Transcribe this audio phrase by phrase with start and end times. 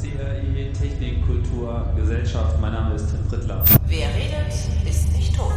[0.00, 2.60] CRI Technik, Kultur, Gesellschaft.
[2.60, 3.64] Mein Name ist Tim Prittler.
[3.86, 4.54] Wer redet,
[4.88, 5.52] ist nicht tot.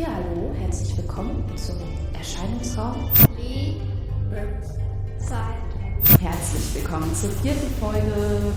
[0.00, 1.76] Ja, hallo, herzlich willkommen zum
[2.16, 3.10] Erscheinungsraum.
[5.18, 6.20] Zeit.
[6.20, 8.02] Herzlich willkommen zur vierten Folge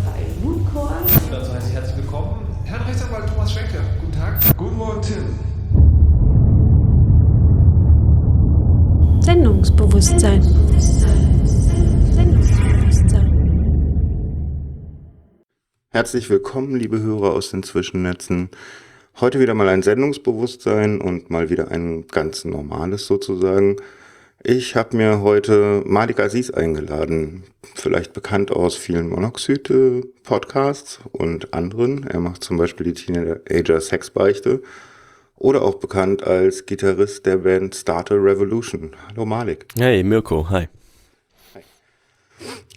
[0.06, 0.96] bei Mooncore.
[1.32, 2.46] Dazu heiße ich herzlich willkommen.
[2.66, 4.40] Herrn Rechtsanwalt Thomas Schwenke, guten Tag.
[4.58, 5.40] Guten Morgen, Tim.
[9.22, 10.42] Sendungsbewusstsein.
[10.42, 11.47] Sendungsbewusstsein.
[15.98, 18.50] Herzlich willkommen, liebe Hörer aus den Zwischennetzen.
[19.20, 23.78] Heute wieder mal ein Sendungsbewusstsein und mal wieder ein ganz normales sozusagen.
[24.44, 32.04] Ich habe mir heute Malik Aziz eingeladen, vielleicht bekannt aus vielen Monoxid-Podcasts und anderen.
[32.04, 34.62] Er macht zum Beispiel die Teenager Sexbeichte
[35.36, 38.92] oder auch bekannt als Gitarrist der Band Starter Revolution.
[39.10, 39.66] Hallo Malik.
[39.76, 40.68] Hey, Mirko, hi.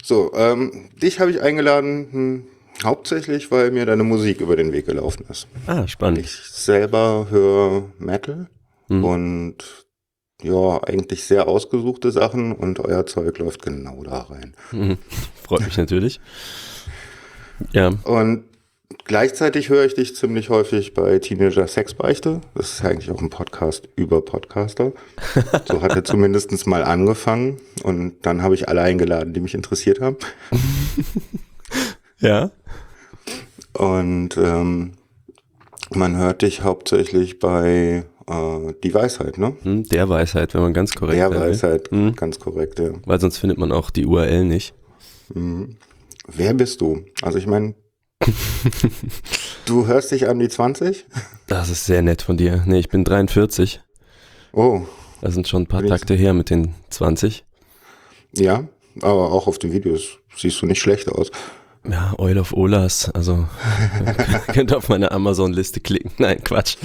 [0.02, 2.42] So, ähm, dich habe ich eingeladen, hm,
[2.84, 5.46] hauptsächlich, weil mir deine Musik über den Weg gelaufen ist.
[5.66, 6.20] Ah, spannend.
[6.20, 8.48] Ich selber höre Metal
[8.88, 9.04] Mhm.
[9.04, 9.56] und
[10.42, 14.54] ja, eigentlich sehr ausgesuchte Sachen und euer Zeug läuft genau da rein.
[14.72, 14.96] Mhm.
[15.44, 16.20] Freut mich natürlich.
[17.72, 18.44] Ja, Und
[19.14, 22.40] gleichzeitig höre ich dich ziemlich häufig bei Teenager Sexbeichte.
[22.54, 24.92] Das ist eigentlich auch ein Podcast über Podcaster.
[25.66, 30.00] So hat er zumindest mal angefangen und dann habe ich alle eingeladen, die mich interessiert
[30.00, 30.16] haben.
[32.20, 32.52] ja.
[33.72, 34.92] Und ähm,
[35.92, 39.56] man hört dich hauptsächlich bei äh, Die Weisheit, ne?
[39.62, 41.30] Hm, Der Weisheit, wenn man ganz korrekt Der.
[41.34, 42.14] Weisheit, Mhm.
[42.14, 42.92] ganz korrekt, ja.
[43.06, 44.72] Weil sonst findet man auch die URL nicht.
[45.34, 45.78] Mhm.
[46.28, 47.00] Wer bist du?
[47.22, 47.74] Also ich meine,
[49.66, 51.06] du hörst dich an wie 20?
[51.46, 52.62] Das ist sehr nett von dir.
[52.66, 53.80] Nee, ich bin 43.
[54.52, 54.82] Oh,
[55.20, 57.44] Das sind schon ein paar Takte her mit den 20.
[58.32, 58.64] ja,
[59.02, 61.30] aber auch auf den Videos siehst du nicht schlecht aus.
[61.88, 63.08] Ja, Oil of Olas.
[63.10, 63.46] Also
[64.52, 66.10] könnt auf meine Amazon-Liste klicken.
[66.18, 66.76] Nein, Quatsch.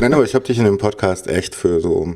[0.00, 2.14] Nein, aber ich habe dich in dem Podcast echt für so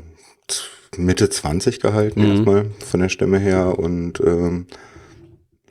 [0.95, 2.31] Mitte 20 gehalten Mhm.
[2.31, 4.65] erstmal von der Stimme her und ähm,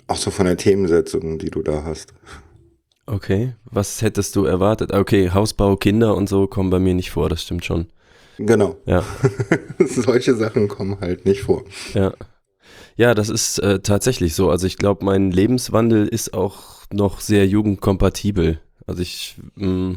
[0.07, 2.13] auch so von der Themensetzung, die du da hast.
[3.07, 4.93] Okay, was hättest du erwartet?
[4.93, 7.87] Okay, Hausbau, Kinder und so kommen bei mir nicht vor, das stimmt schon.
[8.39, 8.77] Genau.
[8.85, 9.03] Ja,
[9.79, 11.65] Solche Sachen kommen halt nicht vor.
[11.95, 12.13] ja.
[12.99, 14.49] Ja, das ist äh, tatsächlich so.
[14.49, 18.59] Also ich glaube, mein Lebenswandel ist auch noch sehr jugendkompatibel.
[18.87, 19.97] Also ich, mh,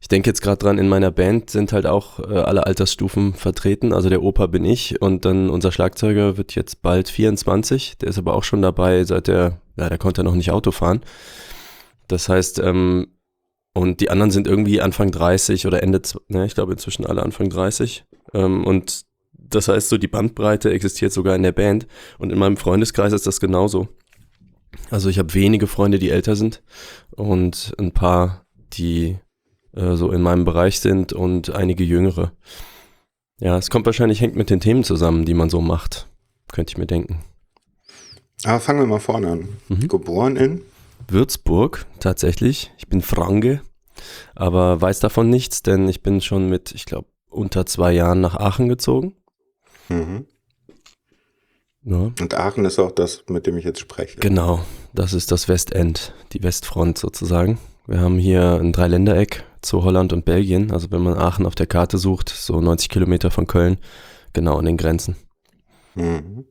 [0.00, 3.92] ich denke jetzt gerade dran, in meiner Band sind halt auch äh, alle Altersstufen vertreten.
[3.92, 7.98] Also der Opa bin ich und dann unser Schlagzeuger wird jetzt bald 24.
[7.98, 11.00] Der ist aber auch schon dabei, seit der, ja, der konnte noch nicht Auto fahren.
[12.08, 13.08] Das heißt, ähm,
[13.74, 17.50] und die anderen sind irgendwie Anfang 30 oder Ende, ne, ich glaube inzwischen alle Anfang
[17.50, 18.04] 30.
[18.32, 21.86] Ähm, und das heißt, so die Bandbreite existiert sogar in der Band.
[22.18, 23.88] Und in meinem Freundeskreis ist das genauso.
[24.90, 26.62] Also ich habe wenige Freunde, die älter sind
[27.10, 29.18] und ein paar, die
[29.72, 32.32] äh, so in meinem Bereich sind und einige jüngere.
[33.40, 36.08] Ja, es kommt wahrscheinlich, hängt mit den Themen zusammen, die man so macht.
[36.52, 37.20] Könnte ich mir denken.
[38.44, 39.48] Aber fangen wir mal vorne an.
[39.68, 39.88] Mhm.
[39.88, 40.62] Geboren in?
[41.08, 42.72] Würzburg, tatsächlich.
[42.78, 43.62] Ich bin Franke,
[44.34, 48.36] aber weiß davon nichts, denn ich bin schon mit, ich glaube, unter zwei Jahren nach
[48.36, 49.16] Aachen gezogen.
[49.88, 50.26] Mhm.
[51.82, 52.12] Ja.
[52.18, 54.18] Und Aachen ist auch das, mit dem ich jetzt spreche.
[54.18, 57.58] Genau, das ist das Westend, die Westfront sozusagen.
[57.86, 60.70] Wir haben hier ein Dreiländereck zu Holland und Belgien.
[60.70, 63.78] Also wenn man Aachen auf der Karte sucht, so 90 Kilometer von Köln,
[64.32, 65.16] genau an den Grenzen.
[65.94, 66.46] Mhm.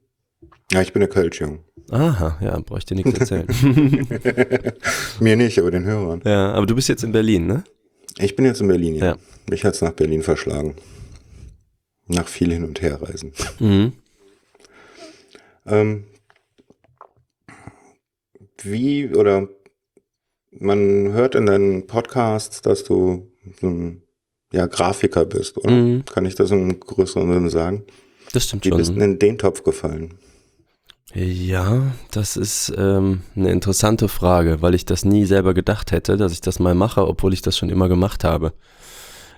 [0.71, 1.63] Ja, ich bin der Kölschjung.
[1.93, 3.47] Aha, ja, bräuchte nichts erzählen.
[5.19, 6.21] Mir nicht, aber den Hörern.
[6.25, 7.63] ja, aber du bist jetzt in Berlin, ne?
[8.17, 9.05] Ich bin jetzt in Berlin, ja.
[9.05, 9.17] Ja.
[9.49, 10.75] Mich hat's nach Berlin verschlagen.
[12.07, 13.31] Nach viel hin und her reisen.
[13.59, 13.93] Mhm.
[15.65, 16.05] Ähm,
[18.61, 19.47] wie oder
[20.51, 24.03] man hört in deinen Podcasts, dass du so ein
[24.51, 25.71] ja, Grafiker bist, oder?
[25.71, 26.05] Mhm.
[26.05, 27.83] Kann ich das im größeren Sinne sagen?
[28.33, 29.01] Das stimmt Wie bist du schon.
[29.01, 30.15] in den Topf gefallen?
[31.15, 36.31] Ja, das ist ähm, eine interessante Frage, weil ich das nie selber gedacht hätte, dass
[36.33, 38.53] ich das mal mache, obwohl ich das schon immer gemacht habe.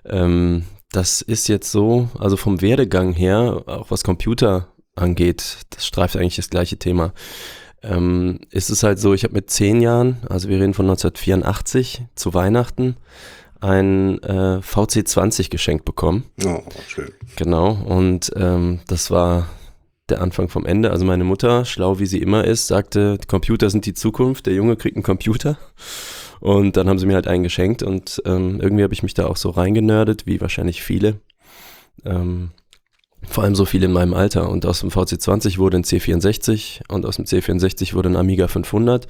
[0.05, 6.15] Ähm, das ist jetzt so, also vom Werdegang her, auch was Computer angeht, das streift
[6.15, 7.13] eigentlich das gleiche Thema.
[7.83, 12.05] Ähm, ist es halt so, ich habe mit zehn Jahren, also wir reden von 1984,
[12.15, 12.95] zu Weihnachten
[13.59, 16.23] ein äh, VC20 geschenkt bekommen.
[16.45, 17.11] Oh, schön.
[17.35, 19.49] Genau, und ähm, das war
[20.09, 20.91] der Anfang vom Ende.
[20.91, 24.75] Also meine Mutter, schlau wie sie immer ist, sagte, Computer sind die Zukunft, der Junge
[24.75, 25.57] kriegt einen Computer.
[26.39, 29.25] Und dann haben sie mir halt einen geschenkt und ähm, irgendwie habe ich mich da
[29.25, 31.19] auch so reingenördet, wie wahrscheinlich viele.
[32.03, 32.51] Ähm,
[33.27, 34.49] Vor allem so viel in meinem Alter.
[34.49, 39.07] Und aus dem VC20 wurde ein C64 und aus dem C64 wurde ein Amiga 500.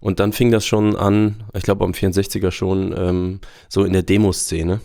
[0.00, 4.02] Und dann fing das schon an, ich glaube am 64er schon, ähm, so in der
[4.02, 4.80] Demoszene.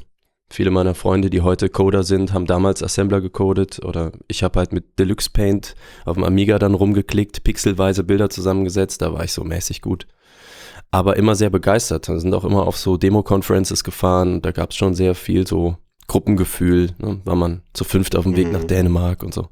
[0.52, 4.74] Viele meiner Freunde, die heute Coder sind, haben damals Assembler gecodet oder ich habe halt
[4.74, 9.46] mit Deluxe Paint auf dem Amiga dann rumgeklickt, pixelweise Bilder zusammengesetzt, da war ich so
[9.46, 10.08] mäßig gut.
[10.92, 12.10] Aber immer sehr begeistert.
[12.10, 14.42] Wir sind auch immer auf so Demo-Conferences gefahren.
[14.42, 15.78] Da gab es schon sehr viel so
[16.08, 17.22] Gruppengefühl, ne?
[17.24, 19.48] war man zu fünft auf dem Weg nach Dänemark und so.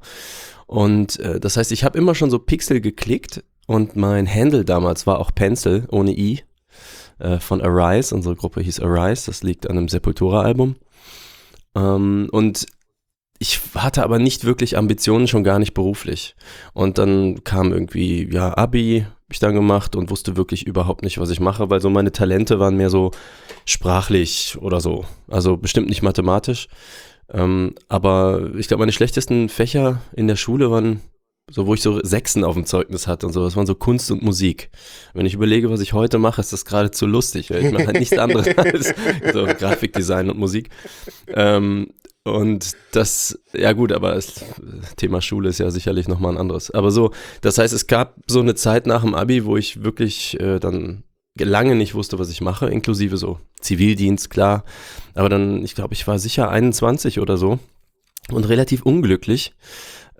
[0.66, 5.06] Und äh, das heißt, ich habe immer schon so Pixel geklickt und mein Handle damals
[5.06, 6.42] war auch Pencil ohne I
[7.20, 8.14] äh, von Arise.
[8.14, 10.76] Unsere Gruppe hieß Arise, das liegt an einem Sepultura-Album.
[11.74, 12.66] Ähm, und
[13.38, 16.36] ich hatte aber nicht wirklich Ambitionen, schon gar nicht beruflich.
[16.74, 21.30] Und dann kam irgendwie, ja, Abi, ich dann gemacht und wusste wirklich überhaupt nicht, was
[21.30, 23.12] ich mache, weil so meine Talente waren mehr so
[23.64, 25.04] sprachlich oder so.
[25.28, 26.68] Also bestimmt nicht mathematisch.
[27.32, 31.00] Ähm, aber ich glaube, meine schlechtesten Fächer in der Schule waren
[31.50, 33.44] so, wo ich so Sechsen auf dem Zeugnis hatte und so.
[33.44, 34.70] Das waren so Kunst und Musik.
[35.14, 37.98] Wenn ich überlege, was ich heute mache, ist das geradezu lustig, weil ich mache halt
[37.98, 38.94] nichts anderes als
[39.32, 40.70] so Grafikdesign und Musik.
[41.28, 41.88] Ähm,
[42.22, 44.44] und das, ja gut, aber das
[44.96, 46.70] Thema Schule ist ja sicherlich nochmal ein anderes.
[46.70, 50.38] Aber so, das heißt, es gab so eine Zeit nach dem Abi, wo ich wirklich
[50.38, 51.02] äh, dann
[51.38, 54.64] lange nicht wusste, was ich mache, inklusive so Zivildienst, klar.
[55.14, 57.58] Aber dann, ich glaube, ich war sicher 21 oder so
[58.30, 59.54] und relativ unglücklich,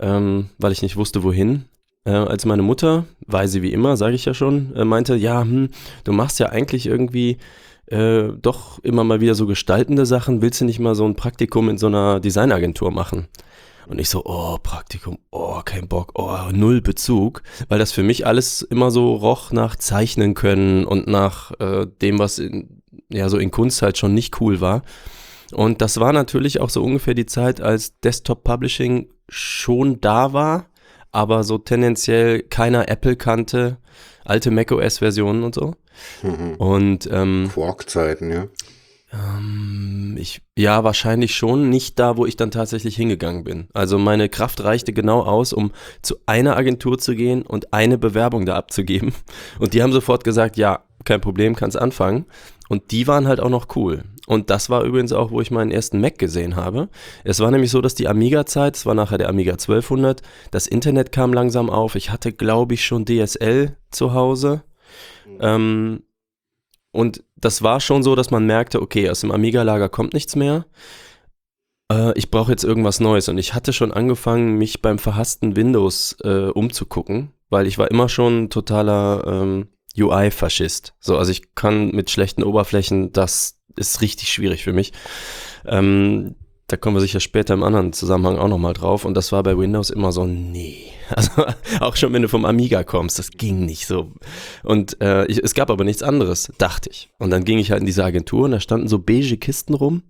[0.00, 1.67] ähm, weil ich nicht wusste, wohin.
[2.05, 5.69] Äh, als meine Mutter, weise wie immer, sage ich ja schon, äh, meinte, ja, hm,
[6.05, 7.37] du machst ja eigentlich irgendwie
[7.87, 10.41] äh, doch immer mal wieder so gestaltende Sachen.
[10.43, 13.29] Willst du nicht mal so ein Praktikum in so einer Designagentur machen?
[13.87, 18.25] Und ich so, oh, Praktikum, oh, kein Bock, oh, null Bezug, weil das für mich
[18.26, 23.37] alles immer so roch nach Zeichnen können und nach äh, dem, was in, ja so
[23.37, 24.82] in Kunst halt schon nicht cool war.
[25.53, 30.67] Und das war natürlich auch so ungefähr die Zeit, als Desktop Publishing schon da war,
[31.12, 33.79] aber so tendenziell keiner Apple kannte,
[34.25, 35.75] alte macOS-Versionen und so.
[36.23, 36.55] Mhm.
[36.56, 38.47] Und ähm, Quark-Zeiten, ja.
[39.12, 43.69] ähm, ich, ja, wahrscheinlich schon nicht da, wo ich dann tatsächlich hingegangen bin.
[43.73, 45.73] Also meine Kraft reichte genau aus, um
[46.03, 49.15] zu einer Agentur zu gehen und eine Bewerbung da abzugeben.
[49.59, 52.27] Und die haben sofort gesagt, ja, kein Problem, kannst anfangen.
[52.69, 54.05] Und die waren halt auch noch cool.
[54.31, 56.88] Und das war übrigens auch, wo ich meinen ersten Mac gesehen habe.
[57.25, 60.23] Es war nämlich so, dass die Amiga-Zeit, es war nachher der Amiga 1200,
[60.53, 61.97] das Internet kam langsam auf.
[61.97, 64.62] Ich hatte, glaube ich, schon DSL zu Hause.
[65.41, 66.05] Ähm,
[66.93, 70.65] und das war schon so, dass man merkte, okay, aus dem Amiga-Lager kommt nichts mehr.
[71.91, 73.29] Äh, ich brauche jetzt irgendwas Neues.
[73.29, 78.09] Und ich hatte schon angefangen, mich beim verhassten Windows äh, umzugucken, weil ich war immer
[78.09, 80.94] schon totaler ähm, UI-Faschist.
[81.00, 84.93] So, also ich kann mit schlechten Oberflächen, das ist richtig schwierig für mich.
[85.64, 86.34] Ähm,
[86.70, 89.05] da kommen wir sicher später im anderen Zusammenhang auch nochmal drauf.
[89.05, 90.87] Und das war bei Windows immer so, nee.
[91.11, 91.44] Also
[91.81, 94.12] auch schon, wenn du vom Amiga kommst, das ging nicht so.
[94.62, 97.11] Und äh, ich, es gab aber nichts anderes, dachte ich.
[97.19, 100.05] Und dann ging ich halt in diese Agentur und da standen so beige Kisten rum.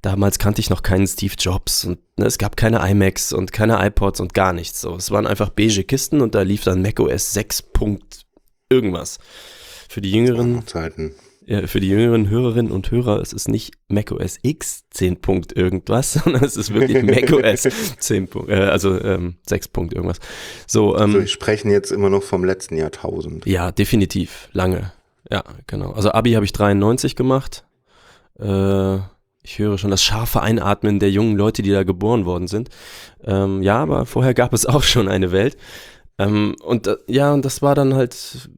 [0.00, 3.84] Damals kannte ich noch keinen Steve Jobs und ne, es gab keine iMacs und keine
[3.84, 4.80] iPods und gar nichts.
[4.80, 7.64] So, es waren einfach beige Kisten und da lief dann macOS 6.
[8.70, 9.18] irgendwas.
[9.88, 11.16] Für die jüngeren Zeiten.
[11.48, 15.22] Ja, für die jüngeren Hörerinnen und Hörer, es ist nicht macOS X 10.
[15.22, 17.62] Punkt irgendwas, sondern es ist wirklich macOS
[17.98, 18.28] 10.
[18.28, 19.68] Punkt, äh, also ähm, 6.
[19.68, 20.18] Punkt irgendwas.
[20.66, 23.46] So, ähm, Also wir sprechen jetzt immer noch vom letzten Jahrtausend.
[23.46, 24.92] ja, definitiv, lange.
[25.30, 25.92] Ja, genau.
[25.92, 27.64] Also Abi habe ich 93 gemacht.
[28.38, 28.96] Äh,
[29.42, 32.68] ich höre schon das scharfe Einatmen der jungen Leute, die da geboren worden sind.
[33.24, 35.56] Ähm, ja, aber vorher gab es auch schon eine Welt.
[36.18, 38.50] Ähm, und äh, ja, und das war dann halt,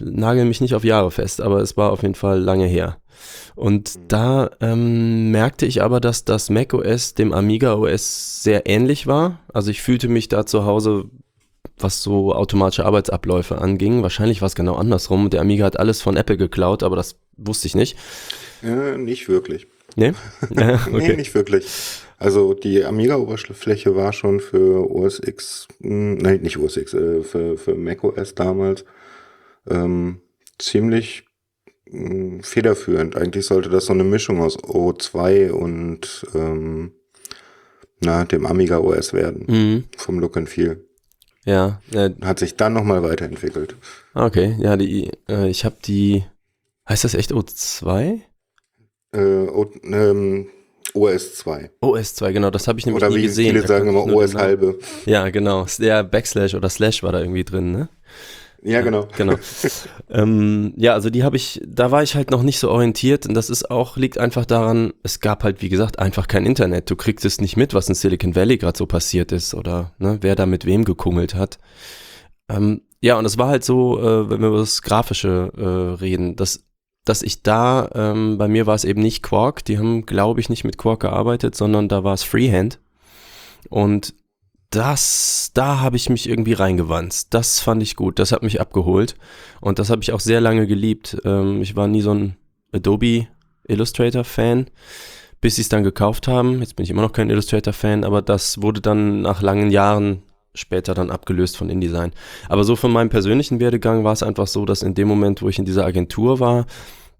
[0.00, 2.98] nagel mich nicht auf Jahre fest, aber es war auf jeden Fall lange her.
[3.56, 9.40] Und da ähm, merkte ich aber, dass das macOS dem Amiga OS sehr ähnlich war.
[9.52, 11.06] Also ich fühlte mich da zu Hause,
[11.76, 14.02] was so automatische Arbeitsabläufe anging.
[14.02, 15.30] Wahrscheinlich war es genau andersrum.
[15.30, 17.96] Der Amiga hat alles von Apple geklaut, aber das wusste ich nicht.
[18.62, 19.66] Ja, nicht wirklich.
[19.96, 20.12] Nee?
[20.54, 21.16] Ja, Nee, okay.
[21.16, 21.66] nicht wirklich.
[22.18, 27.56] Also die Amiga-Oberfläche war schon für OS X, mh, nein, nicht OS X, äh, für,
[27.56, 28.84] für macOS damals
[29.70, 30.20] ähm,
[30.58, 31.24] ziemlich
[31.90, 33.16] mh, federführend.
[33.16, 36.92] Eigentlich sollte das so eine Mischung aus O2 und ähm,
[38.00, 39.44] na, dem Amiga OS werden.
[39.48, 39.84] Mhm.
[39.96, 40.84] Vom Look and Feel.
[41.44, 43.76] Ja, äh, Hat sich dann nochmal weiterentwickelt.
[44.14, 44.54] okay.
[44.58, 46.24] Ja, die, äh, ich habe die,
[46.88, 48.20] heißt das echt O2?
[49.12, 50.48] Äh, o, ähm,
[50.94, 51.70] OS 2.
[51.82, 53.54] OS2, genau, das habe ich nämlich Oder nie wie gesehen.
[53.54, 54.78] viele sagen immer OS halbe.
[55.06, 55.66] Ja, genau.
[55.78, 57.88] Der Backslash oder Slash war da irgendwie drin, ne?
[58.62, 59.06] Ja, genau.
[59.16, 59.34] Genau.
[60.10, 63.34] ähm, ja, also die habe ich, da war ich halt noch nicht so orientiert und
[63.34, 66.90] das ist auch, liegt einfach daran, es gab halt, wie gesagt, einfach kein Internet.
[66.90, 70.18] Du kriegst es nicht mit, was in Silicon Valley gerade so passiert ist oder ne,
[70.22, 71.58] wer da mit wem gekungelt hat.
[72.48, 76.34] Ähm, ja, und es war halt so, äh, wenn wir über das Grafische äh, reden,
[76.34, 76.64] dass,
[77.04, 80.48] dass ich da, ähm, bei mir war es eben nicht Quark, die haben, glaube ich,
[80.48, 82.80] nicht mit Quark gearbeitet, sondern da war es Freehand.
[83.68, 84.14] Und
[84.70, 87.32] das, da habe ich mich irgendwie reingewanzt.
[87.32, 89.16] Das fand ich gut, das hat mich abgeholt.
[89.60, 91.16] Und das habe ich auch sehr lange geliebt.
[91.24, 92.36] Ähm, ich war nie so ein
[92.72, 93.28] Adobe
[93.66, 94.66] Illustrator-Fan,
[95.40, 96.60] bis sie es dann gekauft haben.
[96.60, 100.22] Jetzt bin ich immer noch kein Illustrator-Fan, aber das wurde dann nach langen Jahren
[100.54, 102.12] später dann abgelöst von InDesign.
[102.48, 105.48] Aber so von meinem persönlichen Werdegang war es einfach so, dass in dem Moment, wo
[105.48, 106.66] ich in dieser Agentur war,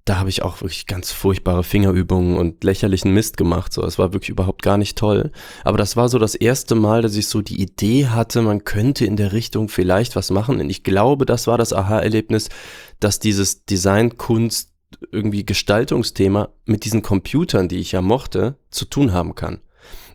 [0.08, 3.74] da habe ich auch wirklich ganz furchtbare Fingerübungen und lächerlichen Mist gemacht.
[3.74, 5.32] So, es war wirklich überhaupt gar nicht toll.
[5.64, 9.04] Aber das war so das erste Mal, dass ich so die Idee hatte, man könnte
[9.04, 10.60] in der Richtung vielleicht was machen.
[10.60, 12.48] Und ich glaube, das war das Aha-Erlebnis,
[13.00, 14.72] dass dieses Designkunst
[15.12, 19.60] irgendwie Gestaltungsthema mit diesen Computern, die ich ja mochte, zu tun haben kann.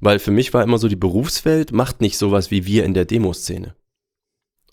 [0.02, 3.06] Weil für mich war immer so, die Berufswelt macht nicht sowas wie wir in der
[3.06, 3.76] Demoszene.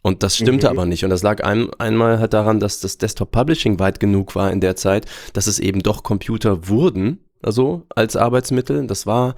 [0.02, 0.70] Und das stimmte mhm.
[0.70, 1.04] aber nicht.
[1.04, 4.60] Und das lag ein, einmal halt daran, dass das Desktop Publishing weit genug war in
[4.60, 8.86] der Zeit, dass es eben doch Computer wurden, also als Arbeitsmittel.
[8.86, 9.34] Das war,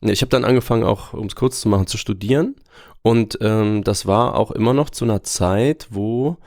[0.00, 2.56] ich habe dann angefangen, auch um es kurz zu machen, zu studieren.
[3.02, 6.38] Und ähm, das war auch immer noch zu einer Zeit, wo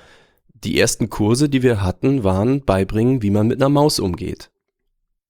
[0.54, 4.50] die ersten Kurse, die wir hatten, waren beibringen, wie man mit einer Maus umgeht.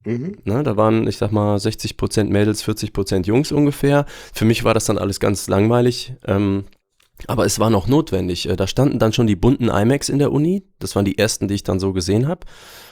[0.06, 0.38] Mhm.
[0.44, 4.06] Ne, da waren, ich sag mal, 60% Mädels, 40% Jungs ungefähr.
[4.34, 6.14] Für mich war das dann alles ganz langweilig.
[6.26, 6.66] Ähm,
[7.28, 8.50] aber es war noch notwendig.
[8.50, 10.64] Äh, da standen dann schon die bunten iMacs in der Uni.
[10.80, 12.46] Das waren die ersten, die ich dann so gesehen habe.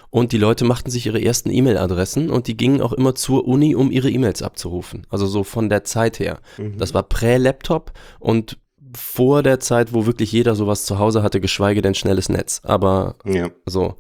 [0.10, 3.74] Und die Leute machten sich ihre ersten E-Mail-Adressen und die gingen auch immer zur Uni,
[3.74, 5.08] um ihre E-Mails abzurufen.
[5.10, 6.40] Also so von der Zeit her.
[6.58, 6.78] Mhm.
[6.78, 8.60] Das war prä-Laptop und
[8.96, 12.62] vor der Zeit, wo wirklich jeder sowas zu Hause hatte, geschweige denn schnelles Netz.
[12.64, 13.50] Aber ja.
[13.66, 13.96] so,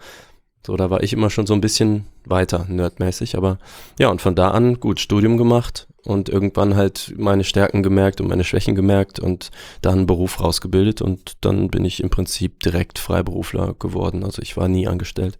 [0.65, 3.35] so, da war ich immer schon so ein bisschen weiter, nerdmäßig.
[3.35, 3.57] Aber
[3.97, 8.27] ja, und von da an, gut, Studium gemacht, und irgendwann halt meine Stärken gemerkt und
[8.27, 12.99] meine Schwächen gemerkt und dann einen Beruf rausgebildet und dann bin ich im Prinzip direkt
[12.99, 14.23] Freiberufler geworden.
[14.23, 15.39] Also ich war nie angestellt.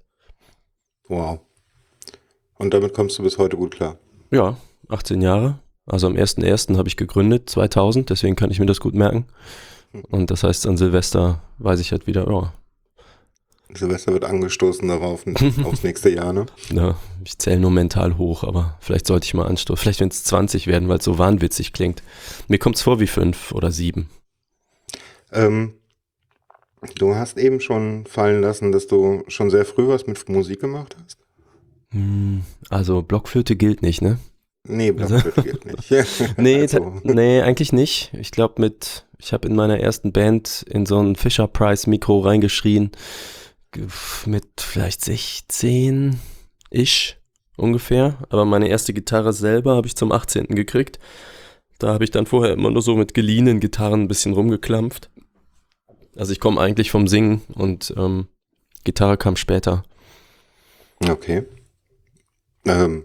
[1.08, 1.40] Wow.
[2.56, 3.98] Und damit kommst du bis heute gut klar?
[4.32, 4.58] Ja,
[4.90, 5.60] 18 Jahre.
[5.86, 6.78] Also am 1.1.
[6.78, 9.26] habe ich gegründet, 2000, deswegen kann ich mir das gut merken.
[9.92, 10.04] Hm.
[10.10, 12.48] Und das heißt, an Silvester weiß ich halt wieder, oh,
[13.76, 15.26] Silvester wird angestoßen darauf,
[15.64, 16.46] aufs nächste Jahr, ne?
[16.72, 19.82] Ja, ich zähle nur mental hoch, aber vielleicht sollte ich mal anstoßen.
[19.82, 22.04] Vielleicht, wenn es 20 werden, weil es so wahnwitzig klingt.
[22.48, 24.10] Mir kommt es vor wie fünf oder sieben.
[25.32, 25.74] Ähm,
[26.98, 30.96] du hast eben schon fallen lassen, dass du schon sehr früh was mit Musik gemacht
[31.04, 31.18] hast.
[31.92, 34.20] Hm, also Blockflöte gilt nicht, ne?
[34.68, 36.38] Nee, also Blockflöte gilt nicht.
[36.38, 37.02] nee, also.
[37.04, 38.12] nee, eigentlich nicht.
[38.14, 42.20] Ich glaube mit, ich habe in meiner ersten Band in so ein Fisher Price Mikro
[42.20, 42.92] reingeschrien
[44.26, 46.20] mit vielleicht 16
[46.70, 47.18] ish
[47.58, 48.18] ungefähr.
[48.30, 50.48] Aber meine erste Gitarre selber habe ich zum 18.
[50.48, 51.00] gekriegt.
[51.80, 55.10] Da habe ich dann vorher immer nur so mit geliehenen Gitarren ein bisschen rumgeklampft.
[56.16, 58.28] Also ich komme eigentlich vom Singen und ähm,
[58.84, 59.84] Gitarre kam später.
[61.10, 61.44] Okay.
[62.66, 63.04] Ähm,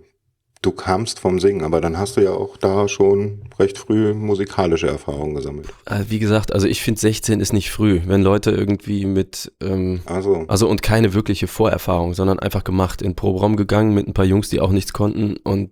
[0.63, 4.89] du kamst vom Singen, aber dann hast du ja auch da schon recht früh musikalische
[4.89, 5.69] Erfahrungen gesammelt.
[5.87, 10.01] Äh, wie gesagt, also ich finde 16 ist nicht früh, wenn Leute irgendwie mit, ähm,
[10.07, 10.45] also.
[10.49, 14.49] also und keine wirkliche Vorerfahrung, sondern einfach gemacht, in Proberaum gegangen mit ein paar Jungs,
[14.49, 15.71] die auch nichts konnten und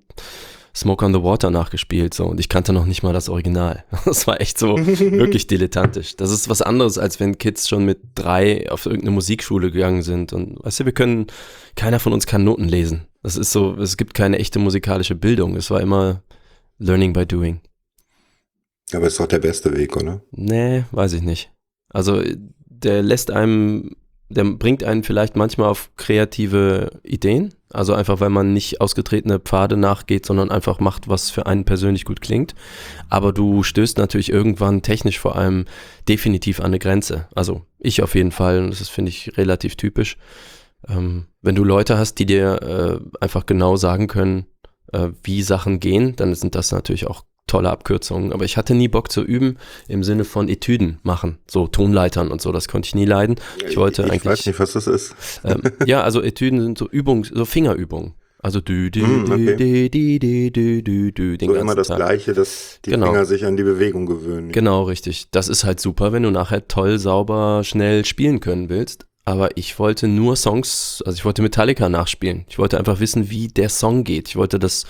[0.77, 3.85] Smoke on the Water nachgespielt so und ich kannte noch nicht mal das Original.
[4.05, 6.17] Das war echt so wirklich dilettantisch.
[6.17, 10.33] Das ist was anderes, als wenn Kids schon mit drei auf irgendeine Musikschule gegangen sind
[10.33, 11.27] und weißt du, wir können,
[11.77, 13.07] keiner von uns kann Noten lesen.
[13.27, 15.57] Das ist so, es gibt keine echte musikalische Bildung.
[15.57, 16.23] Es war immer
[16.79, 17.61] Learning by Doing.
[18.93, 20.21] Aber ist doch der beste Weg, oder?
[20.31, 21.51] Nee, weiß ich nicht.
[21.89, 22.23] Also
[22.69, 23.97] der lässt einem
[24.29, 27.55] der bringt einen vielleicht manchmal auf kreative Ideen.
[27.73, 32.05] Also einfach, weil man nicht ausgetretene Pfade nachgeht, sondern einfach macht, was für einen persönlich
[32.05, 32.55] gut klingt.
[33.09, 35.65] Aber du stößt natürlich irgendwann technisch vor allem
[36.09, 37.29] definitiv an eine Grenze.
[37.35, 40.17] Also ich auf jeden Fall, und das finde ich relativ typisch.
[40.89, 44.47] Ähm, wenn du Leute hast, die dir äh, einfach genau sagen können,
[44.93, 48.33] äh, wie Sachen gehen, dann sind das natürlich auch tolle Abkürzungen.
[48.33, 52.41] Aber ich hatte nie Bock zu üben im Sinne von Etüden machen, so Tonleitern und
[52.41, 52.53] so.
[52.53, 53.37] Das konnte ich nie leiden.
[53.69, 54.23] Ich wollte ich eigentlich.
[54.23, 55.15] Ich weiß nicht, was das ist.
[55.45, 58.15] Ähm, ja, also Etüden sind so Übungen, so Fingerübungen.
[58.39, 59.57] Also dü, dü, mm, okay.
[59.57, 61.97] dü, dü, dü, dü, dü, dü, den so immer das Tag.
[61.97, 63.07] Gleiche, dass die genau.
[63.07, 64.53] Finger sich an die Bewegung gewöhnen.
[64.53, 65.31] Genau, richtig.
[65.31, 69.07] Das ist halt super, wenn du nachher toll, sauber, schnell spielen können willst.
[69.27, 72.47] Aber ich wollte nur Songs, also ich wollte Metallica nachspielen.
[72.49, 74.29] Ich wollte einfach wissen, wie der Song geht.
[74.29, 74.87] Ich wollte das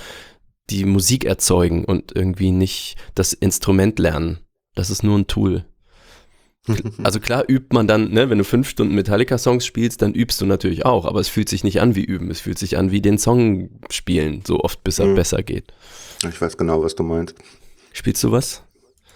[0.70, 4.38] die Musik erzeugen und irgendwie nicht das Instrument lernen.
[4.74, 5.64] Das ist nur ein Tool.
[7.04, 10.46] Also klar übt man dann, ne, wenn du fünf Stunden Metallica-Songs spielst, dann übst du
[10.46, 13.00] natürlich auch, aber es fühlt sich nicht an wie üben, es fühlt sich an wie
[13.00, 15.14] den Song spielen, so oft bis er Mhm.
[15.14, 15.72] besser geht.
[16.28, 17.36] Ich weiß genau, was du meinst.
[17.92, 18.64] Spielst du was?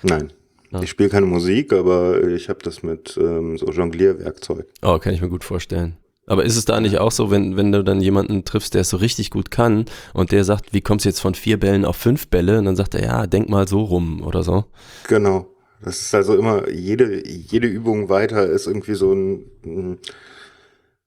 [0.02, 0.32] Nein.
[0.72, 0.80] Ah.
[0.82, 4.66] Ich spiele keine Musik, aber ich habe das mit ähm, so Jonglierwerkzeug.
[4.82, 5.96] Oh, kann ich mir gut vorstellen.
[6.26, 8.90] Aber ist es da nicht auch so, wenn, wenn du dann jemanden triffst, der es
[8.90, 11.96] so richtig gut kann und der sagt, wie kommst du jetzt von vier Bällen auf
[11.96, 12.58] fünf Bälle?
[12.58, 14.66] Und dann sagt er, ja, denk mal so rum oder so.
[15.08, 15.48] Genau.
[15.82, 19.98] Das ist also immer, jede, jede Übung weiter ist irgendwie so ein, ein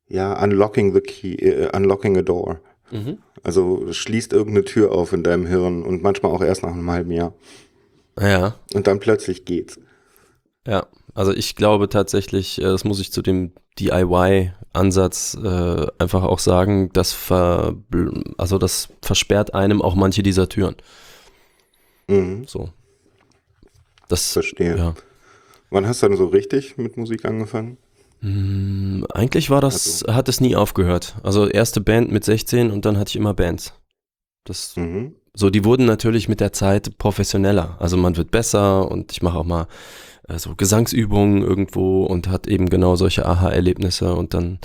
[0.10, 2.60] ja, unlocking the key, äh, unlocking a door.
[2.91, 3.20] Mhm.
[3.43, 7.12] Also schließt irgendeine Tür auf in deinem Hirn und manchmal auch erst nach einem halben
[7.12, 7.34] Jahr.
[8.20, 9.79] Ja, Und dann plötzlich geht's.
[10.67, 10.86] ja.
[11.15, 16.89] Also ich glaube tatsächlich, äh, das muss ich zu dem DIY-Ansatz äh, einfach auch sagen,
[16.93, 17.75] das, ver,
[18.39, 20.75] also das versperrt einem auch manche dieser Türen.
[22.08, 22.70] Mhm, So.
[24.10, 24.75] Das, verstehe.
[24.77, 24.96] ja.
[25.70, 27.77] Wann hast du dann so richtig mit Musik angefangen?
[28.22, 31.15] Hm, Eigentlich war das, hat es nie aufgehört.
[31.24, 33.74] Also erste Band mit 16 und dann hatte ich immer Bands.
[34.46, 35.15] Das, Mhm.
[35.36, 37.78] So, die wurden natürlich mit der Zeit professioneller.
[37.80, 39.68] Also man wird besser und ich mache auch mal
[40.28, 44.60] äh, so Gesangsübungen irgendwo und hat eben genau solche Aha-Erlebnisse und dann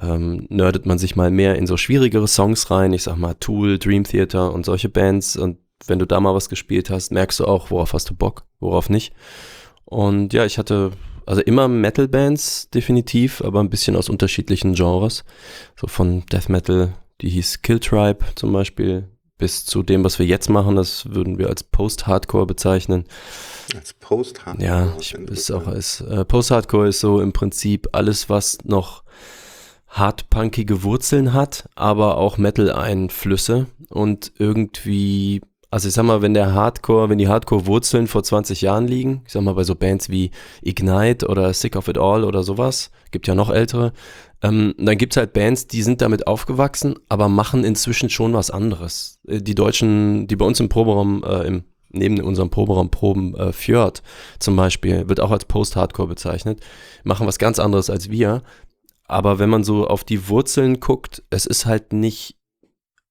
[0.00, 2.92] ähm, nerdet man sich mal mehr in so schwierigere Songs rein.
[2.92, 6.48] Ich sag mal Tool, Dream Theater und solche Bands und wenn du da mal was
[6.48, 9.14] gespielt hast, merkst du auch, worauf hast du Bock, worauf nicht.
[9.84, 10.90] Und ja, ich hatte
[11.24, 15.24] also immer Metal-Bands definitiv, aber ein bisschen aus unterschiedlichen Genres.
[15.76, 20.26] So von Death Metal, die hieß Kill Tribe zum Beispiel, bis zu dem, was wir
[20.26, 23.04] jetzt machen, das würden wir als Post-Hardcore bezeichnen.
[23.74, 28.58] Als post Ja, ich, ist auch als äh, Post-Hardcore ist so im Prinzip alles, was
[28.64, 29.04] noch
[29.88, 35.40] hardpunkige Wurzeln hat, aber auch Metal-Einflüsse und irgendwie,
[35.70, 39.32] also ich sag mal, wenn der Hardcore, wenn die Hardcore-Wurzeln vor 20 Jahren liegen, ich
[39.32, 40.30] sag mal bei so Bands wie
[40.62, 43.92] Ignite oder Sick of It All oder sowas, gibt ja noch ältere,
[44.42, 49.20] ähm, dann gibt's halt Bands, die sind damit aufgewachsen, aber machen inzwischen schon was anderes.
[49.26, 53.52] Äh, Die Deutschen, die bei uns im Proberaum, äh, im, neben unserem Proberaum proben, äh,
[53.52, 54.02] Fjord
[54.38, 56.60] zum Beispiel, wird auch als Post-Hardcore bezeichnet,
[57.04, 58.42] machen was ganz anderes als wir.
[59.04, 62.37] Aber wenn man so auf die Wurzeln guckt, es ist halt nicht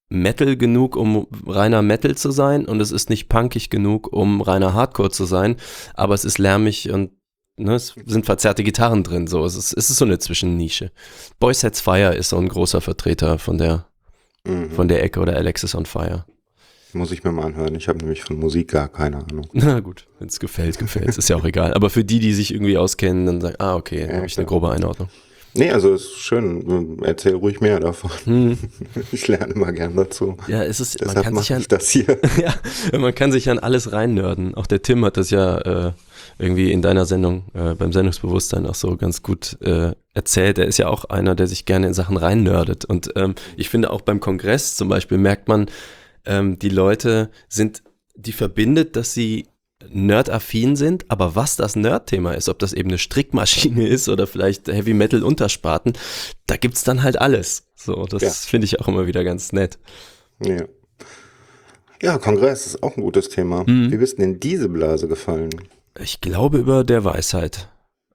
[0.09, 4.73] Metal genug, um reiner Metal zu sein und es ist nicht punkig genug, um reiner
[4.73, 5.57] Hardcore zu sein,
[5.93, 7.11] aber es ist lärmig und
[7.57, 10.91] ne, es sind verzerrte Gitarren drin, so es ist, es ist so eine Zwischennische.
[11.39, 13.85] Boy Sets Fire ist so ein großer Vertreter von der,
[14.45, 14.71] Mhm.
[14.71, 16.23] von der Ecke oder Alexis on Fire.
[16.93, 17.75] Muss ich mir mal anhören.
[17.75, 19.45] Ich habe nämlich von Musik gar keine Ahnung.
[19.51, 21.73] Na gut, wenn es gefällt, gefällt ist ja auch egal.
[21.73, 24.37] Aber für die, die sich irgendwie auskennen, dann sagen, ah, okay, dann Ja, habe ich
[24.37, 25.09] eine grobe Einordnung.
[25.57, 26.99] Nee, also ist schön.
[27.03, 28.11] Erzähl ruhig mehr davon.
[28.25, 28.57] Hm.
[29.11, 30.37] Ich lerne immer gern dazu.
[30.47, 32.05] Ja, es ist, man Deshalb kann sich ich das hier.
[32.37, 32.53] ja,
[32.97, 34.55] man kann sich an alles reinnörden.
[34.55, 35.91] Auch der Tim hat das ja äh,
[36.39, 40.57] irgendwie in deiner Sendung äh, beim Sendungsbewusstsein auch so ganz gut äh, erzählt.
[40.57, 42.85] Er ist ja auch einer, der sich gerne in Sachen reinnördet.
[42.85, 45.67] Und ähm, ich finde auch beim Kongress zum Beispiel merkt man,
[46.25, 47.83] ähm, die Leute sind,
[48.15, 49.47] die verbindet, dass sie
[49.91, 54.67] nerdaffin sind, aber was das Nerd-Thema ist, ob das eben eine Strickmaschine ist oder vielleicht
[54.67, 55.93] Heavy Metal Untersparten,
[56.47, 57.63] da gibt's dann halt alles.
[57.75, 58.29] So, das Ja.
[58.29, 59.77] finde ich auch immer wieder ganz nett.
[60.43, 60.63] Ja.
[62.01, 63.63] ja, Kongress ist auch ein gutes Thema.
[63.65, 63.91] Mhm.
[63.91, 65.49] Wie bist denn in diese Blase gefallen?
[65.99, 67.69] Ich glaube über der Weisheit.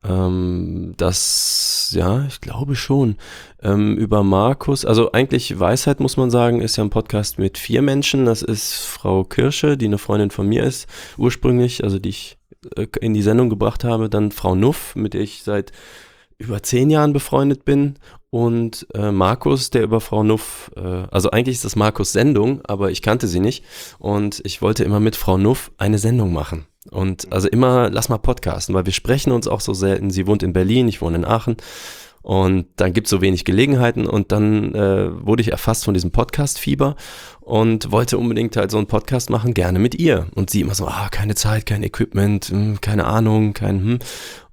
[0.04, 3.16] Ähm, das, ja, ich glaube schon.
[3.62, 7.82] Ähm, über Markus, also eigentlich Weisheit muss man sagen, ist ja ein Podcast mit vier
[7.82, 8.24] Menschen.
[8.24, 12.38] Das ist Frau Kirsche, die eine Freundin von mir ist, ursprünglich, also die ich
[12.76, 14.08] äh, in die Sendung gebracht habe.
[14.08, 15.72] Dann Frau Nuff, mit der ich seit
[16.38, 17.94] über zehn Jahren befreundet bin.
[18.30, 22.90] Und äh, Markus, der über Frau Nuff, äh, also eigentlich ist das Markus Sendung, aber
[22.90, 23.64] ich kannte sie nicht.
[23.98, 26.66] Und ich wollte immer mit Frau Nuff eine Sendung machen.
[26.90, 30.10] Und also immer, lass mal podcasten, weil wir sprechen uns auch so selten.
[30.10, 31.56] Sie wohnt in Berlin, ich wohne in Aachen.
[32.22, 36.12] Und dann gibt es so wenig Gelegenheiten und dann äh, wurde ich erfasst von diesem
[36.12, 36.94] Podcast-Fieber
[37.40, 40.28] und wollte unbedingt halt so einen Podcast machen, gerne mit ihr.
[40.36, 43.98] Und sie immer so, ah, keine Zeit, kein Equipment, hm, keine Ahnung, kein hm.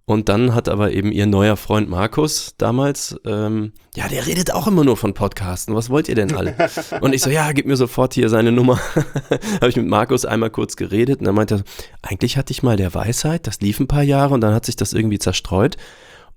[0.09, 4.65] Und dann hat aber eben ihr neuer Freund Markus damals, ähm, ja, der redet auch
[4.65, 5.75] immer nur von Podcasten.
[5.75, 6.55] Was wollt ihr denn alle?
[7.01, 8.79] Und ich so, ja, gib mir sofort hier seine Nummer.
[9.61, 11.63] Habe ich mit Markus einmal kurz geredet und dann meinte er,
[12.01, 14.75] eigentlich hatte ich mal der Weisheit, das lief ein paar Jahre und dann hat sich
[14.75, 15.77] das irgendwie zerstreut.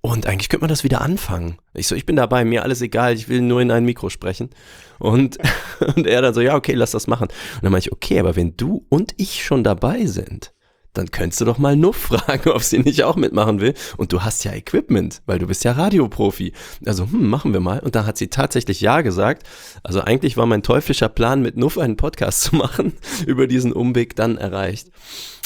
[0.03, 1.57] Und eigentlich könnte man das wieder anfangen.
[1.73, 4.51] Ich so, ich bin dabei, mir alles egal, ich will nur in ein Mikro sprechen.
[4.99, 5.39] Und,
[5.97, 7.29] und er dann so, ja, okay, lass das machen.
[7.29, 10.53] Und dann meinte ich, okay, aber wenn du und ich schon dabei sind,
[10.95, 13.75] dann könntest du doch mal Nuff fragen, ob sie nicht auch mitmachen will.
[13.97, 16.53] Und du hast ja Equipment, weil du bist ja Radioprofi.
[16.85, 17.81] Also, hm, machen wir mal.
[17.81, 19.47] Und da hat sie tatsächlich Ja gesagt.
[19.83, 22.95] Also eigentlich war mein teuflischer Plan, mit Nuff einen Podcast zu machen,
[23.27, 24.89] über diesen Umweg dann erreicht.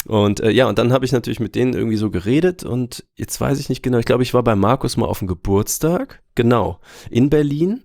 [0.05, 3.41] Und äh, ja, und dann habe ich natürlich mit denen irgendwie so geredet und jetzt
[3.41, 6.79] weiß ich nicht genau, ich glaube, ich war bei Markus mal auf dem Geburtstag, genau,
[7.09, 7.83] in Berlin.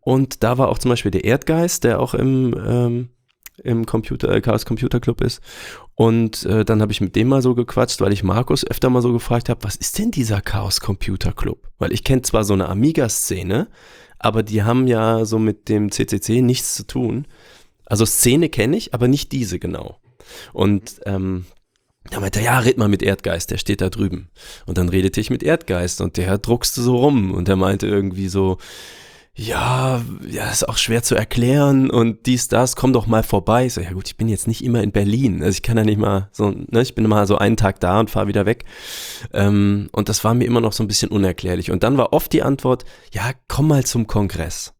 [0.00, 3.08] Und da war auch zum Beispiel der Erdgeist, der auch im, ähm,
[3.64, 5.40] im Computer, äh, Chaos Computer Club ist.
[5.96, 9.00] Und äh, dann habe ich mit dem mal so gequatscht, weil ich Markus öfter mal
[9.00, 11.70] so gefragt habe, was ist denn dieser Chaos Computer Club?
[11.78, 13.66] Weil ich kenne zwar so eine Amiga-Szene,
[14.18, 17.26] aber die haben ja so mit dem CCC nichts zu tun.
[17.86, 19.98] Also Szene kenne ich, aber nicht diese genau.
[20.52, 21.46] Und ähm,
[22.10, 24.28] da meinte er, ja, red mal mit Erdgeist, der steht da drüben.
[24.66, 28.28] Und dann redete ich mit Erdgeist und der druckste so rum und der meinte irgendwie
[28.28, 28.58] so,
[29.38, 33.66] ja, ja, ist auch schwer zu erklären und dies, das, komm doch mal vorbei.
[33.66, 35.42] Ich so, ja gut, ich bin jetzt nicht immer in Berlin.
[35.42, 38.00] Also ich kann ja nicht mal so, ne, ich bin mal so einen Tag da
[38.00, 38.64] und fahre wieder weg.
[39.34, 41.70] Ähm, und das war mir immer noch so ein bisschen unerklärlich.
[41.70, 44.72] Und dann war oft die Antwort, ja, komm mal zum Kongress.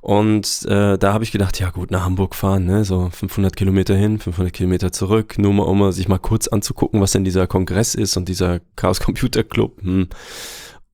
[0.00, 3.94] Und äh, da habe ich gedacht, ja gut, nach Hamburg fahren, ne, so 500 Kilometer
[3.94, 7.94] hin, 500 Kilometer zurück, nur mal um sich mal kurz anzugucken, was denn dieser Kongress
[7.94, 9.82] ist und dieser Chaos Computer Club.
[9.82, 10.08] Hm.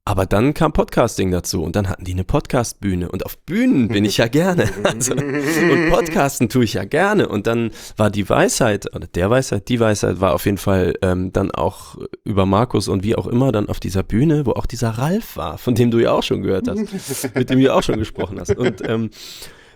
[0.05, 4.05] Aber dann kam Podcasting dazu und dann hatten die eine Podcastbühne und auf Bühnen bin
[4.05, 4.69] ich ja gerne.
[4.83, 7.29] Also, und Podcasten tue ich ja gerne.
[7.29, 11.33] Und dann war die Weisheit, oder der Weisheit, die Weisheit war auf jeden Fall ähm,
[11.33, 14.91] dann auch über Markus und wie auch immer dann auf dieser Bühne, wo auch dieser
[14.91, 17.83] Ralf war, von dem du ja auch schon gehört hast, mit dem du ja auch
[17.85, 18.57] schon gesprochen hast.
[18.57, 19.11] Und ähm,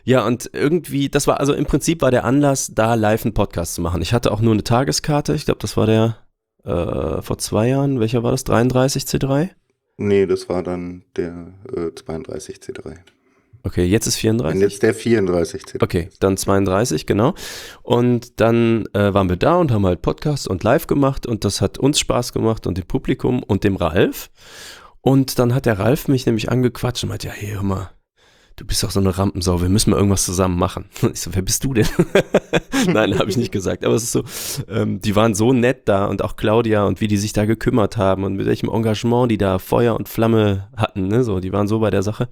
[0.03, 3.75] ja, und irgendwie, das war also im Prinzip war der Anlass, da live einen Podcast
[3.75, 4.03] zu machen.
[4.03, 6.17] Ich hatte auch nur eine Tageskarte, ich glaube, das war der
[6.65, 8.43] äh, vor zwei Jahren, welcher war das?
[8.43, 9.51] 33 C3?
[9.99, 12.97] Nee, das war dann der äh, 32 C3.
[13.63, 14.55] Okay, jetzt ist 34.
[14.55, 15.83] Und jetzt der 34 C3.
[15.83, 17.35] Okay, dann 32, genau.
[17.83, 21.61] Und dann äh, waren wir da und haben halt Podcast und live gemacht und das
[21.61, 24.31] hat uns Spaß gemacht und dem Publikum und dem Ralf.
[25.01, 27.91] Und dann hat der Ralf mich nämlich angequatscht und meinte, ja, hey, hör mal,
[28.57, 30.87] du bist doch so eine Rampensau, wir müssen mal irgendwas zusammen machen.
[31.13, 31.87] Ich so, wer bist du denn?
[32.89, 33.85] Nein, habe ich nicht gesagt.
[33.85, 34.25] Aber es ist so,
[34.69, 37.97] ähm, die waren so nett da und auch Claudia und wie die sich da gekümmert
[37.97, 41.23] haben und mit welchem Engagement die da Feuer und Flamme hatten, ne?
[41.23, 42.29] So, die waren so bei der Sache.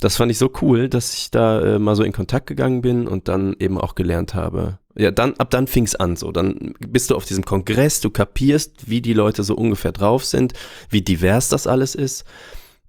[0.00, 3.06] Das fand ich so cool, dass ich da äh, mal so in Kontakt gegangen bin
[3.06, 4.78] und dann eben auch gelernt habe.
[4.96, 6.32] Ja, dann, ab dann fing's an so.
[6.32, 10.52] Dann bist du auf diesem Kongress, du kapierst, wie die Leute so ungefähr drauf sind,
[10.90, 12.24] wie divers das alles ist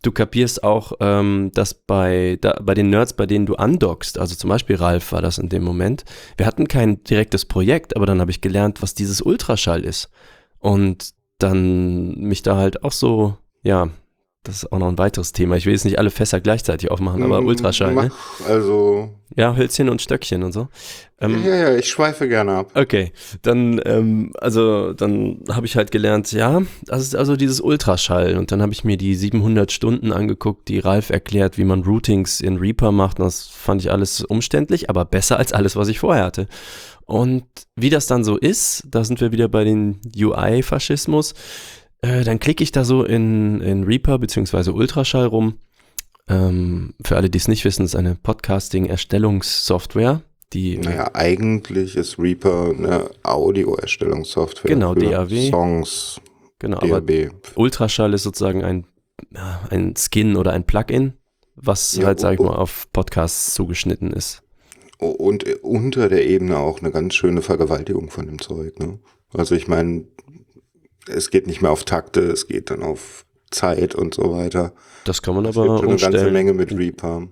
[0.01, 4.35] du kapierst auch, ähm, dass bei, da, bei den Nerds, bei denen du andockst, also
[4.35, 6.05] zum Beispiel Ralf war das in dem Moment,
[6.37, 10.09] wir hatten kein direktes Projekt, aber dann habe ich gelernt, was dieses Ultraschall ist.
[10.59, 13.89] Und dann mich da halt auch so, ja,
[14.43, 15.55] das ist auch noch ein weiteres Thema.
[15.55, 18.11] Ich will jetzt nicht alle Fässer gleichzeitig aufmachen, aber Mm, Ultraschall, ne?
[18.39, 20.67] Mach, Also, Ja, Hölzchen und Stöckchen und so.
[21.19, 22.71] Ähm, ja, ja, ich schweife gerne ab.
[22.73, 23.11] Okay,
[23.43, 28.35] dann, ähm, also, dann habe ich halt gelernt, ja, das ist also dieses Ultraschall.
[28.35, 32.41] Und dann habe ich mir die 700 Stunden angeguckt, die Ralf erklärt, wie man Routings
[32.41, 33.19] in Reaper macht.
[33.19, 36.47] Und das fand ich alles umständlich, aber besser als alles, was ich vorher hatte.
[37.05, 37.43] Und
[37.75, 41.33] wie das dann so ist, da sind wir wieder bei den UI-Faschismus.
[42.01, 45.59] Äh, dann klicke ich da so in, in Reaper beziehungsweise Ultraschall rum.
[46.27, 50.21] Ähm, für alle, die es nicht wissen, ist eine Podcasting-Erstellungssoftware,
[50.53, 54.69] die Naja, eigentlich ist Reaper eine Audioerstellungssoftware.
[54.69, 55.49] Genau, für DAW.
[55.49, 56.21] Songs,
[56.59, 57.31] genau, aber DAB.
[57.55, 58.85] Ultraschall ist sozusagen ein,
[59.69, 61.13] ein Skin oder ein Plugin,
[61.55, 64.43] was Ja, halt, sag ich mal, auf Podcasts zugeschnitten ist.
[64.97, 68.77] Und unter der Ebene auch eine ganz schöne Vergewaltigung von dem Zeug.
[68.79, 68.99] Ne?
[69.33, 70.05] Also ich meine,
[71.07, 74.73] es geht nicht mehr auf Takte, es geht dann auf Zeit und so weiter.
[75.03, 76.13] Das kann man Es aber gibt schon eine umstellen.
[76.13, 77.27] ganze Menge mit Reaper.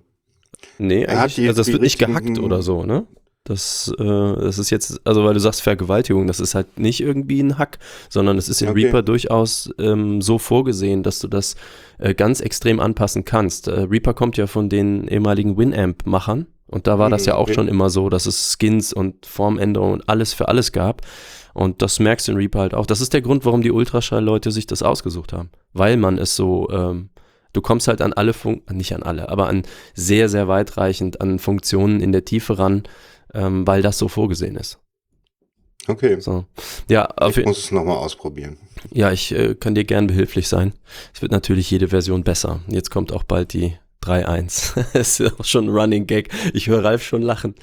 [0.78, 3.06] Nee, Er eigentlich, die- also das wird nicht gehackt oder so, ne?
[3.46, 7.40] Das, äh, das ist jetzt, also weil du sagst Vergewaltigung, das ist halt nicht irgendwie
[7.42, 7.80] ein Hack,
[8.10, 8.84] sondern es ist in Okay.
[8.86, 11.56] Reaper durchaus ähm, so vorgesehen, dass du das
[12.00, 13.68] äh, ganz extrem anpassen kannst.
[13.68, 17.44] Äh, Reaper kommt ja von den ehemaligen Winamp-Machern und da war das Mhm, ja auch
[17.44, 17.54] okay.
[17.54, 21.02] schon immer so, dass es Skins und Formänderungen und alles für alles gab.
[21.54, 22.86] Und das merkst du in Reaper halt auch.
[22.86, 25.50] Das ist der Grund, warum die Ultraschall-Leute sich das ausgesucht haben.
[25.74, 27.10] Weil man es so, ähm,
[27.54, 31.40] du kommst halt an alle Funktionen, nicht an alle, aber an sehr, sehr weitreichend an
[31.40, 32.84] Funktionen in der Tiefe ran,
[33.34, 34.80] ähm, weil das so vorgesehen ist.
[35.88, 36.46] Okay, So.
[36.88, 38.58] Ja, auf, ich muss es nochmal ausprobieren.
[38.92, 40.74] ja, ich äh, kann dir gern behilflich sein.
[41.14, 42.60] Es wird natürlich jede Version besser.
[42.68, 44.76] Jetzt kommt auch bald die 3-1.
[44.94, 46.30] Das ist auch schon ein Running Gag.
[46.54, 47.56] Ich höre Ralf schon lachen.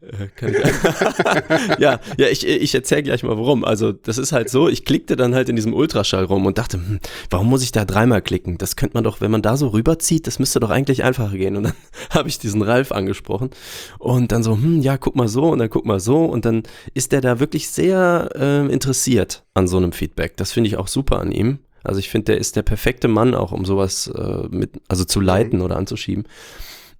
[0.00, 0.50] Äh,
[1.80, 3.64] ja, ja, ich, ich erzähle gleich mal warum.
[3.64, 6.78] Also das ist halt so, ich klickte dann halt in diesem Ultraschall rum und dachte,
[6.78, 8.58] hm, warum muss ich da dreimal klicken?
[8.58, 11.56] Das könnte man doch, wenn man da so rüberzieht, das müsste doch eigentlich einfacher gehen.
[11.56, 11.74] Und dann
[12.10, 13.50] habe ich diesen Ralf angesprochen
[13.98, 16.64] und dann so, hm, ja, guck mal so und dann guck mal so und dann
[16.94, 20.36] ist der da wirklich sehr äh, interessiert an so einem Feedback.
[20.36, 21.60] Das finde ich auch super an ihm.
[21.84, 25.20] Also ich finde, der ist der perfekte Mann auch, um sowas äh, mit, also zu
[25.20, 26.24] leiten oder anzuschieben.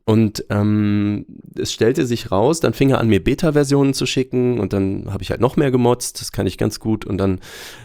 [0.07, 1.25] Und ähm,
[1.59, 5.23] es stellte sich raus, dann fing er an, mir Beta-Versionen zu schicken und dann habe
[5.23, 7.07] ich halt noch mehr gemotzt, das kann ich ganz gut.
[7.07, 7.40] Und dann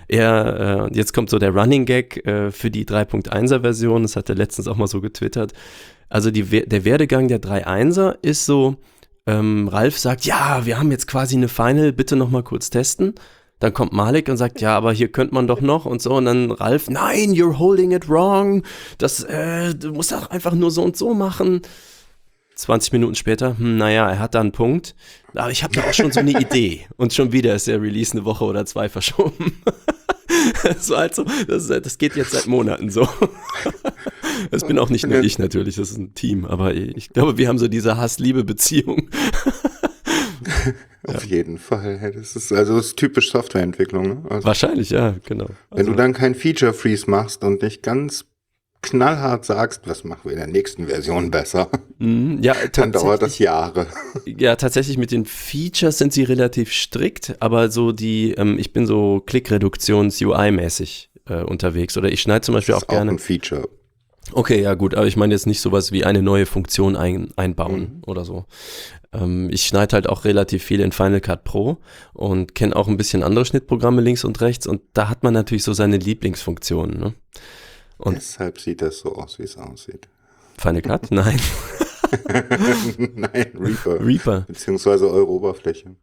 [0.10, 4.36] er, äh, jetzt kommt so der Running Gag äh, für die 3.1er-Version, das hat er
[4.36, 5.54] letztens auch mal so getwittert.
[6.10, 8.76] Also die, der Werdegang der 3.1er ist so,
[9.26, 13.16] ähm, Ralf sagt, ja, wir haben jetzt quasi eine Final, bitte nochmal kurz testen.
[13.60, 16.16] Dann kommt Malik und sagt, ja, aber hier könnte man doch noch und so.
[16.16, 18.64] Und dann Ralf, nein, you're holding it wrong.
[18.98, 21.62] Das, äh, du musst auch einfach nur so und so machen.
[22.56, 24.96] 20 Minuten später, hm, naja, er hat da einen Punkt.
[25.34, 26.86] Aber ich habe da auch schon so eine Idee.
[26.98, 29.62] Und schon wieder ist der Release eine Woche oder zwei verschoben.
[30.80, 33.08] so also, das, das geht jetzt seit Monaten so.
[34.52, 36.46] Das bin auch nicht nur ich natürlich, das ist ein Team.
[36.46, 39.10] Aber ich glaube, wir haben so diese Hass-Liebe-Beziehung.
[41.08, 41.38] Auf ja.
[41.38, 42.12] jeden Fall.
[42.14, 44.08] Das ist also das ist typisch Softwareentwicklung.
[44.08, 44.24] Ne?
[44.30, 45.46] Also Wahrscheinlich, ja, genau.
[45.46, 48.26] Also wenn du dann kein Feature Freeze machst und nicht ganz
[48.82, 51.70] knallhart sagst, was machen wir in der nächsten Version besser,
[52.00, 53.88] mm, ja, dann dauert das Jahre.
[54.26, 58.86] Ja, tatsächlich mit den Features sind sie relativ strikt, aber so die, ähm, ich bin
[58.86, 63.12] so Klickreduktions-UI-mäßig äh, unterwegs oder ich schneide zum Beispiel das auch, auch gerne.
[63.12, 63.68] Ein Feature.
[64.32, 67.80] Okay, ja gut, aber ich meine jetzt nicht sowas wie eine neue Funktion ein, einbauen
[67.80, 68.02] mhm.
[68.06, 68.46] oder so.
[69.12, 71.78] Ähm, ich schneide halt auch relativ viel in Final Cut Pro
[72.14, 75.64] und kenne auch ein bisschen andere Schnittprogramme links und rechts und da hat man natürlich
[75.64, 77.00] so seine Lieblingsfunktionen.
[77.00, 77.14] Ne?
[77.98, 80.08] Und Deshalb sieht das so aus, wie es aussieht.
[80.58, 81.08] Final Cut?
[81.12, 81.40] Nein.
[82.98, 84.06] Nein, Reaper.
[84.06, 84.42] Reaper.
[84.48, 85.96] Beziehungsweise eure Oberfläche.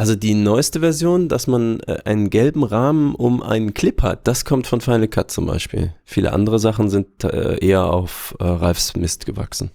[0.00, 4.46] Also die neueste Version, dass man äh, einen gelben Rahmen um einen Clip hat, das
[4.46, 5.92] kommt von Final Cut zum Beispiel.
[6.06, 9.72] Viele andere Sachen sind äh, eher auf äh, Ralfs Mist gewachsen.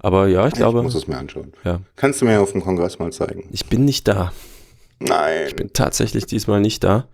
[0.00, 0.80] Aber ja, ich glaube.
[0.80, 1.52] Ich muss es mir anschauen.
[1.62, 1.82] Ja.
[1.94, 3.48] Kannst du mir auf dem Kongress mal zeigen?
[3.52, 4.32] Ich bin nicht da.
[4.98, 5.46] Nein.
[5.46, 7.06] Ich bin tatsächlich diesmal nicht da.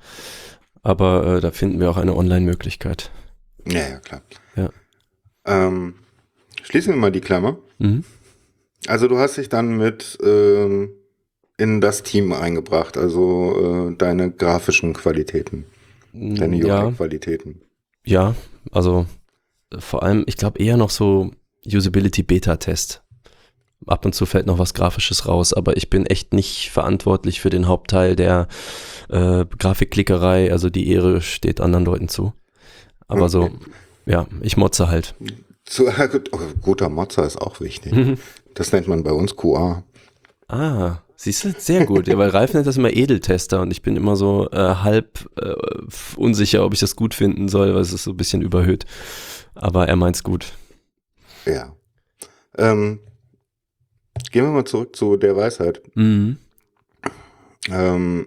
[0.80, 3.10] Aber äh, da finden wir auch eine Online-Möglichkeit.
[3.66, 4.22] Ja, ja, klar.
[4.56, 4.70] Ja.
[5.44, 5.96] Ähm,
[6.62, 7.58] schließen wir mal die Klammer.
[7.76, 8.04] Mhm.
[8.86, 10.94] Also du hast dich dann mit ähm,
[11.60, 15.66] in das Team eingebracht, also äh, deine grafischen Qualitäten,
[16.12, 17.60] deine UI-Qualitäten.
[18.04, 18.30] Ja.
[18.30, 18.34] ja,
[18.72, 19.06] also
[19.78, 21.30] vor allem, ich glaube eher noch so
[21.66, 23.02] Usability Beta-Test.
[23.86, 27.50] Ab und zu fällt noch was Grafisches raus, aber ich bin echt nicht verantwortlich für
[27.50, 28.48] den Hauptteil der
[29.08, 30.52] äh, Grafikklickerei.
[30.52, 32.32] Also die Ehre steht anderen Leuten zu.
[33.08, 33.30] Aber okay.
[33.30, 33.50] so,
[34.04, 35.14] ja, ich motze halt.
[35.64, 35.88] Zu,
[36.32, 37.92] oh, guter Motzer ist auch wichtig.
[37.92, 38.18] Mhm.
[38.54, 39.82] Das nennt man bei uns QA.
[40.48, 42.08] Ah, siehst du, sehr gut.
[42.08, 45.54] Ja, weil Ralf nennt das immer Edeltester und ich bin immer so äh, halb äh,
[46.16, 48.86] unsicher, ob ich das gut finden soll, weil es ist so ein bisschen überhöht.
[49.54, 50.52] Aber er meint's gut.
[51.44, 51.74] Ja.
[52.56, 53.00] Ähm,
[54.30, 55.82] gehen wir mal zurück zu der Weisheit.
[55.94, 56.38] Mhm.
[57.68, 58.26] Ähm,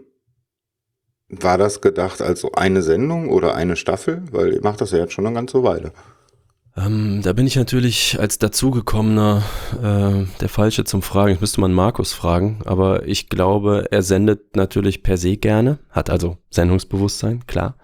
[1.29, 4.23] war das gedacht als so eine Sendung oder eine Staffel?
[4.31, 5.93] Weil ihr macht das ja jetzt schon eine ganze Weile.
[6.75, 9.43] Ähm, da bin ich natürlich als dazugekommener
[9.77, 11.33] äh, der Falsche zum Fragen.
[11.33, 16.09] Ich müsste man Markus fragen, aber ich glaube, er sendet natürlich per se gerne, hat
[16.09, 17.77] also Sendungsbewusstsein, klar.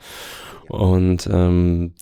[0.68, 1.94] Und ähm,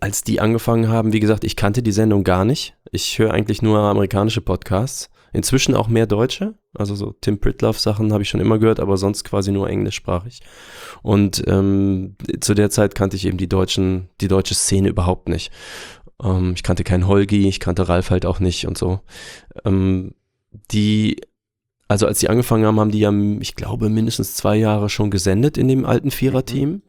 [0.00, 2.76] als die angefangen haben, wie gesagt, ich kannte die Sendung gar nicht.
[2.90, 5.08] Ich höre eigentlich nur amerikanische Podcasts.
[5.36, 6.54] Inzwischen auch mehr deutsche.
[6.74, 10.40] Also so Tim Pritloff Sachen habe ich schon immer gehört, aber sonst quasi nur englischsprachig.
[11.02, 15.52] Und ähm, zu der Zeit kannte ich eben die deutschen, die deutsche Szene überhaupt nicht.
[16.22, 19.00] Ähm, ich kannte keinen Holgi, ich kannte Ralf halt auch nicht und so.
[19.64, 20.14] Ähm,
[20.70, 21.20] die
[21.88, 25.56] also als die angefangen haben, haben die ja, ich glaube, mindestens zwei Jahre schon gesendet
[25.56, 26.70] in dem alten Viererteam.
[26.70, 26.82] Mhm.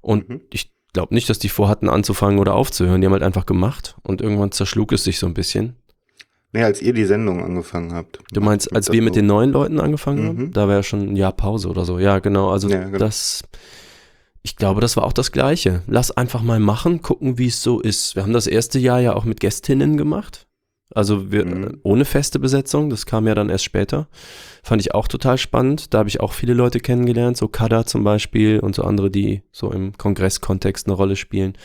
[0.00, 0.40] Und mhm.
[0.50, 3.00] ich glaube nicht, dass die vorhatten anzufangen oder aufzuhören.
[3.00, 5.76] Die haben halt einfach gemacht und irgendwann zerschlug es sich so ein bisschen.
[6.54, 8.20] Nee, als ihr die Sendung angefangen habt.
[8.32, 10.28] Du meinst, als wir mit den neuen Leuten angefangen mhm.
[10.28, 10.52] haben?
[10.52, 11.98] Da war ja schon ein Jahr Pause oder so.
[11.98, 12.50] Ja, genau.
[12.50, 12.98] Also ja, genau.
[12.98, 13.42] das,
[14.44, 15.82] ich glaube, das war auch das Gleiche.
[15.88, 18.14] Lass einfach mal machen, gucken, wie es so ist.
[18.14, 20.46] Wir haben das erste Jahr ja auch mit Gästinnen gemacht.
[20.94, 21.80] Also wir, mhm.
[21.82, 24.06] ohne feste Besetzung, das kam ja dann erst später.
[24.62, 25.92] Fand ich auch total spannend.
[25.92, 29.42] Da habe ich auch viele Leute kennengelernt, so Kada zum Beispiel und so andere, die
[29.50, 31.58] so im Kongresskontext eine Rolle spielen.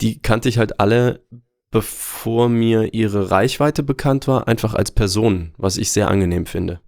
[0.00, 1.20] Die kannte ich halt alle,
[1.74, 6.80] bevor mir ihre Reichweite bekannt war, einfach als Person, was ich sehr angenehm finde.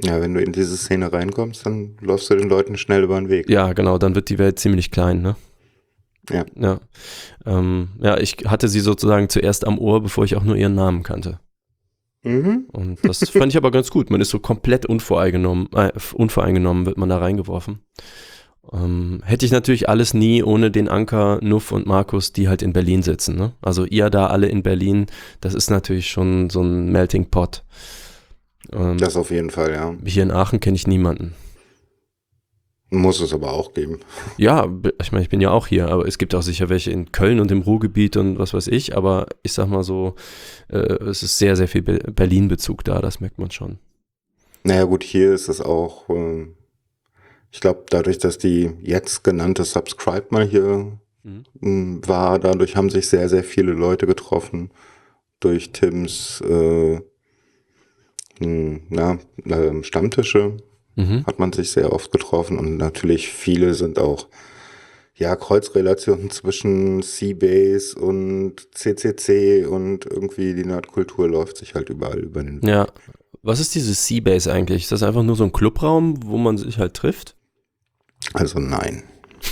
[0.00, 3.28] Ja, wenn du in diese Szene reinkommst, dann läufst du den Leuten schnell über den
[3.28, 3.50] Weg.
[3.50, 5.34] Ja, genau, dann wird die Welt ziemlich klein, ne?
[6.30, 6.46] Ja.
[6.54, 6.80] Ja.
[7.44, 11.02] Ähm, ja, ich hatte sie sozusagen zuerst am Ohr, bevor ich auch nur ihren Namen
[11.02, 11.40] kannte.
[12.22, 12.66] Mhm.
[12.70, 14.08] Und das fand ich aber ganz gut.
[14.08, 17.80] Man ist so komplett unvoreingenommen, äh, unvoreingenommen wird man da reingeworfen.
[18.70, 22.72] Ähm, hätte ich natürlich alles nie ohne den Anker, Nuff und Markus, die halt in
[22.72, 23.36] Berlin sitzen.
[23.36, 23.52] Ne?
[23.60, 25.06] Also ihr da alle in Berlin,
[25.40, 27.64] das ist natürlich schon so ein Melting Pot.
[28.72, 29.94] Ähm, Das auf jeden Fall, ja.
[30.04, 31.34] hier in Aachen kenne ich niemanden.
[32.90, 34.00] Muss es aber auch geben.
[34.36, 34.68] Ja,
[35.00, 37.40] ich meine, ich bin ja auch hier, aber es gibt auch sicher welche in Köln
[37.40, 40.14] und im Ruhrgebiet und was weiß ich, aber ich sag mal so,
[40.68, 43.78] äh, es ist sehr, sehr viel Be Berlin-Bezug da, das merkt man schon.
[44.62, 46.54] Naja gut, hier ist es auch, ähm,
[47.52, 52.00] ich glaube, dadurch, dass die jetzt genannte Subscribe mal hier Mhm.
[52.04, 54.70] war, dadurch haben sich sehr, sehr viele Leute getroffen.
[55.38, 57.00] Durch Tims äh,
[58.40, 60.56] na, ähm, Stammtische
[60.96, 61.24] Mhm.
[61.26, 64.26] hat man sich sehr oft getroffen und natürlich viele sind auch
[65.14, 72.42] ja Kreuzrelationen zwischen Seabase und CCC und irgendwie die Nerdkultur läuft sich halt überall über
[72.42, 72.68] den Weg.
[72.68, 72.88] Ja.
[73.42, 74.82] Was ist dieses Seabase eigentlich?
[74.84, 77.36] Ist das einfach nur so ein Clubraum, wo man sich halt trifft?
[78.34, 79.02] Also nein.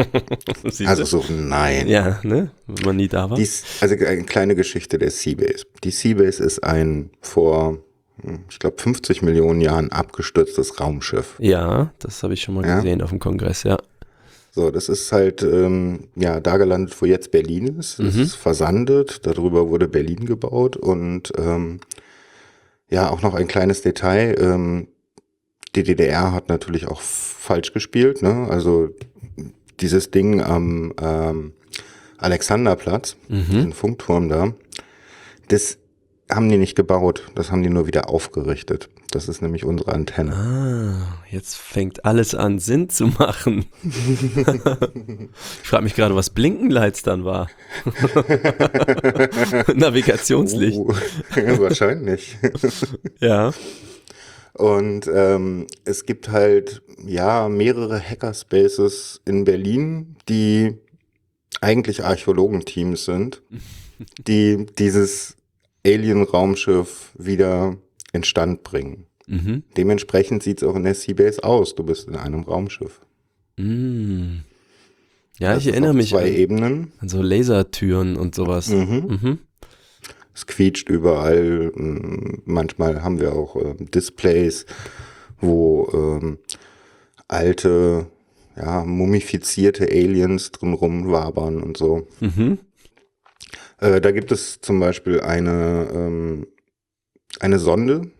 [0.85, 1.87] Also so nein.
[1.87, 2.51] ja, ne?
[2.67, 3.37] Wenn man nie da war.
[3.37, 3.47] Die,
[3.81, 5.65] also eine kleine Geschichte der Seabase.
[5.83, 7.77] Die Seabase ist ein vor,
[8.21, 11.35] hm, ich glaube, 50 Millionen Jahren abgestürztes Raumschiff.
[11.39, 12.77] Ja, das habe ich schon mal Ja?
[12.77, 13.77] gesehen auf dem Kongress, ja.
[14.51, 17.99] So, das ist halt ähm, ja da gelandet, wo jetzt Berlin ist.
[17.99, 18.21] Es Mhm.
[18.21, 21.79] ist versandet, darüber wurde Berlin gebaut und ähm,
[22.89, 24.35] ja, auch noch ein kleines Detail.
[24.39, 24.87] Ähm,
[25.75, 28.21] die DDR hat natürlich auch falsch gespielt.
[28.21, 28.47] Ne?
[28.49, 28.89] Also
[29.79, 31.53] dieses Ding am ähm,
[32.17, 33.51] Alexanderplatz, Mhm.
[33.51, 34.53] den Funkturm da,
[35.49, 35.77] das
[36.31, 38.89] haben die nicht gebaut, das haben die nur wieder aufgerichtet.
[39.11, 40.33] Das ist nämlich unsere Antenne.
[40.33, 43.65] Ah, jetzt fängt alles an Sinn zu machen.
[43.83, 47.47] ich frage mich gerade, was Blinkenlights dann war.
[49.75, 50.77] Navigationslicht.
[50.77, 50.87] Oh,
[51.59, 52.37] wahrscheinlich.
[53.19, 53.51] Ja.
[54.53, 60.75] Und ähm, es gibt halt ja mehrere Hackerspaces in Berlin, die
[61.61, 63.41] eigentlich Archäologenteams sind,
[64.27, 65.35] die dieses
[65.85, 67.77] Alien-Raumschiff wieder
[68.13, 69.07] instand bringen.
[69.27, 69.63] Mhm.
[69.77, 71.75] Dementsprechend sieht es auch in der Seabase aus.
[71.75, 73.01] Du bist in einem Raumschiff.
[73.57, 74.39] Mm.
[75.39, 76.91] Ja, Das ich erinnere mich Zwei an, Ebenen.
[76.99, 78.67] an so Lasertüren und sowas.
[78.69, 79.19] Mhm.
[79.21, 79.39] Mhm.
[80.33, 81.71] Es quietscht überall.
[81.75, 84.65] Mm, Manchmal haben wir auch ähm, Displays,
[85.39, 86.39] wo ähm,
[87.27, 88.07] alte,
[88.55, 92.07] ja, mumifizierte Aliens drin rumwabern und so.
[92.19, 92.59] Mhm.
[93.79, 96.47] Äh, da gibt es zum Beispiel eine, ähm,
[97.39, 98.11] eine Sonde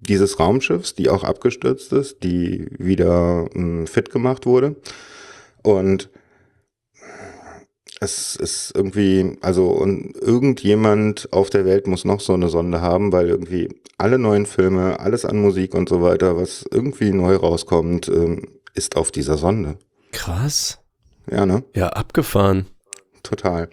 [0.00, 4.76] dieses Raumschiffs, die auch abgestürzt ist, die wieder ähm, fit gemacht wurde.
[5.62, 6.10] Und
[8.04, 13.12] es ist irgendwie, also und irgendjemand auf der Welt muss noch so eine Sonde haben,
[13.12, 18.08] weil irgendwie alle neuen Filme, alles an Musik und so weiter, was irgendwie neu rauskommt,
[18.08, 19.78] ähm, ist auf dieser Sonde.
[20.12, 20.78] Krass.
[21.30, 21.64] Ja, ne?
[21.74, 22.66] Ja, abgefahren.
[23.22, 23.70] Total.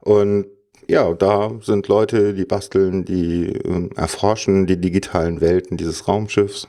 [0.00, 0.46] Und
[0.88, 6.66] ja, da sind Leute, die basteln, die ähm, erforschen die digitalen Welten dieses Raumschiffs.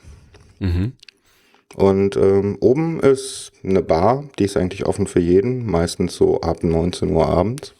[0.60, 0.92] Mhm.
[1.76, 6.62] Und ähm, oben ist eine Bar, die ist eigentlich offen für jeden, meistens so ab
[6.62, 7.74] 19 Uhr abends.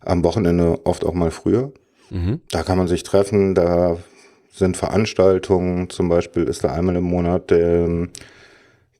[0.00, 1.72] Am Wochenende oft auch mal früher.
[2.10, 2.40] Mhm.
[2.50, 3.98] Da kann man sich treffen, da
[4.52, 8.08] sind Veranstaltungen, zum Beispiel ist da einmal im Monat der,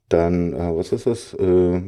[0.09, 1.83] dann, äh, was ist das, äh,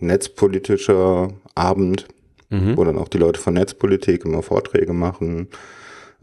[0.00, 2.06] netzpolitischer Abend,
[2.50, 2.76] Mhm.
[2.76, 5.48] wo dann auch die Leute von Netzpolitik immer Vorträge machen.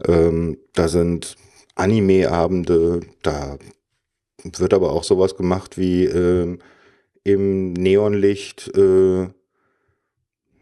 [0.06, 1.36] Ähm, da sind
[1.76, 3.58] Anime-Abende, da
[4.54, 6.58] wird aber auch sowas gemacht wie ähm,
[7.24, 8.70] im Neonlicht.
[8.76, 9.28] Äh,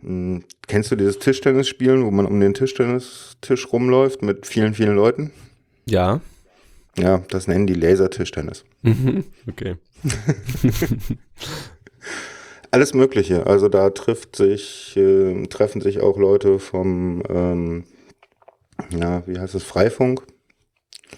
[0.03, 5.31] mh, kennst du dieses Tischtennisspielen, wo man um den Tischtennistisch rumläuft mit vielen, vielen Leuten?
[5.87, 6.21] Ja.
[6.97, 8.65] Ja, das nennen die Lasertischtennis.
[8.83, 9.25] Mhm.
[9.49, 9.77] Okay.
[12.71, 13.47] Alles Mögliche.
[13.47, 17.85] Also da trifft sich, äh, treffen sich auch Leute vom, ähm,
[18.91, 20.23] ja, wie heißt es, Freifunk,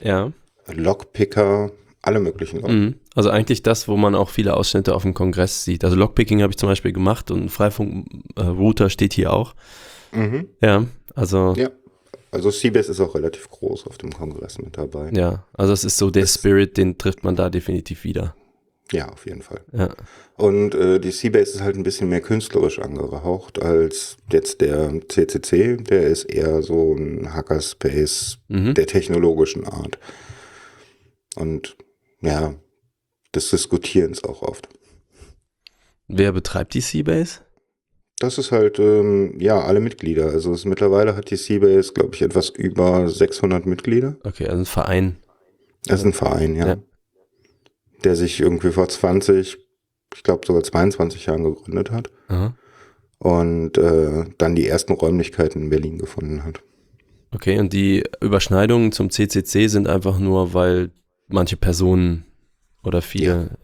[0.01, 0.33] Ja.
[0.73, 1.71] Lockpicker,
[2.07, 2.73] alle möglichen Leute.
[2.75, 2.95] Mhm.
[3.15, 5.85] Also eigentlich das, wo man auch viele Ausschnitte auf dem Kongress sieht.
[5.85, 9.55] Also Lockpicking habe ich zum Beispiel gemacht und Freifunk-Router steht hier auch.
[10.13, 10.49] Mhm.
[10.63, 11.71] Ja, also Ja.
[12.33, 15.11] Also Seabase ist auch relativ groß auf dem Kongress mit dabei.
[15.15, 18.35] ja, also es ist so der Das- Spirit, den trifft man da definitiv wieder.
[18.93, 19.63] Ja, auf jeden Fall.
[19.73, 19.95] Ja.
[20.37, 25.77] Und äh, die Seabase ist halt ein bisschen mehr künstlerisch angehaucht als jetzt der CCC.
[25.79, 28.75] Der ist eher so ein Hackerspace Mhm.
[28.75, 29.99] der technologischen Art.
[31.37, 31.77] Und
[32.27, 32.55] ja,
[33.35, 34.69] des Diskutierens auch oft.
[36.09, 37.41] Wer betreibt die Seabase?
[38.19, 40.27] Das ist halt, ähm, ja, alle Mitglieder.
[40.27, 44.17] Also es, mittlerweile hat die Seabase, glaube ich, etwas über 600 Mitglieder.
[44.25, 45.17] Okay, also ein Verein.
[45.85, 46.67] Das ist ein Verein, ja.
[46.67, 46.77] Ja.
[48.05, 49.59] Der sich irgendwie vor 20,
[50.15, 52.11] ich glaube sogar 22 Jahren gegründet hat.
[52.29, 52.57] Aha.
[53.19, 56.63] Und äh, dann die ersten Räumlichkeiten in Berlin gefunden hat.
[57.35, 60.91] Okay, und die Überschneidungen zum CCC sind einfach nur, weil
[61.29, 62.25] manche Personen
[62.83, 63.59] oder viele.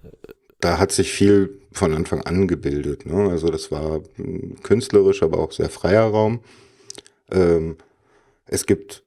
[0.61, 3.07] Da hat sich viel von Anfang an gebildet.
[3.07, 3.31] Ne?
[3.31, 6.41] Also das war mm, künstlerisch, aber auch sehr freier Raum.
[7.31, 7.77] Ähm,
[8.47, 9.03] es gibt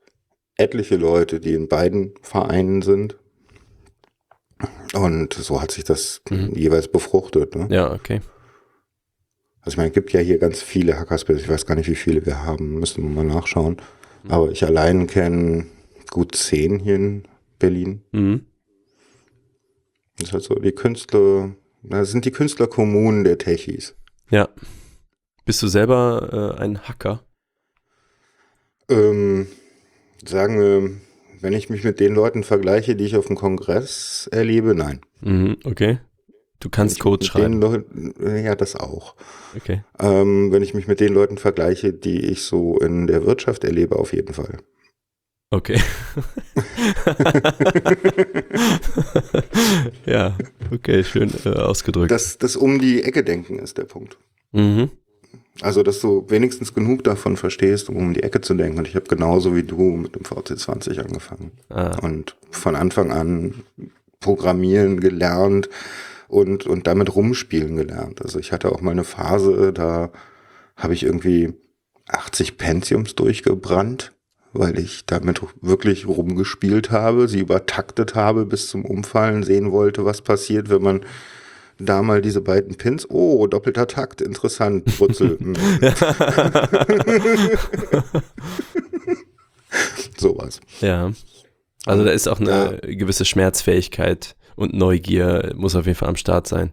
[0.57, 3.17] etliche Leute, die in beiden Vereinen sind.
[4.93, 6.53] Und so hat sich das Mhm.
[6.55, 7.55] jeweils befruchtet.
[7.55, 7.67] Ne?
[7.69, 8.21] Ja, okay.
[9.61, 11.41] Also ich meine, es gibt ja hier ganz viele Hackerspaces.
[11.43, 12.79] Ich weiß gar nicht, wie viele wir haben.
[12.79, 13.77] Müssen wir mal nachschauen.
[14.27, 15.65] Aber ich allein kenne
[16.11, 17.23] gut zehn hier in
[17.59, 18.01] Berlin.
[18.11, 18.45] Mhm.
[20.17, 23.95] Das ist halt so die Künstler, das sind die Künstlerkommunen der Techies.
[24.29, 24.49] Ja.
[25.45, 27.23] Bist du selber äh, ein Hacker?
[28.89, 29.47] Ähm,
[30.25, 30.91] sagen wir,
[31.41, 35.01] wenn ich mich mit den Leuten vergleiche, die ich auf dem Kongress erlebe, nein.
[35.21, 35.99] Mhm, okay.
[36.59, 37.61] Du kannst Code schreiben.
[37.61, 39.15] Leuten, ja, das auch.
[39.55, 39.83] Okay.
[39.99, 43.97] Ähm, wenn ich mich mit den Leuten vergleiche, die ich so in der Wirtschaft erlebe,
[43.97, 44.57] auf jeden Fall.
[45.51, 45.79] Okay.
[50.05, 50.35] ja,
[50.71, 52.11] okay, schön äh, ausgedrückt.
[52.11, 54.17] Das, das um die Ecke denken ist der Punkt.
[54.51, 54.89] mhm.
[55.61, 58.77] Also, dass du wenigstens genug davon verstehst, um um die Ecke zu denken.
[58.77, 61.51] Und ich habe genauso wie du mit dem VC20 angefangen.
[61.69, 63.63] ah, Und von Anfang an
[64.19, 65.69] programmieren gelernt
[66.27, 68.21] und, und damit rumspielen gelernt.
[68.21, 70.11] Also ich hatte auch mal eine Phase, da
[70.75, 71.53] habe ich irgendwie
[72.07, 74.11] 80 Pentiums durchgebrannt,
[74.55, 80.21] weil ich damit wirklich rumgespielt habe, sie übertaktet habe bis zum Umfallen, sehen wollte, was
[80.21, 81.01] passiert, wenn man
[81.77, 85.37] da mal diese beiden Pins, oh, doppelter Takt, interessant, Brutzel.
[85.39, 85.55] hm.
[90.17, 90.61] Sowas.
[90.79, 91.11] ja.
[91.85, 96.47] Also da ist auch eine gewisse Schmerzfähigkeit und Neugier muss auf jeden Fall am Start
[96.47, 96.71] sein.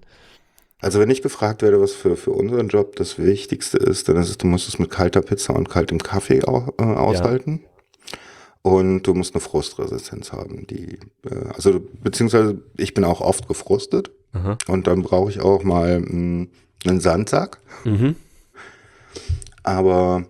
[0.80, 4.30] Also wenn ich gefragt werde, was für, für unseren Job das Wichtigste ist, dann ist
[4.30, 7.64] es, du musst es mit kalter Pizza und kaltem Kaffee au, äh, aushalten.
[8.63, 14.13] Und du musst eine Frustresistenz haben, die, äh, also beziehungsweise ich bin auch oft gefrustet
[14.33, 14.57] Aha.
[14.69, 16.47] und dann brauche ich auch mal mh,
[16.85, 17.59] einen Sandsack.
[17.85, 18.15] Mhm.
[19.65, 20.27] Aber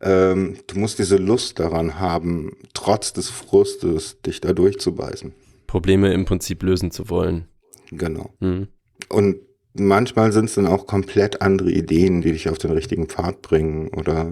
[0.00, 5.32] ähm, du musst diese Lust daran haben, trotz des Frustes dich da durchzubeißen.
[5.66, 7.46] Probleme im Prinzip lösen zu wollen.
[7.90, 8.32] Genau.
[8.40, 8.68] Mhm.
[9.08, 9.36] Und
[9.78, 13.88] manchmal sind es dann auch komplett andere Ideen, die dich auf den richtigen Pfad bringen
[13.88, 14.30] oder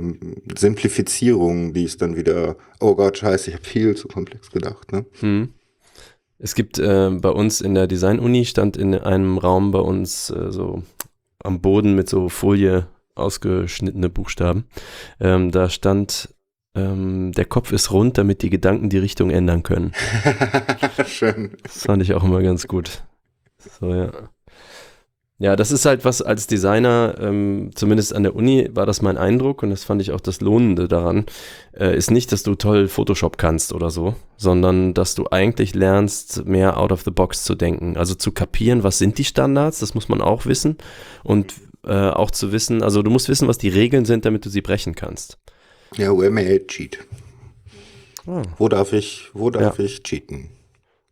[0.56, 4.92] Simplifizierungen, die es dann wieder, oh Gott, scheiße, ich habe viel zu komplex gedacht.
[4.92, 5.06] Ne?
[5.20, 5.48] Mhm.
[6.38, 10.50] Es gibt äh, bei uns in der Design-Uni, stand in einem Raum bei uns äh,
[10.50, 10.82] so
[11.42, 14.66] am Boden mit so Folie ausgeschnittene Buchstaben.
[15.18, 16.34] Ähm, da stand,
[16.74, 19.92] ähm, der Kopf ist rund, damit die Gedanken die Richtung ändern können.
[21.06, 21.52] Schön.
[21.62, 23.04] Das fand ich auch immer ganz gut.
[23.80, 24.12] So, ja.
[25.38, 29.18] Ja, das ist halt was als Designer, ähm, zumindest an der Uni war das mein
[29.18, 31.26] Eindruck und das fand ich auch das Lohnende daran,
[31.78, 36.46] äh, ist nicht, dass du toll Photoshop kannst oder so, sondern dass du eigentlich lernst,
[36.46, 37.98] mehr out of the box zu denken.
[37.98, 40.78] Also zu kapieren, was sind die Standards, das muss man auch wissen
[41.22, 41.52] und
[41.84, 44.62] äh, auch zu wissen, also du musst wissen, was die Regeln sind, damit du sie
[44.62, 45.36] brechen kannst.
[45.96, 46.98] Ja, where may I cheat?
[48.26, 48.42] Ah.
[48.56, 50.48] Wo darf ich, wo darf ich cheaten?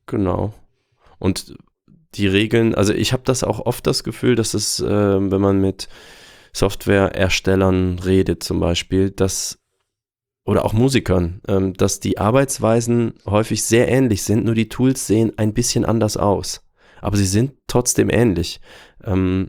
[0.06, 0.54] Genau.
[1.18, 1.54] Und
[2.14, 5.60] die Regeln, also ich habe das auch oft das Gefühl, dass es, äh, wenn man
[5.60, 5.88] mit
[6.52, 9.58] Softwareerstellern redet zum Beispiel, dass
[10.46, 15.32] oder auch Musikern, ähm, dass die Arbeitsweisen häufig sehr ähnlich sind, nur die Tools sehen
[15.38, 16.62] ein bisschen anders aus.
[17.00, 18.60] Aber sie sind trotzdem ähnlich.
[19.02, 19.48] Ähm,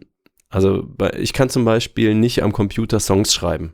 [0.49, 0.88] also
[1.18, 3.74] ich kann zum Beispiel nicht am Computer Songs schreiben.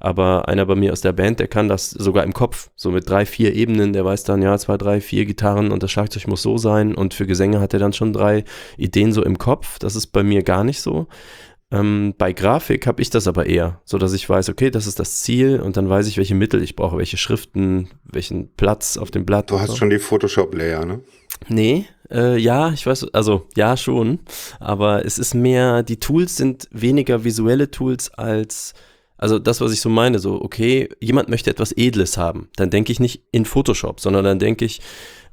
[0.00, 3.08] Aber einer bei mir aus der Band, der kann das sogar im Kopf, so mit
[3.08, 6.42] drei, vier Ebenen, der weiß dann, ja, zwei, drei, vier Gitarren und das Schlagzeug muss
[6.42, 8.44] so sein und für Gesänge hat er dann schon drei
[8.76, 9.78] Ideen so im Kopf.
[9.78, 11.06] Das ist bei mir gar nicht so.
[11.72, 14.98] Ähm, bei Grafik habe ich das aber eher, so dass ich weiß, okay, das ist
[14.98, 19.12] das Ziel und dann weiß ich, welche Mittel ich brauche, welche Schriften, welchen Platz auf
[19.12, 19.50] dem Blatt.
[19.50, 19.76] Du hast so.
[19.76, 21.00] schon die Photoshop-Layer, ne?
[21.48, 24.18] Nee, äh, ja, ich weiß, also ja schon,
[24.58, 28.74] aber es ist mehr, die Tools sind weniger visuelle Tools als,
[29.20, 32.90] also das, was ich so meine, so, okay, jemand möchte etwas Edles haben, dann denke
[32.90, 34.80] ich nicht in Photoshop, sondern dann denke ich,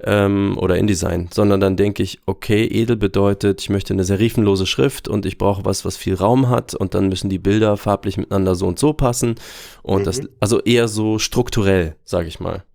[0.02, 5.08] ähm, oder InDesign, sondern dann denke ich, okay, edel bedeutet, ich möchte eine serifenlose Schrift
[5.08, 8.56] und ich brauche was, was viel Raum hat und dann müssen die Bilder farblich miteinander
[8.56, 9.36] so und so passen
[9.84, 12.66] und das, also eher so strukturell, sage ich mal.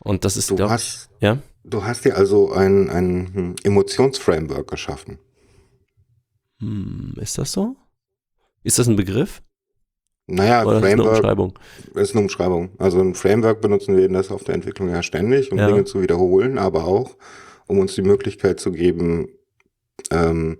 [0.00, 1.38] Und das ist, Du glaub ich, hast, ja.
[1.62, 5.20] du hast dir also ein, ein Emotionsframework geschaffen.
[6.58, 7.76] Hm, ist das so?
[8.64, 9.40] Ist das ein Begriff?
[10.26, 11.58] Naja, Oder ist das eine Framework Umschreibung?
[11.94, 12.70] ist eine Umschreibung.
[12.78, 15.66] Also ein Framework benutzen wir in der Softwareentwicklung ja ständig, um Ja.
[15.66, 17.16] Dinge zu wiederholen, aber auch,
[17.66, 19.28] um uns die Möglichkeit zu geben,
[20.10, 20.58] ähm,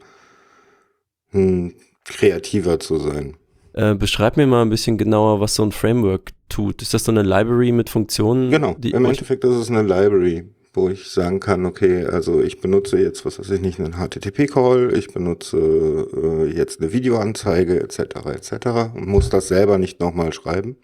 [1.30, 3.36] hm, kreativer zu sein.
[3.72, 6.82] Äh, beschreib mir mal ein bisschen genauer, was so ein Framework tut.
[6.82, 8.50] Ist das so eine Library mit Funktionen?
[8.50, 10.44] Genau, die, im Endeffekt ist es eine Library,
[10.74, 14.92] wo ich sagen kann, okay, also ich benutze jetzt, was weiß ich nicht, einen HTTP-Call,
[14.96, 17.98] ich benutze äh, jetzt eine Videoanzeige etc.
[18.26, 18.66] etc.
[18.94, 20.76] und muss das selber nicht nochmal schreiben.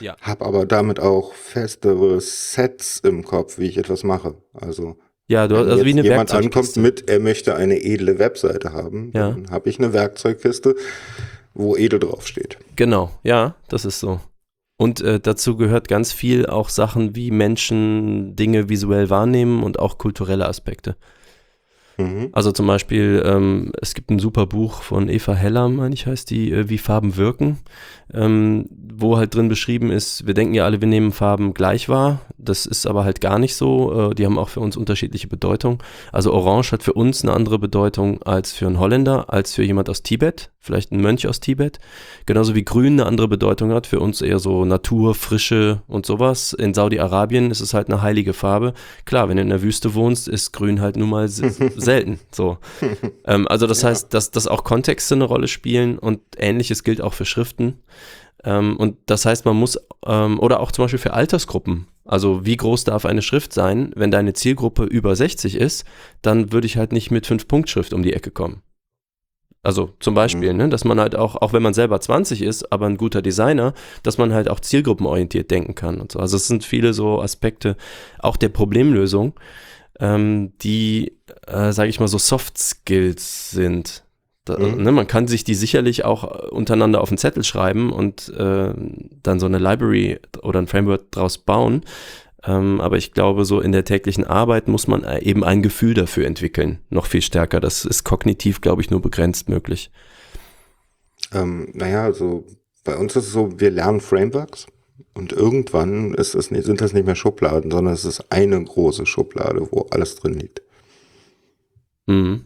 [0.00, 0.16] Ja.
[0.20, 4.34] Hab aber damit auch festere Sets im Kopf, wie ich etwas mache.
[4.52, 4.96] Also
[5.26, 9.10] ja, du, Wenn also wie eine jemand ankommt mit, er möchte eine edle Webseite haben,
[9.14, 9.30] Ja.
[9.30, 10.74] dann habe ich eine Werkzeugkiste,
[11.54, 12.58] wo edel draufsteht.
[12.76, 14.20] Genau, ja, das ist so.
[14.76, 19.98] Und äh, dazu gehört ganz viel auch Sachen, wie Menschen Dinge visuell wahrnehmen und auch
[19.98, 20.96] kulturelle Aspekte.
[21.96, 22.30] Mhm.
[22.32, 26.28] Also zum Beispiel, ähm, es gibt ein super Buch von Eva Heller, meine ich, heißt
[26.30, 27.58] die, äh, wie Farben wirken,
[28.12, 32.20] ähm, wo halt drin beschrieben ist, wir denken ja alle, wir nehmen Farben gleich wahr.
[32.38, 34.10] Das ist aber halt gar nicht so.
[34.10, 35.82] Äh, die haben auch für uns unterschiedliche Bedeutung.
[36.12, 39.88] Also Orange hat für uns eine andere Bedeutung als für einen Holländer, als für jemand
[39.88, 41.78] aus Tibet, vielleicht ein Mönch aus Tibet.
[42.26, 46.52] Genauso wie Grün eine andere Bedeutung hat, für uns eher so Natur, Frische und sowas.
[46.52, 48.74] In Saudi-Arabien ist es halt eine heilige Farbe.
[49.06, 52.20] Klar, wenn du in der Wüste wohnst, ist Grün halt nun mal se- selten.
[52.30, 52.58] So.
[53.26, 57.14] ähm, also das heißt, dass, dass auch Kontexte eine Rolle spielen und ähnliches gilt auch
[57.14, 57.78] für Schriften.
[58.44, 61.86] Ähm, und das heißt, man muss, ähm, oder auch zum Beispiel für Altersgruppen.
[62.04, 63.92] Also wie groß darf eine Schrift sein?
[63.96, 65.84] Wenn deine Zielgruppe über 60 ist,
[66.22, 68.62] dann würde ich halt nicht mit 5-Punkt-Schrift um die Ecke kommen.
[69.62, 70.58] Also zum Beispiel, Mhm.
[70.58, 73.72] ne, dass man halt auch, auch wenn man selber 20 ist, aber ein guter Designer,
[74.02, 76.18] dass man halt auch zielgruppenorientiert denken kann und so.
[76.18, 77.76] Also es sind viele so Aspekte
[78.18, 79.32] auch der Problemlösung,
[80.00, 81.16] ähm, die,
[81.46, 84.03] äh, sage ich mal, so Soft Skills sind.
[84.44, 84.82] Da, Mhm.
[84.82, 88.74] ne, man kann sich die sicherlich auch äh, untereinander auf den Zettel schreiben und äh,
[89.22, 91.82] dann so eine Library oder ein Framework draus bauen.
[92.46, 95.94] Ähm, aber ich glaube, so in der täglichen Arbeit muss man äh, eben ein Gefühl
[95.94, 97.58] dafür entwickeln, noch viel stärker.
[97.58, 99.90] Das ist kognitiv, glaube ich, nur begrenzt möglich.
[101.32, 102.44] Ähm, naja, also
[102.84, 104.66] bei uns ist es so, wir lernen Frameworks
[105.14, 109.06] und irgendwann ist es nicht, sind das nicht mehr Schubladen, sondern es ist eine große
[109.06, 110.60] Schublade, wo alles drin liegt.
[112.06, 112.44] Mhm.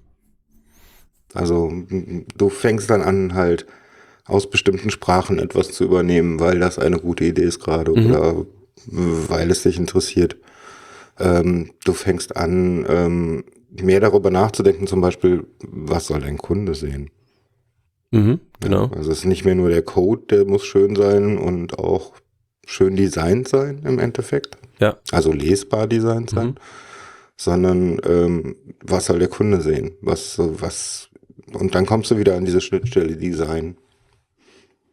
[1.34, 1.72] Also
[2.36, 3.66] du fängst dann an, halt
[4.26, 8.06] aus bestimmten Sprachen etwas zu übernehmen, weil das eine gute Idee ist gerade Mhm.
[8.06, 8.46] oder
[8.86, 10.36] weil es dich interessiert.
[11.18, 17.10] Ähm, du fängst an, ähm, mehr darüber nachzudenken, zum Beispiel, was soll dein Kunde sehen?
[18.10, 18.86] Mhm, genau.
[18.86, 22.12] Ja, also es ist nicht mehr nur der Code, der muss schön sein und auch
[22.66, 24.56] schön designt sein im Endeffekt.
[24.78, 24.96] Ja.
[25.10, 26.54] Also lesbar designt sein, Mhm.
[27.36, 29.92] sondern ähm, was soll der Kunde sehen?
[30.00, 31.07] Was, was,
[31.54, 33.76] und dann kommst du wieder an diese Schnittstelle Design.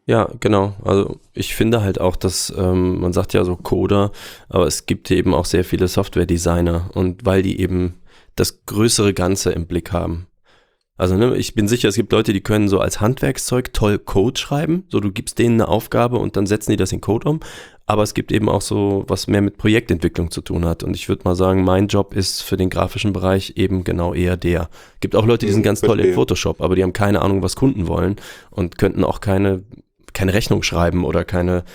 [0.08, 0.76] Ja, genau.
[0.84, 4.12] Also ich finde halt auch, dass ähm, man sagt ja so Coder,
[4.49, 7.95] aber es gibt eben auch sehr viele Software-Designer und weil die eben
[8.36, 10.28] das größere Ganze im Blick haben.
[10.98, 14.39] Also ne, ich bin sicher, es gibt Leute, die können so als Handwerkszeug toll Code
[14.39, 14.86] schreiben.
[14.88, 17.39] So du gibst denen eine Aufgabe und dann setzen die das in Code um.
[17.86, 20.84] Aber es gibt eben auch so, was mehr mit Projektentwicklung zu tun hat.
[20.84, 24.38] Und ich würde mal sagen, mein Job ist für den grafischen Bereich eben genau eher
[24.38, 24.70] der.
[25.02, 26.14] Gibt auch Leute, die sind Mhm, ganz toll in.
[26.14, 28.16] Photoshop, aber die haben keine Ahnung, was Kunden wollen
[28.50, 29.64] und könnten auch keine,
[30.14, 31.66] keine Rechnung schreiben oder keine,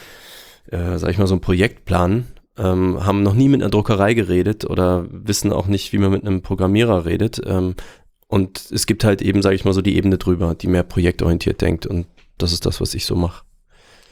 [0.70, 2.28] äh, sag ich mal, so ein Projekt planen.
[2.58, 6.26] Ähm, haben noch nie mit einer Druckerei geredet oder wissen auch nicht, wie man mit
[6.26, 7.40] einem Programmierer redet.
[7.46, 7.74] Ähm,
[8.30, 11.60] und es gibt halt eben, sage ich mal, so die Ebene drüber, die mehr projektorientiert
[11.60, 11.84] denkt.
[11.84, 12.06] Und
[12.38, 13.44] das ist das, was ich so mache.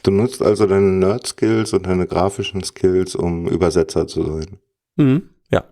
[0.02, 4.58] Du nutzt also deine Nerd-Skills und deine grafischen Skills, um Übersetzer zu sein.
[4.96, 5.30] Mhm.
[5.52, 5.64] Ja.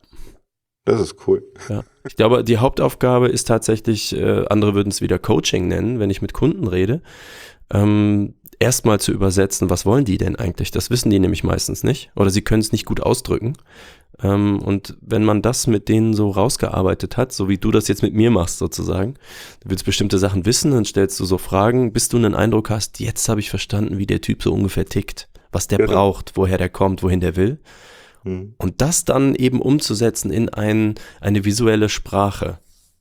[0.85, 1.43] Das ist cool.
[1.69, 1.83] Ja.
[2.07, 6.23] Ich glaube, die Hauptaufgabe ist tatsächlich, äh, andere würden es wieder Coaching nennen, wenn ich
[6.23, 7.03] mit Kunden rede,
[7.73, 10.71] ähm, erstmal zu übersetzen, was wollen die denn eigentlich?
[10.71, 13.55] Das wissen die nämlich meistens nicht oder sie können es nicht gut ausdrücken.
[14.23, 18.03] Ähm, und wenn man das mit denen so rausgearbeitet hat, so wie du das jetzt
[18.03, 19.15] mit mir machst sozusagen,
[19.61, 23.01] du willst bestimmte Sachen wissen, dann stellst du so Fragen, bis du einen Eindruck hast,
[23.01, 25.93] jetzt habe ich verstanden, wie der Typ so ungefähr tickt, was der Genau.
[25.93, 27.61] braucht, woher der kommt, wohin der will.
[28.23, 28.55] Hm.
[28.59, 32.59] Und das dann eben umzusetzen in ein, eine visuelle Sprache.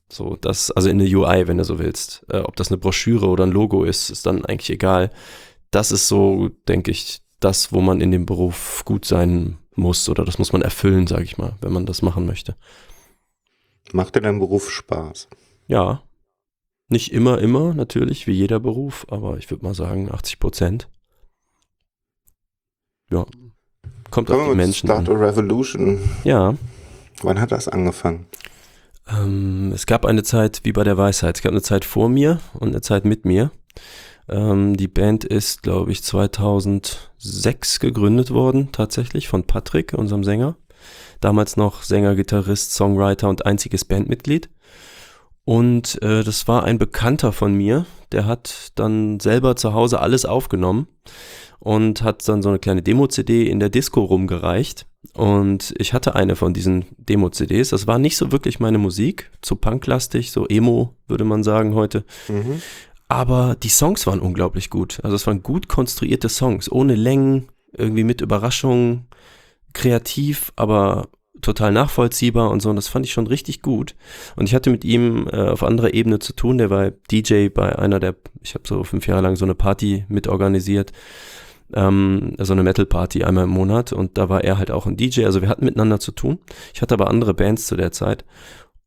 [0.08, 2.24] So, das, also in eine UI, wenn du so willst.
[2.28, 5.10] Äh, ob das eine Broschüre oder ein Logo ist, ist dann eigentlich egal.
[5.72, 10.24] Das ist so, denke ich, das, wo man in dem Beruf gut sein muss oder
[10.24, 12.56] das muss man erfüllen, sage ich mal, wenn man das machen möchte.
[13.92, 15.28] Macht dir dein Beruf Spaß?
[15.66, 16.02] Ja.
[16.88, 20.88] Nicht immer, immer, natürlich, wie jeder Beruf, aber ich würde mal sagen 80 Prozent.
[23.10, 23.26] Ja.
[24.10, 25.16] Kommt auf Kommen die wir mit Menschen Start an.
[25.16, 26.00] a Revolution.
[26.24, 26.54] Ja.
[27.22, 28.26] Wann hat das angefangen?
[29.08, 31.36] Ähm, es gab eine Zeit wie bei der Weisheit.
[31.36, 33.50] Es gab eine Zeit vor mir und eine Zeit mit mir.
[34.28, 40.56] Ähm, die Band ist, glaube ich, 2006 gegründet worden, tatsächlich, von Patrick, unserem Sänger.
[41.20, 44.50] Damals noch Sänger, Gitarrist, Songwriter und einziges Bandmitglied.
[45.44, 50.24] Und äh, das war ein Bekannter von mir, der hat dann selber zu Hause alles
[50.24, 50.88] aufgenommen
[51.60, 54.86] und hat dann so eine kleine Demo-CD in der Disco rumgereicht.
[55.14, 57.70] Und ich hatte eine von diesen Demo-CDs.
[57.70, 62.04] Das war nicht so wirklich meine Musik, zu punklastig, so Emo, würde man sagen heute.
[62.28, 62.60] Mhm.
[63.08, 64.98] Aber die Songs waren unglaublich gut.
[65.02, 69.06] Also es waren gut konstruierte Songs, ohne Längen, irgendwie mit Überraschungen,
[69.72, 71.08] kreativ, aber
[71.40, 72.70] total nachvollziehbar und so.
[72.70, 73.94] Und das fand ich schon richtig gut.
[74.34, 76.58] Und ich hatte mit ihm äh, auf anderer Ebene zu tun.
[76.58, 80.04] Der war DJ bei einer der, ich habe so fünf Jahre lang so eine Party
[80.08, 80.92] mitorganisiert.
[81.72, 83.92] Ähm, so eine Metal-Party einmal im Monat.
[83.92, 85.24] Und da war er halt auch ein DJ.
[85.24, 86.38] Also wir hatten miteinander zu tun.
[86.74, 88.24] Ich hatte aber andere Bands zu der Zeit.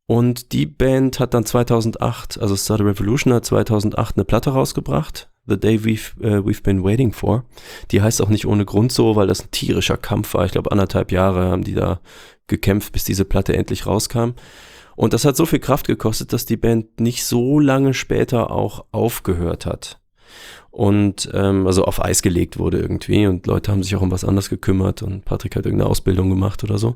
[0.10, 5.30] Und die Band hat dann 2008, also Star Revolution hat 2008 eine Platte rausgebracht.
[5.46, 7.46] The Day We've, uh, we've Been Waiting For.
[7.92, 10.46] Die heißt auch nicht ohne Grund so, weil das ein tierischer Kampf war.
[10.46, 12.00] Ich glaube, anderthalb Jahre haben die da
[12.48, 14.30] gekämpft, bis diese Platte endlich rauskam.
[14.96, 18.86] Und das hat so viel Kraft gekostet, dass die Band nicht so lange später auch
[18.92, 20.00] aufgehört hat.
[20.72, 24.26] Und ähm, also auf Eis gelegt wurde irgendwie und Leute haben sich auch um was
[24.26, 26.96] anderes gekümmert und Patrick hat irgendeine Ausbildung gemacht oder so.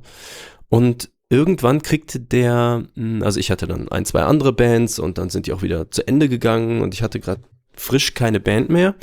[0.69, 5.29] Und irgendwann kriegte der, hm, also ich hatte dann ein, zwei andere Bands und dann
[5.29, 7.41] sind die auch wieder zu Ende gegangen und ich hatte gerade
[7.73, 8.95] frisch keine Band mehr.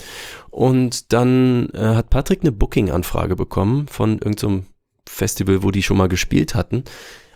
[0.51, 4.67] Und dann äh, hat Patrick eine Booking-Anfrage bekommen von irgendeinem
[5.09, 6.85] Festival, wo die schon mal gespielt hatten.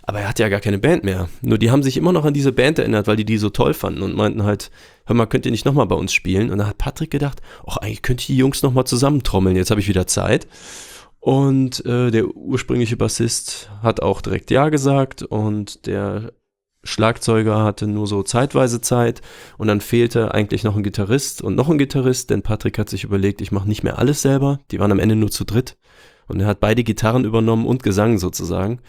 [0.07, 1.29] Aber er hatte ja gar keine Band mehr.
[1.41, 3.75] Nur die haben sich immer noch an diese Band erinnert, weil die die so toll
[3.75, 4.71] fanden und meinten halt,
[5.07, 6.51] hör mal, könnt ihr nicht nochmal bei uns spielen?
[6.51, 9.81] Und da hat Patrick gedacht, ach, eigentlich könnte ich die Jungs nochmal zusammentrommeln, jetzt habe
[9.81, 10.47] ich wieder Zeit.
[11.25, 16.33] Und äh, der ursprüngliche Bassist hat auch direkt Ja gesagt und der
[16.83, 19.23] Schlagzeuger hatte nur so zeitweise Zeit
[19.57, 23.05] und dann fehlte eigentlich noch ein Gitarrist und noch ein Gitarrist, denn Patrick hat sich
[23.05, 24.61] überlegt, ich mache nicht mehr alles selber.
[24.71, 25.79] Die waren am Ende nur zu dritt.
[26.27, 28.81] Und er hat beide Gitarren übernommen und Gesang sozusagen.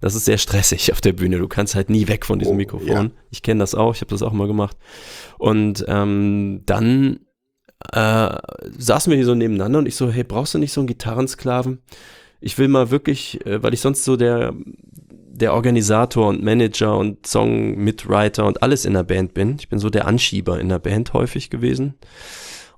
[0.00, 1.36] Das ist sehr stressig auf der Bühne.
[1.38, 2.86] Du kannst halt nie weg von diesem Oh, Mikrofon.
[2.88, 3.10] ja.
[3.30, 4.78] Ich kenne das auch, ich habe das auch mal gemacht.
[5.38, 7.20] Und ähm, dann
[7.92, 8.36] äh,
[8.78, 11.78] saßen wir hier so nebeneinander und ich so, hey, brauchst du nicht so einen Gitarrensklaven?
[12.40, 14.54] Ich will mal wirklich, äh, weil ich sonst so der,
[15.32, 19.56] der Organisator und Manager und Song-Mitwriter und alles in der Band bin.
[19.58, 21.94] Ich bin so der Anschieber in der Band häufig gewesen.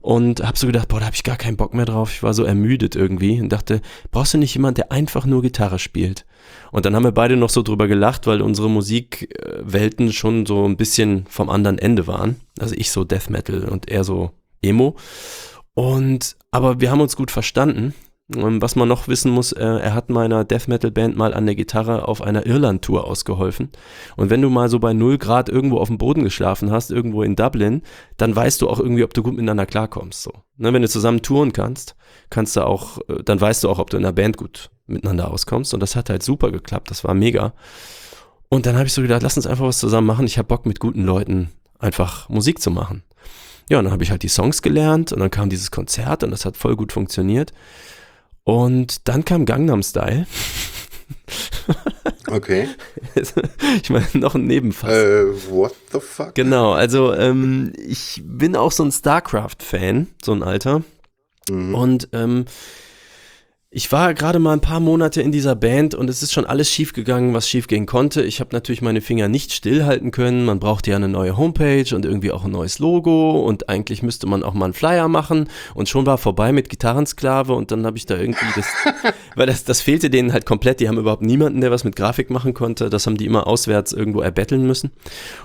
[0.01, 2.13] Und hab so gedacht, boah, da hab ich gar keinen Bock mehr drauf.
[2.13, 3.81] Ich war so ermüdet irgendwie und dachte,
[4.11, 6.27] brauchst du nicht jemand, der einfach nur Gitarre spielt?
[6.73, 10.77] Und dann haben wir beide noch so drüber gelacht, weil unsere Musikwelten schon so ein
[10.77, 12.37] bisschen vom anderen Ende waren.
[12.59, 14.33] Also ich so Death Metal und er so
[14.65, 14.97] Emo.
[15.75, 17.95] Und, aber wir haben uns gut verstanden.
[18.35, 21.45] Ähm, Was man noch wissen muss, äh, er hat meiner Death Metal Band mal an
[21.45, 23.71] der Gitarre auf einer Irland-Tour ausgeholfen.
[24.17, 27.23] Und wenn du mal so bei 0 Grad irgendwo auf dem Boden geschlafen hast, irgendwo
[27.23, 27.83] in Dublin,
[28.17, 30.23] dann weißt du auch irgendwie, ob du gut miteinander klarkommst.
[30.23, 30.33] So.
[30.57, 31.97] Ne, wenn du zusammen touren kannst,
[32.31, 35.31] kannst du auch, äh, dann weißt du auch, ob du in der Band gut miteinander
[35.31, 35.75] auskommst.
[35.75, 37.53] Und das hat halt super geklappt, das war mega.
[38.49, 40.27] Und dann habe ich so gedacht, lass uns einfach was zusammen machen.
[40.27, 43.03] Ich habe Bock mit guten Leuten einfach Musik zu machen.
[43.69, 46.31] Ja, und dann habe ich halt die Songs gelernt und dann kam dieses Konzert und
[46.31, 47.53] das hat voll gut funktioniert.
[48.45, 50.27] Und dann kam Gangnam Style.
[52.27, 52.69] Okay.
[53.83, 54.91] ich meine, noch ein Nebenfass.
[54.91, 56.35] Äh, what the fuck?
[56.35, 60.83] Genau, also ähm, ich bin auch so ein StarCraft-Fan, so ein alter.
[61.51, 61.75] Mhm.
[61.75, 62.47] Und ähm,
[63.77, 66.71] ich war gerade mal ein paar Monate in dieser Band und es ist schon alles
[66.71, 68.23] schiefgegangen, was schiefgehen konnte.
[68.23, 70.45] Ich habe natürlich meine Finger nicht stillhalten können.
[70.45, 74.29] Man brauchte ja eine neue Homepage und irgendwie auch ein neues Logo und eigentlich müsste
[74.29, 77.99] man auch mal einen Flyer machen und schon war vorbei mit Gitarrensklave und dann habe
[77.99, 78.67] ich da irgendwie das,
[79.35, 80.79] weil das, das fehlte denen halt komplett.
[80.79, 82.91] Die haben überhaupt niemanden, der was mit Grafik machen konnte.
[82.91, 84.93] Das haben die immer auswärts irgendwo erbetteln müssen.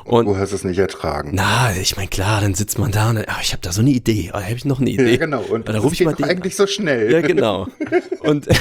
[0.05, 1.31] Und Du hast es nicht ertragen.
[1.33, 3.89] na, ich meine, klar, dann sitzt man da und ah, ich habe da so eine
[3.89, 4.29] Idee.
[4.33, 5.13] Ah, habe ich noch eine Idee?
[5.13, 5.41] ja, genau.
[5.41, 7.11] Und da rufe ich mal den eigentlich so schnell.
[7.11, 7.65] ja, genau.
[8.21, 8.47] Und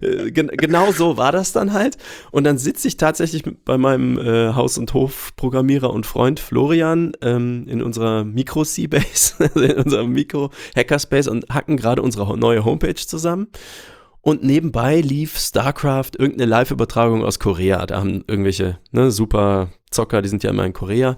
[0.00, 1.96] gen genau so war das dann halt.
[2.30, 7.66] Und dann sitze ich tatsächlich bei meinem äh, Haus- und Hofprogrammierer und Freund Florian ähm,
[7.68, 13.48] in unserer Micro-Seabase, also in unserem Micro-Hackerspace und hacken gerade unsere neue Homepage zusammen.
[14.20, 17.86] Und nebenbei lief StarCraft irgendeine Live-Übertragung aus Korea.
[17.86, 21.16] Da haben irgendwelche ne, super Zocker, die sind ja immer in Korea,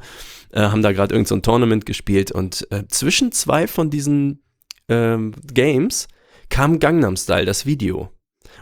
[0.53, 2.31] äh, haben da gerade irgendein so Tournament gespielt.
[2.31, 4.43] Und äh, zwischen zwei von diesen
[4.89, 6.09] ähm, Games
[6.51, 8.11] kam Gangnam Style, das Video.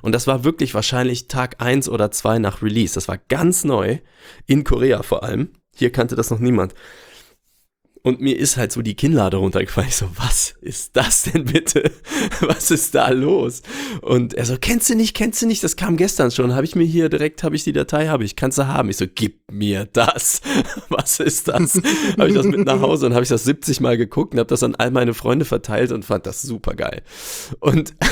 [0.03, 2.95] Und das war wirklich wahrscheinlich Tag 1 oder 2 nach Release.
[2.95, 3.99] Das war ganz neu,
[4.47, 5.51] in Korea vor allem.
[5.74, 6.74] Hier kannte das noch niemand.
[8.09, 9.91] Und mir ist halt so die Kinnlade runtergefallen.
[9.91, 11.91] Ich so, was ist das denn bitte?
[12.41, 13.61] Was ist da los?
[14.01, 15.63] Und er so, kennst du nicht, kennst du nicht?
[15.63, 16.55] Das kam gestern schon.
[16.55, 18.89] Habe ich mir hier direkt, habe ich die Datei, habe ich, kannst du haben.
[18.89, 20.41] Ich so, gib mir das.
[20.89, 21.75] Was ist das?
[22.19, 24.49] habe ich das mit nach Hause und habe ich das 70 Mal geguckt und habe
[24.49, 27.03] das an all meine Freunde verteilt und fand das super geil.
[27.61, 27.93] Und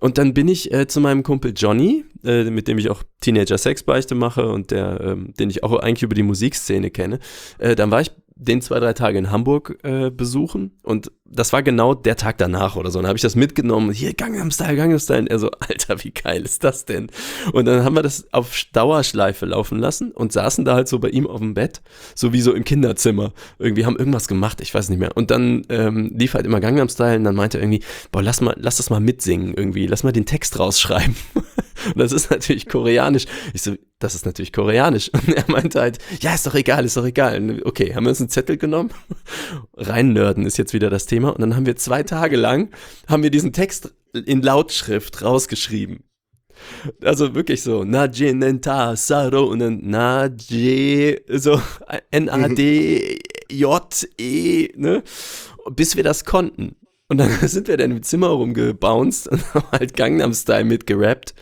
[0.00, 3.58] Und dann bin ich äh, zu meinem Kumpel Johnny, äh, mit dem ich auch Teenager
[3.58, 7.18] Sexbeichte mache und der, ähm, den ich auch eigentlich über die Musikszene kenne.
[7.58, 11.62] Äh, dann war ich den zwei, drei Tage in Hamburg äh, besuchen und das war
[11.62, 12.98] genau der Tag danach oder so.
[12.98, 15.20] Dann habe ich das mitgenommen, hier Gangnam Style, Gangnam Style.
[15.20, 17.10] Und er so, Alter, wie geil ist das denn?
[17.52, 21.10] Und dann haben wir das auf Dauerschleife laufen lassen und saßen da halt so bei
[21.10, 21.82] ihm auf dem Bett,
[22.14, 23.32] so wie so im Kinderzimmer.
[23.58, 25.16] Irgendwie haben irgendwas gemacht, ich weiß nicht mehr.
[25.16, 28.40] Und dann ähm, lief halt immer Gangnam Style und dann meinte er irgendwie, boah, lass
[28.40, 31.14] mal, lass das mal mitsingen irgendwie, lass mal den Text rausschreiben.
[31.86, 33.26] und das ist natürlich koreanisch.
[33.52, 35.10] Ich so, das ist natürlich koreanisch.
[35.12, 37.60] Und er meinte halt, ja, ist doch egal, ist doch egal.
[37.64, 38.90] Okay, haben wir uns einen Zettel genommen.
[39.74, 41.30] Rein nörden ist jetzt wieder das Thema.
[41.30, 42.70] Und dann haben wir zwei Tage lang,
[43.08, 46.04] haben wir diesen Text in Lautschrift rausgeschrieben.
[47.02, 51.62] Also wirklich so, Naje Nenta Saro und dann Naje, so
[52.10, 53.18] N-A-D-J-E,
[54.76, 55.02] ne?
[55.70, 56.76] Bis wir das konnten.
[57.08, 61.34] Und dann sind wir dann im Zimmer rumgebounced und haben halt Gangnam Style mitgerappt.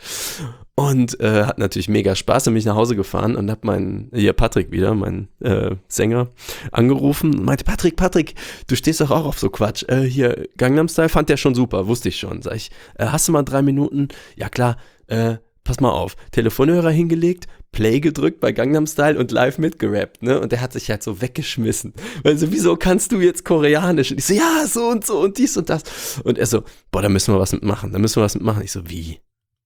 [0.78, 4.10] Und äh, hat natürlich mega Spaß, dann bin ich nach Hause gefahren und hab meinen,
[4.14, 6.28] hier Patrick wieder, mein äh, Sänger,
[6.70, 8.34] angerufen und meinte, Patrick, Patrick,
[8.66, 9.84] du stehst doch auch auf so Quatsch.
[9.88, 12.42] Äh, hier, Gangnam Style fand der schon super, wusste ich schon.
[12.42, 14.08] Sag ich, äh, hast du mal drei Minuten?
[14.36, 16.14] Ja klar, äh, pass mal auf.
[16.30, 17.46] Telefonhörer hingelegt,
[17.76, 20.40] Play gedrückt bei Gangnam Style und live mitgerappt, ne?
[20.40, 21.92] Und der hat sich halt so weggeschmissen.
[22.22, 24.12] Weil so, wieso kannst du jetzt Koreanisch?
[24.12, 25.82] Und ich so, ja, so und so und dies und das.
[26.24, 28.62] Und er so, boah, da müssen wir was mitmachen, da müssen wir was mitmachen.
[28.62, 29.20] Ich so, wie?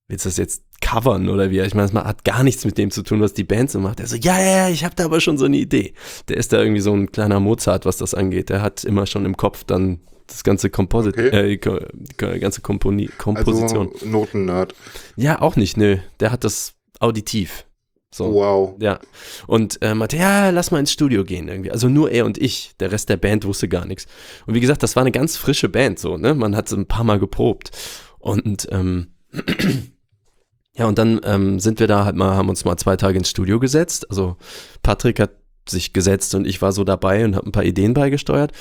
[0.08, 1.60] willst du das jetzt covern oder wie?
[1.60, 4.00] Ich meine, das hat gar nichts mit dem zu tun, was die Band so macht.
[4.00, 5.94] Er so, ja, ja, ja, ich habe da aber schon so eine Idee.
[6.28, 8.48] Der ist da irgendwie so ein kleiner Mozart, was das angeht.
[8.48, 11.54] Der hat immer schon im Kopf dann das ganze Komposit, okay.
[11.54, 13.90] äh, ganze Komponi Komposition.
[13.92, 14.74] Also Notennerd.
[15.16, 15.98] Ja, auch nicht, nö.
[16.18, 17.64] Der hat das auditiv.
[18.12, 18.34] So.
[18.34, 18.74] Wow.
[18.80, 18.98] Ja.
[19.46, 21.70] Und äh, meinte, ja, lass mal ins Studio gehen irgendwie.
[21.70, 22.72] Also nur er und ich.
[22.80, 24.06] Der Rest der Band wusste gar nichts.
[24.46, 26.34] Und wie gesagt, das war eine ganz frische Band, so, ne?
[26.34, 27.70] Man hat so ein paar Mal geprobt.
[28.18, 29.14] Und ähm,
[30.74, 33.30] ja, und dann ähm, sind wir da halt mal, haben uns mal zwei Tage ins
[33.30, 34.10] Studio gesetzt.
[34.10, 34.36] Also
[34.82, 35.30] Patrick hat
[35.68, 38.52] sich gesetzt und ich war so dabei und habe ein paar Ideen beigesteuert.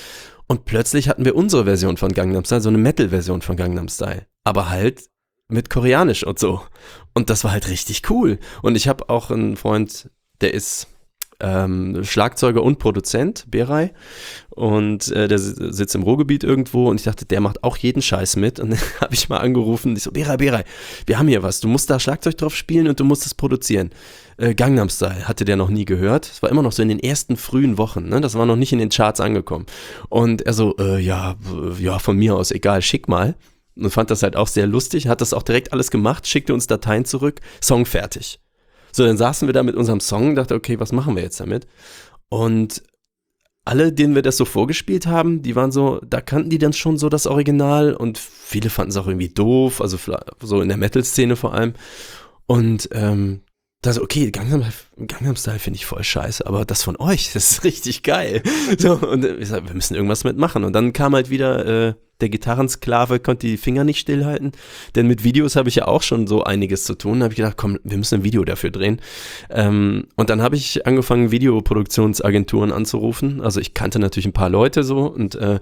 [0.46, 4.26] Und plötzlich hatten wir unsere Version von Gangnam Style, so eine Metal-Version von Gangnam Style.
[4.44, 5.02] Aber halt
[5.48, 6.62] mit Koreanisch und so.
[7.14, 8.38] Und das war halt richtig cool.
[8.62, 10.88] Und ich habe auch einen Freund, der ist
[11.40, 13.90] ähm, Schlagzeuger und Produzent, Beray.
[14.50, 18.36] Und äh, der sitzt im Ruhrgebiet irgendwo und ich dachte, der macht auch jeden Scheiß
[18.36, 18.60] mit.
[18.60, 20.64] Und dann habe ich mal angerufen, ich so, Beray, Beray,
[21.06, 21.60] wir haben hier was.
[21.60, 23.90] Du musst da Schlagzeug drauf spielen und du musst es produzieren.
[24.36, 26.30] Äh, Gangnam Style, hatte der noch nie gehört.
[26.30, 28.20] Das war immer noch so in den ersten frühen Wochen, ne?
[28.20, 29.66] Das war noch nicht in den Charts angekommen.
[30.08, 31.36] Und er so, äh, ja,
[31.78, 33.34] ja, von mir aus, egal, schick mal
[33.84, 36.66] und fand das halt auch sehr lustig, hat das auch direkt alles gemacht, schickte uns
[36.66, 38.40] Dateien zurück, Song fertig.
[38.92, 41.40] So, dann saßen wir da mit unserem Song und dachte, okay, was machen wir jetzt
[41.40, 41.66] damit?
[42.28, 42.82] Und
[43.64, 46.96] alle, denen wir das so vorgespielt haben, die waren so, da kannten die dann schon
[46.98, 49.98] so das Original und viele fanden es auch irgendwie doof, also
[50.40, 51.74] so in der Metal-Szene vor allem.
[52.46, 53.42] Und ähm,
[53.82, 54.64] da so, okay, Gangnam,
[55.06, 58.42] Gangnam Style finde ich voll scheiße, aber das von euch, das ist richtig geil.
[58.78, 60.64] So, und ich sag, wir müssen irgendwas mitmachen.
[60.64, 64.52] Und dann kam halt wieder äh, der Gitarrensklave, konnte die Finger nicht stillhalten.
[64.94, 67.20] Denn mit Videos habe ich ja auch schon so einiges zu tun.
[67.20, 69.00] Da habe ich gedacht, komm, wir müssen ein Video dafür drehen.
[69.48, 73.40] Ähm, und dann habe ich angefangen, Videoproduktionsagenturen anzurufen.
[73.40, 75.58] Also ich kannte natürlich ein paar Leute so und äh,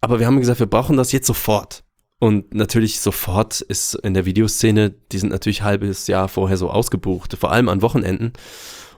[0.00, 1.82] aber wir haben gesagt, wir brauchen das jetzt sofort.
[2.20, 7.36] Und natürlich sofort ist in der Videoszene, die sind natürlich halbes Jahr vorher so ausgebucht,
[7.38, 8.32] vor allem an Wochenenden.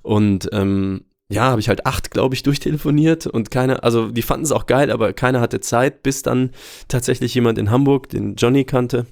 [0.02, 4.44] Und ähm, ja, habe ich halt acht, glaube ich, durchtelefoniert und keine, also die fanden
[4.44, 6.50] es auch geil, aber keiner hatte Zeit, bis dann
[6.88, 9.06] tatsächlich jemand in Hamburg, den Johnny kannte,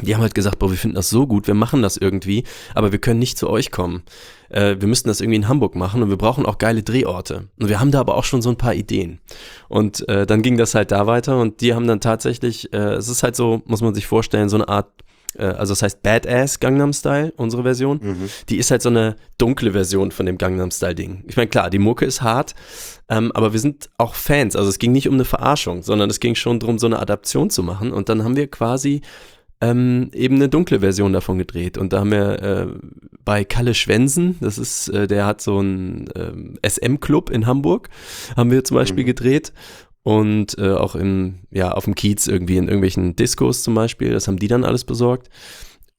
[0.00, 2.44] die haben halt gesagt, boah, wir finden das so gut, wir machen das irgendwie,
[2.74, 4.02] aber wir können nicht zu euch kommen.
[4.48, 7.48] Äh, wir müssten das irgendwie in Hamburg machen und wir brauchen auch geile Drehorte.
[7.58, 9.20] Und wir haben da aber auch schon so ein paar Ideen.
[9.68, 13.08] Und äh, dann ging das halt da weiter und die haben dann tatsächlich, äh, es
[13.08, 14.88] ist halt so, muss man sich vorstellen, so eine Art
[15.38, 18.00] äh, also das heißt Badass Gangnam Style, unsere Version.
[18.02, 18.28] Mhm.
[18.48, 21.24] Die ist halt so eine dunkle Version von dem Gangnam Style Ding.
[21.26, 22.54] Ich meine, klar, die Mucke ist hart,
[23.08, 24.56] ähm, aber wir sind auch Fans.
[24.56, 27.50] Also es ging nicht um eine Verarschung, sondern es ging schon darum, so eine Adaption
[27.50, 27.92] zu machen.
[27.92, 29.02] Und dann haben wir quasi
[29.60, 31.78] ähm, eben eine dunkle Version davon gedreht.
[31.78, 32.66] Und da haben wir äh,
[33.24, 37.88] bei Kalle Schwensen, das ist, äh, der hat so einen ähm, SM-Club in Hamburg,
[38.36, 39.08] haben wir zum Beispiel mhm.
[39.08, 39.52] gedreht.
[40.02, 44.28] Und äh, auch im, ja, auf dem Kiez irgendwie in irgendwelchen Discos zum Beispiel, das
[44.28, 45.30] haben die dann alles besorgt.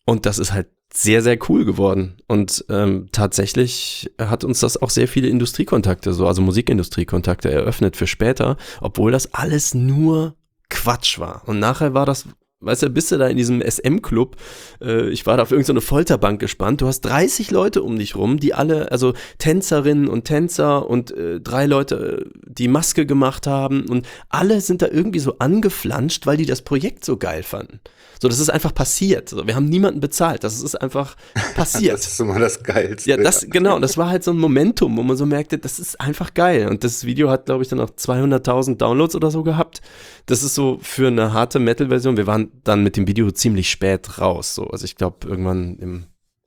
[0.05, 2.15] Und das ist halt sehr, sehr cool geworden.
[2.27, 8.07] Und ähm, tatsächlich hat uns das auch sehr viele Industriekontakte, so also Musikindustriekontakte eröffnet für
[8.07, 10.35] später, obwohl das alles nur
[10.69, 11.43] Quatsch war.
[11.45, 12.27] Und nachher war das
[12.59, 14.35] Weißt du, bist du da in diesem SM-Club,
[14.81, 18.39] äh, ich war da auf irgendeine Folterbank gespannt, du hast 30 Leute um dich rum,
[18.39, 23.85] die alle, also Tänzerinnen und Tänzer und äh, drei Leute, äh, die Maske gemacht haben.
[23.87, 27.79] Und alle sind da irgendwie so angeflanscht, weil die das Projekt so geil fanden.
[28.21, 29.29] So, das ist einfach passiert.
[29.29, 31.15] So, wir haben niemanden bezahlt, das ist einfach
[31.55, 31.93] passiert.
[31.97, 33.09] das ist immer das Geilste.
[33.09, 35.99] Ja, das, genau, das war halt so ein Momentum, wo man so merkte, das ist
[36.01, 36.67] einfach geil.
[36.67, 39.81] Und das Video hat, glaube ich, dann auch 200.000 Downloads oder so gehabt.
[40.25, 42.17] Das ist so für eine harte Metal-Version.
[42.17, 44.55] Wir waren dann mit dem Video ziemlich spät raus.
[44.55, 44.67] So.
[44.67, 46.05] Also ich glaube irgendwann im,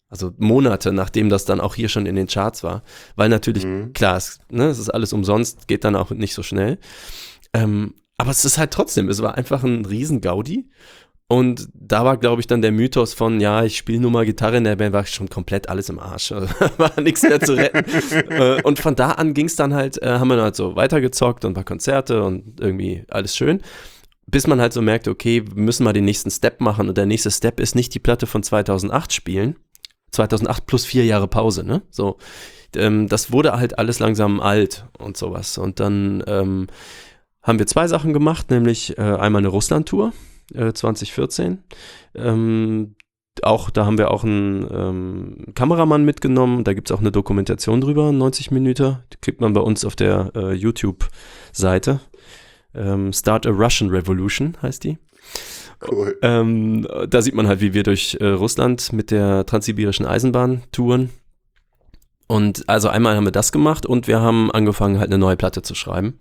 [0.08, 2.82] also Monate nachdem das dann auch hier schon in den Charts war.
[3.16, 3.92] Weil natürlich, mhm.
[3.92, 6.78] klar, es, ne, es ist alles umsonst, geht dann auch nicht so schnell.
[7.52, 10.68] Ähm, aber es ist halt trotzdem, es war einfach ein riesen Gaudi.
[11.32, 14.56] Und da war, glaube ich, dann der Mythos von, ja, ich spiele nur mal Gitarre
[14.56, 16.32] in der Band, war schon komplett alles im Arsch.
[16.32, 17.84] Also, war nichts mehr zu retten.
[18.30, 20.74] Äh, und von da an ging es dann halt, äh, haben wir dann halt so
[20.74, 23.62] weitergezockt und ein paar Konzerte und irgendwie alles schön
[24.26, 27.06] bis man halt so merkt, okay, wir müssen mal den nächsten Step machen und der
[27.06, 29.56] nächste Step ist nicht die Platte von 2008 spielen.
[30.12, 31.82] 2008 plus vier Jahre Pause, ne?
[31.90, 32.18] So,
[32.76, 35.58] ähm, das wurde halt alles langsam alt und sowas.
[35.58, 36.68] Und dann ähm,
[37.42, 40.12] haben wir zwei Sachen gemacht, nämlich äh, einmal eine Russland-Tour
[40.54, 41.62] äh, 2014.
[42.14, 42.94] Ähm,
[43.42, 46.64] auch, da haben wir auch einen ähm, Kameramann mitgenommen.
[46.64, 48.98] Da gibt es auch eine Dokumentation drüber, 90 Minuten.
[49.12, 52.00] Die kriegt man bei uns auf der äh, YouTube-Seite.
[52.74, 54.98] Ähm, Start a Russian Revolution heißt die.
[55.90, 56.18] Cool.
[56.22, 61.10] Ähm, da sieht man halt, wie wir durch äh, Russland mit der transsibirischen Eisenbahn touren.
[62.26, 65.62] Und also einmal haben wir das gemacht und wir haben angefangen, halt eine neue Platte
[65.62, 66.18] zu schreiben.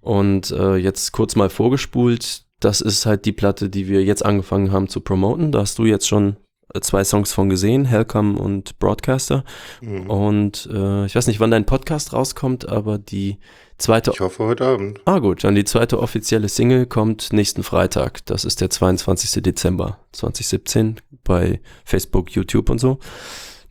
[0.00, 4.72] Und äh, jetzt kurz mal vorgespult, das ist halt die Platte, die wir jetzt angefangen
[4.72, 5.52] haben zu promoten.
[5.52, 6.36] Da hast du jetzt schon
[6.72, 9.44] äh, zwei Songs von gesehen, Hellcome und Broadcaster.
[9.82, 10.08] Mhm.
[10.08, 13.38] Und äh, ich weiß nicht, wann dein Podcast rauskommt, aber die
[13.76, 14.12] zweite.
[14.12, 15.00] Ich hoffe heute Abend.
[15.04, 18.24] Ah, gut, dann die zweite offizielle Single kommt nächsten Freitag.
[18.26, 19.42] Das ist der 22.
[19.42, 22.98] Dezember 2017 bei Facebook, YouTube und so.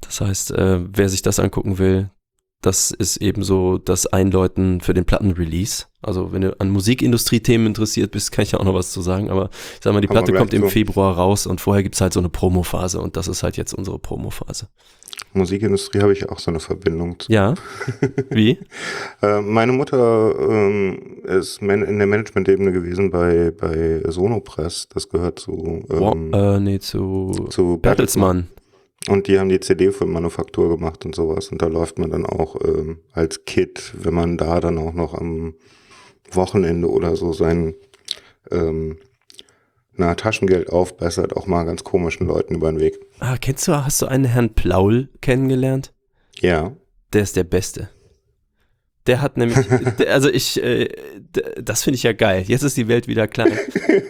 [0.01, 2.09] Das heißt, äh, wer sich das angucken will,
[2.64, 5.86] das ist eben so das Einläuten für den Plattenrelease.
[6.01, 9.30] Also wenn du an Musikindustrie-Themen interessiert bist, kann ich ja auch noch was zu sagen.
[9.30, 12.14] Aber ich sag mal, die Platte kommt im Februar raus und vorher gibt es halt
[12.14, 14.68] so eine Promophase und das ist halt jetzt unsere Promophase.
[15.34, 17.32] Musikindustrie habe ich auch so eine Verbindung zu.
[17.32, 17.53] Ja.
[18.30, 18.59] Wie?
[19.22, 24.88] äh, meine Mutter ähm, ist in der Management-Ebene gewesen bei, bei Sonopress.
[24.93, 25.86] Das gehört zu.
[25.89, 28.47] Ähm, wow, äh, nee, zu, zu Bertelsmann.
[29.10, 31.49] Und die haben die CD für Manufaktur gemacht und sowas.
[31.49, 35.14] Und da läuft man dann auch ähm, als Kit, wenn man da dann auch noch
[35.14, 35.56] am
[36.32, 37.76] Wochenende oder so sein
[38.51, 38.97] ähm,
[39.95, 42.99] na, Taschengeld aufbessert, auch mal ganz komischen Leuten über den Weg.
[43.20, 45.93] Ah, kennst du, hast du einen Herrn Plaul kennengelernt?
[46.39, 46.72] Ja.
[47.12, 47.89] Der ist der Beste.
[49.06, 49.58] Der hat nämlich,
[50.08, 50.89] also ich, äh,
[51.62, 52.43] das finde ich ja geil.
[52.47, 53.58] Jetzt ist die Welt wieder klein.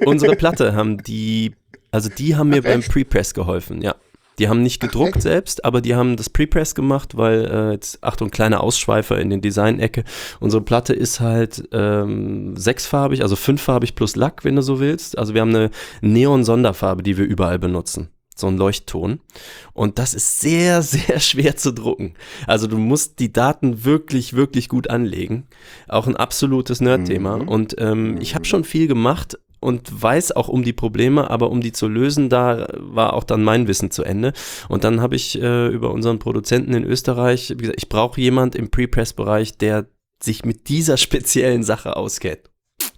[0.06, 1.56] Unsere Platte haben die,
[1.92, 3.96] also die haben mir Ach, beim Prepress geholfen, ja.
[4.40, 8.04] Die haben nicht gedruckt Ach, selbst, aber die haben das Prepress gemacht, weil, äh, jetzt,
[8.04, 10.04] Achtung, kleine Ausschweifer in den Design-Ecke.
[10.40, 15.18] Unsere Platte ist halt ähm, sechsfarbig, also fünffarbig plus Lack, wenn du so willst.
[15.18, 15.70] Also wir haben eine
[16.02, 19.20] Neon-Sonderfarbe, die wir überall benutzen so ein Leuchtton.
[19.74, 22.16] Und das ist sehr, sehr schwer zu drucken.
[22.48, 25.48] Also du musst die Daten wirklich, wirklich gut anlegen.
[25.88, 27.38] Auch ein absolutes Nerd-Thema.
[27.38, 27.48] Mhm.
[27.48, 31.62] Und ähm, ich habe schon viel gemacht, und weiß auch um die Probleme, aber um
[31.62, 34.34] die zu lösen, da war auch dann mein Wissen zu Ende.
[34.70, 38.70] Und dann habe ich äh, über unseren Produzenten in Österreich gesagt, ich brauche jemand im
[38.70, 39.88] Pre-Press-Bereich, der
[40.22, 42.53] sich mit dieser speziellen Sache auskennt.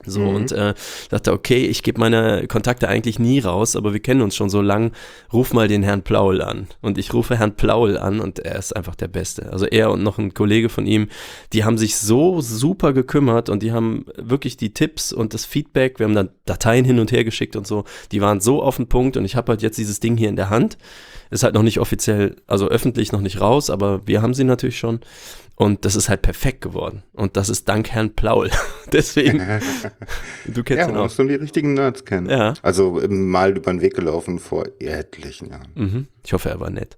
[0.06, 0.36] So mhm.
[0.36, 0.74] und äh,
[1.10, 4.62] dachte, okay, ich gebe meine Kontakte eigentlich nie raus, aber wir kennen uns schon so
[4.62, 4.92] lang.
[5.34, 6.68] Ruf mal den Herrn Plaul an.
[6.82, 9.52] Und ich rufe Herrn Plaul an und er ist einfach der Beste.
[9.52, 11.08] Also er und noch ein Kollege von ihm,
[11.54, 16.00] die haben sich so super gekümmert und die haben wirklich die Tipps und das Feedback.
[16.00, 17.86] Wir haben dann Dateien hin und her geschickt und so.
[18.12, 20.36] Die waren so auf den Punkt und ich habe halt jetzt dieses Ding hier in
[20.36, 20.78] der Hand.
[21.32, 24.78] Ist halt noch nicht offiziell, also öffentlich noch nicht raus, aber wir haben sie natürlich
[24.78, 25.00] schon.
[25.56, 27.04] Und das ist halt perfekt geworden.
[27.14, 28.50] Und das ist dank Herrn Plaul.
[28.92, 29.40] Deswegen,
[30.46, 31.04] du kennst ja, ihn auch.
[31.04, 32.30] musst du die richtigen Nerds kennen.
[32.30, 32.54] Ja.
[32.62, 35.72] Also mal über den Weg gelaufen vor etlichen Jahren.
[35.76, 36.08] Mhm.
[36.24, 36.98] Ich hoffe, er war nett.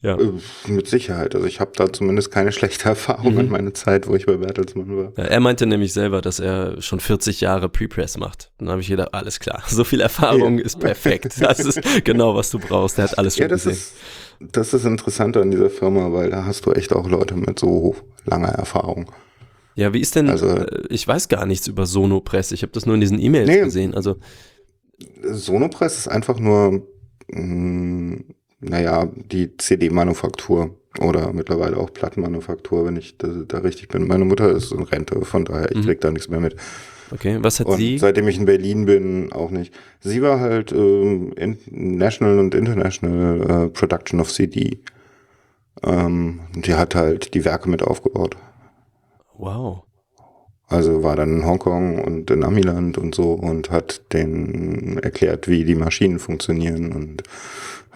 [0.00, 0.16] Ja.
[0.16, 0.32] Äh,
[0.68, 1.34] mit Sicherheit.
[1.34, 3.40] Also ich habe da zumindest keine schlechte Erfahrung mhm.
[3.40, 5.12] in meiner Zeit, wo ich bei Bertelsmann war.
[5.16, 8.52] Ja, er meinte nämlich selber, dass er schon 40 Jahre Prepress macht.
[8.58, 10.64] Dann habe ich gedacht, alles klar, so viel Erfahrung ja.
[10.64, 11.40] ist perfekt.
[11.40, 12.98] Das ist genau, was du brauchst.
[12.98, 13.72] Er hat alles schon ja, das gesehen.
[13.76, 13.92] Ist,
[14.40, 17.96] das ist interessant an dieser Firma, weil da hast du echt auch Leute mit so
[18.24, 19.10] langer Erfahrung.
[19.74, 22.52] Ja, wie ist denn, also, äh, ich weiß gar nichts über Sonopress.
[22.52, 23.94] Ich habe das nur in diesen E-Mails nee, gesehen.
[23.94, 24.16] Also
[25.22, 26.82] Sonopress ist einfach nur
[27.28, 28.24] mh, mm,
[28.60, 34.06] naja, die CD-Manufaktur oder mittlerweile auch Plattenmanufaktur, wenn ich da, da richtig bin.
[34.06, 35.82] Meine Mutter ist in Rente, von daher, ich Mhm.
[35.84, 36.56] krieg da nichts mehr mit.
[37.10, 37.96] Okay, was hat Und sie?
[37.98, 39.72] seitdem ich in Berlin bin, auch nicht.
[40.00, 41.32] Sie war halt ähm,
[41.70, 44.78] National und International äh, Production of CD.
[45.82, 48.36] Ähm, die hat halt die Werke mit aufgebaut.
[49.38, 49.84] Wow.
[50.66, 55.64] Also war dann in Hongkong und in Amiland und so und hat denen erklärt, wie
[55.64, 57.22] die Maschinen funktionieren und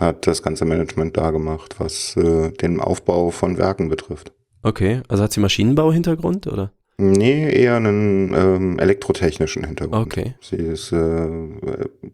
[0.03, 4.33] hat das ganze Management da gemacht, was äh, den Aufbau von Werken betrifft.
[4.63, 6.73] Okay, also hat sie Maschinenbau-Hintergrund oder?
[6.99, 10.07] Nee, eher einen ähm, elektrotechnischen Hintergrund.
[10.07, 10.35] Okay.
[10.41, 11.27] Sie ist äh,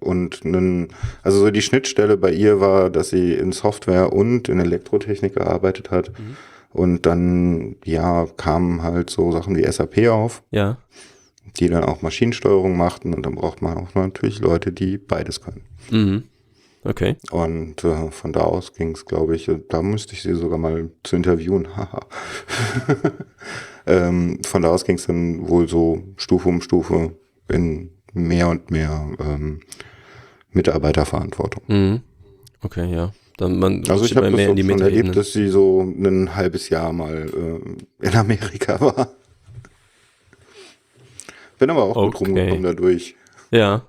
[0.00, 0.88] und einen,
[1.22, 5.90] also so die Schnittstelle bei ihr war, dass sie in Software und in Elektrotechnik gearbeitet
[5.90, 6.10] hat.
[6.18, 6.36] Mhm.
[6.70, 10.78] Und dann, ja, kamen halt so Sachen wie SAP auf, Ja.
[11.58, 13.14] die dann auch Maschinensteuerung machten.
[13.14, 15.62] Und dann braucht man auch natürlich Leute, die beides können.
[15.90, 16.22] Mhm.
[16.88, 17.16] Okay.
[17.30, 20.56] Und äh, von da aus ging es, glaube ich, äh, da müsste ich sie sogar
[20.56, 21.76] mal zu interviewen.
[21.76, 22.00] Haha.
[23.86, 27.12] ähm, von da aus ging es dann wohl so Stufe um Stufe
[27.48, 29.60] in mehr und mehr ähm,
[30.52, 31.62] Mitarbeiterverantwortung.
[31.66, 32.00] Mhm.
[32.62, 33.12] Okay, ja.
[33.36, 36.94] Dann man Also ich habe das die schon erlebt, dass sie so ein halbes Jahr
[36.94, 37.28] mal
[38.00, 39.10] äh, in Amerika war.
[41.58, 42.24] Bin aber auch gut Okay.
[42.24, 43.14] rumgekommen dadurch.
[43.50, 43.82] Ja.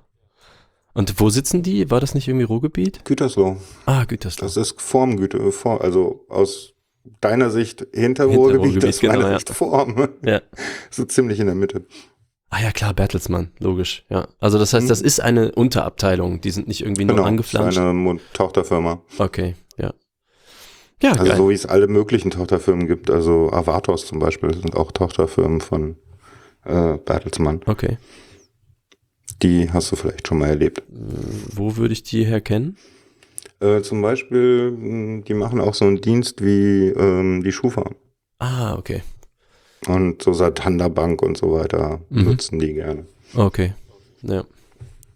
[0.99, 1.89] Und wo sitzen die?
[1.89, 3.05] War das nicht irgendwie Ruhrgebiet?
[3.05, 3.55] Gütersloh.
[3.85, 4.45] Ah, Gütersloh.
[4.45, 6.73] Das ist vorm Güte, vor, also aus
[7.21, 9.33] deiner Sicht hinter Hinter Ruhrgebiet, Ruhrgebiet, das ist genau, ja.
[9.39, 10.09] Sicht vorm.
[10.25, 10.41] Ja.
[10.91, 11.85] So ziemlich in der Mitte.
[12.49, 14.03] Ah ja, klar, Bertelsmann, logisch.
[14.09, 14.27] Ja.
[14.41, 15.07] Also das heißt, das Mhm.
[15.07, 16.41] ist eine Unterabteilung.
[16.41, 17.77] Die sind nicht irgendwie nur Genau, angeflanscht.
[17.77, 19.01] ist eine Tochterfirma.
[19.19, 19.93] Okay, ja.
[21.01, 21.37] Ja, Also geil.
[21.37, 23.09] so wie es alle möglichen Tochterfirmen gibt.
[23.09, 25.95] Also Avatos zum Beispiel sind auch Tochterfirmen von
[26.65, 27.61] äh, Bertelsmann.
[27.67, 27.97] Okay.
[29.41, 30.83] Die hast du vielleicht schon mal erlebt.
[30.89, 32.77] Wo würde ich die herkennen?
[33.61, 37.89] Äh, zum Beispiel, mh, die machen auch so einen Dienst wie ähm, die Schufa.
[38.39, 39.01] Ah, okay.
[39.87, 42.23] Und so Santander Bank und so weiter Mhm.
[42.23, 43.05] nutzen die gerne.
[43.33, 43.73] Okay.
[44.21, 44.43] Ja.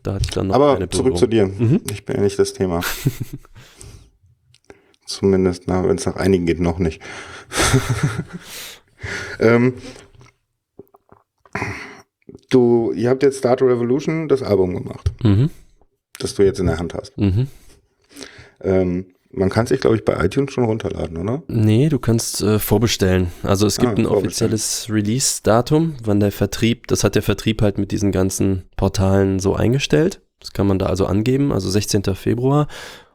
[0.04, 1.48] Da hatte ich dann noch Aber keine zurück zu dir.
[1.48, 1.82] Mhm.
[1.92, 2.82] Ich bin ja nicht das Thema.
[5.06, 7.02] Zumindest, wenn es nach einigen geht, noch nicht.
[9.40, 9.74] ähm,
[12.50, 15.50] du, ihr habt jetzt Start Revolution das Album gemacht, Mhm.
[16.20, 17.18] das du jetzt in der Hand hast.
[17.18, 17.48] Mhm.
[18.62, 19.06] Ähm,
[19.36, 21.42] man kann sich, glaube ich, bei iTunes schon runterladen, oder?
[21.48, 23.30] Nee, du kannst äh, vorbestellen.
[23.42, 27.80] Also es gibt Ah, ein offizielles Release-Datum, wann der Vertrieb, das hat der Vertrieb halt
[27.80, 30.22] mit diesen ganzen Portalen so eingestellt.
[30.40, 32.04] Das kann man da also angeben, also 16.
[32.16, 32.68] Februar.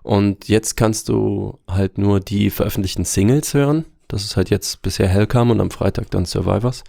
[0.03, 3.85] Und jetzt kannst du halt nur die veröffentlichten Singles hören.
[4.09, 6.83] Das ist halt jetzt bisher Hellcam und am Freitag dann Survivors.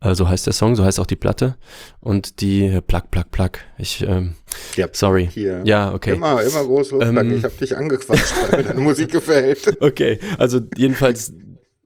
[0.00, 1.56] Also heißt der Song, so heißt auch die Platte.
[2.00, 3.50] Und die Plug, Plug, Plug.
[3.78, 4.34] Ich, ähm,
[4.76, 5.28] Ja, sorry.
[5.32, 5.62] Hier.
[5.64, 6.14] Ja, okay.
[6.14, 6.92] Immer, immer groß.
[7.00, 7.36] Ähm.
[7.36, 9.76] ich habe dich angequatscht, weil mir deine Musik gefällt.
[9.80, 11.32] Okay, also jedenfalls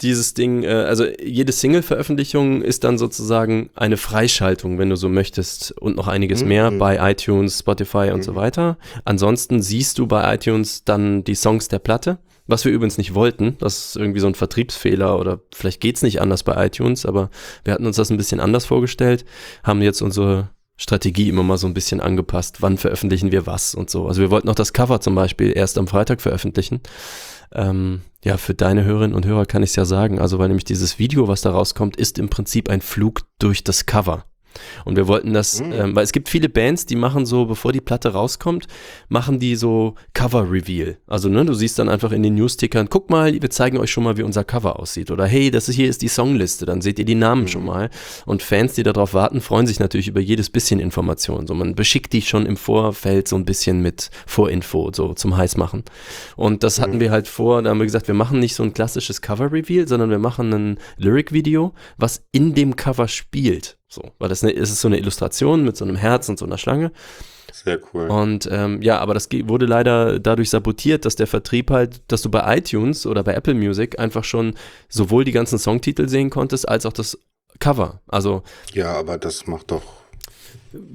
[0.02, 5.72] dieses Ding, äh, also jede Single-Veröffentlichung ist dann sozusagen eine Freischaltung, wenn du so möchtest,
[5.80, 6.48] und noch einiges Mhm.
[6.48, 8.76] mehr bei iTunes, Spotify und so weiter.
[9.04, 13.56] Ansonsten siehst du bei iTunes dann die Songs der Platte, was wir übrigens nicht wollten.
[13.58, 17.30] Das ist irgendwie so ein Vertriebsfehler oder vielleicht geht's nicht anders bei iTunes, aber
[17.64, 19.24] wir hatten uns das ein bisschen anders vorgestellt,
[19.62, 22.60] haben jetzt unsere Strategie immer mal so ein bisschen angepasst.
[22.60, 24.08] Wann veröffentlichen wir was und so.
[24.08, 26.80] Also wir wollten auch das Cover zum Beispiel erst am Freitag veröffentlichen.
[27.54, 30.18] Ähm, ja, für deine Hörerinnen und Hörer kann ich es ja sagen.
[30.18, 33.86] Also, weil nämlich dieses Video, was da rauskommt, ist im Prinzip ein Flug durch das
[33.86, 34.24] Cover.
[34.84, 35.72] Und wir wollten das, Mhm.
[35.72, 38.66] ähm, weil es gibt viele Bands, die machen so, bevor die Platte rauskommt,
[39.08, 40.98] machen die so Cover-Reveal.
[41.06, 44.04] Also, ne, du siehst dann einfach in den Newstickern, guck mal, wir zeigen euch schon
[44.04, 45.10] mal, wie unser Cover aussieht.
[45.10, 47.90] Oder hey, das ist, hier ist die Songliste, dann seht ihr die Namen schon mal.
[48.26, 51.46] Und Fans, die darauf warten, freuen sich natürlich über jedes bisschen Information.
[51.46, 55.84] So, man beschickt die schon im Vorfeld so ein bisschen mit Vorinfo, so zum Heißmachen.
[56.36, 58.72] Und das hatten wir halt vor, da haben wir gesagt, wir machen nicht so ein
[58.74, 63.78] klassisches Cover-Reveal, sondern wir machen ein Lyric-Video, was in dem Cover spielt.
[63.92, 66.56] So, weil das es ist so eine Illustration mit so einem Herz und so einer
[66.56, 66.92] Schlange.
[67.52, 68.08] Sehr cool.
[68.08, 72.30] Und ähm, ja, aber das wurde leider dadurch sabotiert, dass der Vertrieb halt, dass du
[72.30, 74.54] bei iTunes oder bei Apple Music einfach schon
[74.88, 77.18] sowohl die ganzen Songtitel sehen konntest, als auch das
[77.58, 78.00] Cover.
[78.08, 79.82] Also, ja, aber das macht doch.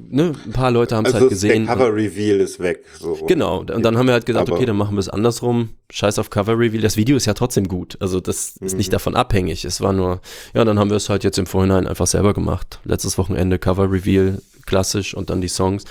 [0.10, 1.66] Ne, ein paar Leute haben es Also halt gesehen.
[1.66, 2.84] der Cover-Reveal ist weg.
[3.00, 3.16] So.
[3.28, 5.70] Genau, und dann haben wir halt gesagt, Aber- okay, dann machen wir es andersrum.
[5.92, 6.82] Scheiß auf Cover Reveal.
[6.82, 7.98] Das Video ist ja trotzdem gut.
[8.00, 8.78] Also das ist Mhm.
[8.78, 9.64] nicht davon abhängig.
[9.66, 10.22] Es war nur,
[10.54, 12.80] ja, dann haben wir es halt jetzt im Vorhinein einfach selber gemacht.
[12.84, 15.86] Letztes Wochenende Cover Reveal, klassisch und dann die Songs.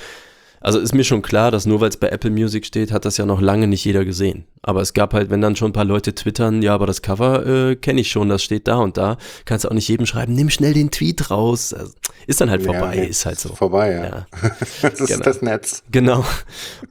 [0.66, 3.18] Also ist mir schon klar, dass nur weil es bei Apple Music steht, hat das
[3.18, 4.46] ja noch lange nicht jeder gesehen.
[4.62, 7.46] Aber es gab halt, wenn dann schon ein paar Leute twittern, ja, aber das Cover
[7.46, 10.32] äh, kenne ich schon, das steht da und da, kannst du auch nicht jedem schreiben,
[10.34, 11.72] nimm schnell den Tweet raus.
[11.72, 11.92] Also,
[12.26, 13.50] ist dann halt vorbei, Ja, ist halt so.
[13.54, 14.04] Vorbei, ja.
[14.06, 14.26] Ja.
[14.82, 15.22] Das ist Genau.
[15.24, 15.84] das Netz.
[15.92, 16.24] Genau.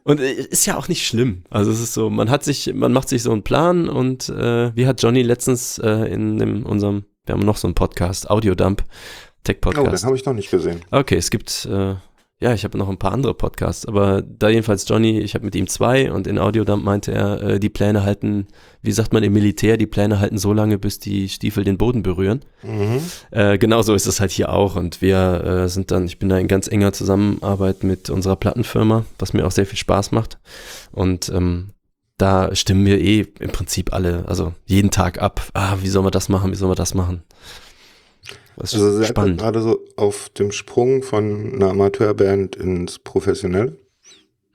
[0.04, 1.44] Und äh, ist ja auch nicht schlimm.
[1.50, 4.74] Also es ist so, man hat sich, man macht sich so einen Plan und äh,
[4.74, 8.84] wie hat Johnny letztens äh, in dem, unserem, wir haben noch so einen Podcast, Audiodump,
[8.84, 10.06] Oh, den Tech-Podcast.
[10.06, 10.80] habe ich noch nicht gesehen.
[10.92, 11.96] Okay, es gibt, äh,
[12.42, 15.56] ja, ich habe noch ein paar andere Podcasts, aber da jedenfalls Johnny, ich habe mit
[15.56, 18.48] ihm zwei und in Audiodump meinte er, äh, die Pläne halten,
[18.82, 22.04] wie sagt man im Militär, die Pläne halten so lange, bis die Stiefel den Boden
[22.04, 22.42] berühren.
[22.62, 23.00] Mhm.
[23.32, 26.38] Äh, genauso ist es halt hier auch und wir äh, sind dann, ich bin da
[26.38, 30.38] in ganz enger Zusammenarbeit mit unserer Plattenfirma, was mir auch sehr viel Spaß macht
[30.92, 31.70] und ähm,
[32.18, 36.12] da stimmen wir eh im Prinzip alle, also jeden Tag ab, ah, wie sollen wir
[36.12, 37.24] das machen, wie sollen wir das machen.
[38.58, 39.40] Das ist Also seid ihr spannend.
[39.42, 43.78] gerade so auf dem Sprung von einer Amateurband ins Professionelle?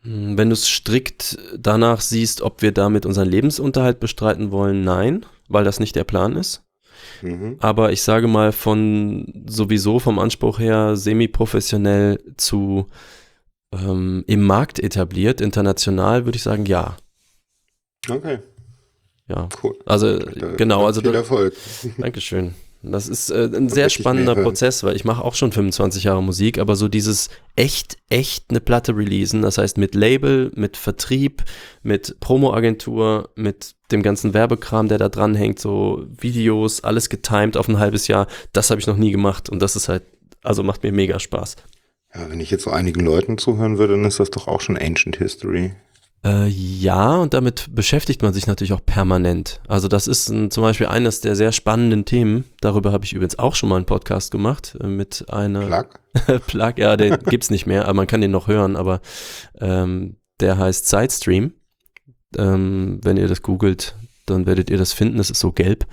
[0.03, 5.27] Hm, Wenn du es strikt danach siehst, ob wir damit unseren Lebensunterhalt bestreiten wollen, nein,
[5.49, 6.63] weil das nicht der Plan ist.
[7.23, 7.57] Mhm.
[7.61, 12.87] Aber ich sage mal von sowieso vom Anspruch her semi-professionell zu
[13.73, 16.97] ähm, im Markt etabliert, international, würde ich sagen, ja.
[18.09, 18.39] Okay,
[19.29, 19.49] Ja.
[19.63, 19.77] cool.
[19.87, 21.55] Also Da- genau, also viel Erfolg.
[21.99, 22.55] Dankeschön.
[22.83, 24.35] Das ist äh, ein sehr spannender.
[24.35, 28.61] Prozess, weil ich mache auch schon 25 Jahre Musik, aber so dieses echt, echt eine
[28.61, 31.45] Platte releasen, das heißt mit Label, mit Vertrieb,
[31.83, 37.68] mit Promoagentur, mit dem ganzen Werbekram, der da dran hängt, so Videos, alles getimed auf
[37.68, 40.05] ein halbes Jahr, das habe ich noch nie gemacht und das ist halt,
[40.43, 41.57] also macht mir mega Spaß.
[42.14, 44.78] Ja, wenn ich jetzt so einigen Leuten zuhören würde, dann ist das doch auch schon
[44.78, 45.72] Ancient History.
[46.23, 49.61] Äh, ja, und damit beschäftigt man sich natürlich auch permanent.
[49.66, 52.45] Also das ist ein, zum Beispiel eines der sehr spannenden Themen.
[52.61, 56.41] Darüber habe ich übrigens auch schon mal einen Podcast gemacht äh, mit einer Plug?
[56.47, 56.73] Plug.
[56.77, 58.77] Ja, den gibt's nicht mehr, aber man kann den noch hören.
[58.77, 59.01] Aber
[59.61, 61.55] ähm, der heißt Sidestream.
[62.37, 63.97] Ähm, wenn ihr das googelt,
[64.31, 65.18] dann werdet ihr das finden.
[65.18, 65.87] Das ist so gelb.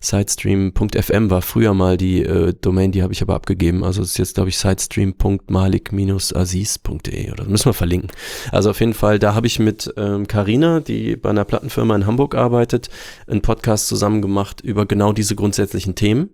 [0.00, 3.82] Sidestream.fm war früher mal die äh, Domain, die habe ich aber abgegeben.
[3.84, 8.10] Also ist jetzt, glaube ich, sidestream.malik-aziz.de oder müssen wir verlinken.
[8.52, 12.06] Also auf jeden Fall, da habe ich mit ähm, Carina, die bei einer Plattenfirma in
[12.06, 12.88] Hamburg arbeitet,
[13.26, 16.30] einen Podcast zusammen gemacht über genau diese grundsätzlichen Themen.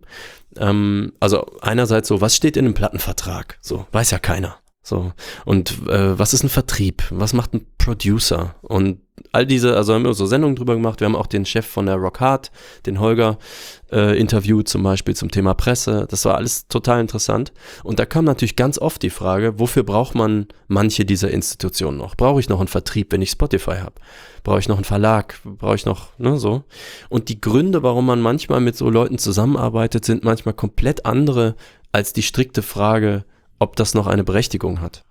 [0.58, 3.58] Ähm, also einerseits so, was steht in einem Plattenvertrag?
[3.60, 4.56] So, weiß ja keiner.
[4.86, 5.12] So,
[5.46, 7.04] und äh, was ist ein Vertrieb?
[7.08, 8.54] Was macht ein Producer?
[8.60, 9.00] Und
[9.32, 11.00] all diese, also haben wir so Sendungen drüber gemacht.
[11.00, 12.52] Wir haben auch den Chef von der Rock Hard,
[12.84, 13.38] den Holger,
[13.90, 16.06] äh, interviewt zum Beispiel zum Thema Presse.
[16.10, 17.54] Das war alles total interessant.
[17.82, 22.14] Und da kam natürlich ganz oft die Frage, wofür braucht man manche dieser Institutionen noch?
[22.14, 23.94] Brauche ich noch einen Vertrieb, wenn ich Spotify habe?
[24.42, 25.40] Brauche ich noch einen Verlag?
[25.44, 26.64] Brauche ich noch, ne, so?
[27.08, 31.56] Und die Gründe, warum man manchmal mit so Leuten zusammenarbeitet, sind manchmal komplett andere
[31.90, 33.24] als die strikte Frage,
[33.58, 35.04] ob das noch eine Berechtigung hat.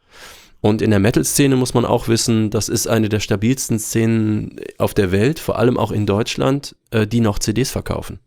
[0.61, 4.93] Und in der Metal-Szene muss man auch wissen, das ist eine der stabilsten Szenen auf
[4.93, 8.19] der Welt, vor allem auch in Deutschland, äh, die noch CDs verkaufen.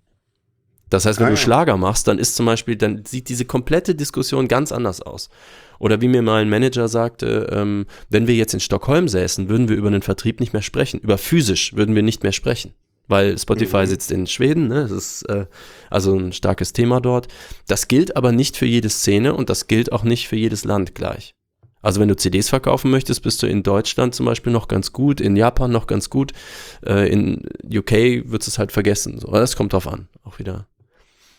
[0.90, 1.36] Das heißt, wenn Ah, du.
[1.36, 5.30] Schlager machst, dann ist zum Beispiel, dann sieht diese komplette Diskussion ganz anders aus.
[5.78, 9.68] Oder wie mir mal ein Manager sagte, ähm, wenn wir jetzt in Stockholm säßen, würden
[9.68, 11.00] wir über den Vertrieb nicht mehr sprechen.
[11.00, 12.72] Über physisch würden wir nicht mehr sprechen.
[13.08, 13.86] Weil Spotify Mhm.
[13.86, 14.82] sitzt in Schweden, ne?
[14.82, 15.46] das ist äh,
[15.90, 17.28] also ein starkes Thema dort.
[17.68, 20.94] Das gilt aber nicht für jede Szene und das gilt auch nicht für jedes Land
[20.94, 21.34] gleich.
[21.82, 25.20] Also wenn du CDs verkaufen möchtest, bist du in Deutschland zum Beispiel noch ganz gut,
[25.20, 26.32] in Japan noch ganz gut,
[26.84, 29.20] äh, in UK wird es halt vergessen.
[29.20, 29.28] So.
[29.28, 30.66] Aber das kommt drauf an, auch wieder.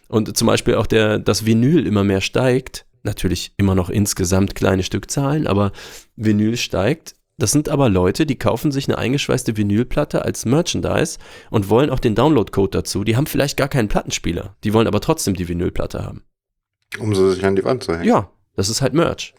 [0.08, 4.84] Und zum Beispiel auch der, das Vinyl immer mehr steigt, natürlich immer noch insgesamt kleine
[4.84, 5.74] Stückzahlen, aber
[6.16, 7.16] Vinyl steigt.
[7.38, 11.20] Das sind aber Leute, die kaufen sich eine eingeschweißte Vinylplatte als Merchandise
[11.52, 13.04] und wollen auch den Downloadcode dazu.
[13.04, 16.24] Die haben vielleicht gar keinen Plattenspieler, die wollen aber trotzdem die Vinylplatte haben.
[17.00, 18.06] Um sie sich an die Wand zu hängen.
[18.06, 19.36] Ja, das ist halt Merch.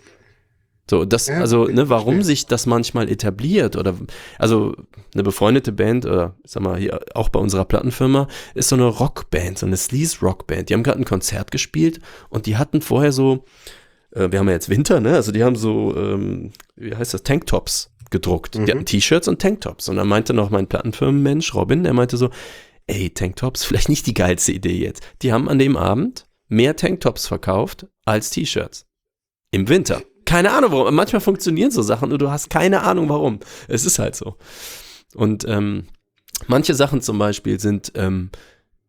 [0.89, 2.25] So, das, Ja, also, ne, warum verstehe.
[2.25, 3.95] sich das manchmal etabliert oder,
[4.39, 4.75] also,
[5.13, 8.87] eine befreundete Band oder, ich sag mal, hier auch bei unserer Plattenfirma ist so eine
[8.87, 10.69] Rockband, so eine Sleaze-Rockband.
[10.69, 13.45] Die haben gerade ein Konzert gespielt und die hatten vorher so,
[14.19, 17.23] äh, wir haben ja jetzt Winter, ne, also die haben so, ähm, wie heißt das,
[17.23, 18.55] Tanktops gedruckt.
[18.55, 18.69] Die Mhm.
[18.69, 19.89] hatten T-Shirts und Tanktops.
[19.89, 22.31] Und dann meinte noch mein Plattenfirmenmensch, Robin, der meinte so,
[22.87, 25.03] ey, Tanktops, vielleicht nicht die geilste Idee jetzt.
[25.23, 28.87] Die haben an dem Abend mehr Tanktops verkauft als T-Shirts.
[29.51, 30.03] Im Winter.
[30.25, 30.95] Keine Ahnung warum.
[30.95, 33.41] Manchmal funktionieren so Sachen und du hast keine Ahnung warum.
[33.67, 34.37] Es ist halt so.
[35.15, 35.85] Und ähm,
[36.47, 38.31] manche Sachen zum Beispiel sind, ähm,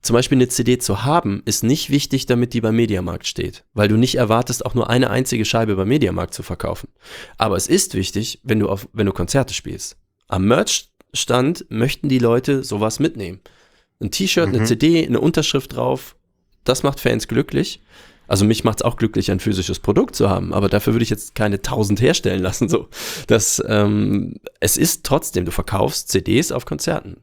[0.01, 3.87] zum Beispiel eine CD zu haben, ist nicht wichtig, damit die beim Mediamarkt steht, weil
[3.89, 6.89] du nicht erwartest, auch nur eine einzige Scheibe beim Mediamarkt zu verkaufen.
[7.37, 9.97] Aber es ist wichtig, wenn du auf, wenn du Konzerte spielst.
[10.27, 13.41] Am Merchstand möchten die Leute sowas mitnehmen.
[13.99, 14.65] Ein T-Shirt, eine Mhm.
[14.65, 16.15] CD, eine Unterschrift drauf,
[16.63, 17.81] das macht Fans glücklich.
[18.27, 21.09] Also mich macht es auch glücklich, ein physisches Produkt zu haben, aber dafür würde ich
[21.09, 22.69] jetzt keine tausend herstellen lassen.
[22.69, 22.87] So,
[23.25, 27.17] das, ähm, es ist trotzdem, du verkaufst CDs auf Konzerten.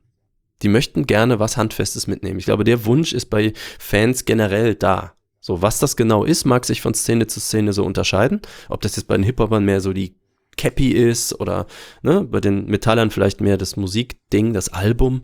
[0.62, 2.38] Die möchten gerne was Handfestes mitnehmen.
[2.38, 5.12] Ich glaube, der Wunsch ist bei Fans generell da.
[5.40, 8.40] So, was das genau ist, mag sich von Szene zu Szene so unterscheiden.
[8.68, 10.16] Ob das jetzt bei den Hip-Hopern mehr so die
[10.56, 11.66] Cappy ist oder
[12.02, 15.22] ne, bei den Metallern vielleicht mehr das Musikding, das Album.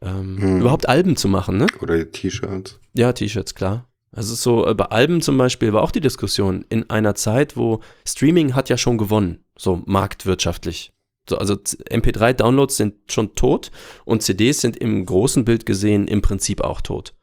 [0.00, 0.60] Ähm, Hm.
[0.60, 1.66] Überhaupt Alben zu machen, ne?
[1.80, 2.78] Oder T-Shirts.
[2.94, 3.88] Ja, T-Shirts, klar.
[4.12, 7.80] Also so, äh, bei Alben zum Beispiel war auch die Diskussion in einer Zeit, wo
[8.06, 10.92] Streaming hat ja schon gewonnen, so marktwirtschaftlich.
[11.28, 13.70] So, also MP3-Downloads sind schon tot
[14.04, 17.14] und CDs sind im großen Bild gesehen im Prinzip auch tot.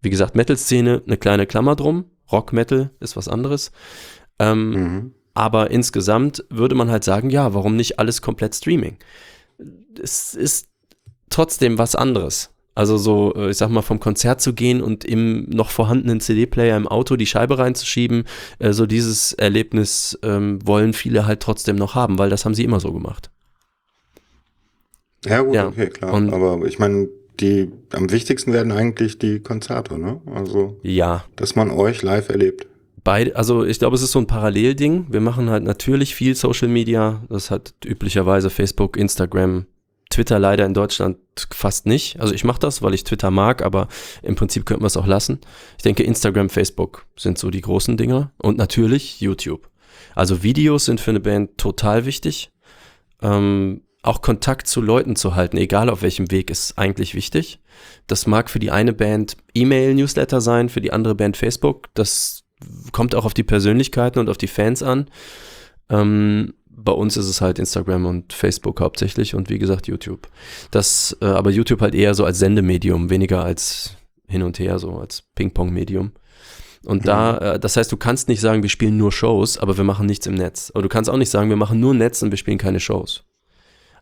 [0.00, 2.06] Wie gesagt, Metal-Szene, eine kleine Klammer drum.
[2.30, 3.72] Rock-Metal ist was anderes.
[4.38, 5.14] Ähm, Mhm.
[5.34, 8.96] aber insgesamt würde man halt sagen, ja, warum nicht alles komplett Streaming?
[10.02, 10.68] Es ist
[11.30, 12.50] trotzdem was anderes.
[12.74, 16.76] Also so, äh, ich sag mal, vom Konzert zu gehen und im noch vorhandenen CD-Player
[16.76, 18.24] im Auto die Scheibe reinzuschieben,
[18.60, 22.64] äh, so dieses Erlebnis ähm, wollen viele halt trotzdem noch haben, weil das haben sie
[22.64, 23.30] immer so gemacht.
[25.24, 26.12] Ja, gut, Ja, okay, klar.
[26.12, 27.08] und- Aber ich meine,
[27.40, 30.20] die am wichtigsten werden eigentlich die Konzerte, ne?
[30.34, 32.66] Also, Ja, dass man euch live erlebt.
[33.04, 35.06] beide, also ich glaube, es ist so ein Parallelding.
[35.10, 37.22] Wir machen halt natürlich viel Social Media.
[37.28, 39.66] Das hat üblicherweise Facebook, Instagram,
[40.10, 41.16] Twitter leider in Deutschland
[41.52, 42.20] fast nicht.
[42.20, 43.88] Also ich mache das, weil ich Twitter mag, aber
[44.22, 45.40] im Prinzip könnten wir es auch lassen.
[45.78, 48.30] Ich denke, Instagram, Facebook sind so die großen Dinger.
[48.40, 49.68] Und natürlich YouTube.
[50.14, 52.50] Also Videos sind für eine Band total wichtig.
[53.22, 57.60] Ähm, auch Kontakt zu Leuten zu halten, egal auf welchem Weg, ist eigentlich wichtig.
[58.06, 61.88] Das mag für die eine Band E-Mail-Newsletter sein, für die andere Band Facebook.
[61.94, 62.42] Das
[62.90, 65.08] kommt auch auf die Persönlichkeiten und auf die Fans an.
[65.88, 70.28] Ähm, bei uns ist es halt Instagram und Facebook hauptsächlich und wie gesagt YouTube.
[70.72, 73.96] Das, äh, aber YouTube halt eher so als Sendemedium, weniger als
[74.26, 76.12] hin und her, so als Ping-Pong-Medium.
[76.84, 79.84] Und da, äh, das heißt, du kannst nicht sagen, wir spielen nur Shows, aber wir
[79.84, 80.72] machen nichts im Netz.
[80.74, 83.24] Aber du kannst auch nicht sagen, wir machen nur Netz und wir spielen keine Shows.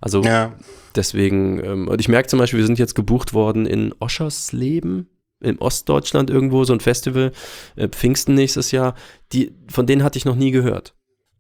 [0.01, 0.55] Also Ja,
[0.95, 5.09] Deswegen, ähm, und ich merke zum Beispiel, wir sind jetzt gebucht worden in Oschersleben,
[5.41, 7.33] in Ostdeutschland irgendwo, so ein Festival,
[7.77, 8.95] äh, Pfingsten nächstes Jahr.
[9.33, 10.95] Die, von denen hatte ich noch nie gehört.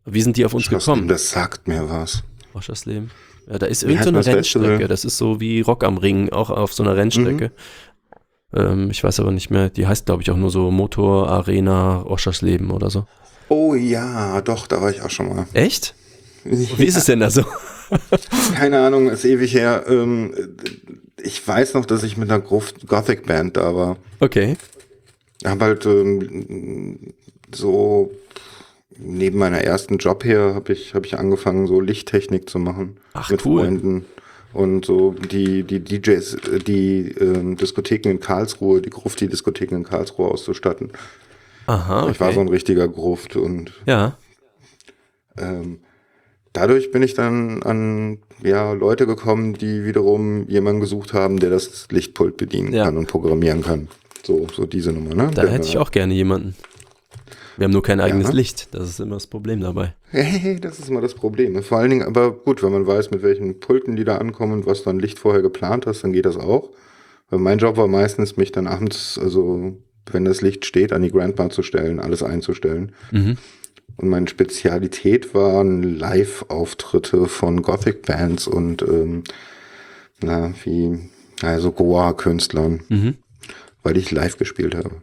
[0.05, 1.09] Wie sind die auf uns gekommen?
[1.09, 2.23] das sagt mir was.
[2.55, 3.11] Oschersleben.
[3.49, 4.69] Ja, da ist irgendeine Festival?
[4.69, 4.89] Rennstrecke.
[4.89, 7.53] Das ist so wie Rock am Ring, auch auf so einer Rennstrecke.
[8.55, 12.03] Ähm, ich weiß aber nicht mehr, die heißt, glaube ich, auch nur so Motor Arena
[12.03, 13.07] Oschersleben oder so.
[13.49, 15.47] Oh ja, doch, da war ich auch schon mal.
[15.53, 15.95] Echt?
[16.77, 17.45] Wie ist es denn da so?
[18.55, 19.85] Keine Ahnung, ist ewig her.
[19.89, 20.33] Ähm,
[21.23, 23.97] ich weiß noch, dass ich mit einer Gruft- Gothic-Band da war.
[24.21, 24.57] Okay.
[25.45, 27.15] Hab halt ähm,
[27.55, 28.13] so
[28.97, 33.31] neben meiner ersten Job her habe ich habe ich angefangen so Lichttechnik zu machen Ach,
[33.31, 33.63] mit cool.
[33.63, 34.05] Freunden
[34.53, 36.37] und so die die DJs
[36.67, 40.91] die ähm, Diskotheken in Karlsruhe die Grufti Diskotheken in Karlsruhe auszustatten.
[41.67, 42.13] Aha, okay.
[42.13, 44.19] Ich war so ein richtiger Gruft und ja.
[45.39, 45.81] ähm,
[46.53, 51.87] dadurch bin ich dann an ja, Leute gekommen, die wiederum jemanden gesucht haben, der das
[51.91, 52.85] Lichtpult bedienen Ja.
[52.87, 53.89] kann und programmieren kann.
[54.25, 55.31] So, so diese Nummer, ne?
[55.35, 56.55] Da hätte ich auch gerne jemanden.
[57.57, 58.35] Wir haben nur kein eigenes Ja.
[58.35, 58.69] Licht.
[58.73, 59.95] Das ist immer das Problem dabei.
[60.11, 61.63] Hey, das ist immer das Problem.
[61.63, 64.67] Vor allen Dingen, aber gut, wenn man weiß, mit welchen Pulten die da ankommen und
[64.67, 66.71] was dann Licht vorher geplant hast, dann geht das auch.
[67.29, 69.77] Weil mein Job war meistens, mich dann abends, also
[70.11, 72.93] wenn das Licht steht, an die Grandma zu stellen, alles einzustellen.
[73.13, 73.37] Mhm.
[74.01, 79.25] Und meine Spezialität waren Live-Auftritte von Gothic-Bands und ähm,
[80.23, 81.11] na, wie,
[81.43, 83.15] also Goa-Künstlern, Mhm.
[83.83, 85.03] weil ich live gespielt habe.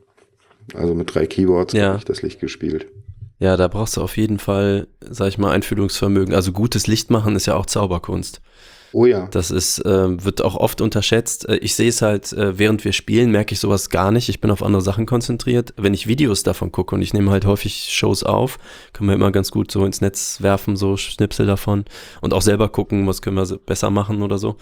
[0.74, 1.90] Also mit drei Keyboards Ja.
[1.90, 2.88] habe ich das Licht gespielt.
[3.40, 6.34] Ja, da brauchst du auf jeden Fall, sag ich mal, Einfühlungsvermögen.
[6.34, 8.42] Also gutes Licht machen ist ja auch Zauberkunst.
[8.94, 9.28] Oh ja.
[9.32, 11.48] Das ist, äh, wird auch oft unterschätzt.
[11.50, 14.30] Äh, Ich sehe es halt, äh, während wir spielen, merke ich sowas gar nicht.
[14.30, 15.74] Ich bin auf andere Sachen konzentriert.
[15.78, 18.58] Wenn ich Videos davon gucke und ich nehme halt häufig Shows auf,
[18.94, 21.86] können wir immer ganz gut so ins Netz werfen, so Schnipsel davon
[22.22, 24.56] und auch selber gucken, was können wir besser machen oder so.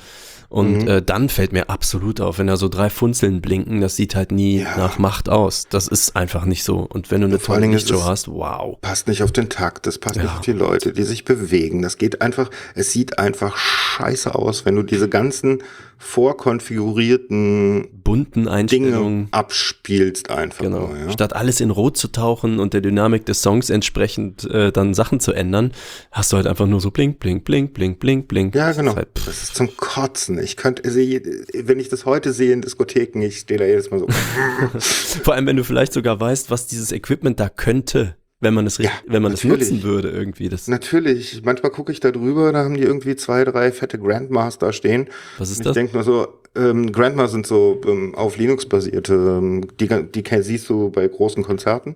[0.49, 0.87] Und Mhm.
[0.87, 4.31] äh, dann fällt mir absolut auf, wenn da so drei Funzeln blinken, das sieht halt
[4.31, 4.77] nie Ja.
[4.77, 5.67] nach Macht aus.
[5.69, 6.79] Das ist einfach nicht so.
[6.79, 8.77] Und wenn du eine tolle Lichtshow hast, wow.
[8.81, 10.35] passt nicht auf den Takt, das passt nicht Ja.
[10.35, 11.81] auf die Leute, die sich bewegen.
[11.81, 15.63] Das geht einfach, es sieht einfach scheiße aus, wenn du diese ganzen
[15.97, 19.27] vorkonfigurierten Bunten Dinge Einstellungen.
[19.31, 20.87] abspielst einfach Genau.
[20.87, 21.11] nur, ja.
[21.11, 25.19] Statt alles in Rot zu tauchen und der Dynamik des Songs entsprechend äh, dann Sachen
[25.19, 25.71] zu ändern,
[26.11, 28.55] hast du halt einfach nur so blink, blink, blink, blink, blink, blink.
[28.55, 28.91] Ja, Das genau.
[28.91, 30.37] ist halt, pff, Das ist zum Kotzen.
[30.39, 31.21] Ich könnte, sehe,
[31.53, 34.07] wenn ich das heute sehe in Diskotheken, ich stehe da jedes Mal so.
[35.23, 38.15] Vor allem, wenn du vielleicht sogar weißt, was dieses Equipment da könnte.
[38.45, 39.69] Wenn man es, Ja, wenn man es natürlich.
[39.71, 40.47] nutzen würde irgendwie.
[40.47, 44.71] Das, Natürlich, manchmal gucke ich da drüber, da haben die irgendwie zwei, drei fette Grandmaster
[44.71, 45.07] stehen.
[45.37, 45.73] was ist ich das?
[45.73, 50.69] denke nur so, ähm, Grandma sind so ähm, auf Linux basierte, ähm, die, die siehst
[50.69, 51.95] du bei großen Konzerten.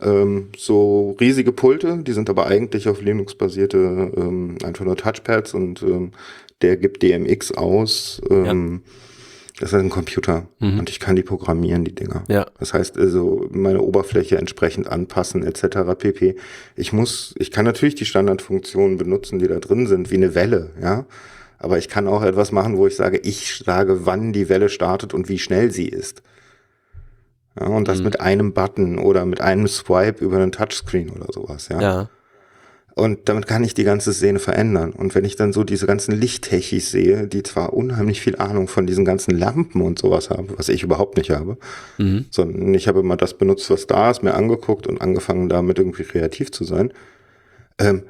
[0.00, 5.54] Ähm, so riesige Pulte, die sind aber eigentlich auf Linux basierte, ähm, einfach nur Touchpads
[5.54, 6.10] und ähm,
[6.60, 8.20] der gibt DMX aus.
[8.30, 8.82] Ähm,
[9.62, 10.80] Das ist ein Computer Mhm.
[10.80, 12.24] und ich kann die programmieren, die Dinger.
[12.26, 12.46] Ja.
[12.58, 15.94] Das heißt also meine Oberfläche entsprechend anpassen etc.
[15.96, 16.34] pp.
[16.74, 20.70] Ich muss, ich kann natürlich die Standardfunktionen benutzen, die da drin sind, wie eine Welle,
[20.82, 21.06] ja.
[21.60, 25.14] Aber ich kann auch etwas machen, wo ich sage, ich sage, wann die Welle startet
[25.14, 26.22] und wie schnell sie ist.
[27.58, 28.04] Ja, und das Mhm.
[28.06, 31.80] mit einem Button oder mit einem Swipe über einen Touchscreen oder sowas, ja.
[31.80, 32.10] Ja.
[32.94, 34.92] Und damit kann ich die ganze Szene verändern.
[34.92, 38.86] Und wenn ich dann so diese ganzen Lichttechis sehe, die zwar unheimlich viel Ahnung von
[38.86, 41.56] diesen ganzen Lampen und sowas haben, was ich überhaupt nicht habe,
[41.96, 42.26] Mhm.
[42.30, 46.04] sondern ich habe immer das benutzt, was da ist, mir angeguckt und angefangen damit irgendwie
[46.04, 46.92] kreativ zu sein,
[47.78, 48.02] ähm,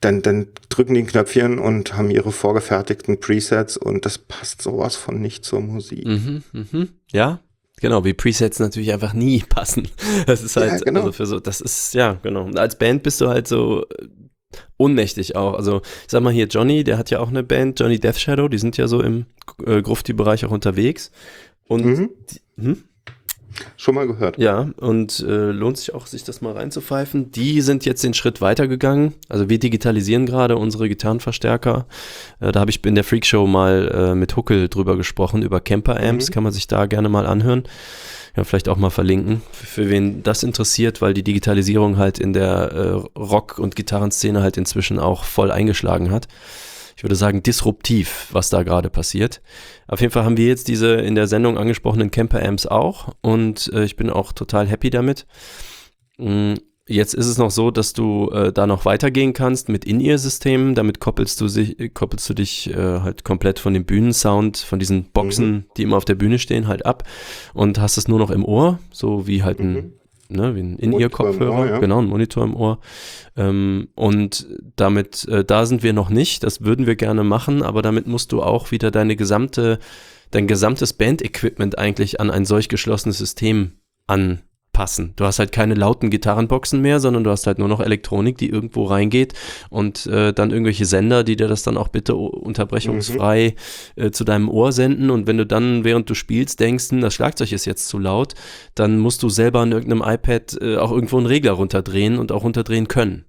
[0.00, 4.94] dann, dann drücken die ein Knöpfchen und haben ihre vorgefertigten Presets und das passt sowas
[4.94, 6.06] von nicht zur Musik.
[6.06, 6.88] Mhm, mhm.
[7.10, 7.40] Ja,
[7.80, 9.88] genau, wie Presets natürlich einfach nie passen.
[10.26, 11.00] Das ist halt, Ja, genau.
[11.00, 12.48] also für so, das ist, ja, genau.
[12.54, 13.84] Als Band bist du halt so
[14.78, 15.54] ohnmächtig auch.
[15.54, 18.48] Also, ich sag mal hier, Johnny, der hat ja auch eine Band, Johnny Death Shadow,
[18.48, 19.26] die sind ja so im
[19.66, 21.10] äh, Grufti-Bereich auch unterwegs.
[21.66, 22.10] Und Mhm.
[22.30, 22.84] die, hm?
[23.76, 24.38] Schon mal gehört.
[24.38, 27.32] Ja, und äh, lohnt sich auch, sich das mal reinzupfeifen.
[27.32, 29.14] Die sind jetzt den Schritt weitergegangen.
[29.28, 31.86] Also wir digitalisieren gerade unsere Gitarrenverstärker.
[32.40, 36.28] Äh, da habe ich in der Freakshow mal äh, mit Huckel drüber gesprochen, über Camper-Amps.
[36.28, 36.32] Mhm.
[36.34, 37.64] Kann man sich da gerne mal anhören.
[38.36, 42.32] Ja, vielleicht auch mal verlinken, für, für wen das interessiert, weil die Digitalisierung halt in
[42.32, 46.28] der äh, Rock- und Gitarrenszene halt inzwischen auch voll eingeschlagen hat
[46.98, 49.40] ich würde sagen, disruptiv, was da gerade passiert.
[49.86, 53.84] Auf jeden Fall haben wir jetzt diese in der Sendung angesprochenen Camper-Amps auch und äh,
[53.84, 55.24] ich bin auch total happy damit.
[56.90, 60.74] Jetzt ist es noch so, dass du äh, da noch weitergehen kannst mit In-Ear-Systemen.
[60.74, 64.78] Damit koppelst du, sich, äh, koppelst du dich äh, halt komplett von dem Bühnensound, von
[64.78, 67.04] diesen Boxen, die immer auf der Bühne stehen, halt ab
[67.52, 69.92] und hast es nur noch im Ohr, so wie halt ein, Mhm.
[70.30, 71.78] ne, wie ein In-Ear-Kopfhörer, ja.
[71.78, 72.78] genau, ein Monitor im Ohr.
[73.36, 74.46] Ähm, und
[74.76, 78.32] damit, äh, da sind wir noch nicht, das würden wir gerne machen, aber damit musst
[78.32, 79.78] du auch wieder deine gesamte,
[80.30, 83.72] dein gesamtes Band-Equipment eigentlich an ein solch geschlossenes System
[84.78, 85.12] anpassen.
[85.16, 88.48] Du hast halt keine lauten Gitarrenboxen mehr, sondern du hast halt nur noch Elektronik, die
[88.48, 89.34] irgendwo reingeht
[89.70, 93.54] und äh, dann irgendwelche Sender, die dir das dann auch bitte unterbrechungsfrei
[93.96, 95.10] äh, zu deinem Ohr senden.
[95.10, 98.34] Und wenn du dann, während du spielst, denkst, hm, das Schlagzeug ist jetzt zu laut,
[98.74, 102.44] dann musst du selber an irgendeinem iPad äh, auch irgendwo einen Regler runterdrehen und auch
[102.44, 103.24] runterdrehen können.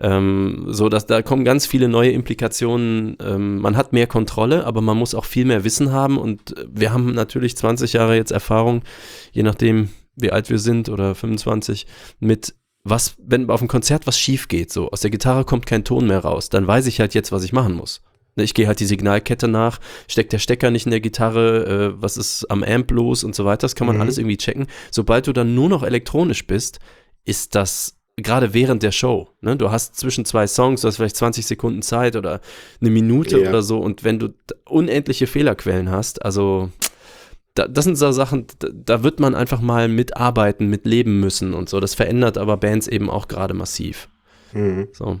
[0.00, 3.16] Ähm, so dass da kommen ganz viele neue Implikationen.
[3.22, 6.18] Ähm, man hat mehr Kontrolle, aber man muss auch viel mehr Wissen haben.
[6.18, 8.82] Und äh, wir haben natürlich 20 Jahre jetzt Erfahrung,
[9.32, 11.86] je nachdem, wie alt wir sind oder 25,
[12.20, 12.54] mit
[12.84, 16.06] was, wenn auf dem Konzert was schief geht, so aus der Gitarre kommt kein Ton
[16.06, 18.02] mehr raus, dann weiß ich halt jetzt, was ich machen muss.
[18.36, 22.02] Ne, Ich gehe halt die Signalkette nach, steckt der Stecker nicht in der Gitarre, äh,
[22.02, 23.62] was ist am Amp los und so weiter.
[23.62, 24.02] Das kann man Mhm.
[24.02, 24.66] alles irgendwie checken.
[24.90, 26.78] Sobald du dann nur noch elektronisch bist,
[27.24, 29.28] ist das gerade während der Show.
[29.40, 29.56] Ne?
[29.56, 32.40] Du hast zwischen zwei Songs, du hast vielleicht 20 Sekunden Zeit oder
[32.80, 33.48] eine Minute Ja.
[33.48, 33.78] oder so.
[33.78, 34.28] Und wenn du
[34.68, 36.70] unendliche Fehlerquellen hast, also
[37.54, 41.68] da, das sind so Sachen, da, da wird man einfach mal mitarbeiten, mitleben müssen und
[41.68, 41.80] so.
[41.80, 44.08] Das verändert aber Bands eben auch gerade massiv.
[44.52, 44.88] Mhm.
[44.92, 45.20] So.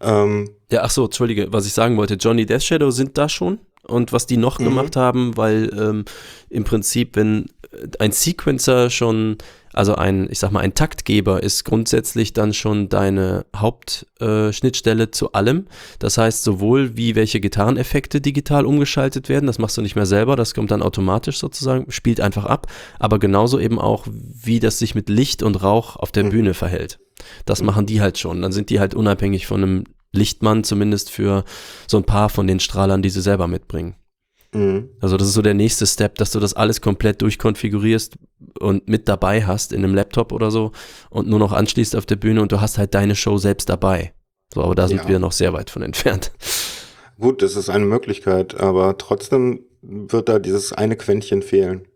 [0.00, 3.58] Ähm, Ja, ach so, entschuldige, was ich sagen wollte, Johnny Death Shadow sind da schon
[3.82, 4.64] und was die noch Mhm.
[4.64, 6.04] gemacht haben, weil ähm,
[6.48, 7.46] im Prinzip, wenn
[7.98, 9.36] ein Sequencer schon,
[9.72, 15.32] also ein, ich sag mal, ein Taktgeber ist grundsätzlich dann schon deine Hauptschnittstelle äh, zu
[15.32, 15.66] allem.
[15.98, 20.36] Das heißt, sowohl wie welche Gitarreneffekte digital umgeschaltet werden, das machst du nicht mehr selber,
[20.36, 22.66] das kommt dann automatisch sozusagen, spielt einfach ab,
[22.98, 26.30] aber genauso eben auch, wie das sich mit Licht und Rauch auf der Mhm.
[26.30, 26.98] Bühne verhält.
[27.44, 28.42] Das machen die halt schon.
[28.42, 31.44] Dann sind die halt unabhängig von einem Lichtmann, zumindest für
[31.86, 33.94] so ein paar von den Strahlern, die sie selber mitbringen.
[34.52, 34.90] Mhm.
[35.00, 38.16] Also das ist so der nächste Step, dass du das alles komplett durchkonfigurierst
[38.58, 40.72] und mit dabei hast in einem Laptop oder so
[41.10, 44.12] und nur noch anschließt auf der Bühne und du hast halt deine Show selbst dabei.
[44.52, 45.08] So, aber da sind Ja.
[45.08, 46.32] wir noch sehr weit von entfernt.
[47.18, 51.86] Gut, das ist eine Möglichkeit, aber trotzdem wird da dieses eine Quäntchen fehlen.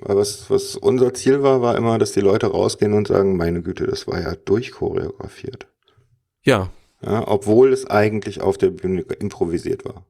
[0.00, 3.62] Weil was, was unser Ziel war, war immer, dass die Leute rausgehen und sagen, meine
[3.62, 5.66] Güte, das war ja durchchoreografiert.
[6.44, 6.70] Ja,
[7.02, 10.06] Ja, obwohl es eigentlich auf der Bühne improvisiert war.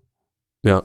[0.63, 0.85] Ja.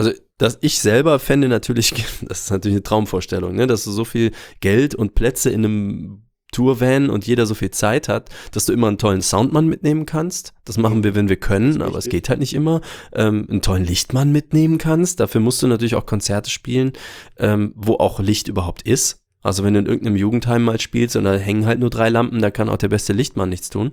[0.00, 1.90] Also, dass ich selber fände natürlich,
[2.22, 6.22] das ist natürlich eine Traumvorstellung, ne, dass du so viel Geld und Plätze in einem
[6.52, 10.54] Tourvan und jeder so viel Zeit hat, dass du immer einen tollen Soundmann mitnehmen kannst.
[10.64, 12.80] Das machen wir, wenn wir können, aber es geht halt nicht immer.
[13.12, 15.20] Ähm, einen tollen Lichtmann mitnehmen kannst.
[15.20, 16.94] Dafür musst du natürlich auch Konzerte spielen,
[17.36, 19.22] ähm, wo auch Licht überhaupt ist.
[19.42, 22.40] Also wenn du in irgendeinem Jugendheim mal spielst und da hängen halt nur drei Lampen,
[22.40, 23.92] da kann auch der beste Lichtmann nichts tun.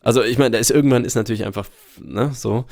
[0.00, 1.68] Also ich meine, da ist irgendwann ist natürlich einfach,
[2.00, 2.64] ne, so.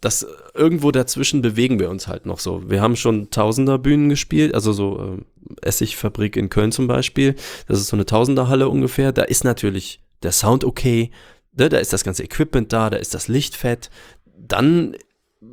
[0.00, 2.68] Das irgendwo dazwischen bewegen wir uns halt noch so.
[2.68, 7.34] Wir haben schon Tausender Bühnen gespielt, also so äh, Essigfabrik in Köln zum Beispiel.
[7.68, 9.12] Das ist so eine Tausenderhalle ungefähr.
[9.12, 11.10] Da ist natürlich der Sound okay,
[11.56, 13.90] ne, da ist das ganze Equipment da, da ist das Licht fett.
[14.38, 14.96] Dann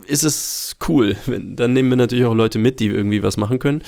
[0.06, 1.16] ist es cool.
[1.28, 3.84] Dann nehmen wir natürlich auch Leute mit, die irgendwie was machen können.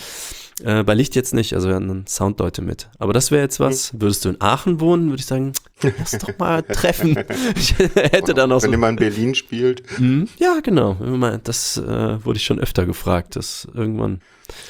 [0.63, 2.89] Äh, bei Licht jetzt nicht, also wir dann Soundleute mit.
[2.97, 3.91] Aber das wäre jetzt was.
[3.99, 5.51] Würdest du in Aachen wohnen, würde ich sagen,
[5.81, 7.17] lass doch mal treffen.
[7.55, 8.65] Ich hätte dann auch so.
[8.67, 9.83] Wenn ihr mal in Berlin spielt.
[9.97, 10.95] Hm, Ja, genau.
[11.43, 14.21] Das äh, wurde ich schon öfter gefragt, dass irgendwann.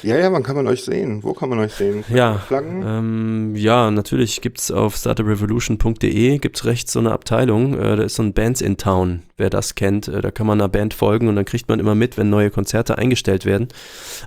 [0.02, 1.22] Ja, ja, wann kann man euch sehen?
[1.22, 2.04] Wo kann man euch sehen?
[2.08, 8.14] Ja, ähm, ja, natürlich gibt's auf startuprevolution.de gibt's rechts so eine Abteilung, äh, da ist
[8.14, 11.28] so ein Bands in Town, wer das kennt, äh, da kann man einer Band folgen
[11.28, 13.68] und dann kriegt man immer mit, wenn neue Konzerte eingestellt werden.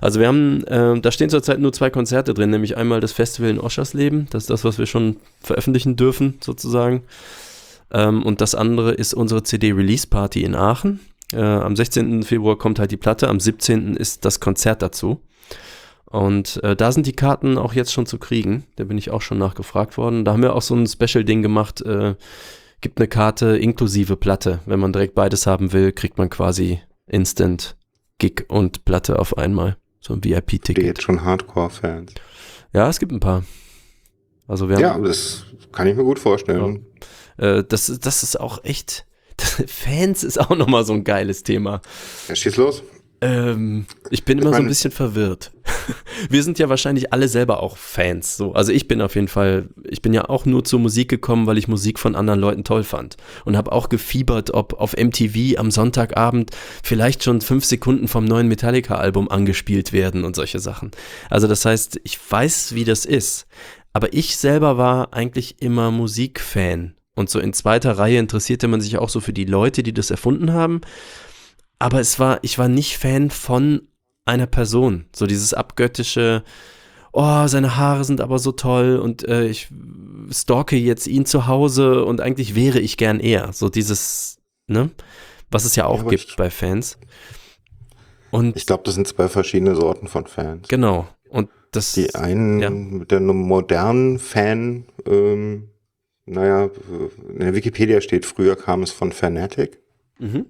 [0.00, 3.50] Also wir haben, äh, da stehen zurzeit nur zwei Konzerte drin, nämlich einmal das Festival
[3.50, 7.02] in Oschersleben, das ist das, was wir schon veröffentlichen dürfen, sozusagen.
[7.90, 11.00] Ähm, und das andere ist unsere CD-Release-Party in Aachen.
[11.32, 12.22] Äh, am 16.
[12.22, 13.96] Februar kommt halt die Platte, am 17.
[13.96, 15.20] ist das Konzert dazu.
[16.10, 18.64] Und äh, da sind die Karten auch jetzt schon zu kriegen.
[18.76, 20.24] Da bin ich auch schon nachgefragt worden.
[20.24, 21.80] Da haben wir auch so ein Special-Ding gemacht.
[21.82, 22.16] Äh,
[22.80, 24.58] gibt eine Karte inklusive Platte.
[24.66, 27.76] Wenn man direkt beides haben will, kriegt man quasi Instant
[28.18, 29.76] Gig und Platte auf einmal.
[30.00, 30.82] So ein VIP-Ticket.
[30.84, 32.12] jetzt schon Hardcore-Fans.
[32.72, 33.44] Ja, es gibt ein paar.
[34.48, 36.86] Also wir haben, Ja, das kann ich mir gut vorstellen.
[37.38, 39.06] äh, das, das ist auch echt.
[39.38, 41.80] Fans ist auch nochmal so ein geiles Thema.
[42.28, 42.82] Ja, schieß los.
[43.22, 45.50] Ähm, ich bin immer so ein meine- bisschen verwirrt.
[46.30, 48.36] Wir sind ja wahrscheinlich alle selber auch Fans.
[48.36, 48.52] So.
[48.54, 51.58] Also ich bin auf jeden Fall, ich bin ja auch nur zur Musik gekommen, weil
[51.58, 53.16] ich Musik von anderen Leuten toll fand.
[53.44, 56.50] Und habe auch gefiebert, ob auf MTV am Sonntagabend
[56.82, 60.90] vielleicht schon fünf Sekunden vom neuen Metallica-Album angespielt werden und solche Sachen.
[61.28, 63.46] Also das heißt, ich weiß, wie das ist.
[63.92, 66.94] Aber ich selber war eigentlich immer Musikfan.
[67.16, 70.10] Und so in zweiter Reihe interessierte man sich auch so für die Leute, die das
[70.10, 70.80] erfunden haben
[71.80, 73.88] aber es war, ich war nicht Fan von
[74.24, 75.06] einer Person.
[75.16, 76.44] So dieses abgöttische,
[77.12, 79.68] oh, seine Haare sind aber so toll und äh, ich
[80.30, 83.52] stalke jetzt ihn zu Hause und eigentlich wäre ich gern er.
[83.52, 84.38] So dieses,
[84.68, 84.90] ne?
[85.50, 86.96] Was es ja auch aber gibt ich- bei Fans.
[88.30, 90.68] Und Ich glaube, das sind zwei verschiedene Sorten von Fans.
[90.68, 91.08] genau.
[91.28, 91.92] Und das.
[91.94, 92.70] Die einen Ja.
[92.70, 95.70] mit der modernen Fan, ähm,
[96.26, 96.70] naja,
[97.28, 99.80] in der Wikipedia steht, früher kam es von Fanatic.
[100.18, 100.46] Mhm,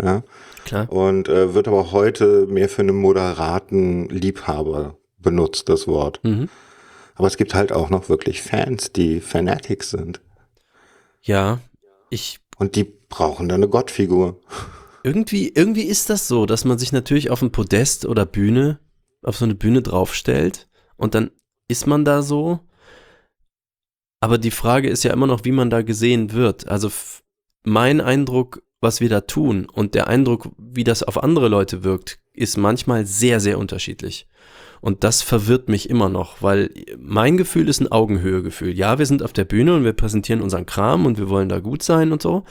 [0.00, 0.22] Ja,
[0.64, 0.90] klar.
[0.90, 6.20] und äh, wird aber heute mehr für einen moderaten Liebhaber benutzt, das Wort.
[6.22, 6.48] Mhm.
[7.14, 10.20] Aber es gibt halt auch noch wirklich Fans, die Fanatics sind.
[11.22, 11.60] Ja,
[12.10, 14.40] ich Und die brauchen dann eine Gottfigur.
[15.02, 18.80] Irgendwie, irgendwie ist das so, dass man sich natürlich auf ein Podest oder Bühne,
[19.22, 21.30] auf so eine Bühne draufstellt und dann
[21.68, 22.60] ist man da so.
[24.20, 26.68] Aber die Frage ist ja immer noch, wie man da gesehen wird.
[26.68, 26.90] Also
[27.64, 32.20] mein Eindruck, was wir da tun und der Eindruck, wie das auf andere Leute wirkt,
[32.32, 34.28] ist manchmal sehr, sehr unterschiedlich.
[34.80, 38.76] Und das verwirrt mich immer noch, weil mein Gefühl ist ein Augenhöhegefühl.
[38.76, 41.58] Ja, wir sind auf der Bühne und wir präsentieren unseren Kram und wir wollen da
[41.58, 42.44] gut sein und so.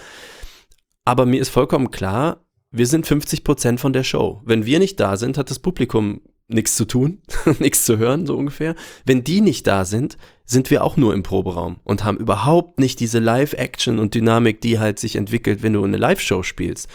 [1.05, 4.41] Aber mir ist vollkommen klar, wir sind 50 Prozent von der Show.
[4.45, 7.21] Wenn wir nicht da sind, hat das Publikum nichts zu tun,
[7.59, 8.75] nichts zu hören, so ungefähr.
[9.05, 12.99] Wenn die nicht da sind, sind wir auch nur im Proberaum und haben überhaupt nicht
[12.99, 16.89] diese Live-Action und Dynamik, die halt sich entwickelt, wenn du eine Live-Show spielst.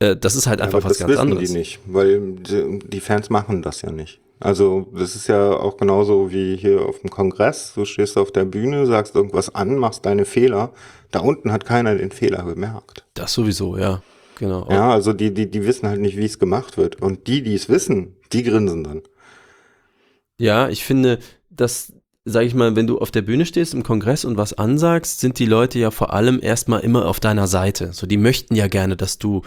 [0.00, 1.50] Äh, das ist halt einfach Aber was das ganz wissen anderes.
[1.50, 4.20] die nicht, weil die, die Fans machen das ja nicht.
[4.40, 7.72] Also das ist ja auch genauso wie hier auf dem Kongress.
[7.74, 10.72] Du stehst auf der Bühne, sagst irgendwas an, machst deine Fehler.
[11.12, 13.04] Da unten hat keiner den Fehler bemerkt.
[13.14, 14.02] Das sowieso, ja.
[14.38, 14.66] Genau.
[14.68, 17.00] Ja, also die, die, die wissen halt nicht, wie es gemacht wird.
[17.00, 19.02] Und die, die es wissen, die grinsen dann.
[20.36, 21.20] Ja, ich finde,
[21.50, 21.92] dass,
[22.24, 25.38] sag ich mal, wenn du auf der Bühne stehst im Kongress und was ansagst, sind
[25.38, 27.92] die Leute ja vor allem erstmal immer auf deiner Seite.
[27.92, 29.42] So, die möchten ja gerne, dass du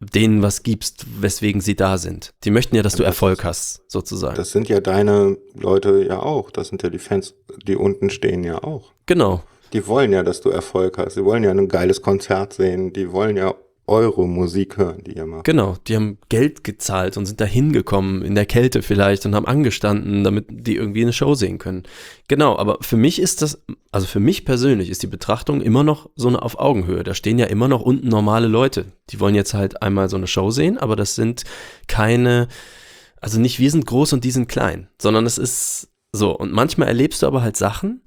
[0.00, 2.32] denen was gibst, weswegen sie da sind.
[2.44, 4.36] Die möchten ja, dass du das Erfolg ist- hast, sozusagen.
[4.36, 6.50] Das sind ja deine Leute ja auch.
[6.50, 7.34] Das sind ja die Fans,
[7.66, 8.92] die unten stehen ja auch.
[9.06, 9.42] genau.
[9.74, 11.18] Die wollen ja, dass du Erfolg hast.
[11.18, 12.94] Die wollen ja ein geiles Konzert sehen.
[12.94, 13.54] Die wollen ja
[13.88, 15.44] eure Musik hören, die ihr macht.
[15.44, 19.46] Genau, die haben Geld gezahlt und sind da hingekommen, in der Kälte vielleicht, und haben
[19.46, 21.84] angestanden, damit die irgendwie eine Show sehen können.
[22.28, 26.10] Genau, aber für mich ist das, also für mich persönlich ist die Betrachtung immer noch
[26.14, 27.02] so eine auf Augenhöhe.
[27.02, 28.86] Da stehen ja immer noch unten normale Leute.
[29.10, 31.44] Die wollen jetzt halt einmal so eine Show sehen, aber das sind
[31.86, 32.48] keine,
[33.20, 36.36] also nicht wir sind groß und die sind klein, sondern es ist so.
[36.36, 38.02] Und manchmal erlebst du aber halt Sachen,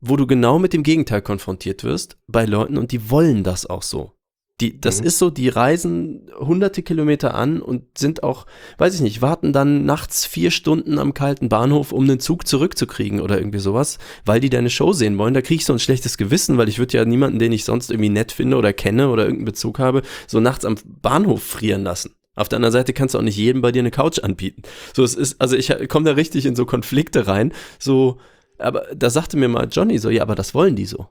[0.00, 3.82] wo du genau mit dem Gegenteil konfrontiert wirst bei Leuten und die wollen das auch
[3.82, 4.12] so.
[4.60, 5.06] Die, das Mhm.
[5.06, 8.46] ist so, die reisen hunderte Kilometer an und sind auch,
[8.78, 13.20] weiß ich nicht, warten dann nachts vier Stunden am kalten Bahnhof, um den Zug zurückzukriegen
[13.20, 15.34] oder irgendwie sowas, weil die deine Show sehen wollen.
[15.34, 17.90] Da kriege ich so ein schlechtes Gewissen, weil ich würde ja niemanden, den ich sonst
[17.90, 22.14] irgendwie nett finde oder kenne oder irgendeinen Bezug habe, so nachts am Bahnhof frieren lassen.
[22.34, 24.62] Auf der anderen Seite kannst du auch nicht jedem bei dir eine Couch anbieten.
[24.94, 27.52] So, es ist, also ich komme da richtig in so Konflikte rein.
[27.78, 28.18] So,
[28.58, 31.06] aber da sagte mir mal Johnny so, ja, aber das wollen die so.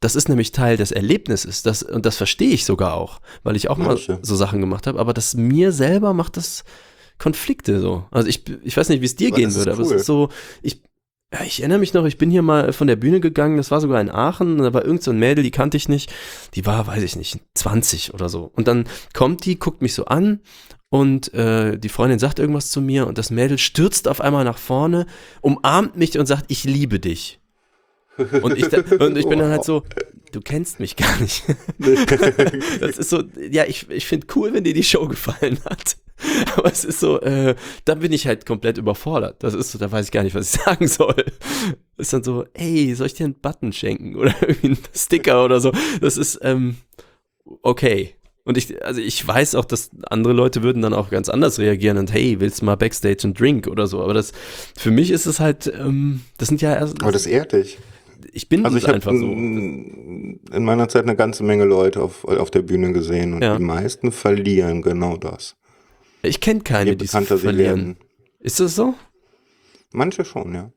[0.00, 1.62] Das ist nämlich Teil des Erlebnisses.
[1.62, 4.12] Das, und das verstehe ich sogar auch, weil ich auch Manche.
[4.12, 4.98] mal so Sachen gemacht habe.
[4.98, 6.64] Aber das mir selber macht das
[7.18, 8.06] Konflikte so.
[8.10, 9.94] Also ich, ich weiß nicht, wie es dir Aber gehen würde, aber cool.
[9.94, 10.30] es ist so,
[10.62, 10.82] ich,
[11.32, 13.80] ja, ich erinnere mich noch, ich bin hier mal von der Bühne gegangen, das war
[13.80, 16.12] sogar in Aachen, da war irgend so ein Mädel, die kannte ich nicht,
[16.54, 18.50] die war, weiß ich nicht, 20 oder so.
[18.54, 20.40] Und dann kommt die, guckt mich so an
[20.88, 24.58] und äh, die Freundin sagt irgendwas zu mir und das Mädel stürzt auf einmal nach
[24.58, 25.06] vorne,
[25.40, 27.39] umarmt mich und sagt, ich liebe dich.
[28.42, 29.82] Und ich, da, und ich bin dann halt so,
[30.32, 31.44] du kennst mich gar nicht.
[32.80, 35.96] das ist so, ja, ich, ich finde cool, wenn dir die Show gefallen hat.
[36.56, 39.42] Aber es ist so, äh, da bin ich halt komplett überfordert.
[39.42, 41.24] Das ist so, da weiß ich gar nicht, was ich sagen soll.
[41.96, 45.60] Ist dann so, ey, soll ich dir einen Button schenken oder irgendwie einen Sticker oder
[45.60, 45.72] so?
[46.00, 46.76] Das ist, ähm,
[47.62, 48.14] okay.
[48.44, 51.98] Und ich, also ich weiß auch, dass andere Leute würden dann auch ganz anders reagieren
[51.98, 54.02] und hey, willst du mal Backstage einen Drink oder so.
[54.02, 54.32] Aber das,
[54.76, 57.78] für mich ist es halt, ähm, das sind ja erst, Aber das ehrt dich.
[58.32, 59.24] Ich bin Also ich habe einfach so.
[59.24, 63.56] in meiner Zeit eine ganze Menge Leute auf, auf der Bühne gesehen und Ja.
[63.56, 65.56] die meisten verlieren genau das.
[66.22, 67.56] Ich kenne keine, die verlieren.
[67.56, 67.96] werden.
[68.40, 68.94] Ist das so?
[69.92, 70.72] Manche schon, ja.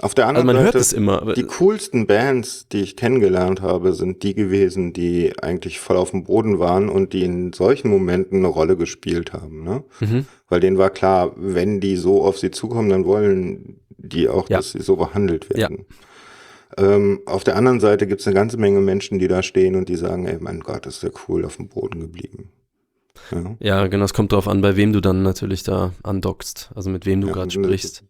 [0.00, 1.34] Auf der Also anderen man hört Seite, es immer.
[1.34, 6.22] Die coolsten Bands, die ich kennengelernt habe, sind die gewesen, die eigentlich voll auf dem
[6.22, 9.64] Boden waren und die in solchen Momenten eine Rolle gespielt haben.
[9.64, 9.82] Ne?
[10.00, 10.26] mhm.
[10.48, 14.58] Weil denen war klar, wenn die so auf sie zukommen, dann wollen die auch, Ja.
[14.58, 15.84] dass sie so behandelt werden.
[16.76, 19.88] Ähm, auf der anderen Seite gibt es eine ganze Menge Menschen, die da stehen und
[19.88, 22.50] die sagen, ey, mein Gott, ist der cool auf dem Boden geblieben.
[23.30, 23.56] Ja.
[23.60, 27.06] Ja, genau, es kommt darauf an, bei wem du dann natürlich da andockst, also mit
[27.06, 28.04] wem du Ja, gerade und- sprichst.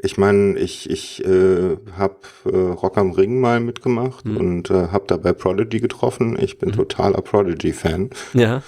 [0.00, 4.36] Ich meine, ich, ich äh, habe äh, Rock am Ring mal mitgemacht Mhm.
[4.36, 6.38] und äh, habe dabei Prodigy getroffen.
[6.40, 6.74] Ich bin Mhm.
[6.74, 8.10] totaler Prodigy-Fan.
[8.34, 8.62] Ja,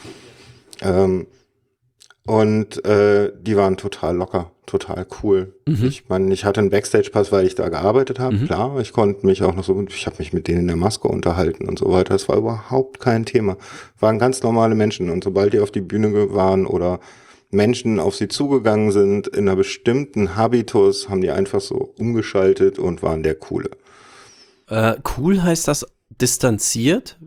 [0.82, 1.27] Ähm,
[2.31, 5.52] und äh, die waren total locker, total cool.
[5.66, 5.85] Mhm.
[5.85, 8.36] Ich meine, ich hatte einen Backstage-Pass, weil ich da gearbeitet habe.
[8.36, 8.47] Mhm.
[8.47, 11.09] Klar, ich konnte mich auch noch so, ich habe mich mit denen in der Maske
[11.09, 12.15] unterhalten und so weiter.
[12.15, 13.57] Das war überhaupt kein Thema.
[13.98, 15.11] Waren ganz normale Menschen.
[15.11, 17.01] Und sobald die auf die Bühne waren oder
[17.51, 23.02] Menschen auf sie zugegangen sind, in einer bestimmten Habitus, haben die einfach so umgeschaltet und
[23.02, 23.70] waren der Coole.
[24.69, 25.85] äh, cool heißt das
[26.20, 27.19] distanziert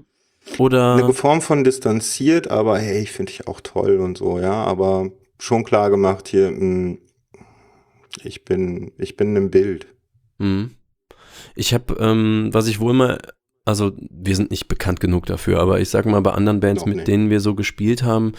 [0.58, 4.54] oder Eine Form von distanziert, aber hey, ich finde dich auch toll und so, ja,
[4.64, 5.10] aber
[5.40, 6.98] schon klar gemacht hier, mh,
[8.24, 9.88] ich bin, ich bin im Bild.
[10.38, 10.72] Mhm.
[11.56, 13.20] Ich habe, ähm, was ich wohl mal,
[13.66, 16.88] also wir sind nicht bekannt genug dafür, aber ich sag mal, bei anderen Bands, Noch
[16.88, 17.08] mit nicht.
[17.08, 18.34] denen wir so gespielt haben,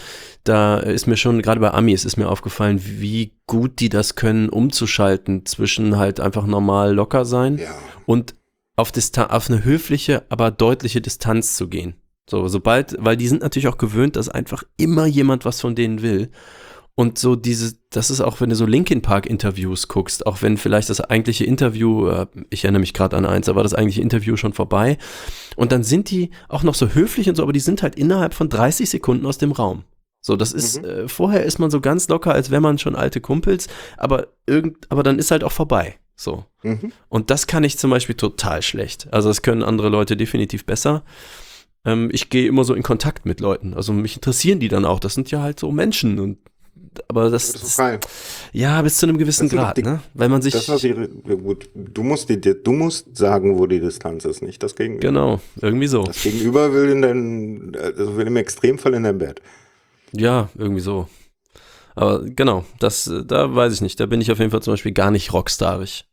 [0.44, 4.48] da ist mir schon, gerade bei Amis, ist mir aufgefallen, wie gut die das können,
[4.48, 7.74] umzuschalten zwischen halt einfach normal locker sein Ja.
[8.06, 8.34] und
[8.76, 11.94] auf, Distan auf eine höfliche, aber deutliche Distanz zu gehen.
[12.28, 16.00] So, sobald, weil die sind natürlich auch gewöhnt, dass einfach immer jemand was von denen
[16.02, 16.30] will.
[16.96, 20.56] Und so diese, das ist auch, wenn du so Linkin Park Interviews guckst, auch wenn
[20.56, 24.00] vielleicht das eigentliche Interview, äh, ich erinnere mich gerade an eins, da war das eigentliche
[24.00, 24.96] Interview schon vorbei.
[25.56, 28.32] Und dann sind die auch noch so höflich und so, aber die sind halt innerhalb
[28.32, 29.82] von 30 Sekunden aus dem Raum.
[30.20, 30.88] So, das ist, Mhm.
[30.88, 33.66] äh, vorher ist man so ganz locker, als wäre man schon alte Kumpels,
[33.98, 35.96] aber irgend, aber dann ist halt auch vorbei.
[36.16, 36.44] So.
[36.62, 36.92] Mhm.
[37.08, 39.08] Und das kann ich zum Beispiel total schlecht.
[39.12, 41.02] Also das können andere Leute definitiv besser.
[41.84, 43.74] Ähm, ich gehe immer so in Kontakt mit Leuten.
[43.74, 45.00] Also mich interessieren die dann auch.
[45.00, 46.18] Das sind ja halt so Menschen.
[46.20, 46.38] Und,
[47.08, 47.98] aber das, Das ist geil.
[48.52, 50.00] ja bis zu einem gewissen Grad, die- ne?
[50.14, 53.66] Weil man sich Das, was ihre, ja gut, du musst, die, du musst sagen, wo
[53.66, 55.00] die Distanz ist, nicht das Gegenüber.
[55.08, 56.04] genau irgendwie so.
[56.04, 59.42] Das Gegenüber will in dein, also will im Extremfall in dein Bett.
[60.12, 61.08] Ja, irgendwie so.
[61.94, 64.00] Aber genau, das, äh, da weiß ich nicht.
[64.00, 66.06] Da bin ich auf jeden Fall zum Beispiel gar nicht rockstarig.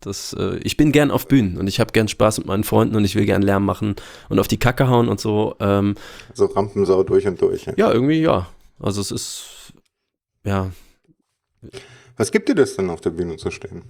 [0.00, 2.96] Das, äh, ich bin gern auf Bühnen und ich habe gern Spaß mit meinen Freunden
[2.96, 3.96] und ich will gern Lärm machen
[4.28, 5.56] und auf die Kacke hauen und so.
[5.58, 5.94] Ähm,
[6.34, 7.66] So Rampensau durch und durch.
[7.66, 7.72] Ja.
[7.76, 8.48] ja, irgendwie ja.
[8.78, 9.72] Also es ist,
[10.44, 10.70] ja,
[12.18, 13.84] Was gibt dir das denn, auf der Bühne zu stehen?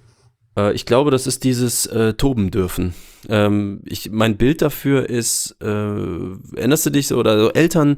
[0.57, 2.93] Äh, ich glaube, das ist dieses äh, Toben dürfen.
[3.29, 7.97] Ähm, ich, mein Bild dafür ist, äh, erinnerst du dich so, oder so Eltern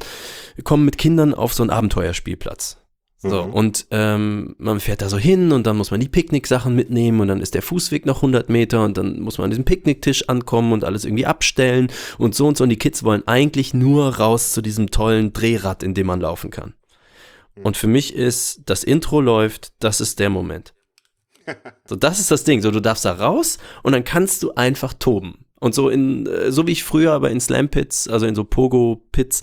[0.64, 2.78] kommen mit Kindern auf so einen Abenteuerspielplatz.
[3.22, 3.54] So, Mhm.
[3.54, 7.28] und ähm, man fährt da so hin und dann muss man die Picknicksachen mitnehmen und
[7.28, 10.72] dann ist der Fußweg noch 100 Meter und dann muss man an diesem Picknicktisch ankommen
[10.72, 12.64] und alles irgendwie abstellen und so und so.
[12.64, 16.50] Und die Kids wollen eigentlich nur raus zu diesem tollen Drehrad, in dem man laufen
[16.50, 16.76] kann.
[17.62, 20.74] Und für mich ist, das Intro läuft, das ist der Moment.
[21.86, 22.62] So, das ist das Ding.
[22.62, 25.46] So, du darfst da raus und dann kannst du einfach toben.
[25.60, 29.42] Und so in, äh, so wie ich früher aber in Slam-Pits, also in so Pogo-Pits,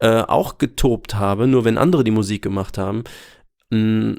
[0.00, 3.04] äh, auch getobt habe, nur wenn andere die Musik gemacht haben,
[3.70, 4.16] mh,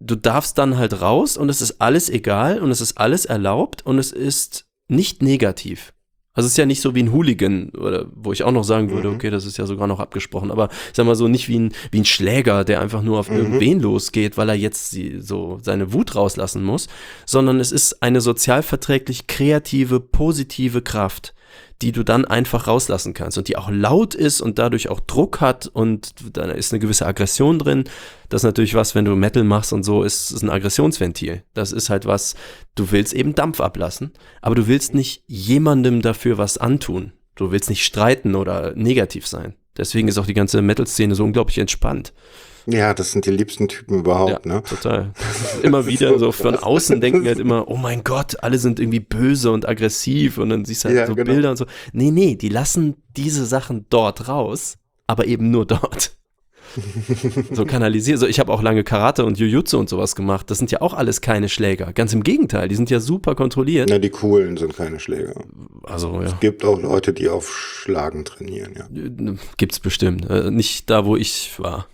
[0.00, 3.84] du darfst dann halt raus und es ist alles egal und es ist alles erlaubt
[3.86, 5.92] und es ist nicht negativ.
[6.32, 8.90] Also es ist ja nicht so wie ein Hooligan, oder wo ich auch noch sagen
[8.90, 9.14] würde, Mhm.
[9.16, 11.72] okay, das ist ja sogar noch abgesprochen, aber ich sag mal so, nicht wie ein,
[11.90, 13.36] wie ein Schläger, der einfach nur auf Mhm.
[13.36, 16.86] irgendwen losgeht, weil er jetzt die, so seine Wut rauslassen muss,
[17.26, 21.34] sondern es ist eine sozialverträglich kreative, positive Kraft,
[21.82, 25.40] die du dann einfach rauslassen kannst und die auch laut ist und dadurch auch Druck
[25.40, 27.84] hat und da ist eine gewisse Aggression drin.
[28.28, 31.42] Das ist natürlich was, wenn du Metal machst und so, ist es ein Aggressionsventil.
[31.54, 32.34] Das ist halt was,
[32.74, 34.12] du willst eben Dampf ablassen,
[34.42, 37.12] aber du willst nicht jemandem dafür was antun.
[37.34, 39.54] Du willst nicht streiten oder negativ sein.
[39.76, 42.12] Deswegen ist auch die ganze Metal-Szene so unglaublich entspannt.
[42.66, 44.62] Ja, das sind die liebsten Typen überhaupt, ne?
[44.62, 45.12] Total.
[45.62, 49.00] Immer wieder so von außen denken wir halt immer, oh mein Gott, alle sind irgendwie
[49.00, 51.32] böse und aggressiv und dann siehst du halt Ja, so genau.
[51.32, 51.66] Bilder und so.
[51.92, 56.16] Nee, nee, die lassen diese Sachen dort raus, aber eben nur dort.
[57.52, 58.18] so kanalisiert.
[58.18, 60.50] So, ich habe auch lange Karate und Jujutsu und sowas gemacht.
[60.50, 61.92] Das sind ja auch alles keine Schläger.
[61.92, 63.88] Ganz im Gegenteil, die sind ja super kontrolliert.
[63.90, 65.34] Na, die coolen sind keine Schläger.
[65.82, 66.28] Also, ja.
[66.28, 69.34] Es gibt auch Leute, die auf Schlagen trainieren, ja.
[69.56, 70.28] Gibt's bestimmt.
[70.30, 71.86] Äh, Nicht da, wo ich war.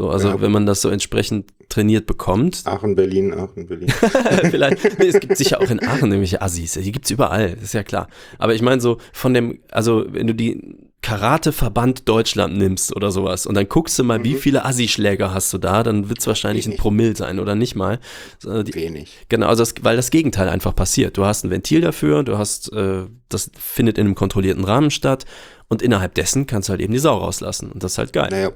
[0.00, 0.40] So, also Ja.
[0.40, 3.90] wenn man das so entsprechend trainiert bekommt, Aachen, Berlin, Aachen, Berlin.
[4.50, 7.82] Vielleicht, nee, es gibt sicher auch in Aachen irgendwelche Assis, die gibt's überall, ist ja
[7.82, 8.08] klar.
[8.38, 13.44] Aber ich meine so von dem, also wenn du die Karateverband Deutschland nimmst oder sowas
[13.46, 16.70] und dann guckst du mal, wie viele Assi-Schläger hast du da, dann wird's wahrscheinlich ein
[16.70, 16.80] Wenig.
[16.80, 18.00] Promille sein oder nicht mal.
[18.42, 19.18] Die, Wenig.
[19.28, 21.18] Genau, also das, weil das Gegenteil einfach passiert.
[21.18, 25.26] Du hast ein Ventil dafür, du hast, äh, das findet in einem kontrollierten Rahmen statt
[25.68, 28.28] und innerhalb dessen kannst du halt eben die Sau rauslassen und das ist halt geil.
[28.30, 28.50] Naja,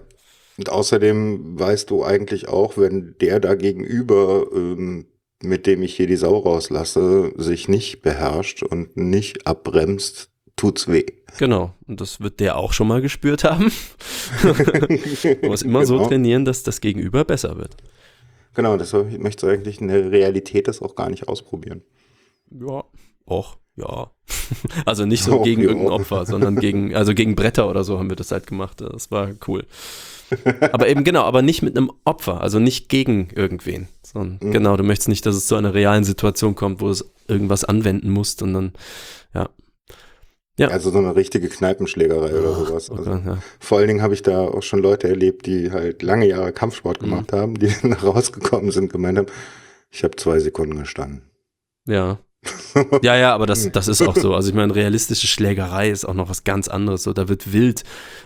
[0.59, 5.07] und außerdem weißt du eigentlich auch, wenn der da gegenüber, ähm,
[5.43, 11.05] mit dem ich hier die Sau rauslasse, sich nicht beherrscht und nicht abbremst, tut's weh.
[11.39, 13.73] Genau, und das wird der auch schon mal gespürt haben.
[14.43, 16.09] Du musst immer so Genau.
[16.09, 17.77] trainieren, dass das Gegenüber besser wird.
[18.55, 21.83] Genau, deshalb möchtest du eigentlich in der Realität das auch gar nicht ausprobieren.
[22.51, 22.85] Ja.
[23.27, 24.11] Och, ja.
[24.87, 25.69] Also nicht so Och, gegen ja.
[25.69, 28.81] irgendein Opfer, sondern gegen, also gegen Bretter oder so haben wir das halt gemacht.
[28.81, 29.67] Das war cool.
[30.73, 33.89] Aber eben genau, aber nicht mit einem Opfer, also nicht gegen irgendwen.
[34.03, 34.53] Sondern Mhm.
[34.53, 38.11] genau, du möchtest nicht, dass es zu einer realen Situation kommt, wo es irgendwas anwenden
[38.11, 38.73] musst und dann,
[39.35, 39.49] ja.
[40.57, 40.69] Ja.
[40.69, 42.89] Also so eine richtige Kneipenschlägerei oder sowas.
[42.91, 43.39] Oh Also, Gott, ja.
[43.59, 47.03] vor allen Dingen habe ich da auch schon Leute erlebt, die halt lange Jahre Kampfsport
[47.03, 47.07] Mhm.
[47.07, 49.27] gemacht haben, die dann rausgekommen sind, gemeint haben,
[49.91, 51.23] ich habe zwei Sekunden gestanden.
[51.87, 52.19] Ja.
[53.03, 54.35] Ja, ja, aber das, das ist auch so.
[54.35, 57.03] Also ich meine, realistische Schlägerei ist auch noch was ganz anderes.
[57.05, 57.85] So, da wird wild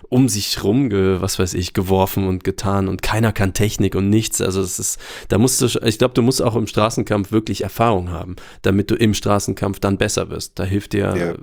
[0.09, 4.09] um sich rum, ge, was weiß ich, geworfen und getan und keiner kann Technik und
[4.09, 4.41] nichts.
[4.41, 8.09] Also es ist, da musst du, ich glaube, du musst auch im Straßenkampf wirklich Erfahrung
[8.09, 10.57] haben, damit du im Straßenkampf dann besser wirst.
[10.57, 11.33] Da hilft dir, Ja.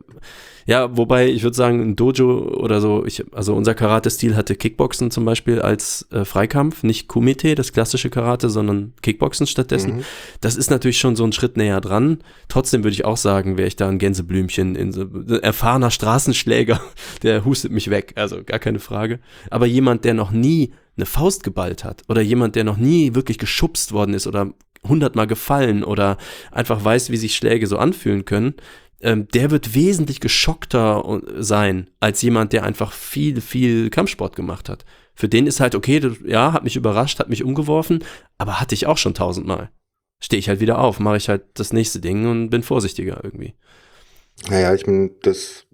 [0.66, 5.12] Ja, wobei ich würde sagen, ein Dojo oder so, ich, also unser Karate-Stil hatte Kickboxen
[5.12, 9.98] zum Beispiel als äh, Freikampf, nicht Kumite, das klassische Karate, sondern Kickboxen stattdessen.
[9.98, 10.04] Mhm.
[10.40, 12.18] Das ist natürlich schon so ein Schritt näher dran.
[12.48, 16.80] Trotzdem würde ich auch sagen, wäre ich da ein Gänseblümchen, in so, ein erfahrener Straßenschläger,
[17.22, 19.20] der hustet mich weg, also gar keine Frage.
[19.50, 23.38] Aber jemand, der noch nie eine Faust geballt hat oder jemand, der noch nie wirklich
[23.38, 24.52] geschubst worden ist oder
[24.88, 26.16] hundertmal gefallen oder
[26.50, 28.54] einfach weiß, wie sich Schläge so anfühlen können,
[29.06, 34.68] ähm, der wird wesentlich geschockter und- sein als jemand, der einfach viel, viel Kampfsport gemacht
[34.68, 34.84] hat.
[35.14, 38.02] Für den ist halt, okay, das, ja, hat mich überrascht, hat mich umgeworfen,
[38.36, 39.70] aber hatte ich auch schon tausendmal.
[40.20, 43.54] Stehe ich halt wieder auf, mache ich halt das nächste Ding und bin vorsichtiger irgendwie.
[44.50, 45.66] Naja, ich meine, das,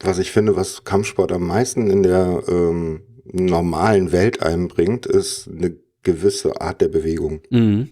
[0.00, 5.76] was ich finde, was Kampfsport am meisten in der ähm, normalen Welt einbringt, ist eine
[6.02, 7.90] gewisse Art der Bewegung, Mhm.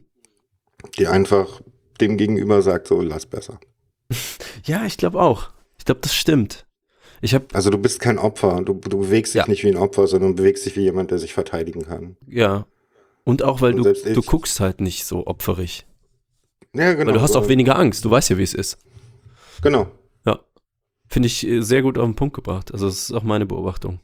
[0.98, 1.60] die einfach
[2.00, 3.58] dem Gegenüber sagt, so, lass besser.
[4.64, 5.50] Ja, ich glaube auch.
[5.78, 6.66] Ich glaube, das stimmt.
[7.20, 9.48] Ich habe, Also du bist kein Opfer, du, du bewegst dich Ja.
[9.48, 12.16] nicht wie ein Opfer, sondern bewegst dich wie jemand, der sich verteidigen kann.
[12.26, 12.66] ja.
[13.24, 15.86] Und auch, weil Und du, du guckst halt nicht so opferig.
[16.74, 17.08] Ja, genau.
[17.08, 18.02] Weil du hast auch weniger Angst.
[18.06, 18.78] Du weißt ja, wie es ist.
[19.62, 19.88] Genau.
[21.10, 22.70] Finde ich äh, sehr gut auf den Punkt gebracht.
[22.72, 24.00] Also, das ist auch meine Beobachtung.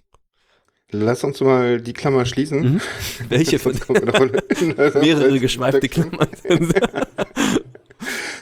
[0.91, 2.61] Lass uns mal die Klammer schließen.
[2.75, 2.81] Mhm.
[3.29, 3.59] Welche
[5.01, 6.29] mehrere geschweifte Klammern?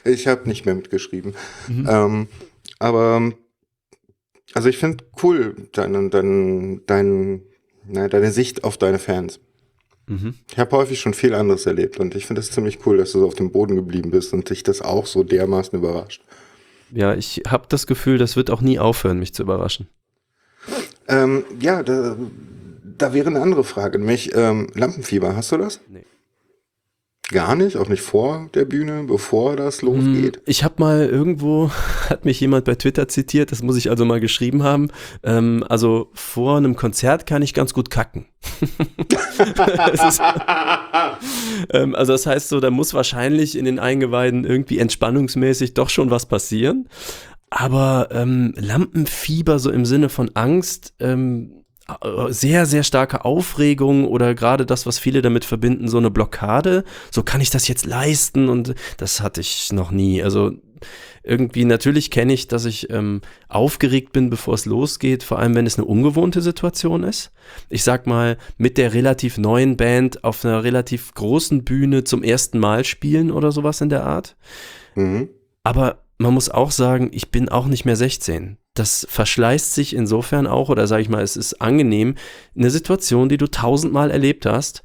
[0.05, 1.34] Ich habe nicht mehr mitgeschrieben.
[1.68, 1.89] Mhm.
[1.89, 2.28] Ähm,
[2.78, 3.32] aber
[4.55, 7.43] also ich finde cool deine, deine, dein,
[7.86, 9.40] na, deine Sicht auf deine Fans.
[10.06, 10.34] mhm.
[10.51, 13.20] Ich habe häufig schon viel anderes erlebt und ich finde es ziemlich cool, dass du
[13.20, 16.22] so auf dem Boden geblieben bist und dich das auch so dermaßen überrascht.
[16.90, 19.89] Ja, ich habe das Gefühl, das wird auch nie aufhören, mich zu überraschen.
[21.09, 22.16] Ähm, ja, da,
[22.98, 25.34] da wäre eine andere Frage, nämlich ähm, Lampenfieber.
[25.34, 25.80] Hast du das?
[25.89, 26.05] Nee.
[27.31, 30.36] Gar nicht, auch nicht vor der Bühne, bevor das losgeht.
[30.36, 31.70] Hm, Ich habe mal irgendwo,
[32.11, 34.89] hat mich jemand bei Twitter zitiert, das muss ich also mal geschrieben haben.
[35.23, 38.27] Ähm, also vor einem Konzert kann ich ganz gut kacken.
[39.93, 40.20] Ist,
[41.73, 46.11] ähm, also das heißt so, da muss wahrscheinlich in den Eingeweiden irgendwie entspannungsmäßig doch schon
[46.11, 46.89] was passieren.
[47.51, 51.61] Aber ähm, Lampenfieber so im Sinne von Angst, ähm, äh,
[52.28, 56.85] sehr, sehr starke Aufregung oder gerade das, was viele damit verbinden, so eine Blockade.
[57.10, 60.23] So kann ich das jetzt leisten und das hatte ich noch nie.
[60.23, 60.52] Also
[61.23, 65.66] irgendwie, natürlich kenne ich, dass ich ähm, aufgeregt bin, bevor es losgeht, vor allem wenn
[65.66, 67.32] es eine ungewohnte Situation ist.
[67.69, 72.59] Ich sag mal, mit der relativ neuen Band auf einer relativ großen Bühne zum ersten
[72.59, 74.36] Mal spielen oder sowas in der Art.
[74.97, 75.28] Mhm.
[75.62, 78.57] Aber man muss auch sagen, ich bin auch nicht mehr 16.
[78.74, 82.15] Das verschleißt sich insofern auch, oder sage ich mal, es ist angenehm,
[82.57, 84.82] eine Situation, die du tausendmal erlebt hast,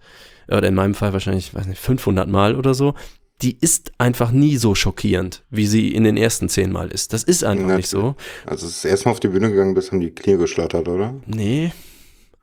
[0.48, 2.94] oder in meinem Fall wahrscheinlich, weiß nicht, 500 Mal oder so,
[3.42, 7.14] die ist einfach nie so schockierend, wie sie in den ersten zehn Mal ist.
[7.14, 8.16] Das ist einfach nicht so.
[8.46, 11.14] Also es ist erstmal auf die Bühne gegangen bist, haben die Knie geschlottert, oder?
[11.28, 11.72] Nee.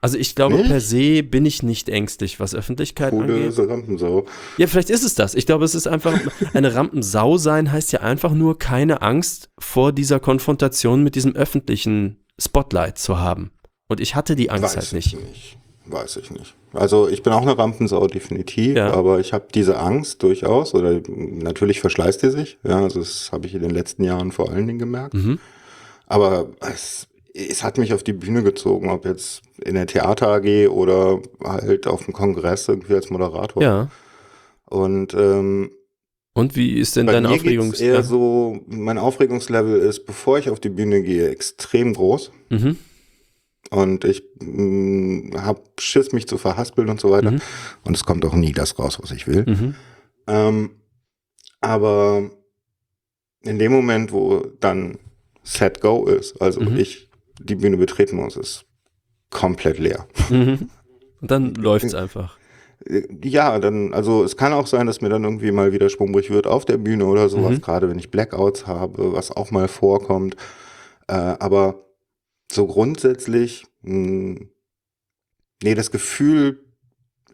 [0.05, 0.68] Also ich glaube, Nicht?
[0.68, 3.55] per se bin ich nicht ängstlich, was Öffentlichkeit Coole angeht.
[3.55, 4.26] so Rampensau.
[4.59, 5.35] Ja, vielleicht ist es das.
[5.35, 6.12] Ich glaube, es ist einfach,
[6.52, 12.18] eine Rampensau sein heißt ja einfach nur keine Angst vor dieser Konfrontation mit diesem öffentlichen
[12.39, 13.51] Spotlight zu haben.
[13.89, 15.26] Und ich hatte die Angst Weiß halt ich nicht.
[15.26, 15.59] nicht.
[15.86, 16.55] Weiß ich nicht.
[16.74, 18.93] Also ich bin auch eine Rampensau, definitiv, Ja.
[18.93, 23.47] aber ich habe diese Angst durchaus, oder natürlich verschleißt die sich, ja, also das habe
[23.47, 25.14] ich in den letzten Jahren vor allen Dingen gemerkt.
[25.14, 25.39] Mhm.
[26.06, 30.69] Aber es, es hat mich auf die Bühne gezogen, ob jetzt in der Theater AG
[30.69, 33.62] oder halt auf dem Kongress irgendwie als Moderator.
[33.62, 33.90] Ja.
[34.66, 35.70] Und ähm,
[36.32, 37.70] Und wie ist denn bei deine mir Aufregung?
[37.70, 42.31] geht's eher so, mein Aufregungslevel ist, bevor ich auf die Bühne gehe, extrem groß.
[42.51, 42.78] Mhm.
[43.70, 47.32] Und ich mh, hab Schiss, mich zu verhaspeln und so weiter.
[47.32, 47.40] Mhm.
[47.85, 49.44] Und es kommt auch nie das raus, was ich will.
[49.47, 49.74] Mhm.
[50.28, 50.70] Ähm,
[51.61, 52.31] aber
[53.43, 54.98] in dem Moment, wo dann
[55.43, 56.77] Set Go ist, also Mhm.
[56.78, 57.03] ich
[57.40, 58.65] die Bühne betreten muss, ist
[59.31, 60.06] komplett leer.
[60.31, 60.69] Mhm.
[61.20, 62.36] Und dann läuft's einfach.
[62.86, 66.31] Äh, Ja, dann, also es kann auch sein, dass mir dann irgendwie mal wieder schwummrig
[66.31, 67.61] wird auf der Bühne oder sowas, Mhm.
[67.62, 70.36] gerade wenn ich Blackouts habe, was auch mal vorkommt.
[71.09, 71.85] Äh, aber
[72.52, 74.40] so grundsätzlich, mh,
[75.62, 76.64] nee, das Gefühl,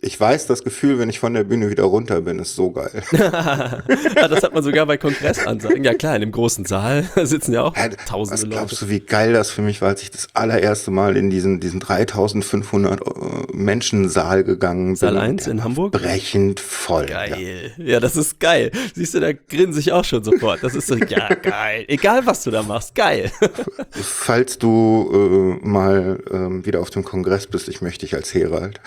[0.02, 3.02] ich weiß, das Gefühl, wenn ich von der Bühne wieder runter bin, ist so geil.
[3.12, 5.85] ja, das hat man sogar bei Kongressansagen.
[5.85, 8.56] Ja klar, in dem großen Saal sitzen ja auch Hä, tausende Was Leute.
[8.56, 11.60] glaubst du, wie geil das für mich war, als ich das allererste Mal in diesen,
[11.60, 13.05] diesen 3500 äh,
[13.52, 14.97] Menschen-Saal gegangen bin?
[14.97, 15.93] Saal 1 Der in Hamburg?
[15.93, 17.06] Brechend voll.
[17.06, 17.72] Geil.
[17.77, 18.01] Ja.
[18.01, 18.70] das ist geil.
[18.94, 20.62] Siehst du, da grinse ich auch schon sofort.
[20.62, 21.85] Das ist so, ja, geil.
[21.89, 23.31] Egal, was du da machst, geil.
[23.40, 23.48] Ja.
[24.02, 28.81] Falls du äh, mal ähm, wieder auf dem Kongress bist, ich möchte dich als Herald.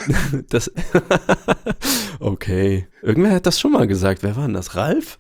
[0.50, 0.72] Das
[2.20, 2.88] okay.
[3.02, 4.24] Irgendwer hat das schon mal gesagt.
[4.24, 4.76] Wer war denn das?
[4.76, 5.20] Ralf?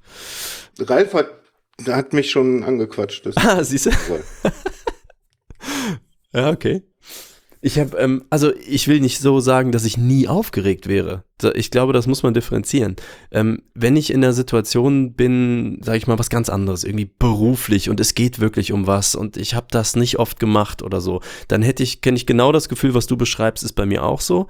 [0.80, 1.30] Ralf hat,
[1.88, 3.27] hat mich schon angequatscht.
[3.35, 3.91] Ah, siehst du?
[6.34, 6.84] Ja, okay.
[7.65, 11.23] Ich habe, ähm, also ich will nicht so sagen, dass ich nie aufgeregt wäre.
[11.53, 12.97] Ich glaube, das muss man differenzieren.
[13.31, 17.89] Ähm, wenn ich in der Situation bin, sage ich mal, was ganz anderes, irgendwie beruflich
[17.89, 21.22] und es geht wirklich um was und ich habe das nicht oft gemacht oder so,
[21.47, 24.19] dann hätte ich, kenne ich genau das Gefühl, was du beschreibst, ist bei mir auch
[24.19, 24.47] so.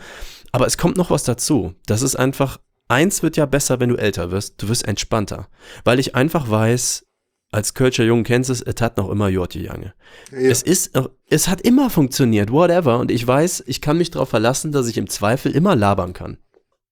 [0.53, 1.73] Aber es kommt noch was dazu.
[1.87, 5.49] Das ist einfach, eins wird ja besser, wenn du älter wirst, du wirst entspannter.
[5.83, 7.05] Weil ich einfach weiß,
[7.51, 9.93] als Kölscher Jungen kennst du es, es hat noch immer Jorti Jange.
[10.31, 10.37] Ja.
[10.37, 10.97] Es ist,
[11.27, 12.99] es hat immer funktioniert, whatever.
[12.99, 16.37] Und ich weiß, ich kann mich darauf verlassen, dass ich im Zweifel immer labern kann.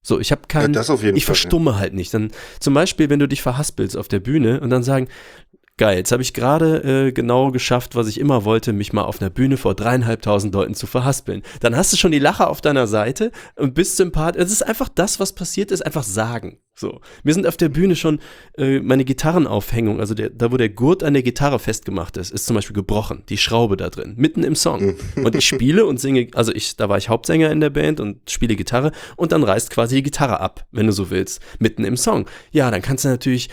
[0.04, 2.14] So, ich habe keinen, Ja, ich Fall, verstumme halt nicht.
[2.14, 5.08] Dann zum Beispiel, wenn du dich verhaspelst auf der Bühne und dann sagen,
[5.82, 9.20] geil, jetzt habe ich gerade äh, genau geschafft, was ich immer wollte, mich mal auf
[9.20, 11.42] einer Bühne vor dreieinhalbtausend Leuten zu verhaspeln.
[11.60, 14.44] Dann hast du schon die Lacher auf deiner Seite und bist sympathisch.
[14.44, 16.60] Es ist einfach das, was passiert ist, einfach sagen.
[16.76, 18.20] So, mir sind auf der Bühne schon
[18.60, 22.46] äh, meine Gitarrenaufhängung, also der, da wo der Gurt an der Gitarre festgemacht ist, ist
[22.46, 24.94] zum Beispiel gebrochen, die Schraube da drin, mitten im Song.
[25.16, 28.30] Und ich spiele und singe, also ich, da war ich Hauptsänger in der Band und
[28.30, 31.98] spiele Gitarre und dann reißt quasi die Gitarre ab, wenn du so willst, mitten im
[31.98, 32.28] Song.
[32.52, 33.50] Ja, dann kannst du natürlich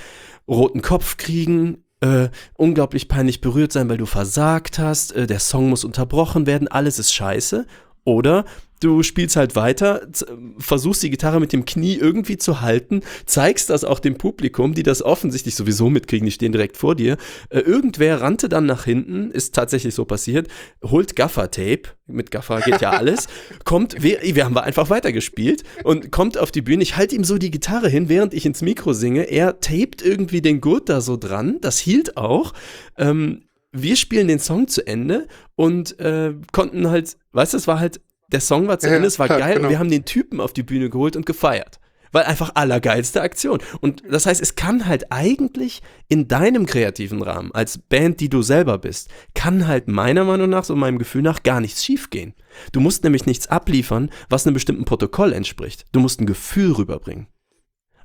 [0.47, 5.69] roten Kopf kriegen, äh, unglaublich peinlich berührt sein, weil du versagt hast, äh, der Song
[5.69, 7.67] muss unterbrochen werden, alles ist scheiße.
[8.09, 8.47] Oder
[8.81, 10.09] du spielst halt weiter,
[10.57, 14.83] versuchst die Gitarre mit dem Knie irgendwie zu halten, zeigst das auch dem Publikum, die
[14.83, 17.19] das offensichtlich sowieso mitkriegen, die stehen direkt vor dir.
[17.51, 20.49] Äh, irgendwer rannte dann nach hinten, ist tatsächlich so passiert,
[20.83, 23.27] holt Gaffer-Tape, mit Gaffer geht ja alles,
[23.65, 27.37] kommt, wir, wir haben einfach weitergespielt und kommt auf die Bühne, ich halte ihm so
[27.37, 31.19] die Gitarre hin, während ich ins Mikro singe, er tapet irgendwie den Gurt da so
[31.19, 32.55] dran, das hielt auch,
[32.97, 37.81] ähm, wir spielen den Song zu Ende und äh, konnten halt, weißt du, es war
[37.81, 38.01] halt,
[38.33, 39.67] der Song war zu Ja, Ende, es war klar, geil genau.
[39.67, 41.81] und wir haben den Typen auf die Bühne geholt und gefeiert.
[42.11, 43.59] Weil einfach allergeilste Aktion.
[43.81, 48.41] Und das heißt, es kann halt eigentlich in deinem kreativen Rahmen, als Band, die du
[48.41, 52.33] selber bist, kann halt meiner Meinung nach, so meinem Gefühl nach, gar nichts schiefgehen.
[52.73, 55.85] Du musst nämlich nichts abliefern, was einem bestimmten Protokoll entspricht.
[55.93, 57.27] Du musst ein Gefühl rüberbringen.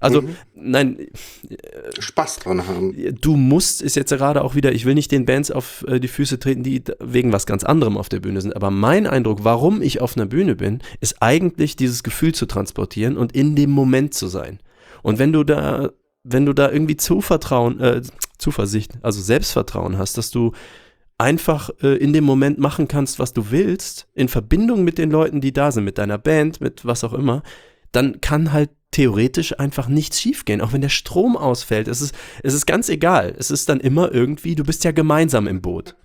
[0.03, 0.35] Also, Mhm.
[0.55, 0.97] nein,
[1.99, 2.95] Spaß dran haben.
[3.21, 6.07] du musst, ist jetzt gerade auch wieder, ich will nicht den Bands auf äh, die
[6.07, 9.81] Füße treten, die wegen was ganz anderem auf der Bühne sind, aber mein Eindruck, warum
[9.81, 14.13] ich auf einer Bühne bin, ist eigentlich dieses Gefühl zu transportieren und in dem Moment
[14.13, 14.59] zu sein.
[15.01, 15.91] Und wenn du da,
[16.23, 18.01] wenn du da irgendwie Zuvertrauen, äh,
[18.37, 20.51] Zuversicht, also Selbstvertrauen hast, dass du
[21.17, 25.41] einfach äh, in dem Moment machen kannst, was du willst, in Verbindung mit den Leuten,
[25.41, 27.43] die da sind, mit deiner Band, mit was auch immer,
[27.91, 30.61] dann kann halt theoretisch einfach nichts schiefgehen.
[30.61, 33.33] Auch wenn der Strom ausfällt, es ist, es ist ganz egal.
[33.37, 35.95] Es ist dann immer irgendwie, du bist ja gemeinsam im Boot.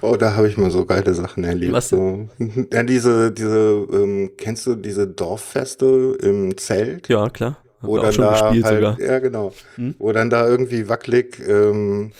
[0.00, 1.72] Oh, da habe ich mal so geile Sachen erlebt.
[1.72, 2.28] Was so.
[2.72, 7.08] Ja, diese, diese, ähm, kennst du diese Dorffeste im Zelt?
[7.08, 7.58] Ja, klar.
[7.82, 9.00] Auch dann schon da gespielt halt, sogar.
[9.00, 9.52] Ja, genau.
[9.74, 9.94] Hm?
[9.98, 12.12] Wo dann da irgendwie wackelig ähm,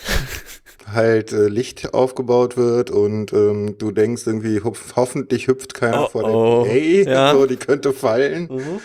[0.92, 6.08] halt äh, Licht aufgebaut wird und ähm, du denkst irgendwie, hupf, hoffentlich hüpft keiner Oh,
[6.08, 6.66] vor der oh.
[6.66, 7.32] Hey, Ja.
[7.32, 8.48] so, die könnte fallen.
[8.50, 8.80] Mhm.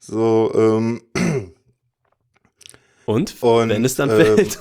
[0.00, 1.02] So, ähm,
[3.04, 4.58] Und, Und, wenn es dann ähm, fällt.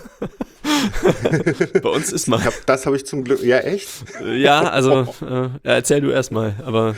[1.82, 2.44] Bei uns ist mal.
[2.44, 3.90] hab, das habe ich zum Glück, ja echt?
[4.24, 6.96] Ja, also äh, erzähl du erstmal, aber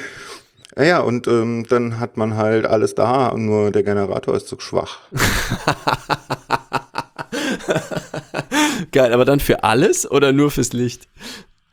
[0.75, 4.59] Ja, ja, und ähm, dann hat man halt alles da, nur der Generator ist zu
[4.59, 4.99] schwach.
[8.91, 11.07] geil, aber dann für alles oder nur fürs Licht?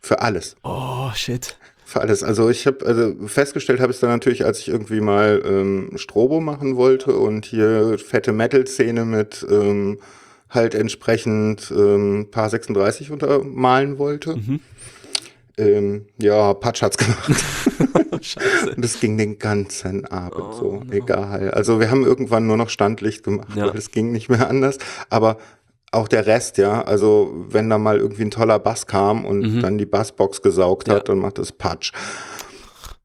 [0.01, 0.57] Für alles.
[0.63, 1.57] Oh, shit.
[1.89, 2.23] Für alles.
[2.23, 6.39] Also ich habe also festgestellt habe ich dann natürlich, als ich irgendwie mal ähm, Strobo
[6.39, 9.99] machen wollte und hier fette Metal-Szene mit ähm,
[10.51, 14.37] halt entsprechend ähm, Paar 36 untermalen wollte.
[14.37, 14.61] Mhm.
[15.57, 17.33] Ähm, ja, Patsch hat's gemacht.
[18.21, 18.75] Scheiße.
[18.77, 20.83] Und das ging den ganzen Abend Oh, so.
[20.85, 20.93] no.
[20.93, 21.53] Egal.
[21.53, 23.69] Also wir haben irgendwann nur noch Standlicht gemacht, Ja.
[23.69, 24.77] weil es ging nicht mehr anders.
[25.09, 25.39] Aber
[25.93, 26.83] auch der Rest, ja.
[26.83, 29.63] Also wenn da mal irgendwie ein toller Bass kam und Mhm.
[29.63, 30.95] dann die Bassbox gesaugt Ja.
[30.95, 31.93] hat, dann macht es Patsch.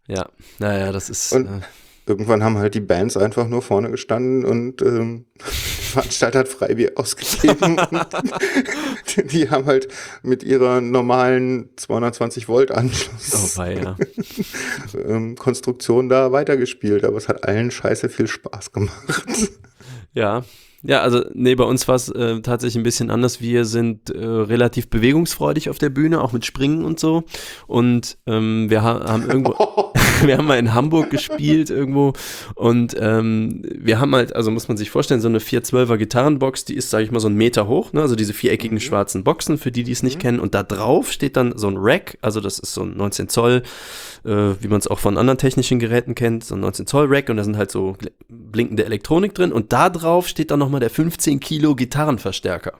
[0.07, 0.27] Ja,
[0.59, 1.33] naja, das ist.
[1.33, 1.61] Und- äh,
[2.05, 7.77] Irgendwann haben halt die Bands einfach nur vorne gestanden und ähm, Veranstalter hat Freibier ausgegeben.
[7.91, 9.87] und die haben halt
[10.21, 13.95] mit ihrer normalen 220 Volt oh, Anschluss weia.
[15.07, 17.05] ähm, Konstruktion da weitergespielt.
[17.05, 19.23] Aber es hat allen scheiße viel Spaß gemacht.
[20.13, 20.43] Ja.
[20.85, 23.39] Ja, also nee, bei uns war es äh, tatsächlich ein bisschen anders.
[23.39, 27.23] Wir sind äh, relativ bewegungsfreudig auf der Bühne, auch mit Springen und so.
[27.67, 29.55] Und ähm, wir ha haben irgendwo,
[30.23, 32.13] wir haben mal in Hamburg gespielt irgendwo
[32.55, 36.75] und ähm, wir haben halt, also muss man sich vorstellen, so eine 412er Gitarrenbox, die
[36.75, 38.01] ist, sage ich mal, so einen Meter hoch, ne?
[38.01, 40.39] also diese viereckigen schwarzen Boxen, für die, die es nicht kennen.
[40.39, 43.63] Und da drauf steht dann so ein Rack, also das ist so ein 19 Zoll,
[44.25, 47.29] äh, wie man es auch von anderen technischen Geräten kennt, so ein 19 Zoll Rack
[47.29, 47.95] und da sind halt so
[48.27, 52.79] blinkende Elektronik drin und da drauf steht dann nochmal der 15 Kilo Gitarrenverstärker,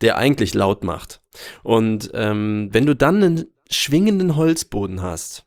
[0.00, 1.20] der eigentlich laut macht.
[1.62, 5.46] Und ähm, wenn du dann einen schwingenden Holzboden hast,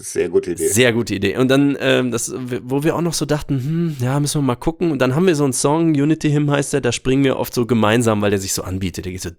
[0.00, 0.68] Sehr gute Idee.
[0.68, 1.36] sehr gute Idee.
[1.36, 4.54] Und dann, ähm, das, wo wir auch noch so dachten, hm, ja, müssen wir mal
[4.54, 4.92] gucken.
[4.92, 7.52] Und dann haben wir so einen Song, Unity Hymn heißt der, da springen wir oft
[7.52, 9.06] so gemeinsam, weil der sich so anbietet.
[9.06, 9.30] Der geht so,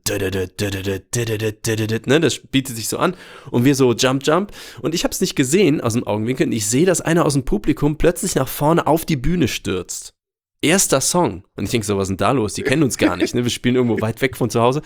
[2.06, 3.16] ne, das bietet sich so an.
[3.52, 4.52] Und wir so Jump, Jump.
[4.82, 6.48] Und ich habe es nicht gesehen aus dem Augenwinkel.
[6.48, 10.19] Und ich sehe, dass einer aus dem Publikum plötzlich nach vorne auf die Bühne stürzt.
[10.62, 11.44] Erster Song.
[11.56, 12.54] Und ich denke so, was ist denn da los?
[12.54, 13.44] Die kennen uns gar nicht, ne?
[13.44, 14.82] Wir spielen irgendwo weit weg von zu Hause.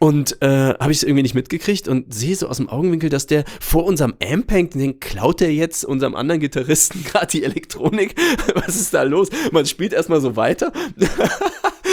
[0.00, 3.26] Und äh, habe ich es irgendwie nicht mitgekriegt und sehe so aus dem Augenwinkel, dass
[3.26, 7.44] der vor unserem Amp hängt und den klaut der jetzt unserem anderen Gitarristen gerade die
[7.44, 8.16] Elektronik.
[8.54, 9.28] Was ist da los?
[9.52, 10.72] Man spielt erstmal so weiter.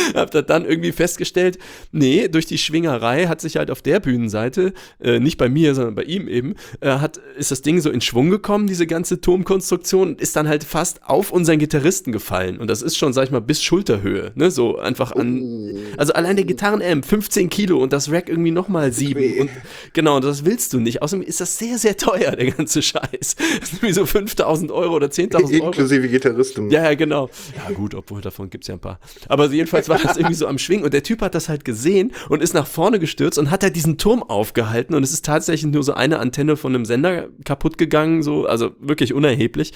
[0.13, 1.57] Hab da dann irgendwie festgestellt,
[1.91, 5.95] nee, durch die Schwingerei hat sich halt auf der Bühnenseite, äh, nicht bei mir, sondern
[5.95, 10.09] bei ihm eben, äh, hat, ist das Ding so in Schwung gekommen, diese ganze Turmkonstruktion,
[10.09, 12.57] und ist dann halt fast auf unseren Gitarristen gefallen.
[12.57, 14.51] Und das ist schon, sag ich mal, bis Schulterhöhe, ne?
[14.51, 15.75] So einfach an.
[15.97, 19.19] Also allein der Gitarrenamp, 15 Kilo und das Rack irgendwie nochmal 7.
[19.19, 19.41] weh.
[19.41, 19.49] Und
[19.93, 21.01] genau, das willst du nicht.
[21.01, 23.35] Außerdem ist das sehr, sehr teuer, der ganze Scheiß.
[23.61, 25.65] Das ist irgendwie so 5000 Euro oder 10.000 Euro.
[25.67, 26.71] Inklusive Gitarristen.
[26.71, 27.29] Ja, ja, genau.
[27.55, 28.99] Ja, gut, obwohl davon gibt's ja ein paar.
[29.27, 30.83] Aber jedenfalls war das irgendwie so am Schwingen.
[30.83, 33.75] Und der Typ hat das halt gesehen und ist nach vorne gestürzt und hat halt
[33.75, 34.95] diesen Turm aufgehalten.
[34.95, 38.71] Und es ist tatsächlich nur so eine Antenne von einem Sender kaputt gegangen, so, also
[38.79, 39.73] wirklich unerheblich,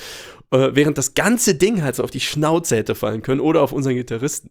[0.51, 3.71] äh, während das ganze Ding halt so auf die Schnauze hätte fallen können oder auf
[3.71, 4.49] unseren Gitarristen.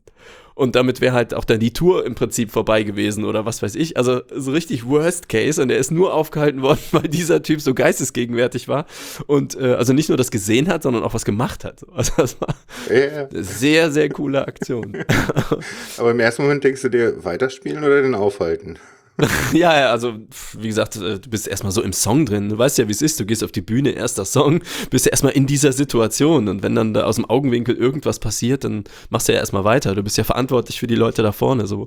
[0.54, 3.74] Und damit wäre halt auch dann die Tour im Prinzip vorbei gewesen oder was weiß
[3.74, 3.96] ich.
[3.96, 7.74] Also so richtig Worst Case und er ist nur aufgehalten worden, weil dieser Typ so
[7.74, 8.86] geistesgegenwärtig war
[9.26, 11.84] und äh, also nicht nur das gesehen hat, sondern auch was gemacht hat.
[11.94, 12.54] Also das war
[12.90, 13.28] ja.
[13.28, 15.04] eine sehr, sehr coole Aktion.
[15.96, 18.78] Aber im ersten Moment denkst du dir, weiterspielen oder den aufhalten?
[19.52, 20.14] ja, ja, also
[20.58, 22.48] wie gesagt, äh, du bist erstmal so im Song drin.
[22.48, 23.20] Du weißt ja, wie es ist.
[23.20, 24.60] Du gehst auf die Bühne, erster Song,
[24.90, 26.48] bist ja erstmal in dieser Situation.
[26.48, 29.94] Und wenn dann da aus dem Augenwinkel irgendwas passiert, dann machst du ja erstmal weiter.
[29.94, 31.68] Du bist ja verantwortlich für die Leute da vorne.
[31.68, 31.86] So.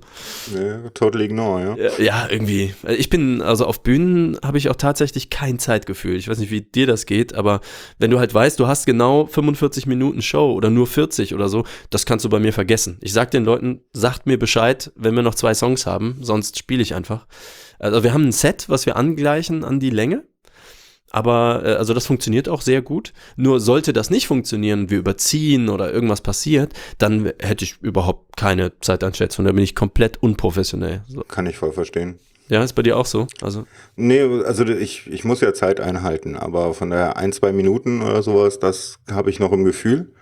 [0.55, 1.75] Ja, totally ignore, ja.
[1.75, 2.73] Ja, ja, irgendwie.
[2.87, 6.15] Ich bin, also auf Bühnen habe ich auch tatsächlich kein Zeitgefühl.
[6.15, 7.59] Ich weiß nicht, wie dir das geht, aber
[7.99, 11.65] wenn du halt weißt, du hast genau 45 Minuten Show oder nur 40 oder so,
[11.89, 12.97] das kannst du bei mir vergessen.
[13.01, 16.81] Ich sag den Leuten, sagt mir Bescheid, wenn wir noch zwei Songs haben, sonst spiele
[16.81, 17.16] ich einfach.
[17.79, 20.23] Also wir haben ein Set, was wir angleichen an die Länge.
[21.11, 23.13] Aber äh, also das funktioniert auch sehr gut.
[23.35, 28.77] Nur sollte das nicht funktionieren, wir überziehen oder irgendwas passiert, dann hätte ich überhaupt keine
[28.81, 29.45] Zeiteinschätzung.
[29.45, 31.03] Da bin ich komplett unprofessionell.
[31.07, 31.21] So.
[31.21, 32.19] Kann ich voll verstehen.
[32.49, 33.27] Ja, ist bei dir auch so.
[33.41, 33.65] Also
[33.95, 38.23] Nee, also ich, ich muss ja Zeit einhalten, aber von der ein, zwei Minuten oder
[38.23, 40.13] sowas, das habe ich noch im Gefühl.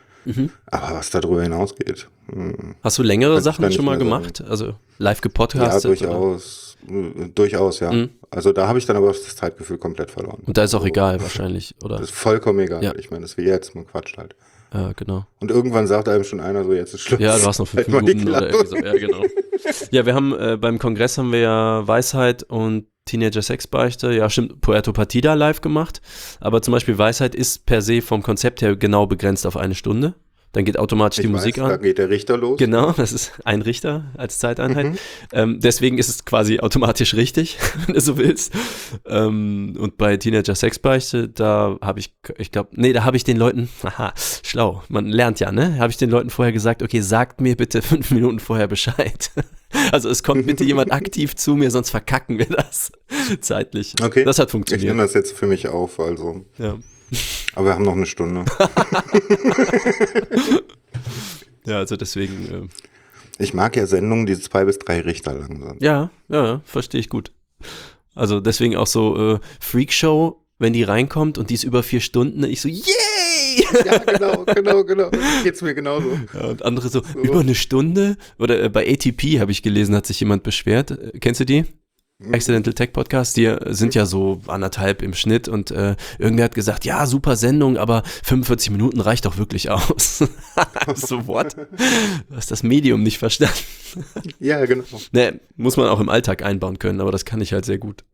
[0.65, 4.23] Aber was darüber hinausgeht, hm, hast du längere Sachen schon mal mehr sagen.
[4.23, 4.43] gemacht?
[4.49, 5.85] Also live ja, gepodcastet?
[5.85, 6.07] oder?
[6.07, 6.64] durchaus, äh,
[7.33, 7.91] durchaus, ja.
[7.91, 8.09] Mhm.
[8.29, 10.43] Also da habe ich dann aber das Zeitgefühl komplett verloren.
[10.45, 11.97] Und da ist auch Also, egal wahrscheinlich, oder?
[11.97, 12.83] Das ist vollkommen egal.
[12.83, 12.93] Ja.
[12.95, 14.35] Ich meine, das ist wie jetzt, man quatscht halt.
[14.73, 15.25] Ja, genau.
[15.39, 17.19] Und irgendwann sagt einem schon einer so, jetzt ist Schluss.
[17.19, 18.75] Ja, du hast noch fünf Halt Minuten oder irgendwie so.
[18.77, 19.23] Ja, genau.
[19.91, 24.61] Ja, wir haben äh, beim Kongress haben wir ja Weisheit und Teenager Sexbeichte, ja stimmt,
[24.61, 26.01] Puerto Partida live gemacht.
[26.39, 30.15] Aber zum Beispiel Weisheit ist per se vom Konzept her genau begrenzt auf eine Stunde.
[30.55, 31.81] Dann geht automatisch Ich die weiß, Musik an.
[31.81, 32.57] geht der Richter los.
[32.57, 34.85] Genau, das ist ein Richter als Zeiteinheit.
[34.85, 34.97] Mhm.
[35.33, 38.53] Ähm, deswegen ist es quasi automatisch richtig, wenn du so willst.
[39.05, 43.35] Ähm, und bei Teenager Sexbeichte, da habe ich, ich glaube, nee, da habe ich den
[43.35, 44.13] Leuten, haha,
[44.43, 45.77] schlau, man lernt ja, ne?
[45.77, 49.31] Habe ich den Leuten vorher gesagt, okay, sagt mir bitte fünf Minuten vorher Bescheid.
[49.91, 52.93] Also es kommt bitte jemand aktiv zu mir, sonst verkacken wir das
[53.41, 53.93] zeitlich.
[54.01, 54.23] Okay.
[54.23, 54.87] Das hat Ich funktioniert.
[54.87, 56.45] nehme das jetzt für mich auf, also.
[56.57, 56.77] Ja.
[57.53, 58.43] Aber wir haben noch eine Stunde.
[61.65, 65.81] ja, also deswegen, äh, Ich mag ja Sendungen, die zwei bis drei Richter lang sind.
[65.81, 67.31] Ja, ja, verstehe ich gut.
[68.13, 72.43] Also deswegen auch so äh, Freakshow, wenn die reinkommt und die ist über vier Stunden,
[72.43, 72.83] ich so, yay!
[73.85, 75.09] Ja, genau, genau, genau.
[75.43, 76.17] Geht's mir genauso.
[76.33, 78.17] Ja, und andere so, über eine Stunde?
[78.37, 80.91] Oder äh, bei ATP habe ich gelesen, hat sich jemand beschwert.
[80.91, 81.65] Äh, kennst du die?
[82.31, 86.85] Accidental Tech Podcast, die sind ja so anderthalb im Schnitt und äh, irgendwer hat gesagt,
[86.85, 90.19] ja, super Sendung, aber 45 Minuten reicht doch wirklich aus.
[90.95, 91.57] so, what?
[91.57, 93.59] Du hast das Medium nicht verstanden.
[94.39, 94.83] Ja, genau.
[95.11, 98.05] Ne, muss man auch im Alltag einbauen können, aber das kann ich halt sehr gut.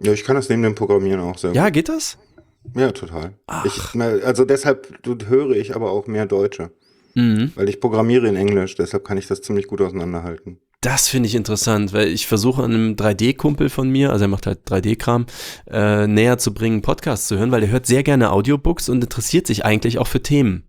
[0.00, 2.16] Ja, ich kann das neben dem Programmieren auch sehr Ja, geht das?
[2.62, 2.80] gut.
[2.80, 3.34] Ja, total.
[3.64, 6.70] Ich, also deshalb höre ich aber auch mehr Deutsche.
[7.14, 7.52] Mhm.
[7.54, 10.58] Weil ich programmiere in Englisch, deshalb kann ich das ziemlich gut auseinanderhalten.
[10.84, 14.68] Das finde ich interessant, weil ich versuche einem 3D-Kumpel von mir, also er macht halt
[14.68, 15.24] 3D-Kram,
[15.70, 19.46] äh, näher zu bringen, Podcasts zu hören, weil er hört sehr gerne Audiobooks und interessiert
[19.46, 20.64] sich eigentlich auch für Themen.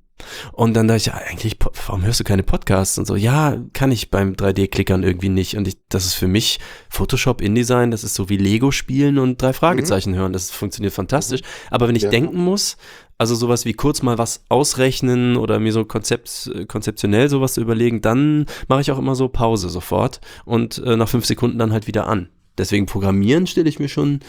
[0.54, 2.98] Und dann dachte ich, ja, eigentlich, warum hörst du keine Podcasts?
[2.98, 5.58] Und so, ja, kann ich beim 3D-Klickern irgendwie nicht.
[5.58, 6.60] Und ich, das ist für mich
[6.90, 10.32] Photoshop, InDesign, das ist so wie Lego spielen und drei Fragezeichen hören.
[10.32, 11.42] Das funktioniert fantastisch.
[11.70, 12.10] Aber wenn ich Ja.
[12.10, 12.78] denken muss,
[13.18, 18.02] also sowas wie kurz mal was ausrechnen oder mir so konzept, konzeptionell sowas zu überlegen,
[18.02, 21.88] dann mache ich auch immer so Pause sofort und äh, nach fünf Sekunden dann halt
[21.88, 22.30] wieder an.
[22.58, 24.20] Deswegen Programmieren stelle ich mir schon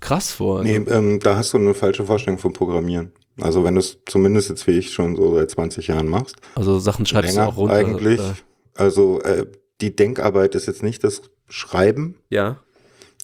[0.00, 0.62] krass vor.
[0.62, 3.12] Nee, Also, ähm, da hast du eine falsche Vorstellung vom Programmieren.
[3.40, 6.78] Also wenn du es zumindest jetzt wie ich schon so seit 20 Jahren machst, also
[6.78, 7.74] Sachen schreibst länger du auch runter.
[7.74, 8.20] eigentlich.
[8.20, 8.32] Äh,
[8.74, 9.46] Also äh,
[9.80, 12.58] die Denkarbeit ist jetzt nicht das Schreiben, ja.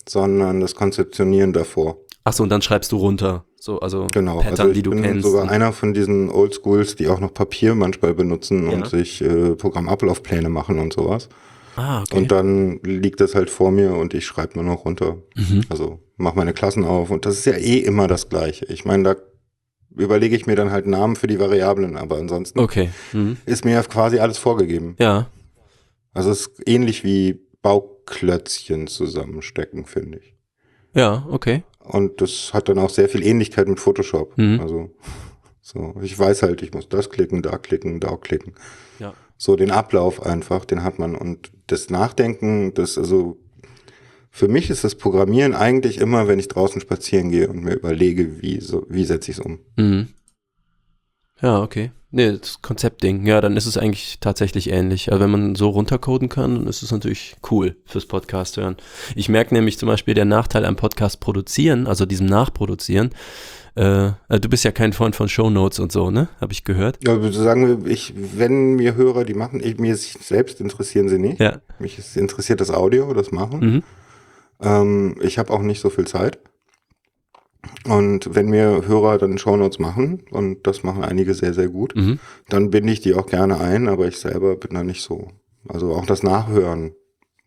[0.07, 1.97] sondern das Konzeptionieren davor.
[2.25, 3.45] Achso, und dann schreibst du runter.
[3.65, 4.39] So, also Genau.
[4.39, 5.23] Pattern, also ich die du bin kennst.
[5.25, 8.73] sogar einer von diesen Oldschools, die auch noch Papier manchmal benutzen Ja.
[8.77, 11.29] und sich äh, Programmablaufpläne machen und sowas.
[11.77, 12.17] ah, okay.
[12.17, 15.19] Und dann liegt das halt vor mir und ich schreibe nur noch runter.
[15.37, 15.61] Mhm.
[15.69, 18.65] Also mach meine Klassen auf und das ist ja eh immer das Gleiche.
[18.67, 19.17] Ich meine, da
[19.97, 22.91] überlege ich mir dann halt Namen für die Variablen, aber ansonsten Okay.
[23.13, 23.37] Mhm.
[23.47, 24.97] ist mir ja quasi alles vorgegeben.
[24.99, 25.29] Ja.
[26.13, 30.35] Also es ist ähnlich wie Bauklötzchen zusammenstecken, finde ich.
[30.95, 31.63] Ja, okay.
[31.85, 34.37] Und das hat dann auch sehr viel Ähnlichkeit mit Photoshop.
[34.39, 34.61] Mhm.
[34.61, 34.91] Also
[35.61, 38.55] so, ich weiß halt, ich muss das klicken, da klicken, da klicken.
[38.99, 39.15] Ja.
[39.39, 43.39] So den Ablauf einfach, den hat man und das Nachdenken, das also
[44.31, 48.43] für mich ist das Programmieren eigentlich immer, wenn ich draußen spazieren gehe und mir überlege,
[48.43, 49.61] wie so wie setze ich es um.
[49.77, 50.09] Mhm.
[51.43, 51.91] Ja, okay.
[52.15, 53.27] Nee, das Konzeptding.
[53.27, 55.11] Ja, dann ist es eigentlich tatsächlich ähnlich.
[55.11, 58.77] Also wenn man so runtercoden kann, dann ist es natürlich cool fürs Podcast hören.
[59.17, 63.11] Ich merke nämlich zum Beispiel der Nachteil am Podcast produzieren, also diesem Nachproduzieren.
[63.75, 66.29] Äh, äh, du bist ja kein Freund von Shownotes und so, ne?
[66.39, 66.99] Habe ich gehört.
[67.03, 71.19] Ja, aber sagen wir, ich, wenn mir Hörer die machen, ich, mir selbst interessieren sie
[71.19, 71.41] nicht.
[71.41, 71.61] Ja.
[71.79, 73.61] Mich interessiert das Audio, das Machen.
[73.61, 73.83] Mhm.
[74.61, 76.39] Ähm, ich habe auch nicht so viel Zeit.
[77.89, 82.19] Und wenn mir Hörer dann Shownotes machen, und das machen einige sehr, sehr gut, Mhm.
[82.49, 85.29] dann binde ich die auch gerne ein, aber ich selber bin da nicht so.
[85.69, 86.93] Also auch das Nachhören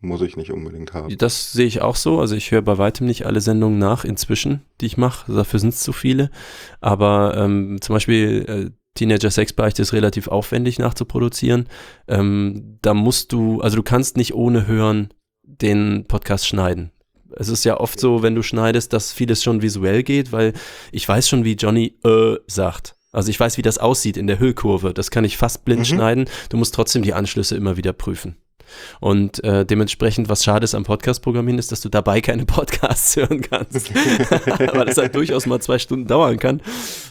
[0.00, 1.16] muss ich nicht unbedingt haben.
[1.18, 2.20] Das sehe ich auch so.
[2.20, 5.32] Also ich höre bei weitem nicht alle Sendungen nach inzwischen, die ich mache.
[5.32, 6.30] Dafür sind es zu viele.
[6.80, 11.66] Aber ähm, zum Beispiel äh, Teenager Sexbeichte ist relativ aufwendig nachzuproduzieren.
[12.08, 15.08] Ähm, da musst du, also du kannst nicht ohne Hören
[15.42, 16.92] den Podcast schneiden.
[17.34, 20.52] Es ist ja oft so, wenn du schneidest, dass vieles schon visuell geht, weil
[20.92, 22.94] ich weiß schon, wie Johnny äh sagt.
[23.12, 24.92] Also ich weiß, wie das aussieht in der Hüllkurve.
[24.92, 25.84] Das kann ich fast blind Mhm.
[25.84, 26.24] schneiden.
[26.50, 28.36] Du musst trotzdem die Anschlüsse immer wieder prüfen.
[29.00, 33.40] Und äh, dementsprechend, was schade ist am Podcast-Programmieren, ist, dass du dabei keine Podcasts hören
[33.40, 33.94] kannst.
[34.74, 36.60] Weil das halt durchaus mal zwei Stunden dauern kann.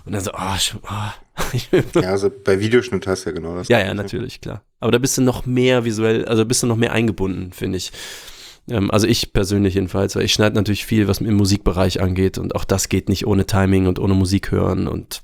[0.06, 2.00] Und dann so, oh, sch- oh.
[2.02, 3.68] Ja, also bei Videoschnitt hast du ja genau das.
[3.70, 4.64] ja, ja, natürlich, klar.
[4.80, 7.92] Aber da bist du noch mehr visuell, also bist du noch mehr eingebunden, finde ich.
[8.70, 12.56] Ähm, also ich persönlich jedenfalls, weil ich schneide natürlich viel, was im Musikbereich angeht und
[12.56, 15.22] auch das geht nicht ohne Timing und ohne Musik hören und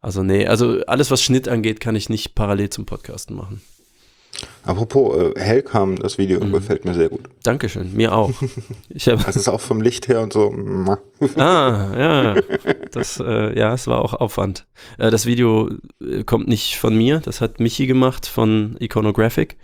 [0.00, 3.60] also nee, also alles, was Schnitt angeht, kann ich nicht parallel zum Podcasten machen.
[4.64, 6.52] Apropos äh, Hellcam, das Video Mhm.
[6.52, 7.22] gefällt mir sehr gut.
[7.42, 8.30] Dankeschön, mir auch.
[8.88, 10.50] Ich Das ist auch vom Licht her und so.
[11.36, 12.34] Ah, ja.
[12.92, 14.66] Das, äh, ja, es war auch Aufwand.
[14.98, 15.70] Äh, das Video
[16.02, 19.56] äh, kommt nicht von mir, das hat Michi gemacht von Iconographic.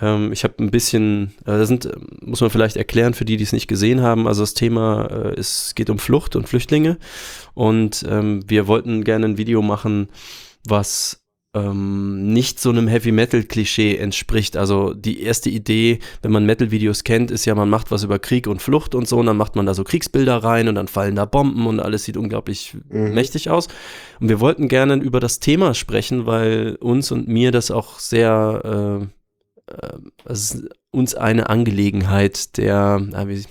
[0.00, 1.90] Ähm, ich habe ein bisschen, äh, sind,
[2.20, 4.26] muss man vielleicht erklären für die, die es nicht gesehen haben.
[4.28, 6.98] Also das Thema, äh, es geht um Flucht und Flüchtlinge.
[7.54, 10.08] Und ähm, wir wollten gerne ein Video machen,
[10.66, 11.22] was
[11.54, 14.56] ähm, nicht so einem Heavy Metal Klischee entspricht.
[14.56, 18.18] Also die erste Idee, wenn man Metal Videos kennt, ist ja, man macht was über
[18.18, 20.88] Krieg und Flucht und so, und dann macht man da so Kriegsbilder rein und dann
[20.88, 23.14] fallen da Bomben und alles sieht unglaublich Mhm.
[23.14, 23.68] mächtig aus.
[24.20, 29.00] Und wir wollten gerne über das Thema sprechen, weil uns und mir das auch sehr
[29.02, 29.06] äh,
[30.24, 33.44] es ist uns eine Angelegenheit der, ah, wie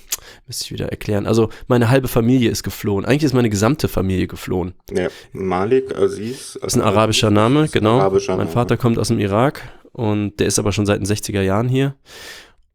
[0.46, 1.26] müsste ich wieder erklären.
[1.26, 3.04] Also meine halbe Familie ist geflohen.
[3.04, 4.74] Eigentlich ist meine gesamte Familie geflohen.
[4.90, 6.58] Ja, Malik Aziz.
[6.60, 7.98] Das ist ein arabischer Name, genau.
[8.00, 8.50] arabischer mein Name.
[8.50, 9.62] Vater kommt aus dem Irak
[9.92, 11.94] und der ist aber schon seit den 60er Jahren hier.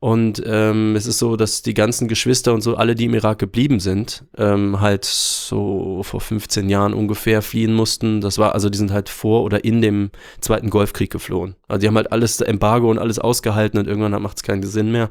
[0.04, 3.40] Und ähm, es ist so, dass die ganzen Geschwister und so, alle, die im Irak
[3.40, 8.20] geblieben sind, ähm, halt so vor 15 Jahren ungefähr fliehen mussten.
[8.20, 10.12] Das war, also die sind halt vor oder in dem
[10.42, 11.56] Zweiten Golfkrieg geflohen.
[11.70, 14.92] Also die haben halt alles Embargo und alles ausgehalten und irgendwann macht es keinen Sinn
[14.92, 15.10] mehr.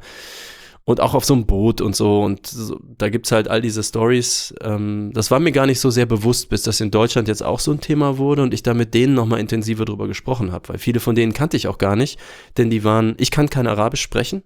[0.84, 2.22] Und auch auf so einem Boot und so.
[2.22, 4.52] Und so, da gibt's halt all diese Stories.
[4.62, 7.60] Ähm, das war mir gar nicht so sehr bewusst, bis das in Deutschland jetzt auch
[7.60, 10.70] so ein Thema wurde und ich da mit denen nochmal intensiver drüber gesprochen habe.
[10.70, 12.18] Weil viele von denen kannte ich auch gar nicht,
[12.56, 14.42] denn die waren, ich kann kein Arabisch sprechen.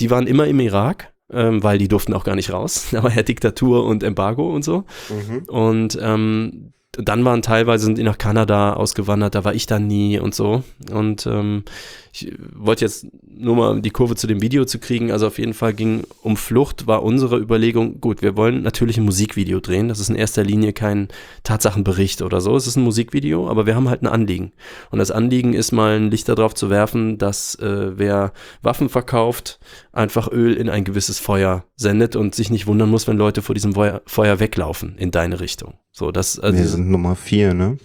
[0.00, 2.88] Die waren immer im Irak, ähm, weil die durften auch gar nicht raus.
[2.92, 4.84] Da war ja Diktatur und Embargo und so.
[5.10, 5.44] Mhm.
[5.46, 10.18] Und ähm, dann waren teilweise sind die nach Kanada ausgewandert, da war ich dann nie
[10.18, 10.64] und so.
[10.90, 11.64] Und ähm,
[12.12, 15.12] ich wollte jetzt nur mal die Kurve zu dem Video zu kriegen.
[15.12, 19.04] Also auf jeden Fall ging um Flucht, war unsere Überlegung, gut, wir wollen natürlich ein
[19.04, 19.88] Musikvideo drehen.
[19.88, 21.08] Das ist in erster Linie kein
[21.44, 22.56] Tatsachenbericht oder so.
[22.56, 24.52] Es ist ein Musikvideo, aber wir haben halt ein Anliegen.
[24.90, 29.60] Und das Anliegen ist mal ein Licht darauf zu werfen, dass äh, wer Waffen verkauft,
[29.98, 33.54] einfach Öl in ein gewisses Feuer sendet und sich nicht wundern muss, wenn Leute vor
[33.54, 35.74] diesem Feuer, Feuer weglaufen in deine Richtung.
[35.92, 37.76] So, das, also, Wir sind Nummer vier, ne?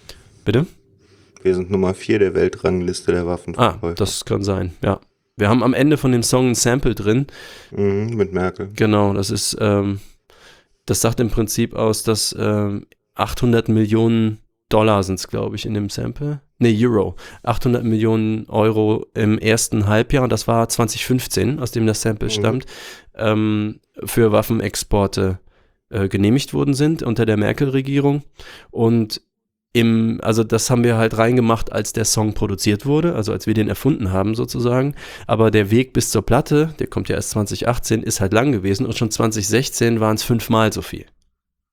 [0.44, 0.66] bitte?
[1.42, 3.94] Wir sind Nummer vier der Weltrangliste der Ah, Waffenverkäufer.
[3.94, 5.00] das kann sein, ja.
[5.36, 7.26] Wir haben am Ende von dem Song ein Sample drin.
[7.72, 8.70] Mhm, mit Merkel.
[8.76, 9.98] Genau, das ist, ähm,
[10.86, 12.86] das sagt im Prinzip aus, dass ähm,
[13.16, 14.38] 800 Millionen
[14.68, 16.40] Dollar sind es, glaube ich, in dem Sample.
[16.58, 17.16] Ne, Euro.
[17.42, 22.32] 800 Millionen Euro im ersten Halbjahr, und das war 2015, aus dem das Sample Mhm.
[22.32, 22.66] stammt,
[23.16, 25.40] ähm, für Waffenexporte
[25.90, 28.22] äh, genehmigt worden sind unter der Merkel-Regierung.
[28.70, 29.20] Und
[29.72, 33.54] im, also das haben wir halt reingemacht, als der Song produziert wurde, also als wir
[33.54, 34.94] den erfunden haben sozusagen.
[35.26, 38.86] Aber der Weg bis zur Platte, der kommt ja erst 2018, ist halt lang gewesen
[38.86, 41.06] und schon 2016 waren es fünfmal so viel.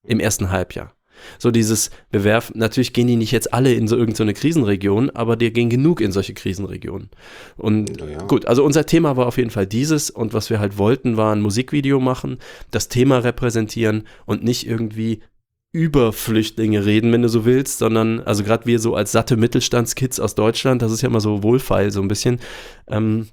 [0.03, 0.93] Im ersten Halbjahr.
[1.39, 5.35] So dieses, wir werfen, natürlich gehen die nicht jetzt alle in so irgendeine Krisenregion, aber
[5.35, 7.09] die gehen genug in solche Krisenregionen.
[7.57, 8.17] Und Ja, ja.
[8.23, 11.33] Gut, also unser Thema war auf jeden Fall dieses und was wir halt wollten, war
[11.35, 12.37] ein Musikvideo machen,
[12.71, 15.21] das Thema repräsentieren und nicht irgendwie
[15.73, 20.19] über Flüchtlinge reden, wenn du so willst, sondern, also gerade wir so als satte Mittelstandskids
[20.19, 22.39] aus Deutschland, das ist ja immer so wohlfeil so ein bisschen,
[22.87, 23.27] ähm,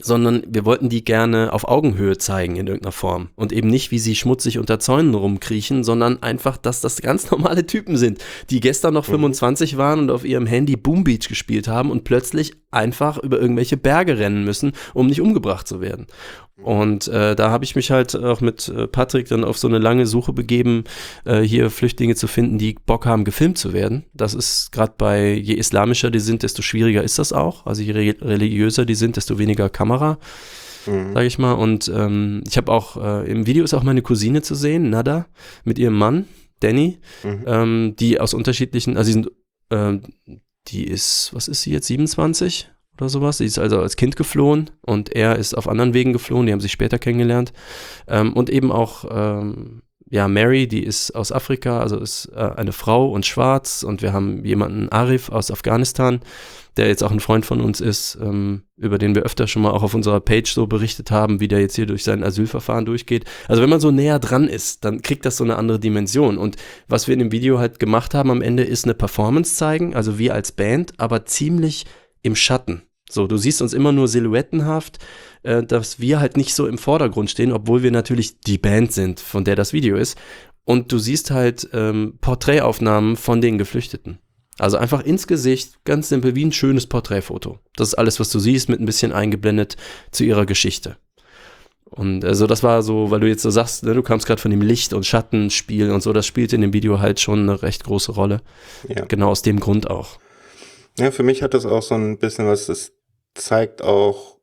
[0.00, 3.98] sondern wir wollten die gerne auf Augenhöhe zeigen in irgendeiner Form und eben nicht, wie
[3.98, 8.18] sie schmutzig unter Zäunen rumkriechen, sondern einfach, dass das ganz normale Typen sind,
[8.50, 12.52] die gestern noch 25 waren und auf ihrem Handy Boom Beach gespielt haben und plötzlich
[12.70, 16.06] einfach über irgendwelche Berge rennen müssen, um nicht umgebracht zu werden.
[16.62, 19.78] Und äh, da habe ich mich halt auch mit äh, Patrick dann auf so eine
[19.78, 20.84] lange Suche begeben,
[21.24, 24.04] äh, hier Flüchtlinge zu finden, die Bock haben, gefilmt zu werden.
[24.14, 27.66] Das ist gerade bei, je islamischer die sind, desto schwieriger ist das auch.
[27.66, 30.18] Also je re religiöser die sind, desto weniger Kamera,
[30.86, 31.14] Mhm.
[31.14, 31.52] sage ich mal.
[31.54, 35.26] Und ähm, ich habe auch, äh, im Video ist auch meine Cousine zu sehen, Nada,
[35.64, 36.26] mit ihrem Mann,
[36.60, 37.44] Danny, Mhm.
[37.46, 39.30] ähm, die aus unterschiedlichen, also die sind,
[39.70, 40.02] ähm,
[40.68, 42.70] die ist, was ist sie jetzt, 27?
[42.98, 43.38] Oder sowas.
[43.38, 46.60] Sie ist also als Kind geflohen und er ist auf anderen Wegen geflohen, die haben
[46.60, 47.52] sich später kennengelernt.
[48.08, 49.82] Ähm, und eben auch ähm,
[50.14, 54.12] ja, Mary, die ist aus Afrika, also ist äh, eine Frau und schwarz und wir
[54.12, 56.20] haben jemanden, Arif aus Afghanistan,
[56.76, 59.72] der jetzt auch ein Freund von uns ist, ähm, über den wir öfter schon mal
[59.72, 63.24] auch auf unserer Page so berichtet haben, wie der jetzt hier durch sein Asylverfahren durchgeht.
[63.48, 66.38] Also wenn man so näher dran ist, dann kriegt das so eine andere Dimension.
[66.38, 66.56] Und
[66.86, 70.18] was wir in dem Video halt gemacht haben am Ende ist eine Performance zeigen, also
[70.18, 71.86] wir als Band, aber ziemlich
[72.24, 72.82] im Schatten.
[73.08, 74.98] So, du siehst uns immer nur silhouettenhaft,
[75.44, 79.20] äh, dass wir halt nicht so im Vordergrund stehen, obwohl wir natürlich die Band sind,
[79.20, 80.18] von der das Video ist.
[80.64, 84.18] Und du siehst halt ähm, Porträtaufnahmen von den Geflüchteten.
[84.58, 87.58] Also einfach ins Gesicht, ganz simpel, wie ein schönes Porträtfoto.
[87.76, 89.76] Das ist alles, was du siehst, mit ein bisschen eingeblendet
[90.10, 90.96] zu ihrer Geschichte.
[91.84, 94.50] Und also das war so, weil du jetzt so sagst, ne, du kamst gerade von
[94.50, 97.84] dem Licht- und Schattenspiel und so, das spielt in dem Video halt schon eine recht
[97.84, 98.40] große Rolle.
[98.88, 99.04] Ja.
[99.04, 100.18] Genau aus dem Grund auch.
[100.96, 102.92] Ja, für mich hat das auch so ein bisschen was, das
[103.34, 104.38] zeigt auch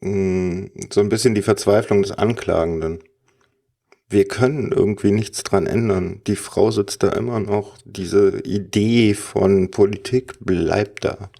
[0.00, 3.00] mh, hm, so ein bisschen die Verzweiflung des Anklagenden.
[4.08, 6.22] Wir können irgendwie nichts dran ändern.
[6.26, 7.76] Die Frau sitzt da immer noch.
[7.84, 11.30] Diese Idee von Politik bleibt da.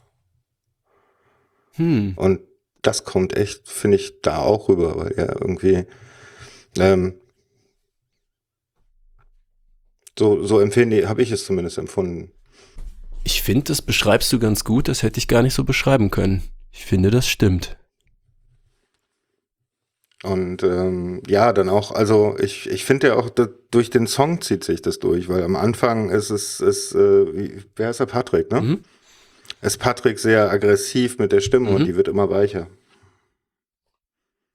[1.75, 2.15] Hm.
[2.17, 2.41] Und
[2.83, 5.87] das kommt echt, finde ich, da auch rüber, weil ja irgendwie
[6.79, 7.15] ähm,
[10.19, 12.33] so, so empfinde habe ich es zumindest empfunden.
[13.27, 16.45] Ich finde, das beschreibst du ganz gut, das hätte ich gar nicht so beschreiben können.
[16.71, 17.77] Ich finde, das stimmt.
[20.23, 23.29] Und ähm, ja, dann auch, also ich, ich finde ja auch,
[23.73, 27.65] durch den Song zieht sich das durch, weil am Anfang ist es, ist, äh, wie,
[27.75, 28.61] wer ist der Patrick, ne?
[28.61, 28.85] Mhm.
[29.61, 31.77] Ist Patrick sehr aggressiv mit der Stimme mhm.
[31.77, 32.69] und die wird immer weicher.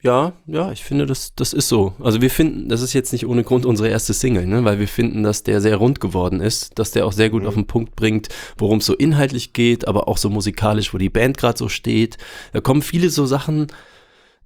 [0.03, 1.93] Ja, ja, ich finde, das, das ist so.
[1.99, 4.63] Also wir finden, das ist jetzt nicht ohne Grund unsere erste Single, ne?
[4.63, 7.47] weil wir finden, dass der sehr rund geworden ist, dass der auch sehr gut mhm.
[7.47, 11.09] auf den Punkt bringt, worum es so inhaltlich geht, aber auch so musikalisch, wo die
[11.09, 12.17] Band gerade so steht.
[12.51, 13.67] Da kommen viele so Sachen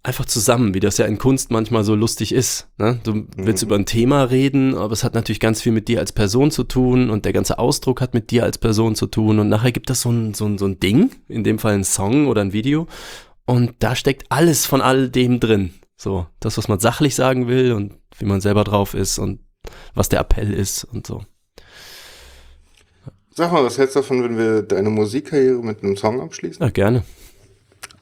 [0.04, 2.68] einfach zusammen, wie das ja in Kunst manchmal so lustig ist.
[2.78, 3.00] Ne?
[3.04, 3.68] Du willst mhm.
[3.68, 6.64] über ein Thema reden, aber es hat natürlich ganz viel mit dir als Person zu
[6.64, 9.90] tun und der ganze Ausdruck hat mit dir als Person zu tun und nachher gibt
[9.90, 12.54] das so ein, so ein, so ein Ding, in dem Fall ein Song oder ein
[12.54, 12.88] Video
[13.46, 15.74] und da steckt alles von all dem drin.
[15.98, 19.40] So, das, was man sachlich sagen will und wie man selber drauf ist und
[19.94, 21.24] was der Appell ist und so.
[23.34, 26.64] Sag mal, was hältst du davon, wenn wir deine Musikkarriere mit einem Song abschließen?
[26.64, 27.04] Ja, gerne.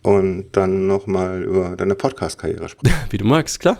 [0.03, 2.95] Und dann nochmal über deine Podcast-Karriere sprechen.
[3.10, 3.78] Wie du magst, klar.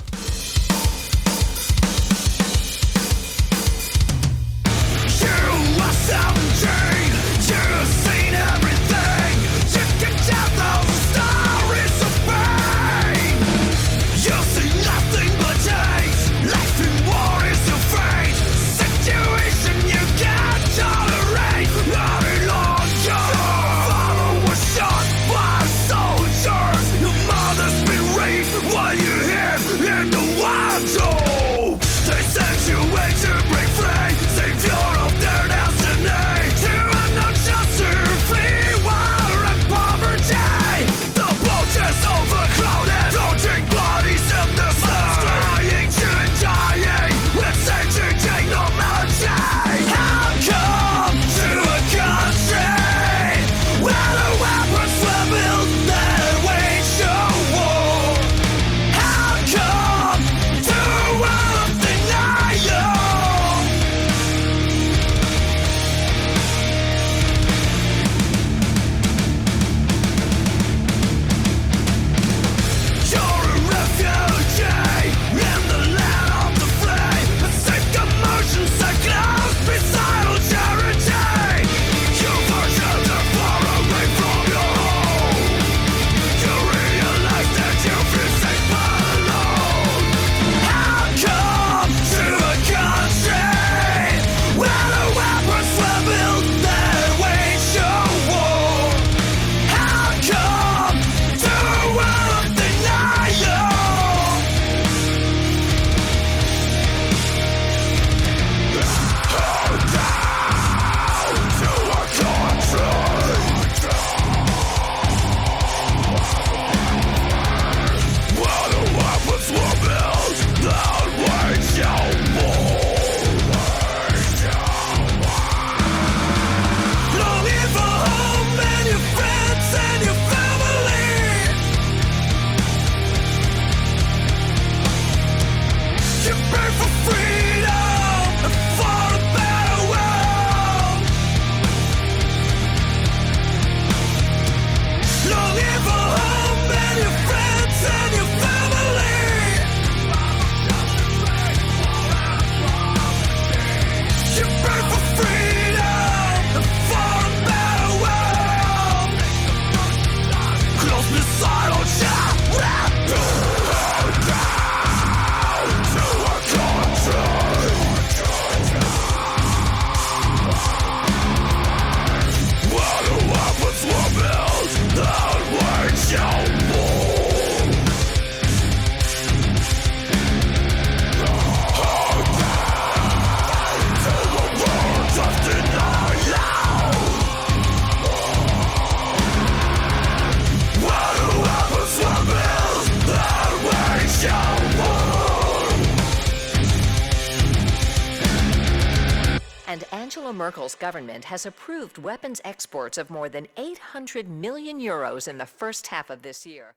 [200.84, 206.10] Government has approved weapons exports of more than 800 million euros in the first half
[206.10, 206.74] of this year.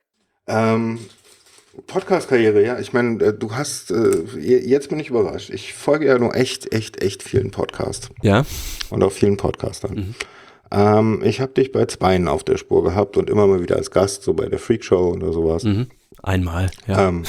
[0.47, 1.01] Ähm,
[1.87, 2.78] Podcast-Karriere, ja.
[2.78, 5.51] Ich meine, äh, du hast, äh, jetzt bin ich überrascht.
[5.51, 8.09] Ich folge ja nur echt, echt, echt vielen Podcasts.
[8.23, 8.45] Ja.
[8.91, 10.15] Und auch vielen Podcastern.
[10.70, 13.91] Ähm, ich habe dich bei Zweien auf der Spur gehabt und immer mal wieder als
[13.91, 15.65] Gast, so bei der Freak Show oder sowas.
[15.65, 15.89] Mhm.
[16.23, 17.09] Einmal, ja.
[17.09, 17.24] Ähm,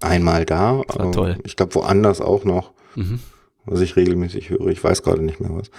[0.00, 0.78] einmal da.
[0.78, 1.38] war aber toll.
[1.44, 3.20] Ich glaube, woanders auch noch, Mhm.
[3.66, 4.66] was ich regelmäßig höre.
[4.68, 5.70] Ich weiß gerade nicht mehr was.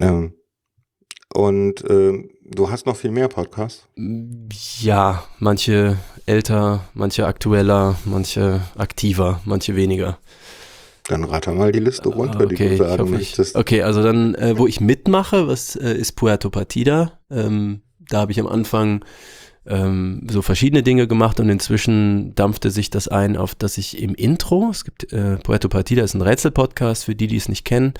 [0.00, 0.34] Ähm,
[1.34, 3.86] und ähm, du hast noch viel mehr Podcasts.
[4.80, 10.18] Ja, manche älter, manche aktueller, manche aktiver, manche weniger.
[11.08, 13.56] Dann rate mal die Liste runter, die okay, du ich sagen hoffe, möchtest.
[13.56, 17.18] okay, also dann, äh, wo ich mitmache, was äh, ist Puerto Partida.
[17.30, 19.04] Ähm, da habe ich am Anfang
[19.68, 24.14] ähm, so verschiedene Dinge gemacht und inzwischen dampfte sich das ein, auf dass ich im
[24.14, 27.94] Intro, es gibt äh, Puerto Partida ist ein Rätselpodcast für die, die es nicht kennen,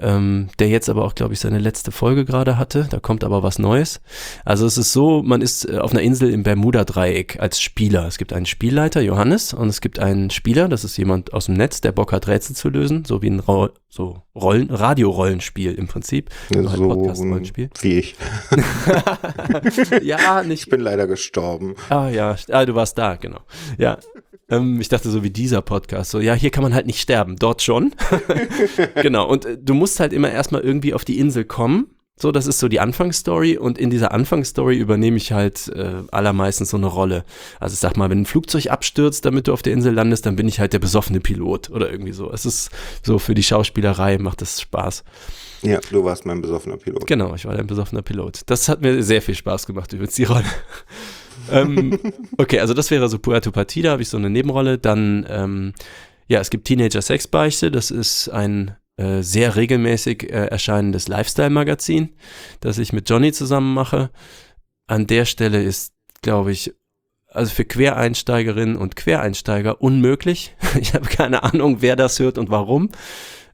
[0.00, 2.86] ähm, der jetzt aber auch, glaube ich, seine letzte Folge gerade hatte.
[2.90, 4.00] Da kommt aber was Neues.
[4.44, 8.06] Also es ist so, man ist äh, auf einer Insel im Bermuda-Dreieck als Spieler.
[8.06, 11.54] Es gibt einen Spielleiter, Johannes, und es gibt einen Spieler, das ist jemand aus dem
[11.54, 15.88] Netz, der Bock hat, Rätsel zu lösen, so wie ein Ra so Rollen, Radiorollenspiel im
[15.88, 16.30] Prinzip.
[16.54, 17.70] Nur halt so Podcast-Rollenspiel.
[17.80, 18.14] wie ich.
[20.02, 21.74] ja, nicht Ich bin leider gestorben.
[21.88, 23.40] Ah ja, ah, du warst da, genau.
[23.78, 23.98] Ja.
[24.50, 27.36] Ähm, ich dachte so wie dieser Podcast, so ja, hier kann man halt nicht sterben,
[27.36, 27.94] dort schon.
[29.02, 31.86] genau, und äh, du musst halt immer erstmal irgendwie auf die Insel kommen.
[32.20, 36.68] So, das ist so die Anfangsstory und in dieser Anfangsstory übernehme ich halt äh, allermeistens
[36.68, 37.24] so eine Rolle.
[37.58, 40.36] Also ich sag mal, wenn ein Flugzeug abstürzt, damit du auf der Insel landest, dann
[40.36, 42.30] bin ich halt der besoffene Pilot oder irgendwie so.
[42.30, 42.70] Es ist
[43.02, 45.02] so für die Schauspielerei macht das Spaß.
[45.62, 47.06] Ja, du warst mein besoffener Pilot.
[47.06, 48.42] Genau, ich war ein besoffener Pilot.
[48.46, 50.44] Das hat mir sehr viel Spaß gemacht, übrigens die Rolle.
[51.50, 51.98] Ähm,
[52.38, 54.78] okay, also das wäre so Puerto Partida, habe ich so eine Nebenrolle.
[54.78, 55.72] Dann, ähm,
[56.28, 62.10] ja, es gibt Teenager Sexbeichte, das ist ein äh, sehr regelmäßig äh, erscheinendes Lifestyle-Magazin,
[62.60, 64.10] das ich mit Johnny zusammen mache.
[64.86, 66.74] An der Stelle ist, glaube ich,
[67.28, 70.54] also für Quereinsteigerinnen und Quereinsteiger unmöglich.
[70.80, 72.90] Ich habe keine Ahnung, wer das hört und warum.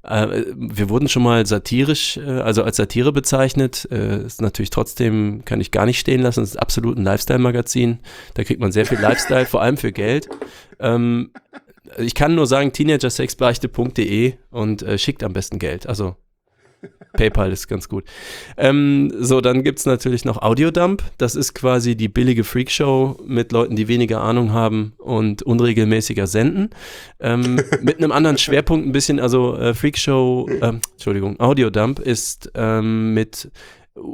[0.06, 3.88] Äh, wir wurden schon mal satirisch, äh, also als Satire bezeichnet.
[3.90, 6.42] Äh, ist natürlich trotzdem, kann ich gar nicht stehen lassen.
[6.42, 7.98] Es ist absolut ein Lifestyle-Magazin.
[8.34, 10.28] Da kriegt man sehr viel Lifestyle, vor allem für Geld.
[10.78, 11.30] Ähm,
[11.98, 15.86] ich kann nur sagen, teenagersexbeichte.de und schickt am besten Geld.
[15.86, 16.16] Also
[17.12, 18.04] PayPal ist ganz gut.
[18.56, 21.02] Ähm, so, dann gibt es natürlich noch Audiodump.
[21.18, 26.70] Das ist quasi die billige Freakshow mit Leuten, die weniger Ahnung haben und unregelmäßiger senden.
[27.20, 33.14] Ähm, mit einem anderen Schwerpunkt ein bisschen, also äh, Freakshow, ähm, Entschuldigung, Audiodump ist ähm,
[33.14, 33.50] mit,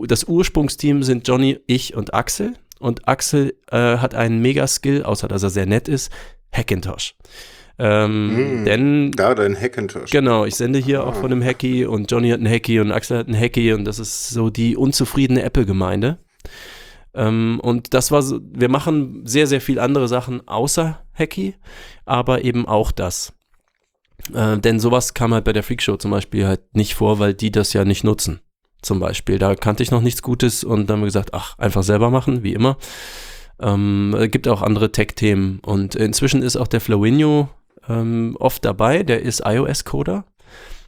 [0.06, 2.54] das Ursprungsteam sind Johnny, ich und Axel.
[2.78, 6.10] Und Axel äh, hat einen Mega-Skill, außer dass er sehr nett ist,
[6.52, 7.14] Hackintosh.
[7.78, 10.10] Ähm, Mm, denn Da dein Hackintosh.
[10.10, 13.18] Genau, ich sende hier auch von einem Hacky und Johnny hat einen Hacky und Axel
[13.18, 16.18] hat einen Hacky und das ist so die unzufriedene Apple-Gemeinde.
[17.14, 21.54] Ähm, und das war so, wir machen sehr, sehr viel andere Sachen außer Hacky,
[22.04, 23.32] aber eben auch das.
[24.32, 27.50] Äh, denn sowas kam halt bei der Freakshow zum Beispiel halt nicht vor, weil die
[27.50, 28.40] das ja nicht nutzen.
[28.82, 29.38] Zum Beispiel.
[29.38, 32.42] Da kannte ich noch nichts Gutes und dann haben wir gesagt, ach, einfach selber machen,
[32.42, 32.78] wie immer.
[33.60, 37.48] Ähm, es gibt auch andere Tech-Themen und inzwischen ist auch der Flowinho
[37.88, 40.24] ähm, oft dabei, der ist iOS-Coder.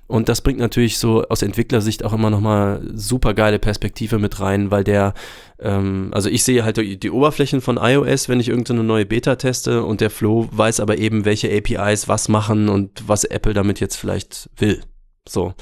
[0.06, 4.70] Und das bringt natürlich so aus Entwicklersicht auch immer nochmal super geile Perspektive mit rein,
[4.70, 5.14] weil der,
[5.58, 9.82] ähm, also ich sehe halt die, Oberflächen von iOS, wenn ich irgendeine neue Beta teste
[9.82, 13.96] und der Flo weiß aber eben, welche APIs was machen und was Apple damit jetzt
[13.96, 14.82] vielleicht will.
[15.26, 15.54] So.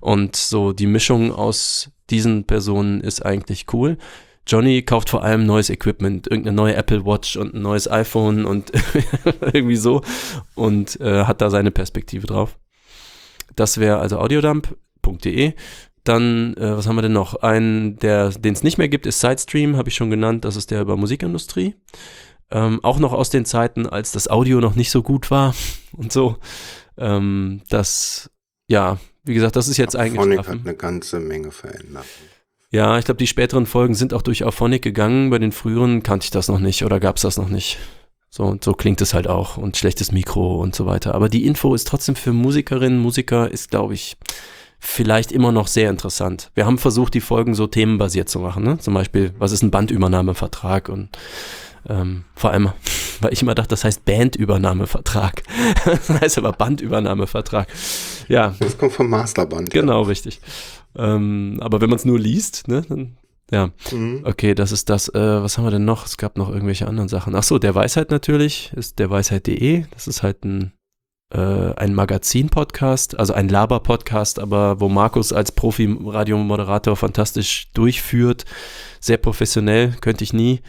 [0.00, 3.98] Und so die Mischung aus diesen Personen ist eigentlich cool.
[4.50, 8.72] Johnny kauft vor allem neues Equipment, irgendeine neue Apple Watch und ein neues iPhone und
[9.52, 10.02] irgendwie so
[10.56, 12.58] und äh, hat da seine Perspektive drauf.
[13.54, 15.54] Das wäre also audiodump.de.
[16.02, 17.36] Dann, äh, was haben wir denn noch?
[17.36, 20.44] Einen, der den es nicht mehr gibt, ist Sidestream, habe ich schon genannt.
[20.44, 21.76] Das ist der über Musikindustrie.
[22.50, 25.54] Ähm, auch noch aus den Zeiten, als das Audio noch nicht so gut war
[25.92, 26.38] und so.
[26.96, 28.30] Ähm, das,
[28.66, 32.06] ja, wie gesagt, das ist jetzt Phonic hat eine ganze Menge verändert.
[32.72, 35.30] Ja, ich glaube, die späteren Folgen sind auch durch Auphonic gegangen.
[35.30, 37.78] Bei den früheren kannte ich das noch nicht oder gab es das noch nicht.
[38.28, 41.16] So und so klingt es halt auch und schlechtes Mikro und so weiter.
[41.16, 44.16] Aber die Info ist trotzdem für Musikerinnen, Musiker ist, glaube ich,
[44.78, 46.52] vielleicht immer noch sehr interessant.
[46.54, 48.62] Wir haben versucht, die Folgen so themenbasiert zu machen.
[48.62, 48.78] Ne?
[48.78, 51.08] Zum Beispiel, was ist ein Bandübernahmevertrag und
[51.88, 52.70] ähm, vor allem,
[53.20, 55.42] weil ich immer dachte, das heißt Bandübernahmevertrag.
[55.84, 57.66] das heißt aber Bandübernahmevertrag.
[58.28, 59.70] Ja, Das kommt vom Masterband.
[59.70, 60.40] genau, richtig.
[60.96, 63.16] Ähm, aber wenn man es nur liest, ne, dann,
[63.50, 63.70] ja.
[63.90, 64.22] Mhm.
[64.24, 65.08] okay, das ist das.
[65.08, 66.06] Äh, was haben wir denn noch?
[66.06, 67.34] Es gab noch irgendwelche anderen Sachen.
[67.34, 69.84] Ach so, der Weisheit natürlich ist der Weisheit.de.
[69.92, 70.72] Das ist halt ein
[71.32, 78.44] äh, ein Magazin-Podcast, also ein Laber-Podcast, aber wo Markus als Profi-Radiomoderator fantastisch durchführt.
[79.00, 80.60] Sehr professionell, könnte ich nie.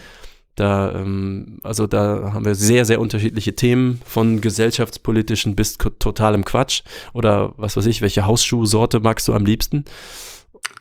[0.56, 6.84] Da, ähm, also da haben wir sehr, sehr unterschiedliche Themen, von gesellschaftspolitischen bis totalem Quatsch.
[7.14, 9.86] Oder was weiß ich, welche Hausschuhsorte magst du am liebsten?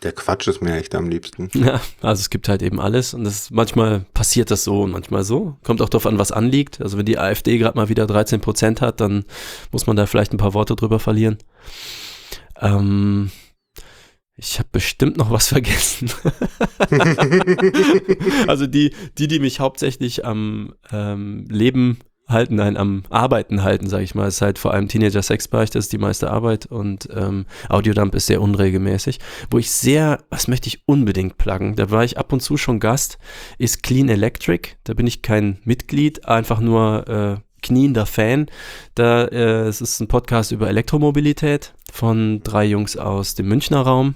[0.03, 1.51] Der Quatsch ist mir echt am liebsten.
[1.55, 5.25] Ja, also es gibt halt eben alles und das, manchmal passiert das so und manchmal
[5.25, 5.57] so.
[5.63, 6.81] Kommt auch darauf an, was anliegt.
[6.81, 9.25] Also wenn die AfD gerade mal wieder 13 Prozent hat, dann
[9.73, 11.39] muss man da vielleicht ein paar Worte drüber verlieren.
[12.61, 13.31] Ähm,
[14.43, 16.11] ich habe bestimmt noch was vergessen.
[18.47, 21.99] also die, die, die mich hauptsächlich am ähm, Leben
[22.29, 25.87] halten, nein, am Arbeiten halten, sage ich mal, ist halt vor allem Teenager Sexbereich, das
[25.87, 29.19] ist die meiste Arbeit und ähm, Audiodump ist sehr unregelmäßig.
[29.51, 32.79] Wo ich sehr, was möchte ich unbedingt pluggen, da war ich ab und zu schon
[32.79, 33.19] Gast,
[33.59, 34.71] ist Clean Electric.
[34.85, 38.47] Da bin ich kein Mitglied, einfach nur äh, kniender Fan.
[38.95, 44.15] Da äh, es ist ein Podcast über Elektromobilität von drei Jungs aus dem Münchner Raum.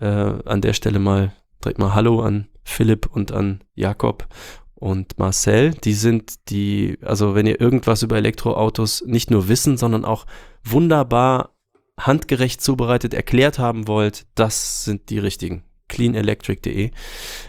[0.00, 1.32] Äh, an der Stelle mal
[1.64, 4.26] direkt mal Hallo an Philipp und an Jakob
[4.74, 10.04] und Marcel, die sind die, also wenn ihr irgendwas über Elektroautos nicht nur wissen, sondern
[10.04, 10.26] auch
[10.62, 11.54] wunderbar
[11.98, 15.64] handgerecht zubereitet erklärt haben wollt, das sind die richtigen.
[15.88, 16.90] cleanelectric.de.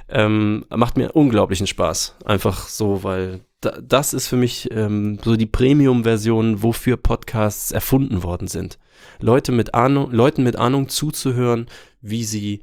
[0.07, 2.15] Ähm, macht mir unglaublichen Spaß.
[2.25, 3.41] Einfach so, weil
[3.83, 8.77] das ist für mich ähm, so die Premium-Version, wofür Podcasts erfunden worden sind.
[9.19, 11.67] Leute mit Ahnung, Leuten mit Ahnung zuzuhören,
[12.01, 12.61] wie sie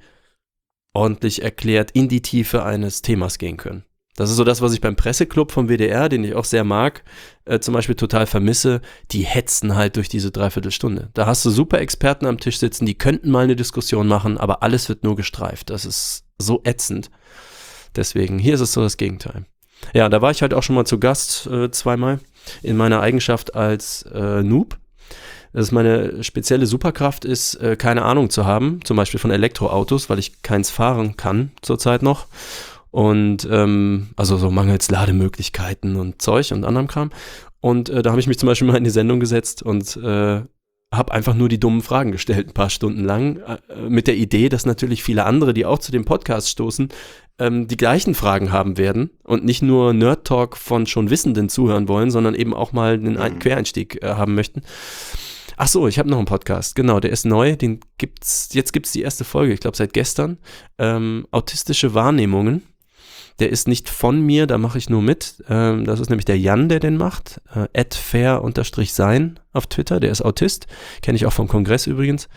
[0.95, 3.85] ordentlich erklärt in die Tiefe eines Themas gehen können.
[4.16, 7.03] Das ist so das, was ich beim Presseclub vom WDR, den ich auch sehr mag,
[7.47, 8.83] äh, zum Beispiel total vermisse.
[9.11, 11.11] Die hetzen halt durch diese Dreiviertelstunde.
[11.15, 14.62] Da hast du super Experten am Tisch sitzen, die könnten mal eine Diskussion machen, aber
[14.62, 15.70] alles wird nur gestreift.
[15.70, 17.11] Das ist so ätzend.
[17.97, 19.47] Deswegen, hier ist es so das Gegenteil.
[19.94, 22.20] Ja, da war ich halt auch schon mal zu Gast äh, zweimal
[22.62, 24.78] in meiner Eigenschaft als äh, Noob.
[25.52, 30.09] Das ist meine spezielle Superkraft ist, äh, keine Ahnung zu haben, zum Beispiel von Elektroautos,
[30.09, 32.26] weil ich keins fahren kann zurzeit noch.
[32.90, 37.10] Und ähm, also so mangels Lademöglichkeiten und Zeug und anderem Kram.
[37.60, 40.42] Und äh, da habe ich mich zum Beispiel mal in die Sendung gesetzt und äh,
[40.92, 44.48] habe einfach nur die dummen Fragen gestellt, ein paar Stunden lang, äh, mit der Idee,
[44.48, 46.90] dass natürlich viele andere, die auch zu dem Podcast stoßen,
[47.38, 51.88] ähm, die gleichen Fragen haben werden und nicht nur Nerd Talk von schon Wissenden zuhören
[51.88, 53.38] wollen, sondern eben auch mal einen mhm.
[53.38, 54.62] Quereinstieg äh, haben möchten.
[55.56, 56.74] Ach so, ich habe noch einen Podcast.
[56.74, 57.56] Genau, der ist neu.
[57.56, 58.48] Den gibt's.
[58.52, 59.52] Jetzt gibt's die erste Folge.
[59.52, 60.38] Ich glaube seit gestern.
[60.78, 62.62] Ähm, autistische Wahrnehmungen.
[63.38, 65.42] Der ist nicht von mir, da mache ich nur mit.
[65.48, 67.40] Ähm, das ist nämlich der Jan, der den macht.
[67.54, 70.00] Äh, fair-sein auf Twitter.
[70.00, 70.66] Der ist Autist.
[71.00, 72.28] Kenne ich auch vom Kongress übrigens.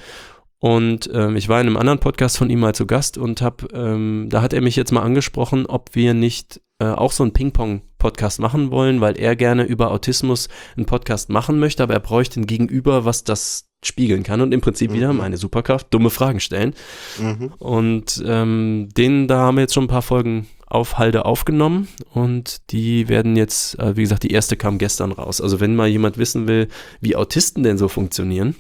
[0.60, 3.68] Und ähm, ich war in einem anderen Podcast von ihm mal zu Gast und habe,
[3.73, 7.34] ähm, da hat er mich jetzt mal angesprochen, ob wir nicht äh, auch so einen
[7.34, 12.40] Ping-Pong-Podcast machen wollen, weil er gerne über Autismus einen Podcast machen möchte, aber er bräuchte
[12.40, 14.95] ein Gegenüber, was das spiegeln kann und im Prinzip mhm.
[14.95, 16.73] wieder meine Superkraft, dumme Fragen stellen.
[17.19, 17.53] Mhm.
[17.60, 22.72] Und ähm, den, da haben wir jetzt schon ein paar Folgen auf Halde aufgenommen und
[22.72, 25.40] die werden jetzt, äh, wie gesagt, die erste kam gestern raus.
[25.40, 26.68] Also wenn mal jemand wissen will,
[27.02, 28.56] wie Autisten denn so funktionieren,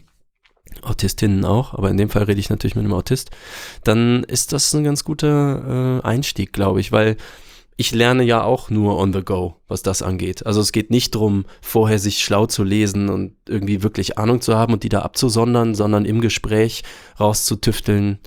[0.83, 3.31] Autistinnen auch, aber in dem Fall rede ich natürlich mit einem Autist,
[3.83, 7.17] dann ist das ein ganz guter äh, Einstieg, glaube ich, weil
[7.77, 10.45] ich lerne ja auch nur on the go, was das angeht.
[10.45, 14.55] Also es geht nicht darum, vorher sich schlau zu lesen und irgendwie wirklich Ahnung zu
[14.55, 16.83] haben und die da abzusondern, sondern im Gespräch
[17.19, 18.19] rauszutüfteln.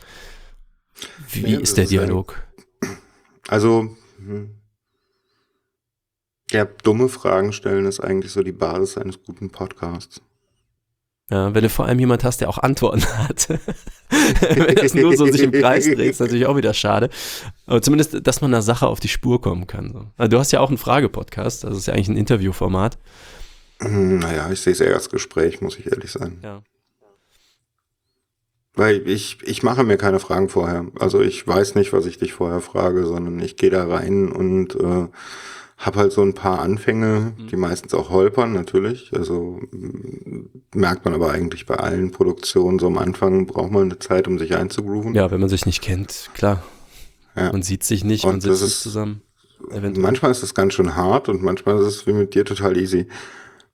[1.30, 2.42] Wie ja, ist der Dialog?
[3.46, 4.50] Also, hm.
[6.50, 10.20] ja, dumme Fragen stellen ist eigentlich so die Basis eines guten Podcasts.
[11.30, 13.48] Ja, wenn du vor allem jemand hast, der auch Antworten hat.
[13.48, 17.10] wenn das nur so sich im Kreis dreht, ist natürlich auch wieder schade.
[17.66, 19.92] Aber zumindest, dass man einer Sache auf die Spur kommen kann.
[19.92, 20.06] So.
[20.16, 22.96] Also du hast ja auch einen Frage-Podcast, das ist ja eigentlich ein Interviewformat.
[23.82, 26.38] Hm, naja, ich sehe es eher als Gespräch, muss ich ehrlich sein.
[26.42, 26.62] Ja.
[28.74, 30.86] Weil ich, ich mache mir keine Fragen vorher.
[30.98, 34.76] Also ich weiß nicht, was ich dich vorher frage, sondern ich gehe da rein und
[34.76, 35.08] äh,
[35.78, 37.62] habe halt so ein paar Anfänge, die mhm.
[37.62, 39.12] meistens auch holpern, natürlich.
[39.14, 39.60] Also
[40.74, 44.38] merkt man aber eigentlich bei allen Produktionen so am Anfang braucht man eine Zeit, um
[44.38, 45.14] sich einzugrooven.
[45.14, 46.64] Ja, wenn man sich nicht kennt, klar.
[47.36, 47.52] Ja.
[47.52, 49.22] Man sieht sich nicht, und man sitzt nicht zusammen.
[49.70, 50.02] Eventuell.
[50.02, 53.06] Manchmal ist es ganz schön hart und manchmal ist es wie mit dir total easy.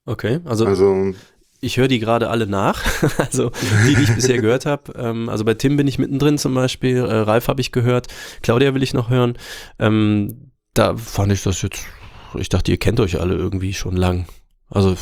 [0.05, 1.15] Okay, also, also
[1.61, 2.83] ich höre die gerade alle nach,
[3.19, 3.51] also
[3.87, 4.93] die, die ich bisher gehört habe.
[4.97, 8.09] Ähm, also bei Tim bin ich mittendrin zum Beispiel, äh, Ralf habe ich gehört,
[8.43, 9.39] Claudia will ich noch hören.
[9.79, 11.87] Ähm, da fand ich das jetzt,
[12.35, 14.27] ich dachte, ihr kennt euch alle irgendwie schon lang.
[14.69, 14.97] Also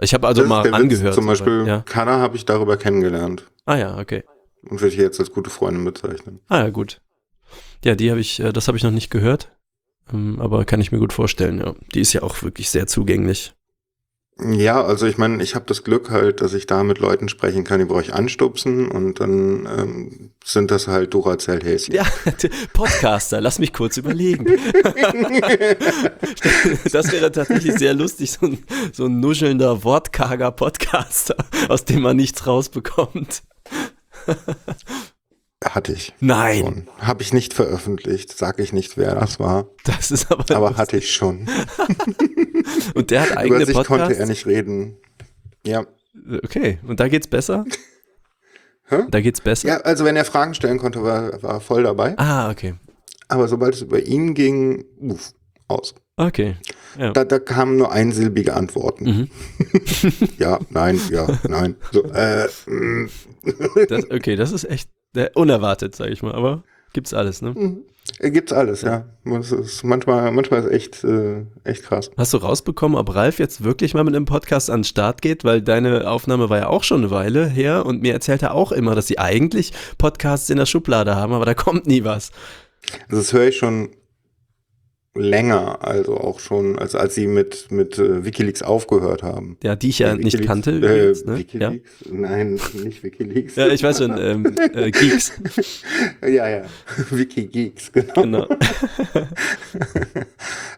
[0.00, 1.14] ich habe also mal angehört.
[1.14, 1.80] Zum Beispiel ja.
[1.80, 3.46] Kana habe ich darüber kennengelernt.
[3.64, 4.24] Ah ja, okay.
[4.62, 6.40] Und würde ich jetzt als gute Freundin bezeichnen.
[6.48, 7.00] Ah ja, gut.
[7.84, 9.52] Ja, die habe ich, äh, das habe ich noch nicht gehört.
[10.12, 11.74] Ähm, aber kann ich mir gut vorstellen, ja.
[11.94, 13.54] Die ist ja auch wirklich sehr zugänglich.
[14.40, 17.64] Ja, also ich meine, ich habe das Glück halt, dass ich da mit Leuten sprechen
[17.64, 21.92] kann, die bei euch anstupsen und dann ähm, sind das halt Duracell-Häschen.
[21.92, 22.06] Ja,
[22.72, 24.46] Podcaster, lass mich kurz überlegen.
[26.92, 28.62] das wäre tatsächlich sehr lustig, so ein,
[28.92, 31.36] so ein nuschelnder, wortkarger Podcaster,
[31.68, 33.42] aus dem man nichts rausbekommt.
[35.64, 36.14] Hatte ich.
[36.20, 36.88] Nein.
[36.98, 39.66] Habe ich nicht veröffentlicht, sag ich nicht, wer das war.
[39.84, 40.54] Das ist aber.
[40.54, 41.48] Aber hatte ich schon.
[42.94, 44.04] Und der hat eigene Über sich Podcasts?
[44.04, 44.98] konnte er nicht reden.
[45.66, 45.84] Ja.
[46.44, 47.64] Okay, und da geht's besser?
[48.88, 49.04] Hä?
[49.10, 49.68] Da geht's besser?
[49.68, 52.18] Ja, also wenn er Fragen stellen konnte, war, war er voll dabei.
[52.18, 52.74] Ah, okay.
[53.28, 55.32] Aber sobald es über ihn ging, uff,
[55.68, 55.94] aus.
[56.16, 56.56] Okay.
[56.98, 57.12] Ja.
[57.12, 59.04] Da, da kamen nur einsilbige Antworten.
[59.04, 59.30] Mhm.
[60.38, 61.76] ja, nein, ja, nein.
[61.92, 63.08] So, äh, mm.
[63.88, 64.90] Das, okay, das ist echt
[65.34, 66.62] unerwartet, sag ich mal, aber
[66.92, 67.82] gibt's alles, ne?
[68.18, 69.04] Äh, Gibt's alles, ja.
[69.38, 72.10] Es ist manchmal, manchmal ist echt, äh, echt krass.
[72.16, 75.44] Hast du rausbekommen, ob Ralf jetzt wirklich mal mit einem Podcast an den Start geht?
[75.44, 78.72] Weil deine Aufnahme war ja auch schon eine Weile her und mir erzählt er auch
[78.72, 82.32] immer, dass sie eigentlich Podcasts in der Schublade haben, aber da kommt nie was.
[83.08, 83.90] Also das höre ich schon
[85.14, 89.56] länger, also auch schon, als als sie mit mit äh, WikiLeaks aufgehört haben.
[89.62, 90.70] Ja, die ich ja Äh, nicht kannte.
[90.70, 91.32] Äh, übrigens, ne?
[91.32, 91.38] ja?
[91.38, 91.90] WikiLeaks?
[92.10, 93.56] Nein, nicht WikiLeaks.
[93.56, 95.32] ja, ich weiß schon, ähm, äh, Geeks,
[96.22, 96.62] ja, ja.
[97.10, 98.22] Wikigeeks, genau.
[98.22, 98.46] genau.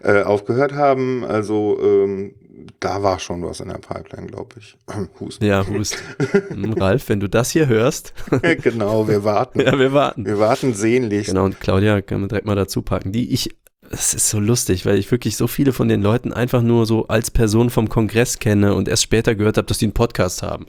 [0.02, 1.24] äh, aufgehört haben.
[1.24, 2.34] Also ähm,
[2.78, 4.76] da war schon was in der Pipeline, glaube ich.
[5.20, 5.44] Husten.
[5.44, 5.96] Ja, Hust.
[6.48, 8.14] Hm, Ralf, wenn du das hier hörst,
[8.62, 9.60] genau, wir warten.
[9.60, 10.24] ja, wir warten.
[10.24, 11.30] Wir warten sehnlichst.
[11.30, 13.12] Genau, und Claudia kann man direkt mal dazu packen.
[13.12, 13.50] Die ich,
[13.90, 17.08] es ist so lustig, weil ich wirklich so viele von den Leuten einfach nur so
[17.08, 20.66] als Person vom Kongress kenne und erst später gehört habe, dass die einen Podcast haben.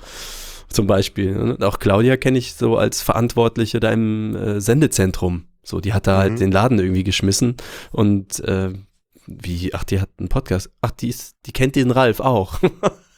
[0.70, 1.38] Zum Beispiel.
[1.38, 5.46] Und auch Claudia kenne ich so als Verantwortliche da im äh, Sendezentrum.
[5.64, 6.38] So, die hat da halt Mhm.
[6.38, 7.56] den Laden irgendwie geschmissen
[7.92, 8.74] und äh,
[9.28, 10.72] wie, ach, die hat einen Podcast.
[10.82, 12.60] Ach, die ist, die kennt den Ralf auch.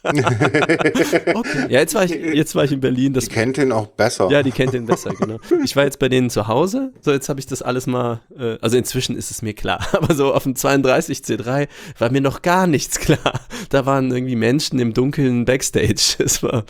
[0.04, 1.66] okay.
[1.68, 3.14] Ja, jetzt war ich, jetzt war ich in Berlin.
[3.14, 4.28] Das Die kennt ihn auch besser.
[4.30, 5.38] ja, die kennt den besser, genau.
[5.64, 8.58] Ich war jetzt bei denen zu Hause, so jetzt habe ich das alles mal, äh,
[8.60, 11.68] also inzwischen ist es mir klar, aber so auf dem 32 C3
[11.98, 13.40] war mir noch gar nichts klar.
[13.70, 16.16] Da waren irgendwie Menschen im dunklen Backstage.
[16.24, 16.64] Es war,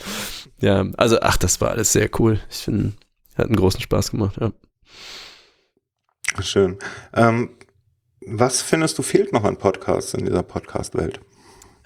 [0.61, 2.41] ja, also ach, das war alles sehr cool.
[2.51, 2.93] Ich finde,
[3.37, 4.53] hat einen großen Spaß gemacht, ja.
[6.41, 6.79] Schön.
[7.15, 7.51] Ähm,
[8.27, 11.21] was findest du fehlt noch an Podcasts in dieser Podcast-Welt?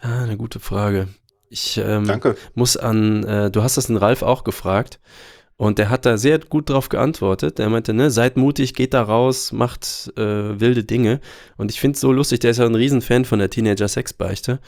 [0.01, 1.09] Ah, eine gute Frage.
[1.51, 2.37] Ich ähm, Danke.
[2.55, 5.01] muss an, äh, du hast das den Ralf auch gefragt
[5.57, 7.59] und der hat da sehr gut drauf geantwortet.
[7.59, 11.21] Der meinte, ne, seid mutig, geht da raus, macht äh, wilde Dinge.
[11.57, 14.61] Und ich finde es so lustig, der ist ja ein Riesenfan von der Teenager-Sexbeichte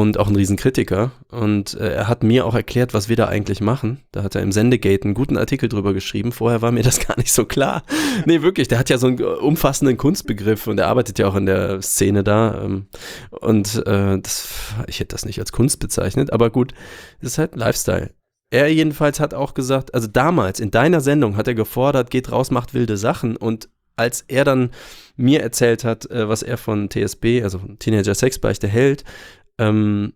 [0.00, 1.10] und auch ein Riesenkritiker.
[1.30, 4.00] Und äh, er hat mir auch erklärt, was wir da eigentlich machen.
[4.12, 6.32] Da hat er im Sendegate einen guten Artikel drüber geschrieben.
[6.32, 7.82] Vorher war mir das gar nicht so klar.
[8.24, 11.46] nee, wirklich, der hat ja so einen umfassenden Kunstbegriff und er arbeitet ja auch in
[11.46, 12.62] der Szene da.
[12.62, 12.86] Ähm,
[13.30, 14.48] und äh, das,
[14.86, 16.72] ich hätte das nicht als Kunst bezeichnet, aber gut,
[17.20, 18.10] es ist halt Lifestyle.
[18.50, 22.50] Er jedenfalls hat auch gesagt, also damals in deiner Sendung hat er gefordert, geht raus,
[22.50, 24.70] macht wilde Sachen und als er dann
[25.16, 29.04] mir erzählt hat, äh, was er von TSB, also Teenager Sexbeichte hält,
[29.58, 30.12] ähm,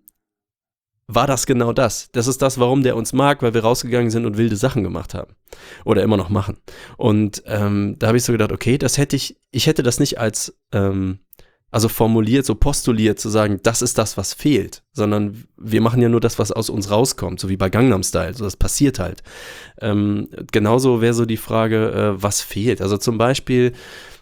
[1.09, 2.11] war das genau das.
[2.13, 5.15] Das ist das, warum der uns mag, weil wir rausgegangen sind und wilde Sachen gemacht
[5.15, 5.35] haben.
[5.85, 6.59] Oder immer noch machen.
[6.97, 10.19] Und ähm, da habe ich so gedacht, okay, das hätte ich, ich hätte das nicht
[10.19, 11.19] als, ähm,
[11.71, 16.09] also formuliert, so postuliert zu sagen, das ist das, was fehlt, sondern wir machen ja
[16.09, 19.23] nur das, was aus uns rauskommt, so wie bei Gangnam Style, so das passiert halt.
[19.81, 22.83] Ähm, genauso wäre so die Frage, äh, was fehlt.
[22.83, 23.73] Also zum Beispiel,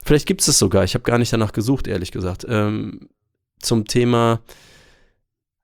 [0.05, 3.09] vielleicht gibt es es sogar, ich habe gar nicht danach gesucht, ehrlich gesagt, ähm,
[3.60, 4.40] zum Thema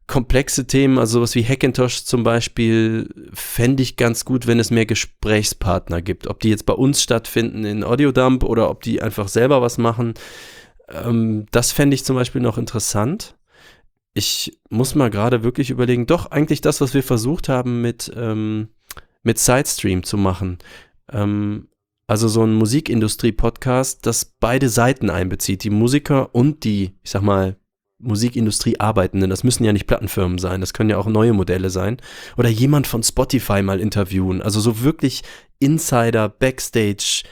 [0.07, 4.87] komplexe Themen, also sowas wie Hackintosh zum Beispiel, fände ich ganz gut, wenn es mehr
[4.87, 6.29] Gesprächspartner gibt.
[6.29, 10.15] Ob die jetzt bei uns stattfinden in Audiodump oder ob die einfach selber was machen.
[10.89, 13.37] Ähm, das fände ich zum Beispiel noch interessant.
[14.15, 18.69] Ich muss mal gerade wirklich überlegen, doch eigentlich das, was wir versucht haben mit, ähm,
[19.23, 20.59] mit Sidestream zu machen.
[21.13, 21.69] Ähm,
[22.07, 27.57] also so ein Musikindustrie-Podcast, das beide Seiten einbezieht, die Musiker und die, ich sag mal,
[27.99, 29.31] Musikindustrie Arbeitenden.
[29.31, 31.99] Das müssen ja nicht Plattenfirmen sein, das können ja auch neue Modelle sein.
[32.37, 34.43] Oder jemand von Spotify mal interviewen.
[34.43, 35.23] Also so wirklich
[35.59, 37.23] Insider, Backstage,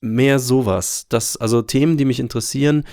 [0.00, 1.06] mehr sowas.
[1.08, 2.84] Das, also Themen, die mich interessieren,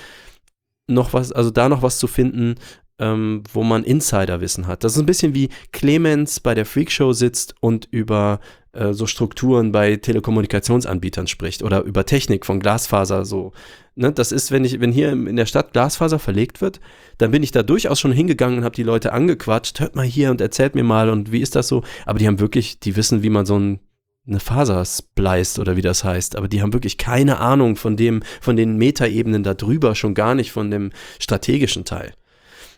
[0.88, 2.56] noch was, also da noch was zu finden,
[3.00, 4.84] ähm, wo man Insiderwissen hat.
[4.84, 8.40] Das ist ein bisschen wie Clemens bei der Freakshow sitzt und über
[8.74, 13.52] äh, so Strukturen bei Telekommunikationsanbietern spricht oder über Technik von Glasfaser so.
[13.96, 16.80] Ne, das ist, wenn ich, wenn hier in der Stadt Glasfaser verlegt wird,
[17.18, 20.32] dann bin ich da durchaus schon hingegangen und habe die Leute angequatscht, hört mal hier
[20.32, 21.84] und erzählt mir mal und wie ist das so?
[22.06, 23.80] Aber die haben wirklich, die wissen, wie man so ein
[24.28, 28.22] eine Faser spliced oder wie das heißt, aber die haben wirklich keine Ahnung von dem,
[28.40, 32.14] von den Metaebenen da drüber, schon gar nicht von dem strategischen Teil.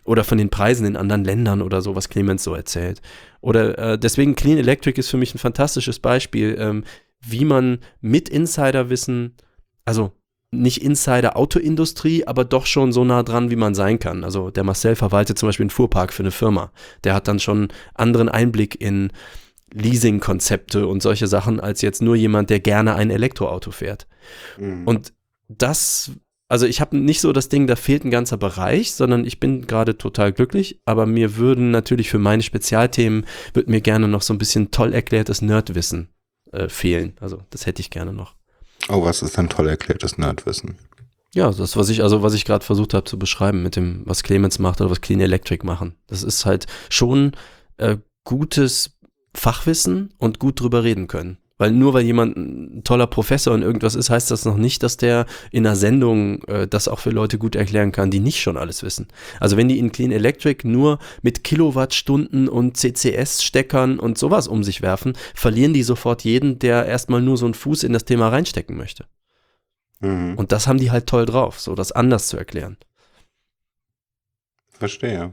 [0.04, 3.00] Oder von den Preisen in anderen Ländern oder so, was Clemens so erzählt.
[3.40, 6.84] Oder äh, deswegen Clean Electric ist für mich ein fantastisches Beispiel, ähm,
[7.26, 9.34] wie man mit Insiderwissen,
[9.84, 10.12] also
[10.50, 14.24] nicht Insider Autoindustrie, aber doch schon so nah dran, wie man sein kann.
[14.24, 16.70] Also der Marcel verwaltet zum Beispiel einen Fuhrpark für eine Firma.
[17.02, 19.10] Der hat dann schon anderen Einblick in
[19.72, 24.06] Leasing-Konzepte und solche Sachen als jetzt nur jemand, der gerne ein Elektroauto fährt.
[24.56, 24.86] Mhm.
[24.86, 25.12] Und
[25.48, 26.12] das,
[26.54, 29.66] also ich habe nicht so das Ding, da fehlt ein ganzer Bereich, sondern ich bin
[29.66, 34.32] gerade total glücklich, aber mir würden natürlich für meine Spezialthemen, würde mir gerne noch so
[34.32, 36.10] ein bisschen toll erklärtes Nerdwissen
[36.52, 37.14] äh, fehlen.
[37.18, 38.36] Also das hätte ich gerne noch.
[38.88, 40.78] Oh, was ist dann toll erklärtes Nerdwissen?
[41.34, 44.22] Ja, das, was ich, also was ich gerade versucht habe zu beschreiben mit dem, was
[44.22, 45.96] Clemens macht oder was Clean Electric machen.
[46.06, 47.32] Das ist halt schon
[47.78, 48.96] äh, gutes
[49.34, 51.38] Fachwissen und gut drüber reden können.
[51.56, 54.96] Weil nur weil jemand ein toller Professor in irgendwas ist, heißt das noch nicht, dass
[54.96, 58.56] der in einer Sendung äh, das auch für Leute gut erklären kann, die nicht schon
[58.56, 59.06] alles wissen.
[59.38, 64.82] Also wenn die in Clean Electric nur mit Kilowattstunden und CCS-Steckern und sowas um sich
[64.82, 68.76] werfen, verlieren die sofort jeden, der erstmal nur so einen Fuß in das Thema reinstecken
[68.76, 69.04] möchte.
[70.00, 70.34] Mhm.
[70.36, 72.78] Und das haben die halt toll drauf, so das anders zu erklären.
[74.70, 75.32] Verstehe.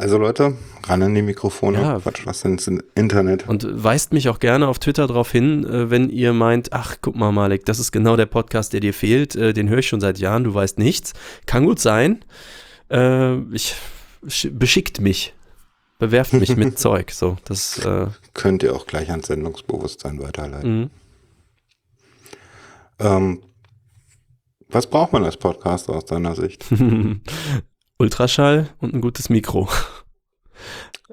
[0.00, 1.98] Also Leute, ran an die Mikrofone, ja.
[2.00, 3.46] Quatsch, was ins Internet.
[3.46, 7.16] Und weist mich auch gerne auf Twitter darauf hin, äh, wenn ihr meint, ach, guck
[7.16, 10.00] mal, Malik, das ist genau der Podcast, der dir fehlt, äh, den höre ich schon
[10.00, 11.12] seit Jahren, du weißt nichts.
[11.44, 12.24] Kann gut sein.
[12.90, 13.74] Äh, ich
[14.50, 15.34] beschickt mich.
[15.98, 17.10] Bewerft mich mit Zeug.
[17.10, 20.80] So, das äh, könnt ihr auch gleich ans Sendungsbewusstsein weiterleiten.
[20.80, 20.90] Mhm.
[23.00, 23.42] Ähm,
[24.70, 26.64] was braucht man als Podcaster aus deiner Sicht?
[28.00, 29.68] Ultraschall und ein gutes Mikro.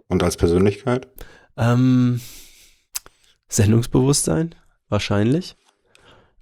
[0.10, 1.06] Und als Persönlichkeit?
[1.58, 2.22] Ähm,
[3.50, 4.56] Sendungsbewusstsein,
[4.88, 5.58] wahrscheinlich.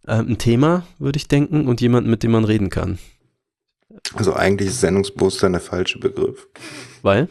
[0.07, 2.99] Ähm, ein Thema, würde ich denken, und jemand, mit dem man reden kann.
[4.13, 6.47] Also eigentlich ist Sendungsbewusstsein der falsche Begriff.
[7.01, 7.27] Weil?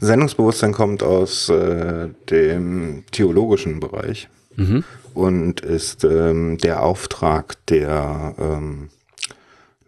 [0.00, 4.84] Sendungsbewusstsein kommt aus äh, dem theologischen Bereich mhm.
[5.14, 8.90] und ist ähm, der Auftrag der, ähm,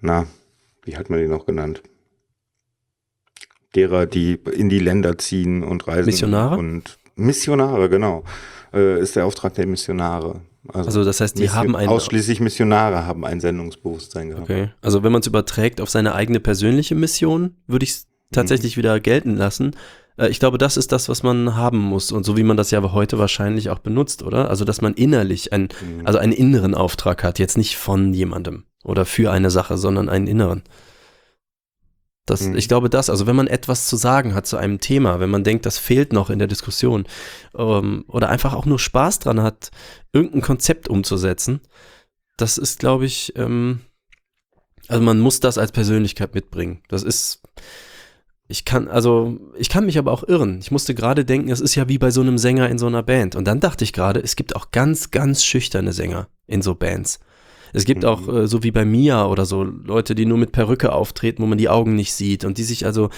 [0.01, 0.27] na,
[0.85, 1.83] wie hat man den noch genannt?
[3.75, 6.07] Derer, die in die Länder ziehen und reisen.
[6.07, 6.57] Missionare?
[6.57, 8.25] Und Missionare, genau.
[8.73, 10.41] Äh, ist der Auftrag der Missionare.
[10.69, 14.45] Also, also das heißt, die Mission, haben ein ausschließlich Missionare haben ein Sendungsbewusstsein gehabt.
[14.45, 14.71] Okay.
[14.81, 18.79] Also wenn man es überträgt auf seine eigene persönliche Mission, würde ich es tatsächlich mhm.
[18.79, 19.77] wieder gelten lassen.
[20.17, 22.71] Äh, ich glaube, das ist das, was man haben muss und so wie man das
[22.71, 24.49] ja heute wahrscheinlich auch benutzt, oder?
[24.49, 26.07] Also dass man innerlich ein, mhm.
[26.07, 30.27] also einen inneren Auftrag hat, jetzt nicht von jemandem oder für eine Sache, sondern einen
[30.27, 30.63] inneren.
[32.27, 32.57] Das, mhm.
[32.57, 35.45] Ich glaube, das, also wenn man etwas zu sagen hat zu einem Thema, wenn man
[35.45, 37.05] denkt, das fehlt noch in der Diskussion
[37.57, 39.71] ähm, oder einfach auch nur Spaß dran hat,
[40.13, 41.61] irgendein Konzept umzusetzen,
[42.37, 43.81] das ist, glaube ich, ähm,
[44.89, 46.83] also man muss das als Persönlichkeit mitbringen.
[46.89, 47.43] Das ist,
[48.49, 50.59] ich kann, also ich kann mich aber auch irren.
[50.61, 53.03] Ich musste gerade denken, es ist ja wie bei so einem Sänger in so einer
[53.03, 53.37] Band.
[53.37, 57.21] Und dann dachte ich gerade, es gibt auch ganz, ganz schüchterne Sänger in so Bands.
[57.75, 58.09] Es gibt mhm.
[58.09, 61.47] auch, äh, so wie bei Mia oder so, Leute, die nur mit Perücke auftreten, wo
[61.47, 63.11] man die Augen nicht sieht und die sich also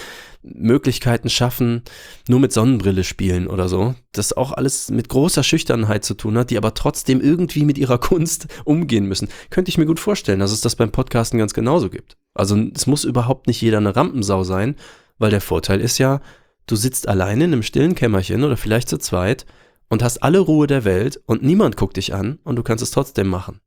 [0.43, 1.83] Möglichkeiten schaffen,
[2.27, 3.95] nur mit Sonnenbrille spielen oder so.
[4.13, 7.99] Das auch alles mit großer Schüchternheit zu tun hat, die aber trotzdem irgendwie mit ihrer
[8.07, 9.29] Kunst umgehen müssen.
[9.51, 12.17] Könnte ich mir gut vorstellen, dass es das beim Podcasten ganz genauso gibt.
[12.33, 14.77] Also es muss überhaupt nicht jeder eine Rampensau sein,
[15.19, 16.21] weil der Vorteil ist ja,
[16.67, 19.45] du sitzt alleine in einem stillen Kämmerchen oder vielleicht zu zweit
[19.91, 22.91] und hast alle Ruhe der Welt und niemand guckt dich an und du kannst es
[22.91, 23.61] trotzdem machen.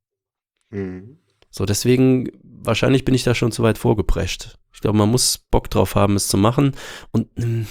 [0.70, 1.18] Mhm.
[1.52, 4.58] So, deswegen, wahrscheinlich bin ich da schon zu weit vorgeprescht.
[4.72, 6.74] Ich glaube, man muss Bock drauf haben, es zu machen.
[7.12, 7.66] Und ähm,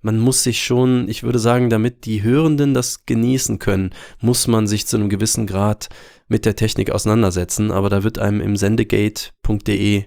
[0.00, 4.66] man muss sich schon, ich würde sagen, damit die Hörenden das genießen können, muss man
[4.66, 5.88] sich zu einem gewissen Grad
[6.28, 7.72] mit der Technik auseinandersetzen.
[7.72, 10.04] Aber da wird einem im sendegate.de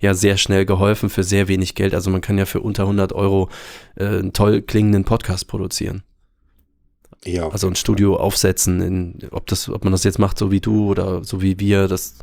[0.00, 1.94] ja sehr schnell geholfen für sehr wenig Geld.
[1.94, 3.50] Also man kann ja für unter 100 Euro
[3.96, 6.02] äh, einen toll klingenden Podcast produzieren.
[7.24, 7.48] Ja.
[7.48, 10.90] Also ein Studio aufsetzen, in, ob, das, ob man das jetzt macht, so wie du
[10.90, 12.16] oder so wie wir, das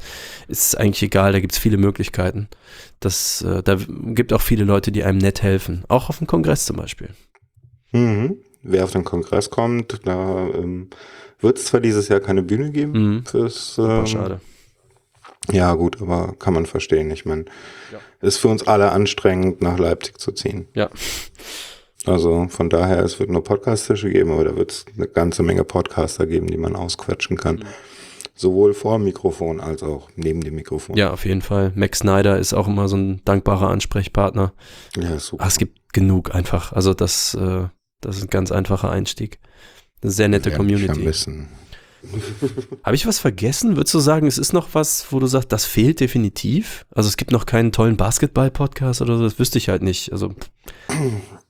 [0.47, 2.47] ist eigentlich egal, da gibt es viele Möglichkeiten.
[2.99, 5.83] Das, äh, da gibt auch viele Leute, die einem nett helfen.
[5.87, 7.09] Auch auf dem Kongress zum Beispiel.
[7.91, 8.37] Mhm.
[8.61, 10.89] Wer auf den Kongress kommt, da ähm,
[11.39, 13.25] wird es zwar dieses Jahr keine Bühne geben mhm.
[13.25, 14.39] fürs ähm, schade.
[15.51, 17.09] Ja, gut, aber kann man verstehen.
[17.09, 17.45] Ich meine,
[17.91, 17.99] ja.
[18.21, 20.67] ist für uns alle anstrengend, nach Leipzig zu ziehen.
[20.75, 20.89] Ja.
[22.05, 25.63] Also von daher, es wird nur Podcast-Tische geben, aber da wird es eine ganze Menge
[25.63, 27.57] Podcaster geben, die man ausquetschen kann.
[27.57, 27.65] Mhm.
[28.33, 30.97] Sowohl vor dem Mikrofon als auch neben dem Mikrofon.
[30.97, 31.71] Ja, auf jeden Fall.
[31.75, 34.53] Max Snyder ist auch immer so ein dankbarer Ansprechpartner.
[34.97, 35.43] Ja, super.
[35.43, 36.73] Ach, es gibt genug einfach.
[36.73, 37.67] Also das, äh,
[37.99, 39.39] das ist ein ganz einfacher Einstieg.
[40.01, 41.11] Eine sehr nette Community.
[42.83, 43.75] Habe ich was vergessen?
[43.75, 46.87] Würdest du sagen, es ist noch was, wo du sagst, das fehlt definitiv?
[46.89, 50.11] Also es gibt noch keinen tollen Basketball-Podcast oder so, das wüsste ich halt nicht.
[50.11, 50.33] Also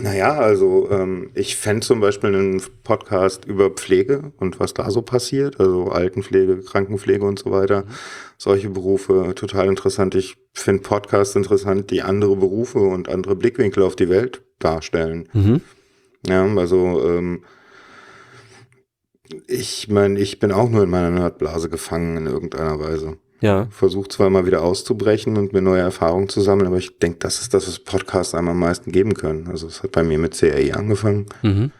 [0.00, 5.02] Naja, also ähm, ich fände zum Beispiel einen Podcast über Pflege und was da so
[5.02, 7.84] passiert, also Altenpflege, Krankenpflege und so weiter.
[8.36, 10.14] Solche Berufe total interessant.
[10.14, 15.28] Ich finde Podcasts interessant, die andere Berufe und andere Blickwinkel auf die Welt darstellen.
[15.32, 15.60] mhm.
[16.26, 17.44] Ja, also ähm,
[19.46, 23.18] ich meine, ich bin auch nur in meiner Nerdblase gefangen in irgendeiner Weise.
[23.40, 23.66] Ja.
[23.70, 27.40] Versuche zwar mal wieder auszubrechen und mir neue Erfahrungen zu sammeln, aber ich denke, das
[27.40, 29.48] ist das, was Podcasts einem am meisten geben können.
[29.48, 31.70] Also es hat bei mir mit CRI angefangen, Mhm.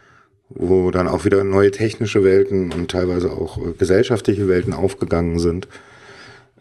[0.49, 5.67] wo dann auch wieder neue technische Welten und teilweise auch äh, gesellschaftliche Welten aufgegangen sind,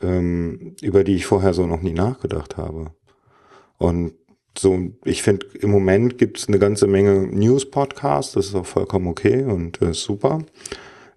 [0.03, 2.93] ähm, über die ich vorher so noch nie nachgedacht habe.
[3.79, 4.13] Und
[4.57, 9.07] so, ich finde, im Moment gibt es eine ganze Menge News-Podcasts, das ist auch vollkommen
[9.07, 10.41] okay und äh, super.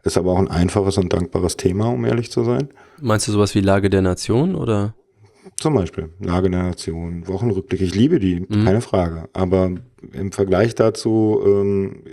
[0.04, 2.70] Ist aber auch ein einfaches und dankbares Thema, um ehrlich zu sein.
[3.02, 4.96] Meinst du sowas wie Lage der Nation oder?
[5.58, 7.82] Zum Beispiel Lage der Nation, Wochenrückblick.
[7.82, 9.28] Ich liebe die, keine Frage.
[9.34, 9.72] Aber
[10.14, 12.04] im Vergleich dazu ähm,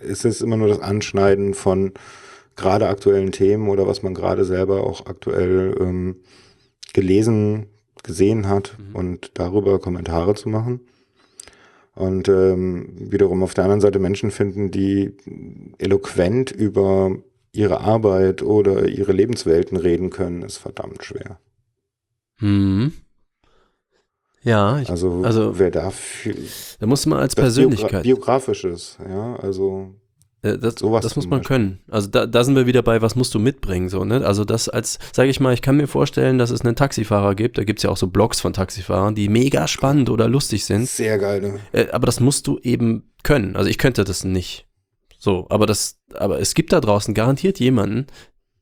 [0.00, 1.92] ist es immer nur das Anschneiden von
[2.56, 6.16] gerade aktuellen Themen oder was man gerade selber auch aktuell ähm,
[6.92, 7.66] gelesen,
[8.02, 10.80] gesehen hat und darüber Kommentare zu machen.
[11.94, 15.12] Und ähm, wiederum auf der anderen Seite Menschen finden, die
[15.78, 17.16] eloquent über
[17.54, 21.38] ihre Arbeit oder ihre Lebenswelten reden können, ist verdammt schwer.
[22.40, 22.92] Mhm.
[24.42, 26.34] Ja, ich, Also, also wer dafür
[26.78, 28.02] da muss man als Persönlichkeit.
[28.02, 29.94] Biogra Biografisches, ja, also
[30.42, 31.56] Äh, Das, Sowas das muss man Beispiel.
[31.56, 31.80] können.
[31.88, 34.26] Also da, da sind wir wieder bei, was musst du mitbringen, so, ne?
[34.26, 37.56] Also das als, sage ich mal, ich kann mir vorstellen, dass es einen Taxifahrer gibt,
[37.56, 40.86] da gibt es ja auch so Blogs von Taxifahrern, die mega spannend oder lustig sind,
[40.86, 41.40] sehr geil.
[41.40, 41.60] Ne?
[41.72, 43.56] äh, aber das musst du eben können.
[43.56, 44.66] Also ich könnte das nicht.
[45.24, 48.08] So, aber das, aber es gibt da draußen garantiert jemanden,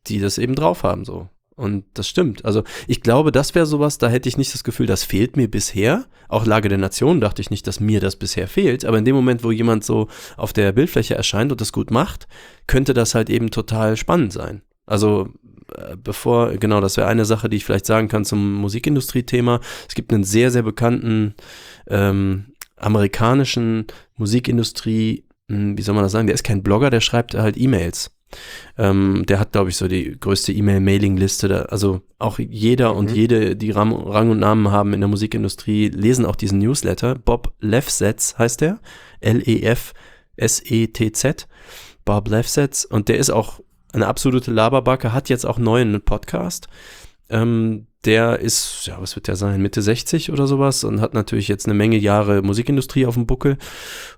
[0.06, 1.28] die das eben drauf haben, so.
[1.56, 2.44] Und das stimmt.
[2.44, 5.50] Also ich glaube, das wäre sowas, da hätte ich nicht das Gefühl, das fehlt mir
[5.50, 6.06] bisher.
[6.28, 8.84] Auch Lage der Nation dachte ich nicht, dass mir das bisher fehlt.
[8.84, 12.28] Aber in dem Moment, wo jemand so auf der Bildfläche erscheint und das gut macht,
[12.68, 14.62] könnte das halt eben total spannend sein.
[14.86, 15.30] Also
[15.76, 19.58] äh, bevor, genau, das wäre eine Sache, die ich vielleicht sagen kann zum Musikindustrie-Thema.
[19.88, 21.34] Es gibt einen sehr, sehr bekannten
[21.88, 27.56] ähm, amerikanischen Musikindustrie, wie soll man das sagen, der ist kein Blogger, der schreibt halt
[27.56, 28.10] E-Mails.
[28.78, 31.70] Ähm, der hat, glaube ich, so die größte E-Mail-Mailing-Liste.
[31.70, 36.24] Also auch jeder und jede, die Ram Rang und Namen haben in der Musikindustrie, lesen
[36.24, 37.16] auch diesen Newsletter.
[37.16, 38.80] Bob Lefsetz heißt der.
[39.20, 39.88] L-E-F-S-E-T-Z.
[42.04, 42.84] Bob Lefsetz.
[42.84, 43.60] Und der ist auch
[43.92, 46.68] eine absolute Laberbacke, hat jetzt auch neu einen Podcast.
[47.28, 51.46] Ähm, der ist, ja, was wird der sein, Mitte 60 oder sowas und hat natürlich
[51.48, 53.58] jetzt eine Menge Jahre Musikindustrie auf dem Buckel.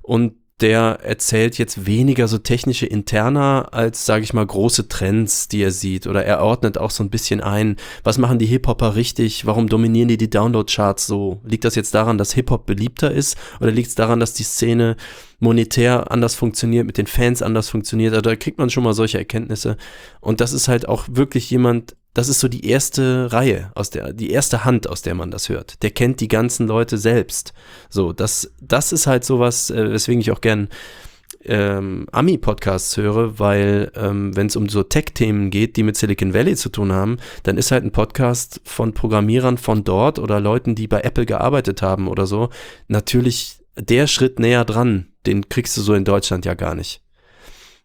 [0.00, 5.62] Und der erzählt jetzt weniger so technische Interna als, sage ich mal, große Trends, die
[5.62, 6.06] er sieht.
[6.06, 10.08] Oder er ordnet auch so ein bisschen ein, was machen die Hip-Hopper richtig, warum dominieren
[10.08, 11.40] die die Download-Charts so?
[11.44, 13.36] Liegt das jetzt daran, dass Hip-Hop beliebter ist?
[13.60, 14.96] Oder liegt es daran, dass die Szene
[15.40, 18.12] monetär anders funktioniert, mit den Fans anders funktioniert?
[18.12, 19.76] Also da kriegt man schon mal solche Erkenntnisse.
[20.20, 24.12] Und das ist halt auch wirklich jemand, das ist so die erste Reihe, aus der,
[24.12, 25.82] die erste Hand, aus der man das hört.
[25.82, 27.52] Der kennt die ganzen Leute selbst.
[27.90, 30.68] So, das, das ist halt sowas, äh, weswegen ich auch gern
[31.44, 36.56] ähm, Ami-Podcasts höre, weil ähm, wenn es um so Tech-Themen geht, die mit Silicon Valley
[36.56, 40.86] zu tun haben, dann ist halt ein Podcast von Programmierern von dort oder Leuten, die
[40.86, 42.50] bei Apple gearbeitet haben oder so,
[42.88, 45.08] natürlich der Schritt näher dran.
[45.26, 47.03] Den kriegst du so in Deutschland ja gar nicht.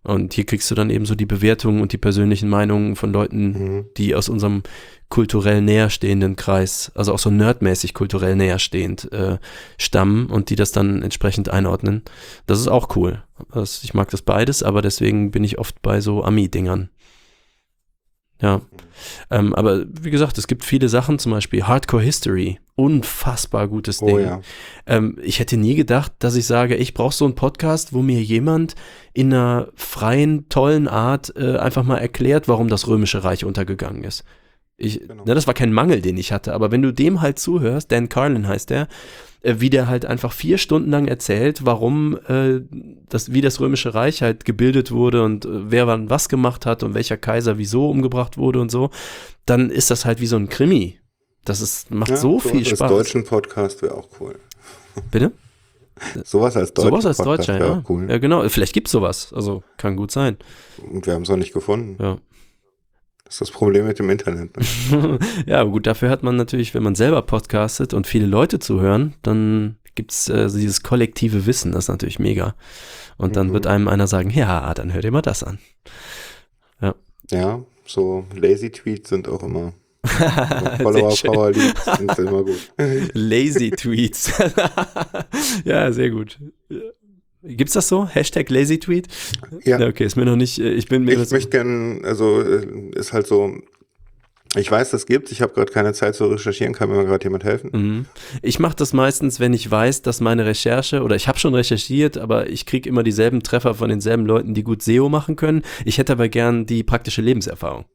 [0.04, 3.86] Und hier kriegst du dann eben so die Bewertungen und die persönlichen Meinungen von Leuten,
[3.98, 4.64] die aus unserem
[5.10, 9.40] kulturell näherstehenden Kreis, also auch so nerdmäßig kulturell näherstehend äh,
[9.78, 12.04] stammen und die das dann entsprechend einordnen.
[12.46, 13.24] Das ist auch cool.
[13.54, 16.90] Das, ich mag das beides, aber deswegen bin ich oft bei so Ami-Dingern.
[18.42, 18.62] Ja.
[19.30, 22.60] Ähm, aber wie gesagt, es gibt viele Sachen, zum Beispiel Hardcore History.
[22.76, 24.10] Unfassbar gutes Ding.
[24.10, 24.42] Oh ja.
[24.86, 28.22] Ähm, ich hätte nie gedacht, dass ich sage, ich brauche so einen Podcast, wo mir
[28.22, 28.76] jemand
[29.14, 34.24] in einer freien, tollen Art äh, einfach mal erklärt, warum das Römische Reich untergegangen ist.
[34.80, 35.24] Ich, Genau.
[35.26, 38.08] na, das war kein Mangel, den ich hatte, aber wenn du dem halt zuhörst, Dan
[38.10, 38.88] Carlin heißt der,
[39.42, 42.62] äh, wie der halt einfach vier Stunden lang erzählt, warum äh,
[43.10, 46.84] das, wie das Römische Reich halt gebildet wurde und äh, wer wann was gemacht hat
[46.84, 48.90] und welcher Kaiser wieso umgebracht wurde und so,
[49.46, 50.98] dann ist das halt wie so ein Krimi.
[51.46, 52.90] Das ist, macht Ja, so viel als Spaß.
[52.92, 54.36] deutschen Podcast wäre auch cool.
[55.12, 55.32] Bitte?
[56.24, 57.84] Sowas als deutschen Sowas als Podcast Deutscher, ja.
[57.90, 58.10] cool.
[58.10, 58.48] Ja, genau.
[58.48, 59.34] Vielleicht gibt's sowas.
[59.34, 60.38] Also kann gut sein.
[60.90, 62.02] Und wir haben es noch nicht gefunden.
[62.02, 62.18] Ja.
[63.30, 64.58] Das ist das Problem mit dem Internet.
[64.92, 65.20] Ne?
[65.46, 69.76] ja, gut, dafür hat man natürlich, wenn man selber podcastet und viele Leute zuhören, dann
[69.94, 72.56] gibt's äh, so dieses kollektive Wissen, das ist natürlich mega.
[73.18, 73.54] Und dann Mhm.
[73.54, 75.60] wird einem einer sagen, ja, dann hört ihr mal das an.
[77.32, 79.74] Ja, so Lazy Tweets sind auch immer.
[80.82, 81.14] Follower.
[81.24, 82.72] Power Leads sind immer gut.
[83.14, 84.32] Lazy Tweets.
[85.64, 86.40] ja, sehr gut.
[87.42, 88.08] Gibt's das so?
[88.08, 89.08] Hashtag Lazy Tweet?
[89.64, 89.80] Ja.
[89.80, 93.14] Okay, ist mir noch nicht, äh, ich bin mir Ich möchte gerne, also äh, ist
[93.14, 93.56] halt so,
[94.56, 97.44] ich weiß, das gibt's, ich habe gerade keine Zeit zu recherchieren, kann mir gerade jemand
[97.44, 97.70] helfen?
[97.72, 98.06] Mhm.
[98.42, 102.18] Ich mache das meistens, wenn ich weiß, dass meine Recherche, oder ich habe schon recherchiert,
[102.18, 105.62] aber ich kriege immer dieselben Treffer von denselben Leuten, die gut SEO machen können.
[105.86, 107.86] Ich hätte aber gern die praktische Lebenserfahrung.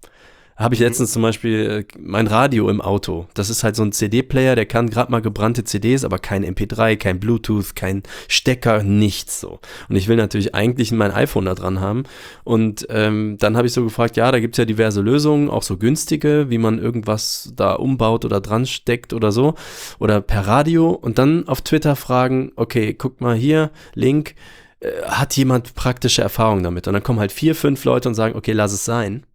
[0.56, 3.26] Habe ich letztens zum Beispiel äh, mein Radio im Auto.
[3.34, 6.96] Das ist halt so ein CD-Player, der kann gerade mal gebrannte CDs, aber kein MP3,
[6.96, 9.58] kein Bluetooth, kein Stecker, nichts so.
[9.88, 12.04] Und ich will natürlich eigentlich mein iPhone da dran haben.
[12.44, 15.76] Und ähm, dann habe ich so gefragt, ja, da gibt's ja diverse Lösungen, auch so
[15.76, 19.54] günstige, wie man irgendwas da umbaut oder dran steckt oder so.
[19.98, 20.90] Oder per Radio.
[20.90, 24.36] Und dann auf Twitter fragen, okay, guck mal hier, Link,
[24.78, 26.86] äh, hat jemand praktische Erfahrung damit?
[26.86, 29.26] Und dann kommen halt vier, fünf Leute und sagen, okay, lass es sein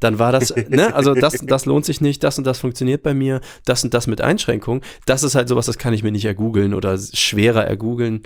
[0.00, 3.14] dann war das, ne, also das, das lohnt sich nicht, das und das funktioniert bei
[3.14, 4.82] mir, das und das mit Einschränkung.
[5.06, 8.22] Das ist halt sowas, das kann ich mir nicht ergoogeln oder schwerer ergoogeln.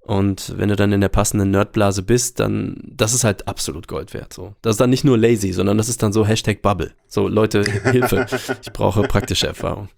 [0.00, 4.14] Und wenn du dann in der passenden Nerdblase bist, dann, das ist halt absolut Gold
[4.14, 4.32] wert.
[4.32, 4.54] So.
[4.62, 6.92] Das ist dann nicht nur lazy, sondern das ist dann so Hashtag Bubble.
[7.06, 8.26] So, Leute, Hilfe.
[8.62, 9.88] Ich brauche praktische Erfahrung.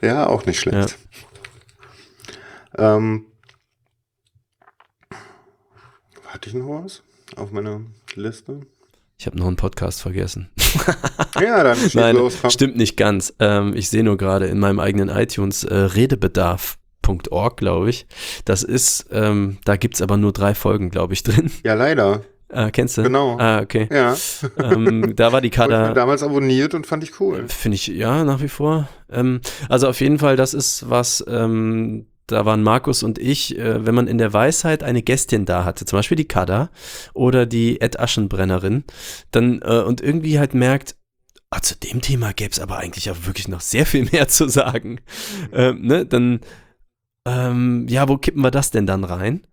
[0.00, 0.98] Ja, auch nicht schlecht.
[2.76, 3.26] Ähm,
[6.26, 7.02] hatte ich noch was
[7.36, 7.82] auf meiner
[8.14, 8.66] Liste?
[9.18, 10.50] Ich habe noch einen Podcast vergessen.
[11.40, 12.38] Ja, dann Nein, los.
[12.48, 13.34] stimmt nicht ganz.
[13.40, 18.06] Ähm, ich sehe nur gerade in meinem eigenen iTunes äh, Redebedarf.org, glaube ich.
[18.46, 21.50] Das ist, ähm, da gibt's aber nur drei Folgen, glaube ich, drin.
[21.62, 22.22] Ja, leider.
[22.48, 23.02] Äh, kennst du?
[23.02, 23.36] Genau.
[23.38, 23.86] Ah, okay.
[23.92, 24.16] Ja,
[24.58, 25.92] ähm, da war die Kader.
[25.92, 27.44] damals abonniert und fand ich cool.
[27.48, 28.88] Finde ich, ja, nach wie vor.
[29.10, 33.86] Ähm, also auf jeden Fall, das ist was, ähm, da waren Markus und ich, äh,
[33.86, 36.70] wenn man in der Weisheit eine Gästin da hatte, zum Beispiel die Kada
[37.14, 38.84] oder die Ed Aschenbrennerin,
[39.30, 40.96] dann äh, und irgendwie halt merkt,
[41.50, 44.48] ah, zu dem Thema gäbe es aber eigentlich auch wirklich noch sehr viel mehr zu
[44.48, 45.00] sagen.
[45.52, 46.40] Ähm, ne, dann,
[47.26, 49.46] ähm, ja, wo kippen wir das denn dann rein?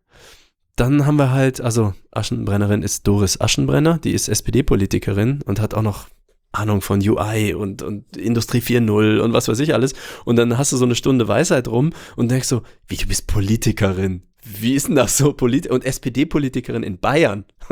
[0.76, 5.84] Dann haben wir halt, also Aschenbrennerin ist Doris Aschenbrenner, die ist SPD-Politikerin und hat auch
[5.84, 6.08] noch
[6.54, 9.94] Ahnung von UI und, und Industrie 4.0 und was weiß ich alles.
[10.24, 13.28] Und dann hast du so eine Stunde Weisheit rum und denkst so, wie du bist
[13.28, 14.24] Politikerin.
[14.46, 15.34] Wie ist denn das so?
[15.34, 17.46] Polit und SPD-Politikerin in Bayern.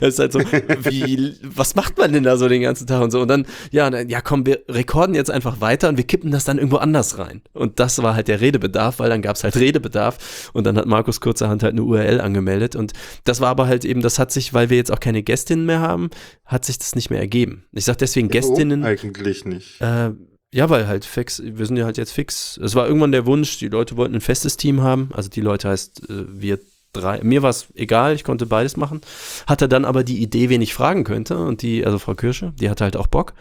[0.00, 3.10] das ist halt so, wie, was macht man denn da so den ganzen Tag und
[3.10, 3.20] so?
[3.20, 6.44] Und dann, ja, dann, ja, komm, wir rekorden jetzt einfach weiter und wir kippen das
[6.44, 7.42] dann irgendwo anders rein.
[7.52, 10.86] Und das war halt der Redebedarf, weil dann gab es halt Redebedarf und dann hat
[10.86, 12.76] Markus kurzerhand halt eine URL angemeldet.
[12.76, 12.92] Und
[13.24, 15.80] das war aber halt eben, das hat sich, weil wir jetzt auch keine Gästinnen mehr
[15.80, 16.10] haben,
[16.44, 17.64] hat sich das nicht mehr ergeben.
[17.72, 18.82] Ich sag deswegen Gästinnen.
[18.82, 19.80] Warum Eigentlich nicht.
[19.80, 20.10] Äh,
[20.52, 22.58] ja, weil halt fix, wir sind ja halt jetzt fix.
[22.62, 25.10] Es war irgendwann der Wunsch, die Leute wollten ein festes Team haben.
[25.12, 26.58] Also die Leute heißt, äh, wir
[26.92, 27.22] drei.
[27.22, 29.00] Mir war es egal, ich konnte beides machen.
[29.46, 31.38] Hatte dann aber die Idee, wen ich fragen könnte.
[31.38, 33.32] Und die, also Frau Kirsche, die hatte halt auch Bock.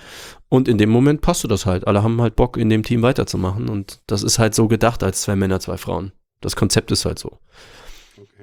[0.48, 1.86] Und in dem Moment passte das halt.
[1.86, 3.70] Alle haben halt Bock, in dem Team weiterzumachen.
[3.70, 6.14] Und das ist halt so gedacht als zwei Männer, zwei Frauen.
[6.40, 7.40] Das Konzept ist halt so.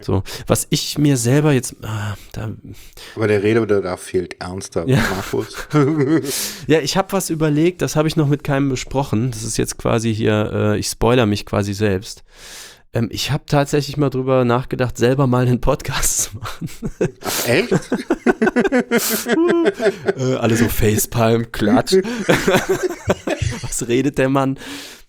[0.00, 2.52] So, was ich mir selber jetzt, ah, da
[3.16, 5.02] Aber der Redebedarf fehlt ernster, Ja.
[5.10, 5.57] Markus.
[6.66, 9.31] Ja, ich habe was überlegt, das habe ich noch mit keinem besprochen.
[9.31, 12.24] Das ist jetzt quasi hier, äh, ich spoiler mich quasi selbst.
[12.92, 16.68] Ähm, ich habe tatsächlich mal drüber nachgedacht, selber mal einen Podcast zu machen.
[17.47, 17.73] Echt?
[20.16, 21.94] äh, alle so Facepalm, Klatsch.
[23.62, 24.58] was redet der Mann?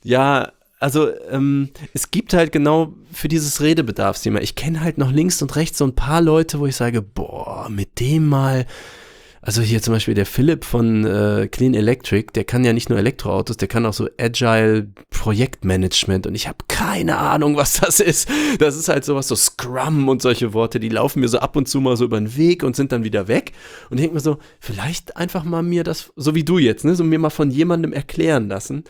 [0.03, 4.39] Ja, also ähm, es gibt halt genau für dieses Redebedarfsthema.
[4.39, 7.67] Ich kenne halt noch links und rechts so ein paar Leute, wo ich sage, boah,
[7.69, 8.65] mit dem mal.
[9.41, 12.99] Also hier zum Beispiel der Philipp von äh, Clean Electric, der kann ja nicht nur
[12.99, 18.29] Elektroautos, der kann auch so Agile Projektmanagement und ich habe keine Ahnung, was das ist.
[18.59, 21.67] Das ist halt sowas, so Scrum und solche Worte, die laufen mir so ab und
[21.67, 23.53] zu mal so über den Weg und sind dann wieder weg.
[23.89, 26.95] Und ich denke mir so, vielleicht einfach mal mir das, so wie du jetzt, ne,
[26.95, 28.83] so mir mal von jemandem erklären lassen.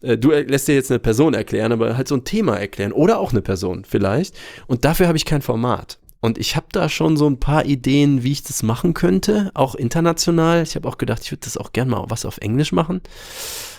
[0.00, 3.18] Äh, Du lässt dir jetzt eine Person erklären, aber halt so ein Thema erklären oder
[3.18, 4.36] auch eine Person vielleicht.
[4.66, 5.98] Und dafür habe ich kein Format.
[6.20, 9.74] Und ich habe da schon so ein paar Ideen, wie ich das machen könnte, auch
[9.76, 10.62] international.
[10.62, 13.02] Ich habe auch gedacht, ich würde das auch gern mal was auf Englisch machen.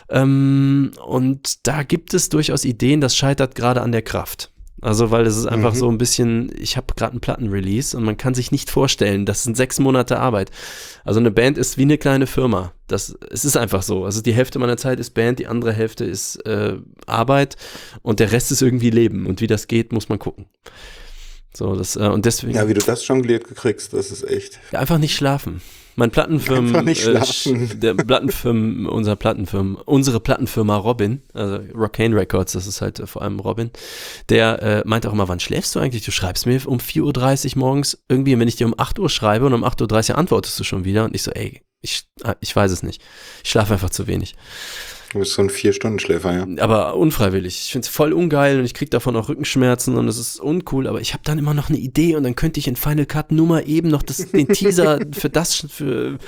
[0.10, 4.52] Ähm, und da gibt es durchaus Ideen, das scheitert gerade an der Kraft.
[4.82, 5.78] Also, weil es ist einfach Mhm.
[5.78, 9.44] so ein bisschen, ich habe gerade einen Plattenrelease und man kann sich nicht vorstellen, das
[9.44, 10.52] sind sechs Monate Arbeit.
[11.04, 12.72] Also eine Band ist wie eine kleine Firma.
[12.88, 14.06] Das, es ist einfach so.
[14.06, 16.78] Also die Hälfte meiner Zeit ist Band, die andere Hälfte ist äh,
[17.08, 17.58] Arbeit
[18.04, 19.26] und der Rest ist irgendwie Leben.
[19.26, 20.46] Und wie das geht, muss man gucken.
[21.54, 24.60] So, das, äh, und deswegen Ja, wie du das jongliert gekriegst, das ist echt.
[24.72, 25.62] ja, einfach nicht schlafen.
[25.96, 27.68] Mein Plattenfirmen, Einfach nicht äh, schlafen.
[27.68, 33.08] sch- der Plattenfirmen, unser Plattenfirmen, unsere Plattenfirma Robin, also Rockane Records, das ist halt äh,
[33.08, 33.70] vor allem Robin,
[34.30, 36.06] der äh, meint auch immer, wann schläfst du eigentlich?
[36.06, 39.10] Du schreibst mir um 4.30 Uhr morgens irgendwie, und wenn ich dir um 8 Uhr
[39.10, 42.36] schreibe und um 8.30 Uhr antwortest du schon wieder und ich so, ey, Ich, ah,
[42.40, 43.02] ich weiß es nicht.
[43.44, 44.36] Ich schlafe einfach zu wenig.
[45.12, 46.64] Du bist so ein Vier-Stunden-Schläfer, ja.
[46.64, 47.62] Aber unfreiwillig.
[47.66, 50.88] Ich finde es voll ungeil und ich kriege davon auch Rückenschmerzen und es ist uncool,
[50.88, 53.32] aber ich habe dann immer noch eine Idee und dann könnte ich in Final Cut
[53.32, 56.20] nur mal eben noch das, den Teaser für das, für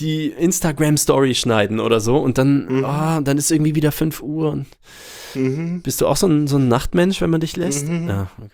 [0.00, 2.84] die Instagram-Story schneiden oder so und dann, Mhm.
[2.84, 4.50] ah, dann ist irgendwie wieder 5 Uhr.
[4.52, 4.66] Und
[5.34, 5.80] Mhm.
[5.82, 7.86] bist du auch so ein, so ein Nachtmensch, wenn man dich lässt?
[7.88, 8.08] Mhm.
[8.08, 8.48] Ja, okay.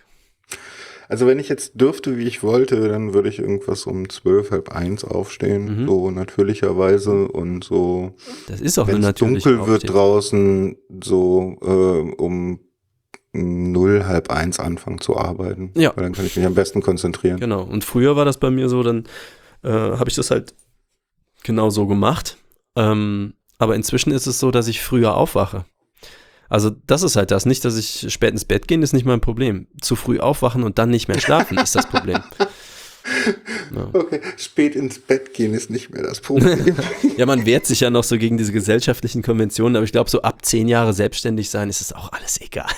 [1.09, 4.69] Also wenn ich jetzt dürfte, wie ich wollte, dann würde ich irgendwas um zwölf, halb
[4.69, 5.87] eins aufstehen, Mhm.
[5.87, 8.15] so natürlicherweise und so,
[8.47, 9.95] Das ist auch wenn es dunkel wird Aufstehung.
[9.95, 12.59] draußen, so äh, um
[13.33, 15.71] null, halb eins anfangen zu arbeiten.
[15.75, 15.91] Ja.
[15.95, 17.39] Weil dann kann ich mich am besten konzentrieren.
[17.39, 17.63] Genau.
[17.63, 19.05] Und früher war das bei mir so, dann
[19.63, 20.53] äh, habe ich das halt
[21.43, 22.37] genau so gemacht.
[22.75, 25.65] Ähm, aber inzwischen ist es so, dass ich früher aufwache.
[26.49, 27.45] Also das ist halt das.
[27.45, 29.67] Nicht, dass ich spät ins Bett gehen, ist nicht mein Problem.
[29.81, 32.19] Zu früh aufwachen und dann nicht mehr schlafen ist das Problem.
[33.73, 33.89] Ja.
[33.93, 36.75] Okay, spät ins Bett gehen ist nicht mehr das Problem.
[37.17, 40.21] ja, man wehrt sich ja noch so gegen diese gesellschaftlichen Konventionen, aber ich glaube, so
[40.21, 42.69] ab zehn Jahre selbstständig sein, ist es auch alles egal.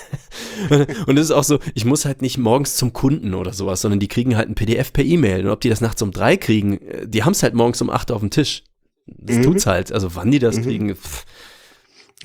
[1.06, 4.00] und es ist auch so, ich muss halt nicht morgens zum Kunden oder sowas, sondern
[4.00, 5.44] die kriegen halt ein PDF per E-Mail.
[5.44, 7.90] Und ob die das nachts um drei kriegen, äh, die haben es halt morgens um
[7.90, 8.62] acht auf dem Tisch.
[9.06, 9.42] Das Mhm.
[9.42, 9.92] tut's halt.
[9.92, 10.62] Also wann die das Mhm.
[10.62, 11.24] kriegen, pff,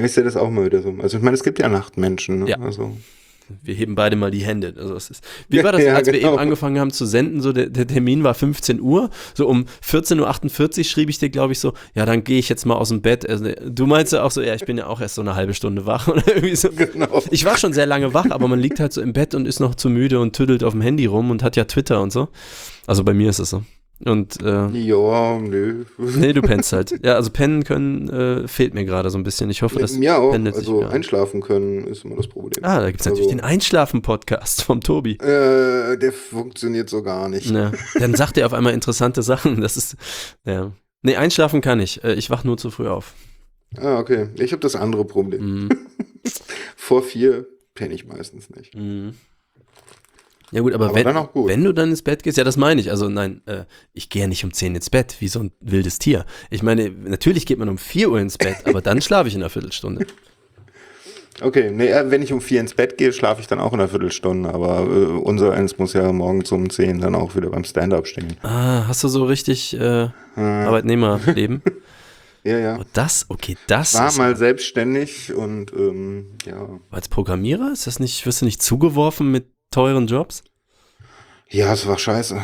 [0.05, 0.93] ist ja das auch mal wieder so.
[1.01, 2.39] Also ich meine, es gibt ja Nachtmenschen.
[2.39, 2.49] Ne?
[2.49, 2.59] Ja.
[2.59, 2.95] Also,
[3.63, 4.73] wir heben beide mal die Hände.
[4.77, 6.33] Also es ist, wie war das, Ja, als wir genau.
[6.33, 7.41] eben angefangen haben zu senden?
[7.41, 9.09] So der, der Termin war 15 Uhr.
[9.33, 12.65] So um 14.48 Uhr schrieb ich dir, glaube ich, so, ja, dann gehe ich jetzt
[12.65, 13.27] mal aus dem Bett.
[13.27, 15.53] Also, du meinst ja auch so, ja, ich bin ja auch erst so eine halbe
[15.53, 16.69] Stunde wach oder irgendwie so.
[16.71, 17.23] genau.
[17.31, 19.59] Ich war schon sehr lange wach, aber man liegt halt so im Bett und ist
[19.59, 22.27] noch zu müde und tüdelt auf dem Handy rum und hat ja Twitter und so.
[22.85, 23.63] Also bei mir ist es so.
[24.05, 25.85] Und äh, Ja, nö.
[25.97, 27.03] nee, du pennst halt.
[27.03, 29.49] Ja, also pennen können äh, fehlt mir gerade so ein bisschen.
[29.49, 30.33] Ich hoffe, das Mir auch.
[30.33, 32.63] Also einschlafen können ist immer das Problem.
[32.63, 35.13] Ah, da gibt es natürlich Also- den Einschlafen-Podcast vom Tobi.
[35.13, 37.49] Äh, der funktioniert so gar nicht.
[37.49, 37.71] Ja.
[37.99, 39.61] Dann sagt er auf einmal interessante Sachen.
[39.61, 39.95] Das ist,
[40.45, 40.71] ja.
[41.01, 42.03] Nee, einschlafen kann ich.
[42.03, 43.13] Äh, Ich wach nur zu früh auf.
[43.77, 44.29] Ah, okay.
[44.35, 45.63] Ich habe das andere Problem.
[45.63, 45.69] Mhm.
[46.75, 48.75] Vor vier penne ich meistens nicht.
[48.75, 49.13] Mhm.
[50.51, 51.49] Ja gut, aber, Aber wenn, gut.
[51.49, 52.89] wenn du dann ins Bett gehst, ja, das meine ich.
[52.89, 55.99] Also nein, äh, ich gehe ja nicht um 10 ins Bett, wie so ein wildes
[55.99, 56.25] Tier.
[56.49, 59.41] Ich meine, natürlich geht man um 4 Uhr ins Bett, aber dann schlafe ich in
[59.41, 60.07] einer Viertelstunde.
[61.41, 63.79] Okay, nee, äh, wenn ich um vier ins Bett gehe, schlafe ich dann auch in
[63.79, 64.49] einer Viertelstunde.
[64.49, 68.37] Aber äh, unser eins muss ja morgens um zehn dann auch wieder beim Stand-up stehen.
[68.41, 71.61] Ah, hast du so richtig äh, Arbeitnehmerleben?
[72.43, 72.77] Ja, ja.
[72.79, 76.79] Oh, das, okay, das War mal selbstständig und ähm, ja.
[76.91, 80.43] als Programmierer, ist das nicht, wirst du nicht zugeworfen mit teuren Jobs?
[81.49, 82.39] Ja, es war scheiße.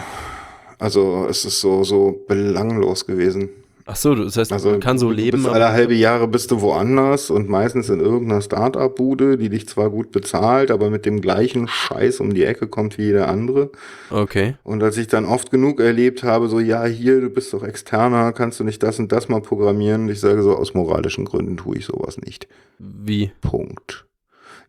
[0.79, 3.49] Also es ist so, so belanglos gewesen.
[3.85, 6.61] Ach so, das heißt, Also man kann so leben, aber- alle halbe Jahre bist du
[6.61, 11.67] woanders und meistens in irgendeiner Start-up-Bude, die dich zwar gut bezahlt, aber mit dem gleichen
[11.67, 13.71] Scheiß um die Ecke kommt wie jeder andere.
[14.09, 14.55] okay.
[14.63, 18.31] Und als ich dann oft genug erlebt habe, so, ja, hier, du bist doch externer,
[18.31, 20.03] kannst du nicht das und das mal programmieren?
[20.03, 22.47] Und ich sage so, aus moralischen Gründen tue ich sowas nicht.
[22.79, 23.33] Wie?
[23.41, 24.05] Punkt.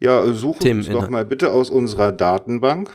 [0.05, 2.95] Ja, äh, suche Themen uns doch mal bitte aus unserer Datenbank,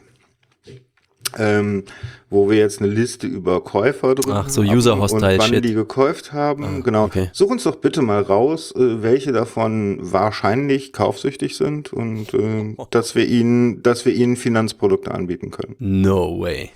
[1.39, 1.83] ähm,
[2.29, 5.65] wo wir jetzt eine Liste über Käufer drin Ach, so haben User-Hostile und wann Shit.
[5.65, 6.63] die gekauft haben.
[6.63, 7.05] Ah, genau.
[7.05, 7.31] okay.
[7.33, 13.15] Such uns doch bitte mal raus, äh, welche davon wahrscheinlich kaufsüchtig sind und äh, dass
[13.15, 15.75] wir ihnen, dass wir ihnen Finanzprodukte anbieten können.
[15.79, 16.69] No way.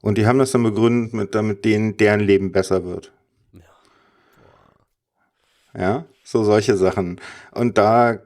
[0.00, 3.12] Und die haben das dann begründet, mit, damit denen deren Leben besser wird.
[5.76, 7.20] Ja, so solche Sachen.
[7.52, 8.20] Und da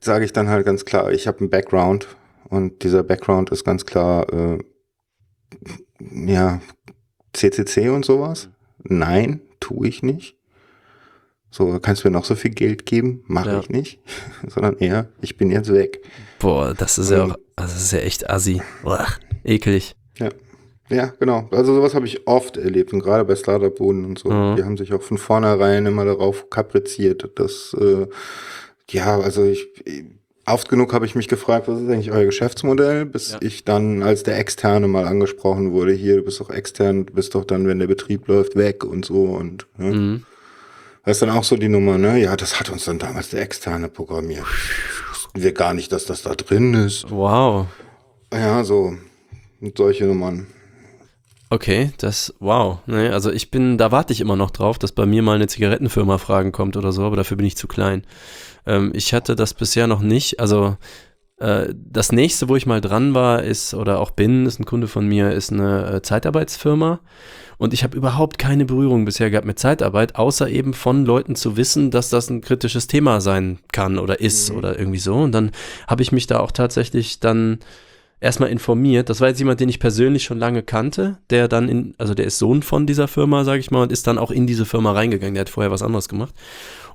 [0.00, 2.08] sage ich dann halt ganz klar, ich habe einen Background
[2.48, 4.58] und dieser Background ist ganz klar, äh,
[6.26, 6.60] ja,
[7.32, 8.48] CCC und sowas.
[8.82, 10.36] Nein, tue ich nicht.
[11.50, 13.24] So, kannst du mir noch so viel Geld geben?
[13.26, 13.60] Mache Ja.
[13.60, 14.00] ich nicht.
[14.48, 16.00] Sondern eher, ich bin jetzt weg.
[16.38, 17.32] Boah, das ist ja Ähm.
[17.32, 18.62] auch, das ist ja echt assi.
[18.82, 19.06] Boah,
[19.44, 19.94] eklig.
[20.18, 20.28] Ja.
[20.88, 21.48] Ja, genau.
[21.52, 24.28] Also sowas habe ich oft erlebt und gerade bei Startup-Buden und so.
[24.30, 24.56] Mhm.
[24.56, 28.08] Die haben sich auch von vornherein immer darauf kapriziert, dass, äh,
[28.92, 29.66] ja, also ich,
[30.46, 33.38] oft genug habe ich mich gefragt, was ist eigentlich euer Geschäftsmodell, bis Ja.
[33.40, 37.34] ich dann als der Externe mal angesprochen wurde, hier, du bist doch extern, du bist
[37.34, 39.92] doch dann, wenn der Betrieb läuft, weg und so und, ne?
[39.92, 40.22] Mhm.
[41.04, 42.18] Das ist dann auch so die Nummer, ne?
[42.18, 44.44] Ja, das hat uns dann damals der Externe programmiert.
[45.10, 47.10] Wussten wir gar nicht, dass das da drin ist.
[47.10, 47.66] Wow.
[48.32, 48.94] Ja, so,
[49.60, 50.46] und solche Nummern.
[51.52, 52.78] Okay, das, wow.
[52.86, 55.48] Nee, also ich bin, da warte ich immer noch drauf, dass bei mir mal eine
[55.48, 58.04] Zigarettenfirma fragen kommt oder so, aber dafür bin ich zu klein.
[58.66, 60.38] Ähm, ich hatte das bisher noch nicht.
[60.38, 60.76] Also
[61.38, 64.86] äh, das nächste, wo ich mal dran war, ist, oder auch bin, ist ein Kunde
[64.86, 67.00] von mir, ist eine äh, Zeitarbeitsfirma.
[67.58, 71.56] Und ich habe überhaupt keine Berührung bisher gehabt mit Zeitarbeit, außer eben von Leuten zu
[71.56, 75.16] wissen, dass das ein kritisches Thema sein kann oder ist oder irgendwie so.
[75.16, 75.50] Und dann
[75.88, 77.58] habe ich mich da auch tatsächlich dann
[78.20, 79.08] erstmal informiert.
[79.08, 82.26] Das war jetzt jemand, den ich persönlich schon lange kannte, der dann in, also der
[82.26, 84.92] ist Sohn von dieser Firma, sage ich mal, und ist dann auch in diese Firma
[84.92, 85.34] reingegangen.
[85.34, 86.34] Der hat vorher was anderes gemacht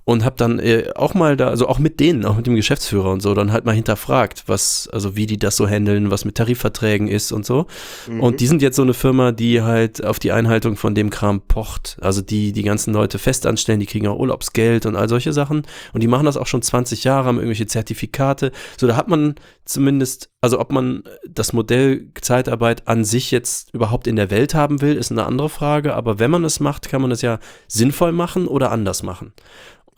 [0.05, 3.11] und habe dann äh, auch mal da, also auch mit denen, auch mit dem Geschäftsführer
[3.11, 6.35] und so, dann halt mal hinterfragt, was, also wie die das so handeln, was mit
[6.35, 7.65] Tarifverträgen ist und so.
[8.07, 8.19] Mhm.
[8.21, 11.41] Und die sind jetzt so eine Firma, die halt auf die Einhaltung von dem Kram
[11.41, 11.97] pocht.
[12.01, 15.63] Also die die ganzen Leute fest anstellen, die kriegen auch Urlaubsgeld und all solche Sachen.
[15.91, 18.51] Und die machen das auch schon 20 Jahre, haben irgendwelche Zertifikate.
[18.77, 19.33] So, da hat man
[19.65, 24.81] zumindest, also ob man das Modell Zeitarbeit an sich jetzt überhaupt in der Welt haben
[24.81, 25.95] will, ist eine andere Frage.
[25.95, 29.33] Aber wenn man es macht, kann man es ja sinnvoll machen oder anders machen.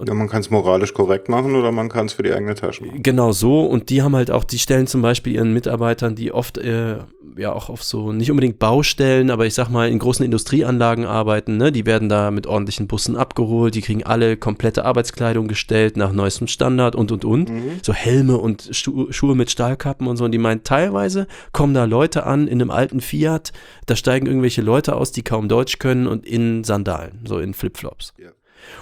[0.06, 2.86] Ja, man kann es moralisch korrekt machen oder man kann es für die eigene Tasche
[2.86, 3.02] machen.
[3.02, 3.66] Genau so.
[3.66, 6.98] Und die haben halt auch, die stellen zum Beispiel ihren Mitarbeitern, die oft äh,
[7.36, 11.58] ja auch auf so, nicht unbedingt Baustellen, aber ich sag mal in großen Industrieanlagen arbeiten,
[11.58, 11.72] ne?
[11.72, 16.48] Die werden da mit ordentlichen Bussen abgeholt, die kriegen alle komplette Arbeitskleidung gestellt nach neuestem
[16.48, 17.50] Standard und und und.
[17.50, 17.80] Mhm.
[17.82, 20.26] So Helme und Schu Schuhe mit Stahlkappen und so.
[20.26, 23.52] Und die meinen, teilweise kommen da Leute an in einem alten Fiat,
[23.88, 28.14] da steigen irgendwelche Leute aus, die kaum Deutsch können und in Sandalen, so in Flipflops.
[28.20, 28.30] Ja.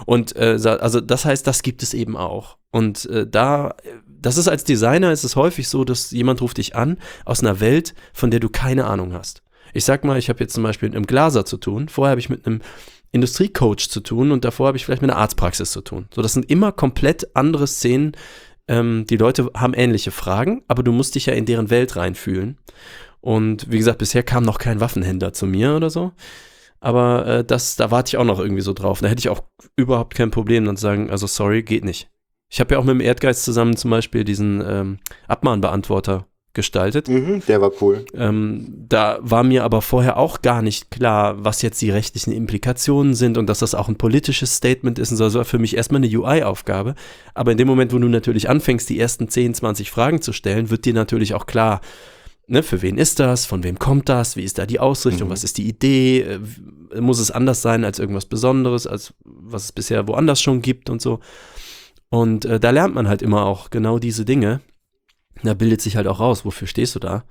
[0.05, 2.57] Und äh, also das heißt, das gibt es eben auch.
[2.72, 3.75] Und äh, da,
[4.07, 7.59] das ist als Designer, ist es häufig so, dass jemand ruft dich an aus einer
[7.59, 9.43] Welt, von der du keine Ahnung hast.
[9.73, 11.89] Ich sag mal, ich habe jetzt zum Beispiel mit einem Glaser zu tun.
[11.89, 12.61] Vorher habe ich mit einem
[13.11, 16.07] Industriecoach zu tun und davor habe ich vielleicht mit einer Arztpraxis zu tun.
[16.14, 18.11] So, das sind immer komplett andere Szenen.
[18.67, 22.57] Ähm, die Leute haben ähnliche Fragen, aber du musst dich ja in deren Welt reinfühlen.
[23.22, 26.11] Und wie gesagt, bisher kam noch kein Waffenhändler zu mir oder so.
[26.85, 29.01] Aber äh, das, da warte ich auch noch irgendwie so drauf.
[29.01, 29.41] Da hätte ich auch
[29.75, 32.11] überhaupt kein Problem, dann zu sagen, also sorry, geht nicht.
[32.47, 37.07] Ich habe ja auch mit dem Erdgeist zusammen zum Beispiel diesen ähm, Abmahnbeantworter gestaltet.
[37.07, 38.05] Mhm, der war cool.
[38.14, 43.15] Ähm, da war mir aber vorher auch gar nicht klar, was jetzt die rechtlichen Implikationen
[43.15, 45.23] sind und dass das auch ein politisches Statement ist und so.
[45.23, 46.93] Das war für mich erstmal eine UI-Aufgabe.
[47.33, 50.69] Aber in dem Moment, wo du natürlich anfängst, die ersten 10, 20 Fragen zu stellen,
[50.69, 51.81] wird dir natürlich auch klar,
[52.48, 55.32] ne, für wen ist das, von wem kommt das, wie ist da die Ausrichtung, mhm.
[55.33, 59.72] was ist die Idee, äh, muss es anders sein als irgendwas Besonderes, als was es
[59.72, 61.19] bisher woanders schon gibt und so.
[62.09, 64.61] Und äh, da lernt man halt immer auch genau diese Dinge.
[65.43, 67.25] Da bildet sich halt auch raus, wofür stehst du da.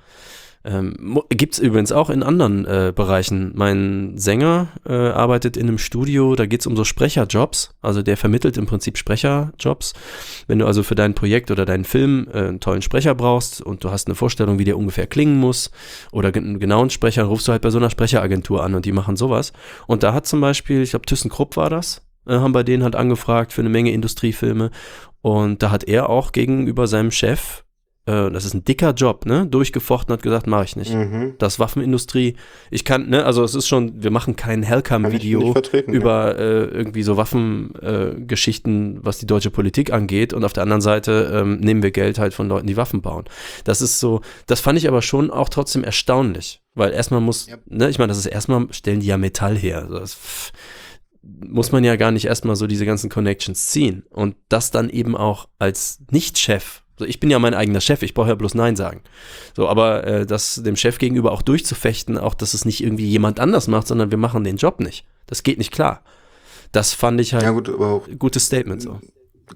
[0.66, 3.52] Ähm, Gibt es übrigens auch in anderen äh, Bereichen.
[3.54, 7.74] Mein Sänger äh, arbeitet in einem Studio, da geht es um so Sprecherjobs.
[7.82, 9.92] Also der vermittelt im Prinzip Sprecherjobs.
[10.46, 13.84] Wenn du also für dein Projekt oder deinen Film äh, einen tollen Sprecher brauchst und
[13.84, 15.70] du hast eine Vorstellung, wie der ungefähr klingen muss
[16.12, 19.16] oder einen genauen Sprecher, rufst du halt bei so einer Sprecheragentur an und die machen
[19.16, 19.52] sowas.
[19.86, 22.96] Und da hat zum Beispiel, ich glaube ThyssenKrupp war das, äh, haben bei denen halt
[22.96, 24.70] angefragt für eine Menge Industriefilme.
[25.20, 27.64] Und da hat er auch gegenüber seinem Chef
[28.06, 29.46] äh, das ist ein dicker Job, ne?
[29.46, 30.94] Durchgefochten hat gesagt, mache ich nicht.
[30.94, 31.34] Mhm.
[31.38, 32.36] Das Waffenindustrie,
[32.70, 35.54] ich kann, ne, also es ist schon, wir machen kein Hellcam-Video
[35.86, 40.34] über äh, irgendwie so Waffengeschichten, äh, was die deutsche Politik angeht.
[40.34, 43.24] Und auf der anderen Seite ähm, nehmen wir Geld halt von Leuten, die Waffen bauen.
[43.64, 46.60] Das ist so, das fand ich aber schon auch trotzdem erstaunlich.
[46.74, 47.56] Weil erstmal muss, ja.
[47.66, 49.82] ne, ich meine, das ist erstmal, stellen die ja Metall her.
[49.82, 50.18] Also das,
[51.22, 54.04] muss man ja gar nicht erstmal so diese ganzen Connections ziehen.
[54.10, 58.14] Und das dann eben auch als Nicht-Chef so, ich bin ja mein eigener Chef, ich
[58.14, 59.00] brauche ja bloß Nein sagen.
[59.56, 63.40] So, aber äh, das dem Chef gegenüber auch durchzufechten, auch dass es nicht irgendwie jemand
[63.40, 65.04] anders macht, sondern wir machen den Job nicht.
[65.26, 66.02] Das geht nicht klar.
[66.72, 69.00] Das fand ich halt ja, gut, aber auch gutes Statement so.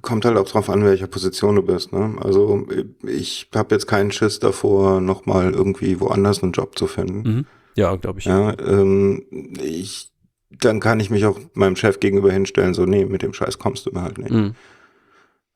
[0.02, 1.92] Kommt halt auch drauf an, welcher Position du bist.
[1.92, 2.16] Ne?
[2.20, 2.66] Also
[3.06, 7.28] ich habe jetzt keinen Schiss davor, nochmal irgendwie woanders einen Job zu finden.
[7.28, 7.46] Mhm.
[7.74, 8.26] Ja, glaube ich.
[8.26, 9.24] Ja, ähm,
[9.62, 10.10] ich,
[10.50, 13.86] dann kann ich mich auch meinem Chef gegenüber hinstellen, so, nee, mit dem Scheiß kommst
[13.86, 14.30] du mir halt nicht.
[14.30, 14.54] Mhm.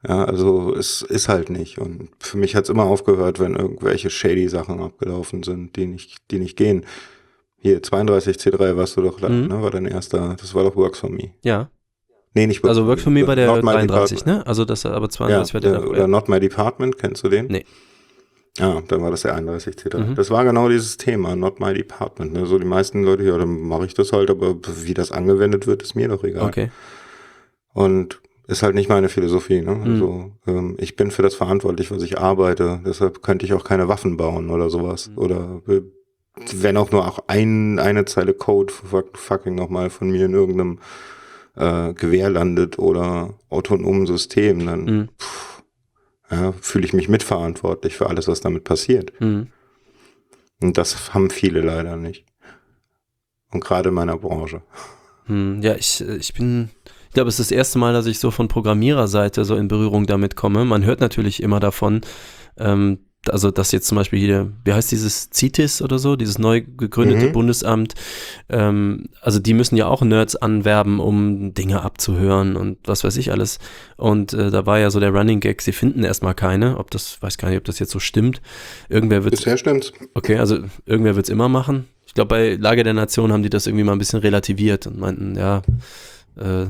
[0.07, 1.79] Ja, also es ist halt nicht.
[1.79, 6.39] Und für mich hat's immer aufgehört, wenn irgendwelche shady Sachen abgelaufen sind, die nicht, die
[6.39, 6.85] nicht gehen.
[7.59, 9.47] Hier, 32C3 warst du doch, mhm.
[9.47, 11.31] ne, war dein erster, das war doch Works for Me.
[11.45, 11.71] Ja.
[12.35, 14.45] Nee, nicht Works Also Works for Me war der 33, ne?
[14.45, 17.47] Also das, aber 32 ja, war der, der Oder Not My Department, kennst du den?
[17.47, 17.65] Nee.
[18.59, 19.99] Ja, dann war das der 31C3.
[19.99, 20.15] Mhm.
[20.17, 22.33] Das war genau dieses Thema, Not My Department.
[22.33, 22.47] Ne?
[22.47, 25.83] So die meisten Leute, ja, dann mache ich das halt, aber wie das angewendet wird,
[25.83, 26.49] ist mir doch egal.
[26.49, 26.71] Okay.
[27.73, 29.63] Und ist halt nicht meine Philosophie.
[29.63, 29.75] Ne?
[29.75, 29.83] Mhm.
[29.83, 32.81] Also ähm, ich bin für das verantwortlich, was ich arbeite.
[32.85, 35.09] Deshalb könnte ich auch keine Waffen bauen oder sowas.
[35.09, 35.19] Mhm.
[35.19, 35.83] Oder äh,
[36.55, 40.79] wenn auch nur auch ein, eine Zeile Code fucking nochmal von mir in irgendeinem
[41.57, 45.09] äh, Gewehr landet oder autonomen System, dann mhm.
[46.31, 49.13] ja, fühle ich mich mitverantwortlich für alles, was damit passiert.
[49.21, 49.49] Mhm.
[50.61, 52.25] Und das haben viele leider nicht.
[53.51, 54.63] Und gerade in meiner Branche.
[55.27, 56.71] Hm, ja, ich, ich bin
[57.13, 60.07] ich glaube, es ist das erste Mal, dass ich so von Programmiererseite so in Berührung
[60.07, 60.65] damit komme.
[60.65, 62.01] Man hört natürlich immer davon,
[62.57, 66.63] ähm, also dass jetzt zum Beispiel hier, wie heißt dieses CITES oder so, dieses neu
[66.63, 67.33] gegründete Mhm.
[67.33, 67.93] Bundesamt,
[68.49, 73.31] ähm, also die müssen ja auch Nerds anwerben, um Dinge abzuhören und was weiß ich
[73.31, 73.59] alles.
[73.99, 77.21] Und äh, da war ja so der Running Gag, sie finden erstmal keine, ob das,
[77.21, 78.41] weiß gar nicht, ob das jetzt so stimmt.
[78.89, 79.93] Irgendwer wird Bisher stimmt's.
[80.15, 81.89] Okay, also irgendwer wird es immer machen.
[82.07, 84.99] Ich glaube, bei Lage der Nation haben die das irgendwie mal ein bisschen relativiert und
[84.99, 85.61] meinten, ja,
[86.37, 86.67] äh,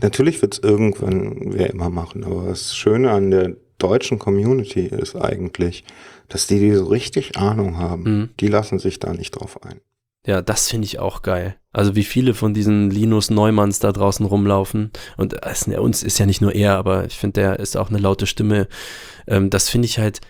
[0.00, 5.84] Natürlich wird's irgendwann wer immer machen, aber das Schöne an der deutschen Community ist eigentlich,
[6.28, 8.28] dass die, die so richtig Ahnung haben, Mhm.
[8.40, 9.80] die lassen sich da nicht drauf ein.
[10.24, 11.56] ja, das finde ich auch geil.
[11.72, 16.18] Also wie viele von diesen Linus Neumanns da draußen rumlaufen und es, ja, uns ist
[16.18, 18.68] ja nicht nur er, aber ich finde, der ist auch eine laute Stimme.
[19.26, 20.20] Ähm, das finde ich halt,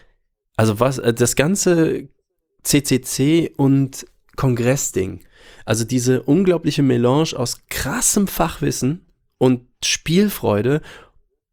[0.57, 2.09] also was, äh, das ganze
[2.63, 5.21] CCC und Kongressding,
[5.65, 9.07] also diese unglaubliche Melange aus krassem Fachwissen
[9.39, 10.81] und Spielfreude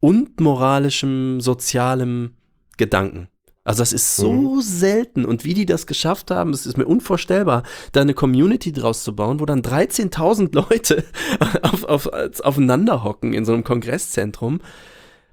[0.00, 2.36] und moralischem, sozialem
[2.76, 3.28] Gedanken.
[3.62, 7.62] Also das ist so selten und wie die das geschafft haben, es ist mir unvorstellbar,
[7.92, 11.04] da eine Community draus zu bauen, wo dann 13.000 Leute
[11.62, 12.08] auf, auf,
[12.42, 14.60] aufeinander hocken in so einem Kongresszentrum.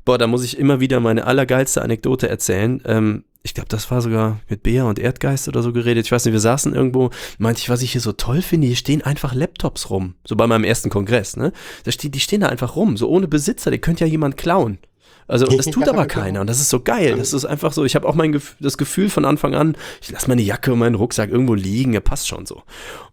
[0.04, 2.82] Boah, da muss ich immer wieder meine allergeilste Anekdote erzählen.
[2.86, 6.06] Ähm, ich glaube, das war sogar mit Bea und Erdgeist oder so geredet.
[6.06, 8.76] Ich weiß nicht, wir saßen irgendwo, meinte ich, was ich hier so toll finde, hier
[8.76, 10.16] stehen einfach Laptops rum.
[10.26, 11.54] So bei meinem ersten Kongress, ne?
[11.86, 14.80] Da stehen, die stehen da einfach rum, so ohne Besitzer, die könnte ja jemand klauen.
[15.28, 17.16] Also das tut aber keiner und das ist so geil.
[17.18, 20.10] Das ist einfach so, ich habe auch mein Gef das Gefühl von Anfang an, ich
[20.10, 22.64] lasse meine Jacke und meinen Rucksack irgendwo liegen, er passt schon so.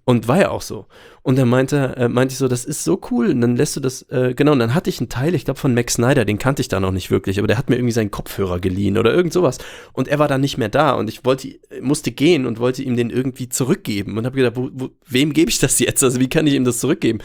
[0.05, 0.87] Und war ja auch so.
[1.23, 3.31] Und dann meinte, äh, meinte ich so, das ist so cool.
[3.31, 5.59] Und dann lässt du das, äh, genau, und dann hatte ich einen Teil, ich glaube
[5.59, 7.93] von Max Snyder, den kannte ich da noch nicht wirklich, aber der hat mir irgendwie
[7.93, 9.59] seinen Kopfhörer geliehen oder irgend sowas.
[9.95, 12.97] Und er war dann nicht mehr da und ich wollte, musste gehen und wollte ihm
[12.97, 16.05] den irgendwie zurückgeben und habe gedacht, wo, wo, wem gebe ich das jetzt?
[16.05, 17.21] Also wie kann ich ihm das zurückgeben?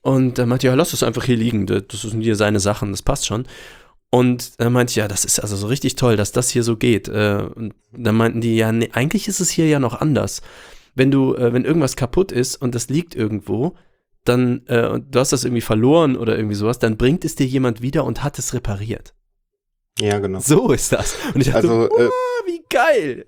[0.00, 2.90] Und dann meinte ich, ja, lass es einfach hier liegen, das sind hier seine Sachen,
[2.90, 3.46] das passt schon.
[4.14, 6.76] Und dann meinte ich, ja, das ist also so richtig toll, dass das hier so
[6.76, 7.08] geht.
[7.08, 10.40] Äh, Und dann meinten die, ja, nee, eigentlich ist es hier ja noch anders.
[10.94, 13.74] Wenn du, äh, wenn irgendwas kaputt ist und das liegt irgendwo,
[14.24, 17.46] dann, äh, und du hast das irgendwie verloren oder irgendwie sowas, dann bringt es dir
[17.46, 19.14] jemand wieder und hat es repariert.
[19.98, 20.38] Ja, genau.
[20.38, 21.16] So ist das.
[21.34, 22.08] Und ich dachte, Also, äh,
[22.46, 23.26] wie geil.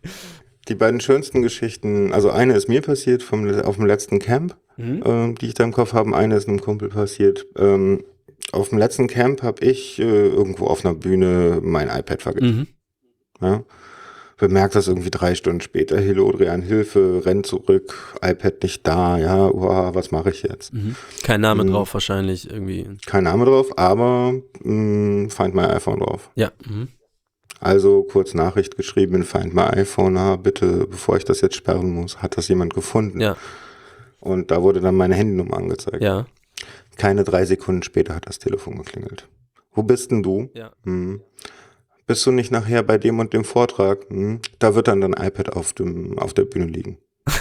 [0.69, 5.03] die beiden schönsten Geschichten, also eine ist mir passiert vom, auf dem letzten Camp, Mhm.
[5.05, 6.15] ähm, die ich da im Kopf habe.
[6.15, 7.45] Eine ist einem Kumpel passiert.
[7.57, 8.05] Ähm,
[8.53, 12.69] auf dem letzten Camp habe ich äh, irgendwo auf einer Bühne mein iPad vergessen.
[13.41, 13.47] Mhm.
[13.47, 13.63] Ja?
[14.39, 15.99] Bemerkt das irgendwie drei Stunden später.
[15.99, 20.75] Helodrian, Hilfe, renn zurück, iPad nicht da, ja, uah, was mache ich jetzt?
[20.75, 20.95] Mhm.
[21.23, 21.71] Kein Name Mhm.
[21.71, 22.87] drauf wahrscheinlich irgendwie.
[23.07, 26.31] Kein Name drauf, aber mh, Find My iPhone drauf.
[26.35, 26.53] Ja.
[26.69, 26.89] Mhm.
[27.61, 31.91] Also kurz Nachricht geschrieben in Find My iPhone, ah, bitte, bevor ich das jetzt sperren
[31.91, 33.21] muss, hat das jemand gefunden?
[33.21, 33.37] Ja.
[34.21, 36.03] Und da wurde dann meine Handynummer angezeigt.
[36.03, 36.27] Ja.
[36.97, 39.29] Keine drei Sekunden später hat das Telefon geklingelt.
[39.73, 40.51] Wo bist denn du?
[40.55, 40.73] Ja.
[40.85, 41.21] Hm.
[42.07, 44.07] Bist du nicht nachher bei dem und dem Vortrag?
[44.09, 44.41] Hm.
[44.59, 46.99] Da wird dann dein iPad auf, dem, auf der Bühne liegen.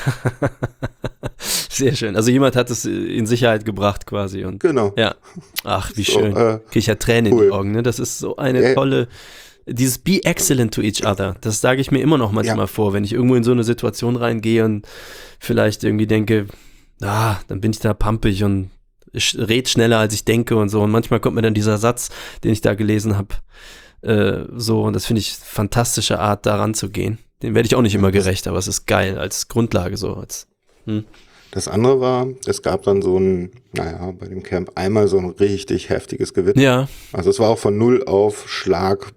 [1.70, 2.16] Sehr schön.
[2.16, 4.94] Also jemand hat es in Sicherheit gebracht quasi und Genau.
[4.98, 5.16] ja.
[5.64, 6.36] Ach, wie So, schön.
[6.36, 7.46] äh, ich ja Tränen in cool.
[7.48, 7.84] die Augen, ne?
[7.84, 8.74] Das ist so eine Ja.
[8.74, 9.08] tolle,
[9.68, 11.36] dieses Be excellent to each other.
[11.42, 12.68] Das sage ich mir immer noch manchmal Ja.
[12.68, 14.88] vor, wenn ich irgendwo in so eine Situation reingehe und
[15.40, 16.48] vielleicht irgendwie denke,
[17.02, 18.70] ah, dann bin ich da pampig und
[19.16, 20.82] ich red schneller als ich denke und so.
[20.82, 22.10] Und manchmal kommt mir dann dieser Satz,
[22.44, 23.36] den ich da gelesen habe,
[24.02, 24.84] äh, so.
[24.84, 27.18] Und das finde ich fantastische Art, da ranzugehen.
[27.42, 30.14] Den werde ich auch nicht immer gerecht, aber es ist geil als Grundlage so.
[30.14, 30.48] Als,
[31.52, 35.30] Das andere war, es gab dann so ein, naja, bei dem Camp einmal so ein
[35.30, 36.60] richtig heftiges Gewitter.
[36.60, 39.14] ja, Also es war auch von null auf Schlag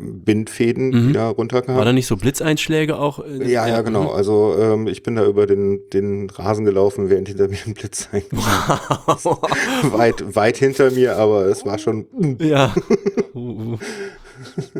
[0.00, 1.08] Bindfäden Mhm.
[1.10, 1.76] wieder runterkam.
[1.76, 3.24] war da nicht so Blitzeinschläge auch?
[3.24, 4.10] äh, Ja, ja, genau.
[4.10, 8.08] Also ähm, ich bin da über den, den Rasen gelaufen, während hinter mir ein Blitz
[8.12, 9.38] eingeschlagen
[9.92, 12.06] weit, weit hinter mir, aber es war schon.
[12.40, 12.74] Ja.
[13.34, 13.38] Uh,
[13.74, 13.78] uh.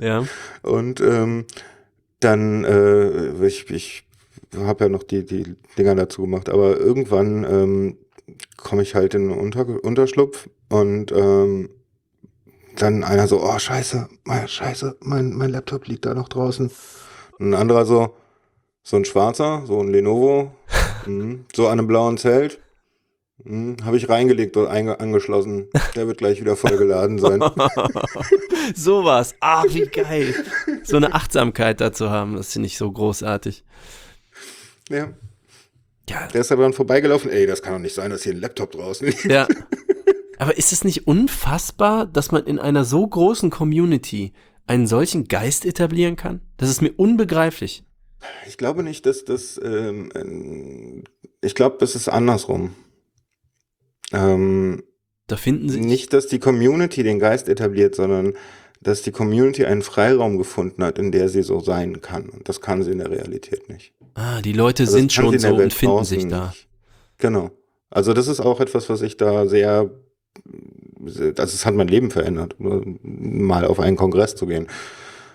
[0.00, 0.24] Ja.
[0.62, 1.44] Und ähm,
[2.20, 4.04] dann, äh, ich, ich
[4.56, 5.44] habe ja noch die, die
[5.78, 7.96] Dinger dazu gemacht, aber irgendwann ähm,
[8.56, 11.68] komme ich halt in den Unter Unterschlupf und ähm,
[12.76, 16.70] dann einer so, oh scheiße, mein, scheiße, mein, mein Laptop liegt da noch draußen.
[17.38, 18.14] Und ein anderer so,
[18.82, 20.52] so ein schwarzer, so ein Lenovo,
[21.06, 22.60] mhm, so an einem blauen Zelt.
[23.42, 25.68] Mhm, Habe ich reingelegt und angeschlossen.
[25.94, 27.40] Der wird gleich wieder vollgeladen sein.
[28.74, 29.34] Sowas.
[29.40, 30.34] Ah, wie geil.
[30.84, 33.64] So eine Achtsamkeit dazu haben, das finde ich so großartig.
[34.90, 35.08] ja.
[36.08, 36.26] Ja.
[36.26, 37.30] Der ist aber dann vorbeigelaufen.
[37.30, 39.24] Ey, das kann doch nicht sein, dass hier ein Laptop draußen liegt.
[39.26, 39.46] Ja.
[40.40, 44.32] Aber ist es nicht unfassbar, dass man in einer so großen Community
[44.66, 46.40] einen solchen Geist etablieren kann?
[46.56, 47.84] Das ist mir unbegreiflich.
[48.48, 49.60] Ich glaube nicht, dass das.
[49.62, 51.04] Ähm,
[51.42, 52.74] ich glaube, das ist andersrum.
[54.12, 54.82] Ähm,
[55.26, 58.34] Da finden sie nicht, dass die Community den Geist etabliert, sondern
[58.82, 62.28] dass die Community einen Freiraum gefunden hat, in der sie so sein kann.
[62.30, 63.92] Und das kann sie in der Realität nicht.
[64.14, 66.46] Ah, die Leute Also sind schon so Welt und finden sich da.
[66.48, 66.66] nicht.
[67.18, 67.50] Genau.
[67.90, 69.90] Also das ist auch etwas, was ich da sehr,
[71.04, 74.68] also es hat mein Leben verändert, mal auf einen Kongress zu gehen.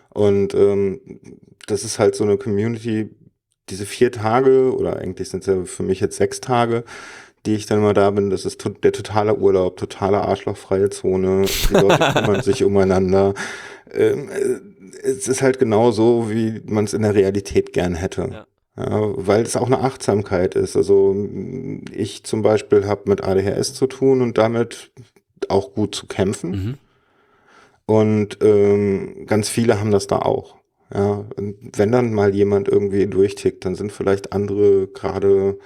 [0.10, 1.02] Und ähm,
[1.68, 3.10] das ist halt so eine Community,
[3.70, 6.84] diese vier Tage, oder eigentlich sind es ja für mich jetzt sechs Tage,
[7.46, 11.46] die ich dann mal da bin, das ist to der totale Urlaub, totale arschlochfreie Zone,
[11.70, 13.34] die Leute kümmern sich umeinander.
[13.92, 14.60] Ähm, äh,
[15.04, 18.30] es ist halt genau so, wie man es in der Realität gern hätte.
[18.32, 18.46] Ja.
[18.78, 20.76] Ja, weil es auch eine Achtsamkeit ist.
[20.76, 21.16] Also
[21.94, 24.92] ich zum Beispiel habe mit ADHS zu tun und damit
[25.48, 26.52] auch gut zu kämpfen.
[26.52, 26.78] Mhm.
[27.86, 30.56] Und ähm, ganz viele haben das da auch.
[30.94, 35.58] Ja, wenn dann mal jemand irgendwie durchtickt, dann sind vielleicht andere gerade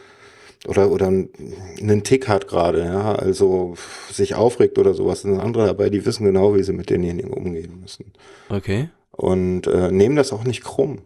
[0.68, 3.76] oder oder einen Tick hat gerade, ja, also
[4.12, 7.80] sich aufregt oder sowas, sind andere dabei, die wissen genau, wie sie mit denjenigen umgehen
[7.82, 8.12] müssen
[8.50, 8.90] Okay.
[9.12, 11.00] und äh, nehmen das auch nicht krumm.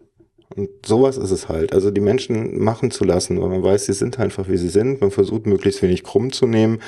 [0.56, 1.72] Und sowas ist es halt.
[1.72, 5.00] Also die Menschen machen zu lassen, weil man weiß, sie sind einfach wie sie sind.
[5.00, 6.80] Man versucht möglichst wenig krumm zu nehmen.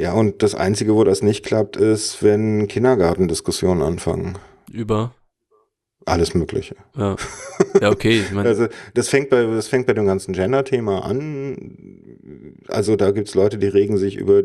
[0.00, 4.38] Ja, und das Einzige, wo das nicht klappt, ist, wenn Kindergartendiskussionen anfangen.
[4.70, 5.14] Über.
[6.06, 6.76] Alles Mögliche.
[6.96, 7.16] Ja,
[7.80, 8.20] ja okay.
[8.20, 12.58] Ich mein, Also das fängt bei das fängt bei dem ganzen Gender-Thema an.
[12.68, 14.42] Also da gibt's Leute, die regen sich über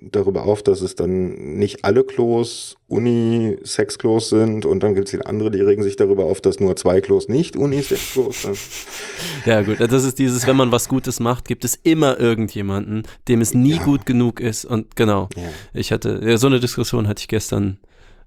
[0.00, 5.50] darüber auf, dass es dann nicht alle Klos Uni-Sex-Klos sind und dann gibt's wieder andere,
[5.50, 8.58] die regen sich darüber auf, dass nur zwei Klos nicht Uni-Sex-Klos sind.
[9.46, 9.80] ja, gut.
[9.80, 13.76] Das ist dieses, wenn man was Gutes macht, gibt es immer irgendjemanden, dem es nie
[13.76, 13.84] Ja.
[13.84, 14.64] gut genug ist.
[14.64, 15.28] Und genau.
[15.36, 15.42] Ja.
[15.74, 17.78] Ich hatte, ja, so eine Diskussion hatte ich gestern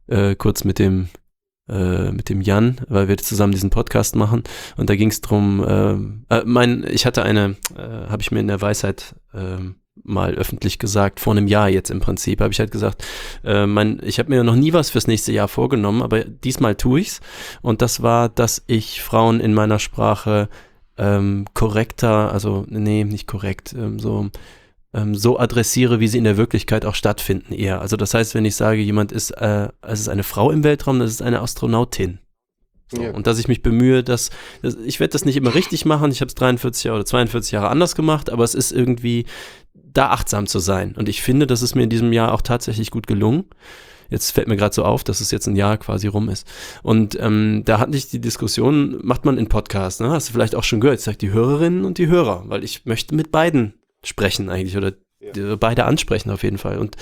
[0.08, 1.09] äh, kurz mit dem
[1.69, 4.43] äh, mit dem Jan, weil wir zusammen diesen Podcast machen
[4.75, 5.66] und da ging es drum.
[5.66, 10.33] ähm, äh, mein, ich hatte eine, äh, habe ich mir in der Weisheit ähm, mal
[10.33, 13.05] öffentlich gesagt, vor einem Jahr jetzt im Prinzip, habe ich halt gesagt,
[13.43, 17.01] äh, mein, ich habe mir noch nie was fürs nächste Jahr vorgenommen, aber diesmal tue
[17.01, 17.22] ich's
[17.61, 20.49] und das war, dass ich Frauen in meiner Sprache
[20.97, 24.30] ähm, korrekter, also nee, nicht korrekt, ähm, so
[24.93, 27.81] ähm, so adressiere, wie sie in der Wirklichkeit auch stattfinden eher.
[27.81, 30.99] Also das heißt, wenn ich sage, jemand ist, äh, es ist eine Frau im Weltraum,
[30.99, 32.19] das ist eine Astronautin.
[32.91, 33.11] So, Ja.
[33.11, 34.30] Und dass ich mich bemühe, dass,
[34.61, 36.11] dass ich werde das nicht immer richtig machen.
[36.11, 39.25] Ich habe es 43 Jahre oder 42 Jahre anders gemacht, aber es ist irgendwie
[39.93, 40.95] da achtsam zu sein.
[40.97, 43.45] Und ich finde, das ist mir in diesem Jahr auch tatsächlich gut gelungen.
[44.09, 46.47] Jetzt fällt mir gerade so auf, dass es jetzt ein Jahr quasi rum ist.
[46.83, 50.09] Und ähm, da hatte ich die Diskussion, macht man in Podcasts, ne?
[50.09, 52.85] hast du vielleicht auch schon gehört, ich sage die Hörerinnen und die Hörer, weil ich
[52.85, 53.73] möchte mit beiden
[54.03, 54.91] sprechen eigentlich oder
[55.35, 56.77] die- beide ansprechen auf jeden Fall.
[56.77, 56.95] Und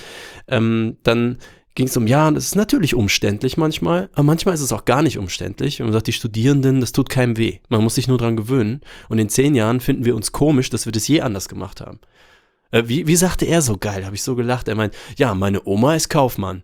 [0.47, 1.39] ähm, dann
[1.75, 5.01] ging es um, ja, das ist natürlich umständlich manchmal, aber manchmal ist es auch gar
[5.01, 5.81] nicht umständlich.
[5.81, 7.59] Und man sagt, die Studierenden, das tut keinem weh.
[7.69, 8.81] Man muss sich nur dran gewöhnen.
[9.09, 11.99] Und in zehn Jahren finden wir uns komisch, dass wir das je anders gemacht haben.
[12.71, 14.05] Äh, wie, wie sagte er so geil?
[14.05, 14.67] Habe ich so gelacht.
[14.67, 16.63] Er meint, ja, meine Oma ist Kaufmann.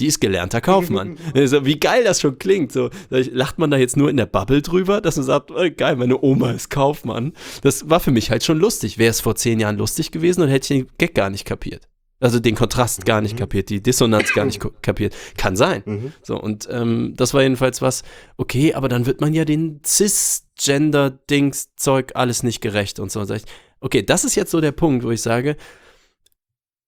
[0.00, 1.18] Die ist gelernter Kaufmann.
[1.34, 2.72] also, wie geil das schon klingt.
[2.72, 5.96] So, lacht man da jetzt nur in der Bubble drüber, dass man sagt, oh, geil,
[5.96, 7.32] meine Oma ist Kaufmann.
[7.62, 8.96] Das war für mich halt schon lustig.
[8.98, 11.88] Wäre es vor zehn Jahren lustig gewesen, dann hätte ich den Gag gar nicht kapiert.
[12.20, 15.16] Also den Kontrast gar nicht kapiert, die Dissonanz gar nicht kapiert.
[15.36, 15.82] Kann sein.
[15.84, 16.12] Mhm.
[16.22, 18.04] So, und ähm, das war jedenfalls was,
[18.36, 23.18] okay, aber dann wird man ja den Cisgender-Dings-Zeug alles nicht gerecht und so.
[23.18, 23.46] Und sag ich,
[23.82, 25.56] okay, das ist jetzt so der Punkt, wo ich sage,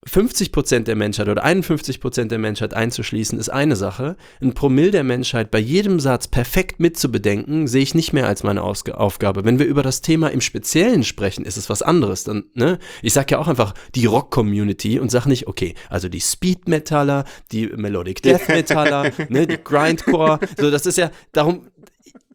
[0.06, 4.16] 50% der Menschheit oder 51% der Menschheit einzuschließen, ist eine Sache.
[4.40, 8.62] Ein Promille der Menschheit bei jedem Satz perfekt mitzubedenken, sehe ich nicht mehr als meine
[8.62, 9.44] Ausg Aufgabe.
[9.44, 12.24] Wenn wir über das Thema im Speziellen sprechen, ist es was anderes.
[12.24, 12.78] Dann, ne?
[13.00, 17.68] Ich sage ja auch einfach die Rock-Community und sage nicht, okay, also die Speed-Metaller, die
[17.68, 21.68] Melodic Death-Metaller, ne, die Grindcore, so, das ist ja, darum,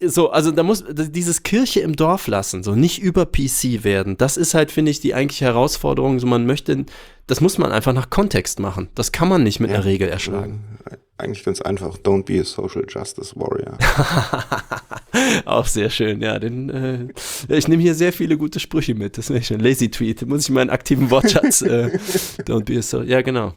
[0.05, 4.17] so, also da muss dieses Kirche im Dorf lassen, so nicht über PC werden.
[4.17, 6.19] Das ist halt, finde ich, die eigentliche Herausforderung.
[6.19, 6.85] So, man möchte,
[7.27, 8.89] das muss man einfach nach Kontext machen.
[8.95, 10.79] Das kann man nicht mit einer Regel erschlagen.
[11.19, 11.97] Eigentlich ganz einfach.
[11.97, 13.77] Don't be a social justice warrior.
[15.45, 16.39] Auch sehr schön, ja.
[16.39, 19.17] Den, äh, ich nehme hier sehr viele gute Sprüche mit.
[19.17, 20.25] Das wäre schon Lazy Tweet.
[20.25, 21.61] Muss ich meinen aktiven Wortschatz.
[21.61, 21.99] Äh,
[22.47, 23.01] don't be a so.
[23.01, 23.53] Ja, genau.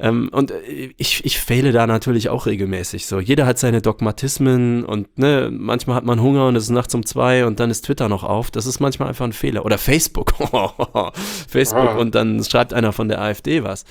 [0.00, 3.06] Ähm, und äh, ich, ich fehle da natürlich auch regelmäßig.
[3.06, 6.92] So, jeder hat seine Dogmatismen und ne, manchmal hat man Hunger und es ist nachts
[6.94, 8.50] um zwei und dann ist Twitter noch auf.
[8.50, 9.64] Das ist manchmal einfach ein Fehler.
[9.64, 10.34] Oder Facebook.
[11.48, 11.96] Facebook Ah.
[11.98, 13.84] und dann schreibt einer von der AfD was.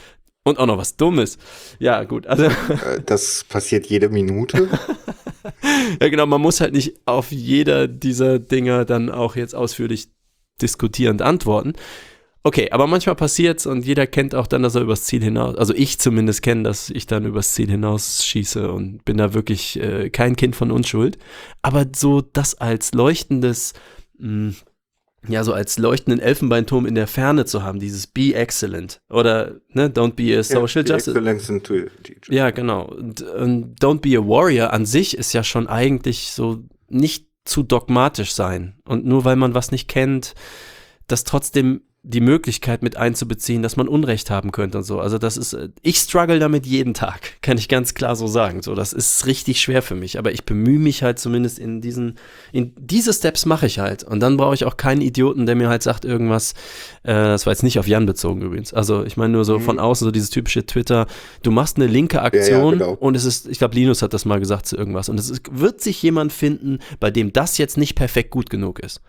[0.47, 1.37] Und auch noch was Dummes.
[1.79, 2.27] Ja, gut.
[2.27, 2.45] Also.
[2.45, 4.69] Äh, das passiert jede Minute.
[6.01, 10.07] Ja, genau, man muss halt nicht auf jeder dieser Dinger dann auch jetzt ausführlich
[10.59, 11.73] diskutierend antworten.
[12.43, 15.73] Okay, aber manchmal passiert's und jeder kennt auch dann, dass er übers Ziel hinaus, also
[15.73, 20.09] ich zumindest kenne, dass ich dann übers Ziel hinaus schieße und bin da wirklich äh,
[20.09, 21.17] kein Kind von Unschuld.
[21.63, 23.73] Aber so das als leuchtendes,
[24.19, 24.53] mh,
[25.27, 29.89] ja, so als leuchtenden Elfenbeinturm in der Ferne zu haben, dieses Be Excellent oder ne,
[29.89, 31.13] Don't be a Social ja, Justice.
[32.29, 32.85] Ja, genau.
[32.85, 37.63] Und, und Don't be a Warrior an sich ist ja schon eigentlich so nicht zu
[37.63, 38.75] dogmatisch sein.
[38.85, 40.33] Und nur weil man was nicht kennt,
[41.07, 44.99] das trotzdem die Möglichkeit mit einzubeziehen, dass man Unrecht haben könnte und so.
[44.99, 48.61] Also das ist, äh, ich struggle damit jeden Tag, kann ich ganz klar so sagen.
[48.61, 52.17] So, das ist richtig schwer für mich, aber ich bemühe mich halt zumindest in diesen,
[52.51, 54.03] in diese Steps mache ich halt.
[54.03, 56.53] Und dann brauche ich auch keinen Idioten, der mir halt sagt irgendwas,
[57.03, 58.71] äh, das war jetzt nicht auf Jan bezogen übrigens.
[58.71, 59.63] Also ich meine nur so mhm.
[59.63, 61.07] von außen, so dieses typische Twitter,
[61.41, 62.91] du machst eine linke Aktion ja, ja, genau.
[62.93, 65.09] und es ist, ich glaube, Linus hat das mal gesagt zu irgendwas.
[65.09, 68.79] Und es ist, wird sich jemand finden, bei dem das jetzt nicht perfekt gut genug
[68.79, 69.01] ist.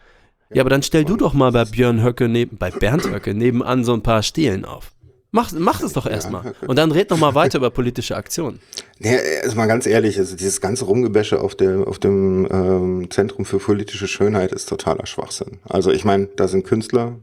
[0.53, 3.85] Ja, aber dann stell du doch mal bei Björn Höcke neben, bei Bernd Höcke nebenan
[3.85, 4.93] so ein paar Stelen auf.
[5.33, 6.55] Mach, mach es doch erstmal.
[6.67, 8.61] Und dann red noch mal weiter über politische Aktionen.
[9.01, 13.45] Ja, also mal ganz ehrlich, also dieses ganze Rumgebäsche auf, der, auf dem ähm, Zentrum
[13.45, 15.59] für politische Schönheit ist totaler Schwachsinn.
[15.69, 17.19] Also ich meine, da sind Künstler.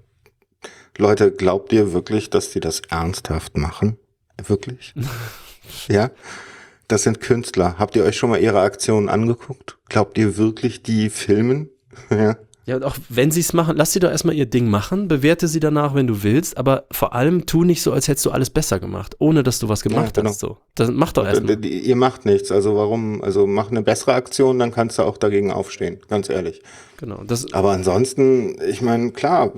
[0.98, 3.98] Leute, glaubt ihr wirklich, dass die das ernsthaft machen?
[4.46, 4.94] Wirklich?
[5.88, 6.12] ja?
[6.88, 7.80] Das sind Künstler.
[7.80, 9.80] Habt ihr euch schon mal ihre Aktionen angeguckt?
[9.90, 11.70] Glaubt ihr wirklich, die filmen?
[12.12, 12.38] ja.
[12.66, 15.50] Ja, und auch wenn sie es machen, lass sie doch erstmal ihr Ding machen, bewerte
[15.50, 18.50] sie danach, wenn du willst, aber vor allem tu nicht so, als hättest du alles
[18.50, 20.30] besser gemacht, ohne dass du was gemacht ja, genau.
[20.30, 20.40] hast.
[20.40, 20.58] So.
[20.76, 21.64] Das macht doch erstmal.
[21.66, 25.52] Ihr macht nichts, also warum, also mach eine bessere Aktion, dann kannst du auch dagegen
[25.52, 26.62] aufstehen, ganz ehrlich.
[26.98, 27.22] Genau.
[27.26, 29.52] Das aber ansonsten, ich meine, klar,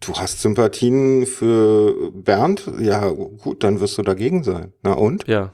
[0.00, 4.72] du hast Sympathien für Bernd, ja gut, dann wirst du dagegen sein.
[4.82, 5.26] Na und?
[5.26, 5.52] Ja.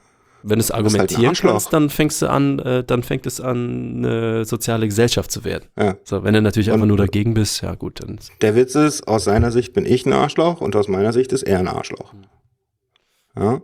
[0.48, 3.40] Wenn du es halt argumentieren halt kannst, dann fängst du an, äh, dann fängt es
[3.40, 5.64] an, eine soziale Gesellschaft zu werden.
[5.76, 5.96] Ja.
[6.04, 8.20] So, wenn du natürlich einfach nur dagegen bist, ja gut, dann.
[8.42, 11.42] Der Witz ist, aus seiner Sicht bin ich ein Arschloch und aus meiner Sicht ist
[11.42, 12.14] er ein Arschloch.
[13.36, 13.60] Ja.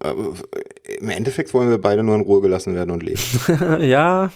[0.00, 0.34] Aber
[0.98, 3.20] Im Endeffekt wollen wir beide nur in Ruhe gelassen werden und leben.
[3.80, 4.32] ja,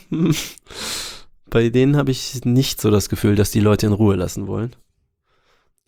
[1.50, 4.76] bei denen habe ich nicht so das Gefühl, dass die Leute in Ruhe lassen wollen.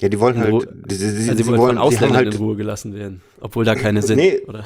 [0.01, 2.57] Ja, die wollen halt, die, die, also die, die wollen von Ausländern halt, in Ruhe
[2.57, 4.17] gelassen werden, obwohl da keine sind.
[4.17, 4.65] Nee, oder?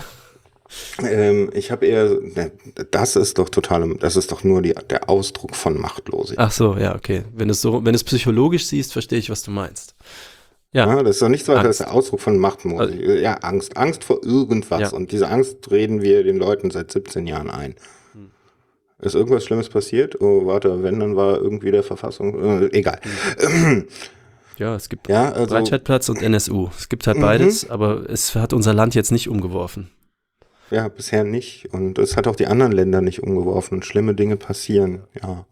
[1.03, 2.53] Ähm, ich habe eher, ne,
[2.91, 6.47] das ist doch total, das ist doch nur die, der Ausdruck von Machtlosigkeit.
[6.47, 7.25] Ach so, ja, okay.
[7.35, 9.95] Wenn du es so, wenn es psychologisch siehst, verstehe ich, was du meinst.
[10.73, 10.89] Ja.
[10.89, 13.09] ja das ist doch nichts weiter als der Ausdruck von Machtlosigkeit.
[13.09, 13.77] Also, ja, Angst.
[13.77, 14.81] Angst vor irgendwas.
[14.81, 14.91] Ja.
[14.91, 17.77] Und diese Angst reden wir den Leuten seit 17 Jahren ein.
[18.13, 18.31] Hm.
[19.01, 20.21] Ist irgendwas Schlimmes passiert?
[20.21, 23.01] Oh, warte, wenn, dann war irgendwie der Verfassung, äh, egal.
[23.39, 23.87] Hm.
[24.57, 26.69] Ja, es gibt ja, also, Breitscheidplatz und NSU.
[26.79, 27.73] Es gibt halt beides, mhm.
[27.73, 29.91] aber es hat unser Land jetzt nicht umgeworfen.
[30.75, 31.73] Ja, bisher nicht.
[31.73, 35.47] Und es hat auch die anderen Länder nicht umgeworfen und schlimme Dinge passieren, ja.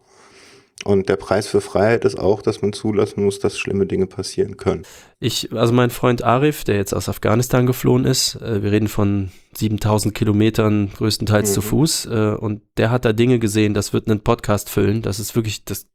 [0.83, 4.57] Und der Preis für Freiheit ist auch, dass man zulassen muss, dass schlimme Dinge passieren
[4.57, 4.83] können.
[5.21, 9.31] Ich, also mein Freund Arif, der jetzt aus Afghanistan geflohen ist, äh, wir reden von
[9.53, 11.53] 7000 Kilometern größtenteils mhm.
[11.53, 15.01] zu Fuß, äh, und der hat da Dinge gesehen, das wird einen Podcast füllen.
[15.01, 15.87] Das ist wirklich, das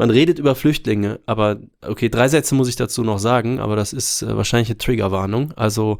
[0.00, 3.92] man redet über Flüchtlinge, aber okay, drei Sätze muss ich dazu noch sagen, aber das
[3.92, 5.52] ist äh, wahrscheinlich eine Triggerwarnung.
[5.56, 5.98] Also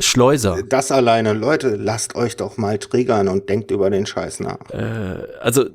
[0.00, 0.62] Schleuser.
[0.66, 4.70] Das alleine, Leute, lasst euch doch mal triggern und denkt über den Scheiß nach.
[4.70, 5.66] Äh, also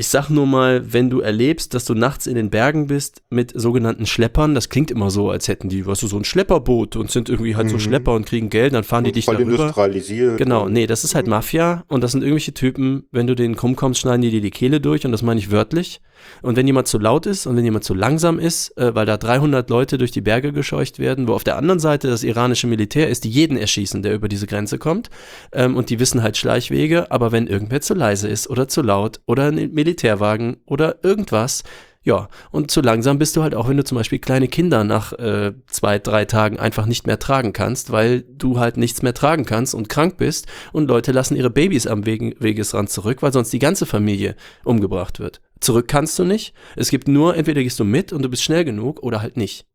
[0.00, 3.52] ich sag nur mal, wenn du erlebst, dass du nachts in den Bergen bist mit
[3.54, 7.10] sogenannten Schleppern, das klingt immer so, als hätten die, weißt du, so ein Schlepperboot und
[7.10, 7.72] sind irgendwie halt mhm.
[7.72, 9.64] so Schlepper und kriegen Geld, dann fahren die dich voll darüber.
[9.64, 10.38] Industrialisiert.
[10.38, 13.76] Genau, nee, das ist halt Mafia und das sind irgendwelche Typen, wenn du denen krumm
[13.76, 16.00] kommst, schneiden die dir die Kehle durch und das meine ich wörtlich.
[16.42, 19.16] Und wenn jemand zu laut ist und wenn jemand zu langsam ist, äh, weil da
[19.16, 23.08] 300 Leute durch die Berge gescheucht werden, wo auf der anderen Seite das iranische Militär
[23.08, 25.10] ist, die jeden erschießen, der über diese Grenze kommt.
[25.52, 29.20] Ähm, und die wissen halt Schleichwege, aber wenn irgendwer zu leise ist oder zu laut
[29.26, 31.64] oder ein Militärwagen oder irgendwas,
[32.02, 35.12] ja, und zu langsam bist du halt auch, wenn du zum Beispiel kleine Kinder nach
[35.12, 39.44] äh, zwei, drei Tagen einfach nicht mehr tragen kannst, weil du halt nichts mehr tragen
[39.44, 43.52] kannst und krank bist und Leute lassen ihre Babys am Wegen, Wegesrand zurück, weil sonst
[43.52, 45.42] die ganze Familie umgebracht wird.
[45.60, 46.54] Zurück kannst du nicht.
[46.74, 49.66] Es gibt nur, entweder gehst du mit und du bist schnell genug oder halt nicht.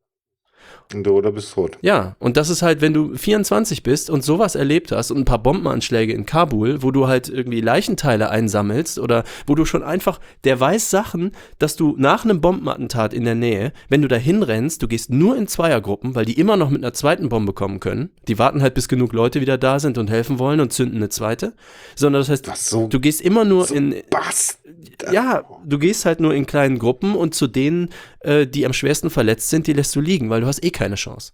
[0.94, 1.78] Und oder bist tot.
[1.82, 5.26] Ja, und das ist halt, wenn du 24 bist und sowas erlebt hast und ein
[5.26, 10.20] paar Bombenanschläge in Kabul, wo du halt irgendwie Leichenteile einsammelst oder wo du schon einfach,
[10.44, 14.82] der weiß Sachen, dass du nach einem Bombenattentat in der Nähe, wenn du da hinrennst,
[14.82, 18.10] du gehst nur in Zweiergruppen, weil die immer noch mit einer zweiten Bombe kommen können.
[18.28, 21.10] Die warten halt, bis genug Leute wieder da sind und helfen wollen und zünden eine
[21.10, 21.54] zweite.
[21.96, 23.96] Sondern das heißt, so, du gehst immer nur so in.
[24.10, 24.60] Bast
[25.11, 27.90] ja, du gehst halt nur in kleinen Gruppen und zu denen,
[28.22, 30.95] äh, die am schwersten verletzt sind, die lässt du liegen, weil du hast eh keine
[30.95, 31.34] Chance.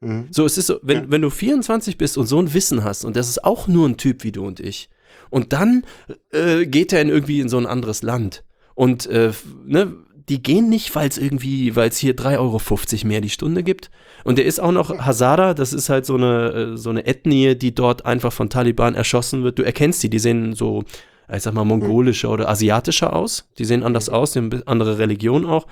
[0.00, 0.28] Mhm.
[0.30, 1.04] So, es ist so, wenn, ja.
[1.08, 3.96] wenn du 24 bist und so ein Wissen hast, und das ist auch nur ein
[3.96, 4.88] Typ wie du und ich,
[5.30, 5.84] und dann
[6.32, 8.44] äh, geht er in irgendwie in so ein anderes Land.
[8.74, 9.32] Und äh,
[9.64, 9.94] ne,
[10.28, 13.90] die gehen nicht, weil es irgendwie, weil es hier 3,50 Euro mehr die Stunde gibt.
[14.24, 17.54] Und der ist auch noch Hazara, das ist halt so eine, äh, so eine Ethnie,
[17.54, 19.58] die dort einfach von Taliban erschossen wird.
[19.58, 20.84] Du erkennst die, die sehen so
[21.34, 23.48] ich sag mal, mongolischer oder asiatischer aus.
[23.58, 25.66] Die sehen anders aus, die haben eine andere Religion auch.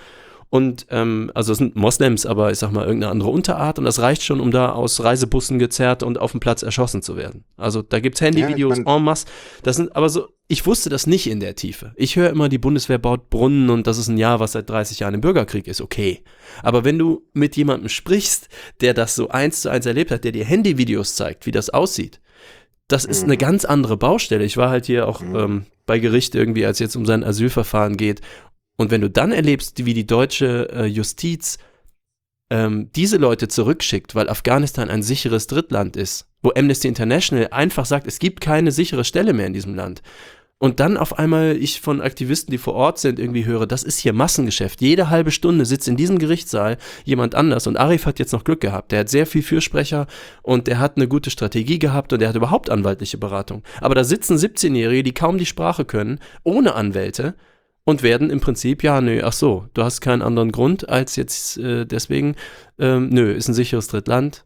[0.51, 4.01] Und ähm, also es sind Moslems, aber ich sag mal irgendeine andere Unterart und das
[4.01, 7.45] reicht schon, um da aus Reisebussen gezerrt und auf dem Platz erschossen zu werden.
[7.59, 9.27] Also da gibt's Handyvideos Ja, en masse.
[9.63, 11.93] Das sind aber so, ich wusste das nicht in der Tiefe.
[11.97, 15.01] Ich höre immer, die Bundeswehr baut Brunnen und das ist ein Jahr, was seit 30
[15.01, 15.83] Jahren im Bürgerkrieg ist.
[15.83, 16.23] Okay.
[16.63, 18.49] Aber wenn du mit jemandem sprichst,
[18.81, 22.21] der das so eins zu eins erlebt hat, der dir Handyvideos zeigt, wie das aussieht,
[22.89, 24.45] das ist eine ganz andere Baustelle.
[24.45, 28.23] Ich war halt hier auch ähm, bei Gericht irgendwie, als jetzt um sein Asylverfahren geht.
[28.79, 31.59] Und wenn du dann erlebst, wie die deutsche äh, Justiz
[32.51, 38.07] ähm, diese Leute zurückschickt, weil Afghanistan ein sicheres Drittland ist, wo Amnesty International einfach sagt,
[38.07, 40.03] es gibt keine sichere Stelle mehr in diesem Land.
[40.61, 43.99] Und dann auf einmal ich von Aktivisten, die vor Ort sind, irgendwie höre, das ist
[43.99, 44.81] hier Massengeschäft.
[44.81, 47.69] Jede halbe Stunde sitzt in diesem Gerichtssaal jemand anders.
[47.69, 48.91] Und Arif hat jetzt noch Glück gehabt.
[48.91, 50.09] Der hat sehr viel Fürsprecher
[50.43, 53.63] und der hat eine gute Strategie gehabt und der hat überhaupt anwaltliche Beratung.
[53.81, 57.37] Aber da sitzen 17-Jährige, die kaum die Sprache können, ohne Anwälte
[57.85, 61.57] und werden im Prinzip, ja, nö, ach so, du hast keinen anderen Grund als jetzt
[61.59, 62.35] äh, deswegen,
[62.79, 64.45] ähm, nö, ist ein sicheres Drittland.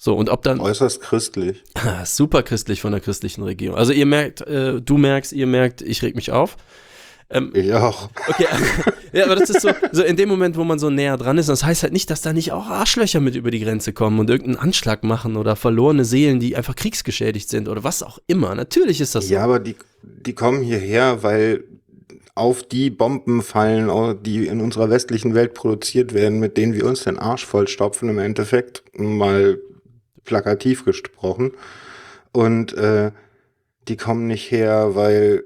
[0.00, 1.64] So, und ob dann, Äußerst christlich.
[2.04, 3.76] Super christlich von der christlichen Regierung.
[3.76, 6.56] Also ihr merkt, äh, du merkst, ihr merkt, ich reg mich auf.
[7.30, 8.08] Ähm, Ich auch.
[8.28, 8.46] okay,
[9.12, 11.48] ja, aber das ist so, so in dem Moment, wo man so näher dran ist,
[11.48, 14.30] das heißt halt nicht, dass da nicht auch Arschlöcher mit über die Grenze kommen und
[14.30, 18.54] irgendeinen Anschlag machen oder verlorene Seelen, die einfach kriegsgeschädigt sind oder was auch immer.
[18.54, 19.34] Natürlich ist das so.
[19.34, 21.64] Ja, aber die, die kommen hierher, weil
[22.36, 27.02] auf die Bomben fallen, die in unserer westlichen Welt produziert werden, mit denen wir uns
[27.02, 29.58] den Arsch vollstopfen, im Endeffekt mal
[30.28, 31.52] plakativ gesprochen.
[32.32, 33.10] Und äh,
[33.88, 35.42] die kommen nicht her, weil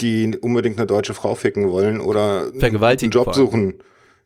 [0.00, 2.50] die unbedingt eine deutsche Frau ficken wollen oder
[3.04, 3.74] einen Job suchen.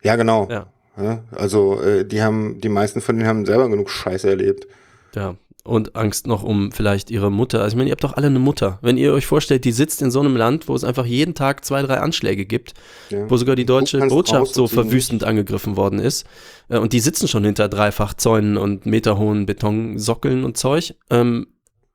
[0.03, 0.49] Ja, genau.
[0.97, 4.67] Ja, also äh, die haben, die meisten von denen haben selber genug Scheiße erlebt.
[5.15, 5.37] Ja.
[5.65, 7.61] Und Angst noch um vielleicht ihre Mutter.
[7.61, 8.78] Also ich meine, ihr habt doch alle eine Mutter.
[8.81, 11.62] Wenn ihr euch vorstellt, die sitzt in so einem Land, wo es einfach jeden Tag
[11.65, 12.73] zwei, drei Anschläge gibt,
[13.11, 13.28] Ja.
[13.28, 14.85] wo sogar die deutsche Botschaft so sie nicht.
[14.85, 16.27] verwüstend angegriffen worden ist.
[16.69, 20.95] Äh, Und die sitzen schon hinter dreifach Zäunen und meterhohen Betonsockeln und Zeug.
[21.11, 21.49] Ähm,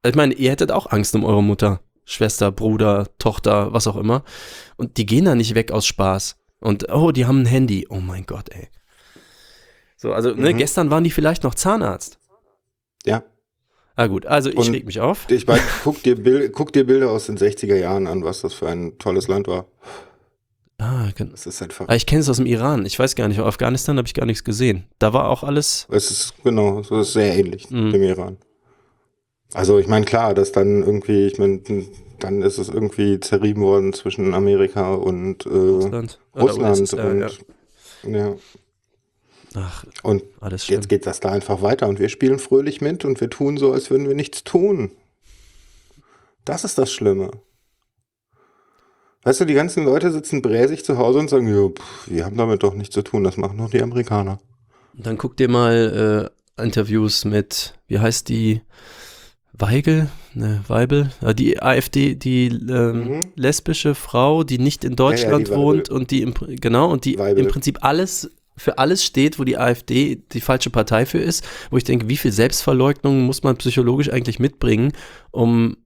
[0.05, 4.23] ich meine, ihr hättet auch Angst um eure Mutter, Schwester, Bruder, Tochter, was auch immer.
[4.75, 6.35] Und die gehen da nicht weg aus Spaß.
[6.59, 7.87] Und oh, die haben ein Handy.
[7.89, 8.67] Oh mein Gott, ey.
[9.97, 10.57] So, also, ne, Mhm.
[10.57, 12.19] gestern waren die vielleicht noch Zahnarzt.
[13.05, 13.23] Ja.
[13.95, 15.29] Ah gut, also ich Und mich auf.
[15.29, 15.97] Ich weiß, guck
[16.53, 19.65] guck dir Bilder aus den 60er Jahren an, was das für ein tolles Land war.
[20.79, 22.85] Ah, kann- Es ist einfach, ah, ich kenne es aus dem Iran.
[22.85, 24.85] Ich weiß gar nicht, Afghanistan habe ich gar nichts gesehen.
[24.99, 25.87] Da war auch alles.
[25.91, 27.91] es ist genau, so ist sehr ähnlich Mhm.
[27.91, 28.37] dem Iran.
[29.53, 31.61] Also ich meine, klar, dass dann irgendwie, ich meine,
[32.19, 36.19] dann ist es irgendwie zerrieben worden zwischen Amerika und äh, Russland.
[36.33, 37.19] Oder Russland USSR, und
[38.13, 38.19] ja.
[38.19, 38.35] ja.
[39.55, 40.79] Ach, Und alles schlimm.
[40.79, 43.71] jetzt geht das da einfach weiter und wir spielen fröhlich mit und wir tun so,
[43.71, 44.91] als würden wir nichts tun.
[46.45, 47.31] Das ist das Schlimme.
[49.23, 52.35] Weißt du, die ganzen Leute sitzen bräsig zu Hause und sagen, ja, pff, wir haben
[52.35, 54.39] damit doch nichts zu tun, das machen doch die Amerikaner.
[54.93, 58.61] Dann guck dir mal äh, Interviews mit, wie heißt die?
[59.53, 60.09] Weigel?
[60.33, 61.11] Ne, Weibel?
[61.21, 63.21] Ja, die AfD, die ähm, Mhm.
[63.35, 65.63] lesbische Frau, die nicht in Deutschland die Weibel.
[65.63, 67.43] wohnt und die im, genau und die Weibel.
[67.45, 71.77] im Prinzip alles für alles steht, wo die AfD die falsche Partei für ist, wo
[71.77, 74.93] ich denke, wie viel Selbstverleugnung muss man psychologisch eigentlich mitbringen,
[75.31, 75.77] um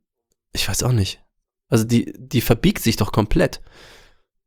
[0.53, 1.21] ich weiß auch nicht.
[1.69, 3.61] Also die die verbiegt sich doch komplett.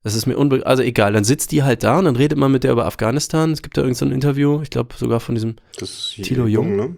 [0.03, 2.51] Das ist mir unbe also egal, dann sitzt die halt da und dann redet man
[2.51, 3.53] mit der über Afghanistan.
[3.53, 6.47] Es gibt da irgendein so ein Interview, ich glaube sogar von diesem Das ist Thilo
[6.47, 6.77] Jung?
[6.77, 6.97] ne?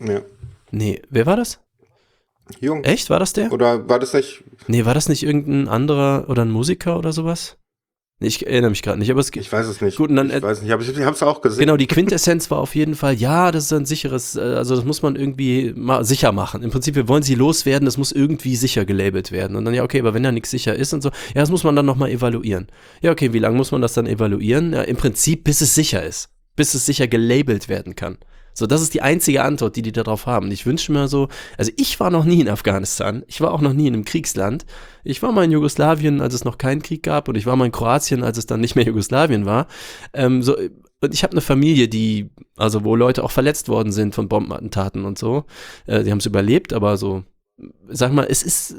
[0.00, 0.20] Ja.
[0.70, 1.60] Nee, wer war das?
[2.60, 2.84] Jung.
[2.84, 3.10] Echt?
[3.10, 3.52] War das der?
[3.52, 7.56] Oder war das nicht, Nee, war das nicht irgendein anderer oder ein Musiker oder sowas?
[8.18, 9.98] Ich erinnere mich gerade nicht, aber es ich weiß es nicht.
[9.98, 11.60] Gut, und dann- ich weiß nicht, aber ich, ich habe es auch gesehen.
[11.60, 14.86] Genau, die Quintessenz war auf jeden Fall, ja, das ist ein sicheres, äh, also das
[14.86, 16.62] muss man irgendwie mal sicher machen.
[16.62, 19.54] Im Prinzip, wir wollen sie loswerden, das muss irgendwie sicher gelabelt werden.
[19.54, 21.62] Und dann, ja, okay, aber wenn da nichts sicher ist und so, ja, das muss
[21.62, 22.68] man dann nochmal evaluieren.
[23.02, 24.72] Ja, okay, wie lange muss man das dann evaluieren?
[24.72, 26.30] Ja, im Prinzip, bis es sicher ist.
[26.56, 28.16] Bis es sicher gelabelt werden kann.
[28.58, 30.50] So, das ist die einzige Antwort, die die darauf haben.
[30.50, 31.28] Ich wünsche mir so,
[31.58, 34.64] also ich war noch nie in Afghanistan, ich war auch noch nie in einem Kriegsland.
[35.04, 37.66] Ich war mal in Jugoslawien, als es noch keinen Krieg gab, und ich war mal
[37.66, 39.66] in Kroatien, als es dann nicht mehr Jugoslawien war.
[40.14, 44.14] Ähm, so, und ich habe eine Familie, die, also wo Leute auch verletzt worden sind
[44.14, 45.44] von Bombenattentaten und so.
[45.86, 47.24] Äh, die haben es überlebt, aber so,
[47.88, 48.76] sag mal, es ist, äh,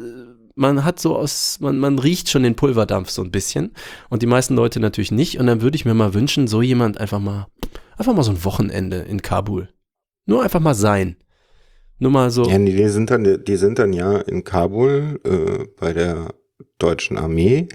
[0.55, 3.73] man hat so aus, man, man riecht schon den Pulverdampf so ein bisschen
[4.09, 5.39] und die meisten Leute natürlich nicht.
[5.39, 7.45] Und dann würde ich mir mal wünschen, so jemand einfach mal,
[7.97, 9.69] einfach mal so ein Wochenende in Kabul.
[10.25, 11.17] Nur einfach mal sein.
[11.99, 12.43] Nur mal so.
[12.45, 16.33] Ja, nee, die sind dann, die sind dann ja in Kabul äh, bei der
[16.77, 17.67] deutschen Armee,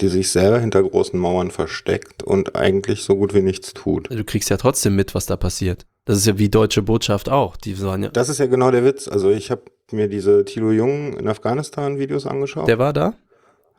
[0.00, 4.10] die sich selber hinter großen Mauern versteckt und eigentlich so gut wie nichts tut.
[4.10, 5.86] Du kriegst ja trotzdem mit, was da passiert.
[6.04, 7.56] Das ist ja wie deutsche Botschaft auch.
[7.56, 9.08] Die sagen ja, Das ist ja genau der Witz.
[9.08, 12.68] Also ich habe mir diese Thilo Jung in Afghanistan Videos angeschaut.
[12.68, 13.14] der war da?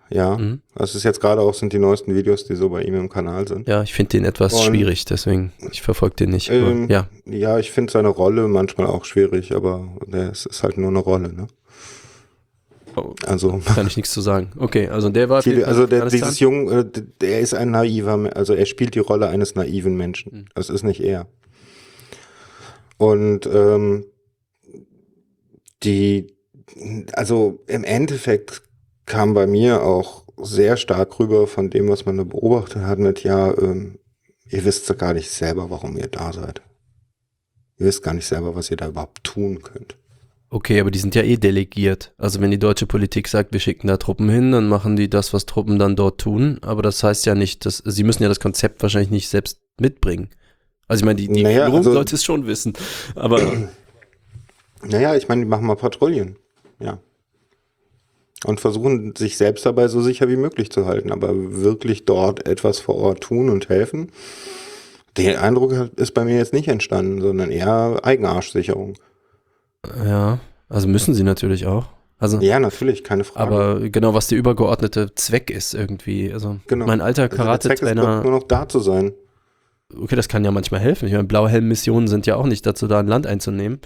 [0.10, 0.38] Ja.
[0.38, 0.62] Mhm.
[0.76, 3.48] Das ist jetzt gerade auch sind die neuesten Videos, die so bei ihm im Kanal
[3.48, 3.68] sind.
[3.68, 6.50] Ja, ich finde den etwas Und- schwierig, deswegen, ich verfolge den nicht.
[6.50, 10.78] Aber, Ähm, ja, Ja, ich finde seine Rolle manchmal auch schwierig, aber es ist halt
[10.78, 11.48] nur eine Rolle, ne?
[12.96, 13.14] Oh.
[13.28, 14.52] Also, kann ich nichts zu sagen.
[14.58, 16.86] Okay, also der war viele, also der, dieses Jung, äh,
[17.22, 19.98] der ist ein naiver, also er spielt die Rolle eines naiven Mhm.
[20.00, 20.50] Menschen.
[20.56, 21.28] Das ist nicht er.
[22.98, 24.06] Und ähm,
[25.84, 26.34] die,
[27.14, 28.64] also im Endeffekt
[29.08, 33.24] kam bei mir auch sehr stark rüber von dem, was man da beobachtet hat mit,
[33.24, 33.98] ja, ähm,
[34.50, 36.62] ihr wisst ja gar nicht selber, warum ihr da seid.
[37.80, 39.98] Ihr wisst gar nicht selber, was ihr da überhaupt tun könnt.
[40.50, 42.14] Okay, aber die sind ja eh delegiert.
[42.18, 45.34] Also wenn die deutsche Politik sagt, wir schicken da Truppen hin, dann machen die das,
[45.34, 46.60] was Truppen dann dort tun.
[46.62, 50.30] Aber das heißt ja nicht, dass sie müssen ja das Konzept wahrscheinlich nicht selbst mitbringen.
[50.88, 52.74] Also ich meine, die, die Naja, Führung also- sollte es schon wissen.
[53.16, 53.42] Aber
[54.84, 56.38] Naja, ich meine, die machen mal Patrouillen.
[56.80, 57.00] Ja.
[58.46, 61.32] Und versuchen, sich selbst dabei so sicher wie möglich zu halten, aber
[61.64, 64.12] wirklich dort etwas vor Ort tun und helfen.
[65.18, 68.94] Der Eindruck ist bei mir jetzt nicht entstanden, sondern eher Eigenarschsicherung.
[70.06, 71.88] ja, also müssen sie natürlich auch.
[72.20, 73.40] Also Ja, natürlich, keine Frage.
[73.52, 76.32] Aber genau, was der übergeordnete Zweck ist irgendwie.
[76.34, 76.86] Also Genau.
[76.86, 79.14] mein alter Also Karate-Trainer, nur noch da zu sein.
[80.00, 81.08] okay, das kann ja manchmal helfen.
[81.08, 83.80] Ich meine, Blauhelm-Missionen sind ja auch nicht dazu da, ein Land einzunehmen.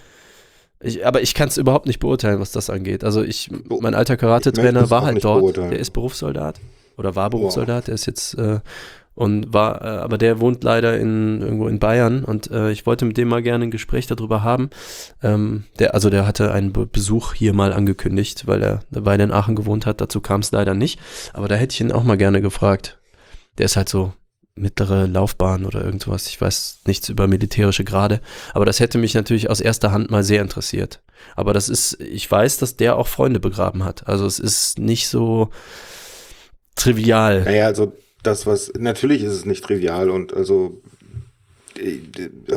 [0.84, 3.03] Ich, aber ich kann es überhaupt nicht beurteilen, was das angeht.
[3.03, 3.50] Also ich,
[3.82, 5.42] mein alter Karate-Trainer war halt dort.
[5.42, 5.72] beurteilen.
[5.72, 6.60] Der ist Berufssoldat
[6.98, 7.88] oder war Berufssoldat.
[7.88, 8.60] Der ist jetzt äh,
[9.14, 13.06] und war, äh, aber der wohnt leider in irgendwo in Bayern und äh, ich wollte
[13.06, 14.69] mit dem mal gerne ein Gespräch darüber haben.
[15.22, 19.24] Ähm, der, also der hatte einen Be Besuch hier mal angekündigt, weil er eine Weile
[19.24, 20.01] in Aachen gewohnt hat.
[20.01, 21.00] Dazu kam es leider nicht.
[21.34, 23.00] Aber da hätte ich ihn auch mal gerne gefragt.
[23.58, 24.14] Der ist halt so
[24.56, 26.28] mittlere Laufbahn oder irgendwas.
[26.28, 28.22] Ich weiß nichts über militärische Grade.
[28.54, 31.02] Aber das hätte mich natürlich aus erster Hand mal sehr interessiert.
[31.36, 34.08] Aber das ist, ich weiß, dass der auch Freunde begraben hat.
[34.08, 35.50] Also es ist nicht so
[36.76, 37.44] trivial.
[37.44, 40.82] Naja, also das, was, natürlich ist es nicht trivial und also
[41.78, 42.00] äh,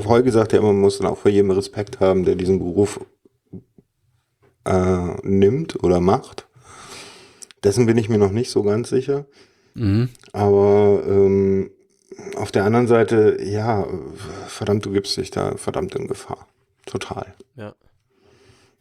[0.04, 3.00] Holger sagt ja immer, man muss dann auch vor jedem Respekt haben, der diesen Beruf
[4.64, 6.46] äh, nimmt oder macht.
[7.62, 9.26] Dessen bin ich mir noch nicht so ganz sicher.
[9.74, 10.10] Mhm.
[10.32, 11.70] Aber ähm,
[12.36, 13.86] auf der anderen Seite, ja,
[14.46, 16.46] verdammt, du gibst dich da verdammt in Gefahr.
[16.86, 17.34] Total.
[17.56, 17.74] Ja.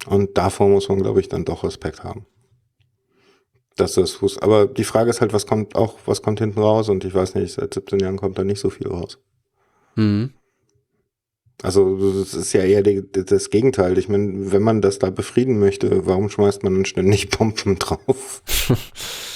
[0.08, 2.26] Und davor muss man, glaube ich, dann doch Respekt haben.
[3.76, 4.40] Dass das Fuß.
[4.40, 6.90] Aber die Frage ist halt, was kommt auch, was kommt hinten raus?
[6.90, 9.18] Und ich weiß nicht, seit 17 Jahren kommt da nicht so viel raus.
[9.96, 10.34] Mhm.
[11.62, 13.98] Also das ist ja eher die, das Gegenteil.
[13.98, 18.44] Ich meine, wenn man das da befrieden möchte, warum schmeißt man dann ständig Bomben drauf?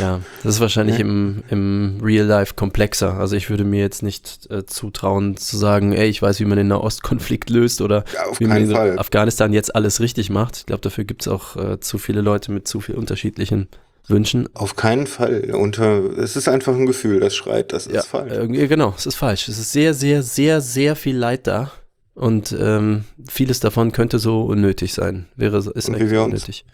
[0.00, 1.02] Ja, das ist wahrscheinlich Ja.
[1.02, 3.14] im, im Real Life komplexer.
[3.18, 6.58] Also ich würde mir jetzt nicht äh, zutrauen zu sagen, ey, ich weiß, wie man
[6.58, 8.98] den Nahostkonflikt löst oder Ja, wie man in Fall.
[8.98, 10.56] Afghanistan jetzt alles richtig macht.
[10.58, 13.68] Ich glaube, dafür gibt es auch äh, zu viele Leute mit zu viel unterschiedlichen
[14.06, 14.48] Wünschen.
[14.54, 15.50] Auf keinen Fall.
[15.54, 18.32] Unter, es ist einfach ein Gefühl, das schreit, das ist falsch.
[18.32, 19.48] Irgendwie, genau, es ist falsch.
[19.48, 21.70] Es ist sehr, sehr, sehr, sehr viel Leid da.
[22.14, 25.26] Und ähm, vieles davon könnte so unnötig sein.
[25.34, 26.64] Wäre ist Und wie eigentlich wir uns- unnötig.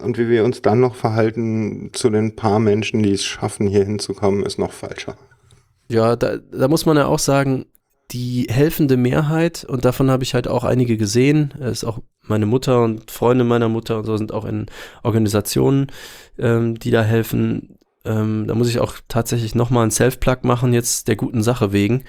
[0.00, 3.84] Und wie wir uns dann noch verhalten zu den paar Menschen, die es schaffen, hier
[3.84, 5.16] hinzukommen, ist noch falscher.
[5.88, 7.66] Ja, da, da muss man ja auch sagen,
[8.12, 12.82] die helfende Mehrheit, und davon habe ich halt auch einige gesehen, ist auch meine Mutter
[12.82, 14.66] und Freunde meiner Mutter und so sind auch in
[15.02, 15.88] Organisationen,
[16.38, 17.77] ähm, die da helfen.
[18.08, 22.04] Ähm, da muss ich auch tatsächlich nochmal einen Self-Plug machen, jetzt der guten Sache wegen.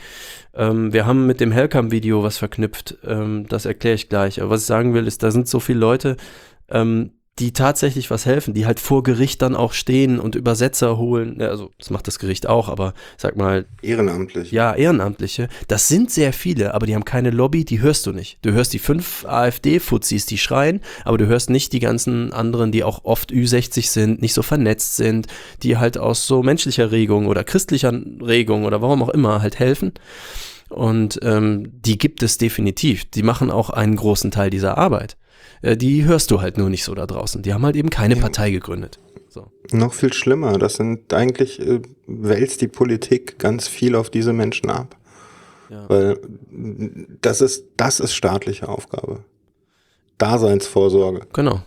[0.54, 4.42] Ähm, wir haben mit dem Hellcam-Video was verknüpft, ähm, das erkläre ich gleich.
[4.42, 6.16] Aber was ich sagen will, ist, da sind so viele Leute,
[6.70, 11.42] ähm, die tatsächlich was helfen, die halt vor Gericht dann auch stehen und Übersetzer holen.
[11.42, 14.52] Also das macht das Gericht auch, aber sag mal, Ehrenamtlich.
[14.52, 18.40] ja, Ehrenamtliche, das sind sehr viele, aber die haben keine Lobby, die hörst du nicht.
[18.42, 22.84] Du hörst die fünf AfD-Fuzis, die schreien, aber du hörst nicht die ganzen anderen, die
[22.84, 25.28] auch oft Ü60 sind, nicht so vernetzt sind,
[25.64, 29.94] die halt aus so menschlicher Regung oder christlicher Regung oder warum auch immer halt helfen.
[30.70, 33.10] Und ähm, die gibt es definitiv.
[33.10, 35.18] Die machen auch einen großen Teil dieser Arbeit.
[35.62, 37.42] Äh, die hörst du halt nur nicht so da draußen.
[37.42, 38.22] Die haben halt eben keine Ja.
[38.22, 39.00] Partei gegründet.
[39.30, 39.48] So.
[39.72, 44.70] Noch viel schlimmer, das sind eigentlich, äh, wälzt die Politik ganz viel auf diese Menschen
[44.70, 44.96] ab.
[45.70, 45.88] Ja.
[45.88, 46.18] Weil
[47.22, 49.24] das ist, das ist staatliche Aufgabe.
[50.18, 51.28] Daseinsvorsorge.
[51.34, 51.62] Genau.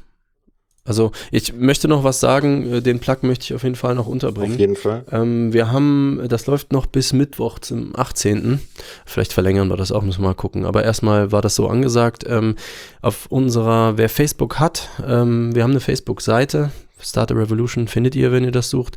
[0.85, 4.09] Also ich möchte noch was sagen, äh, den Plug möchte ich auf jeden Fall noch
[4.09, 4.55] unterbringen.
[4.55, 5.05] Auf jeden Fall.
[5.13, 8.61] Ähm, wir haben, das läuft noch bis Mittwoch zum 18.
[9.07, 10.65] Vielleicht verlängern wir das auch, müssen wir mal gucken.
[10.65, 12.25] Aber erstmal war das so angesagt.
[12.29, 12.57] Ähm,
[13.01, 16.73] auf unserer, wer Facebook hat, ähm, wir haben eine Facebook-Seite,
[17.03, 18.97] Start a Revolution findet ihr, wenn ihr das sucht.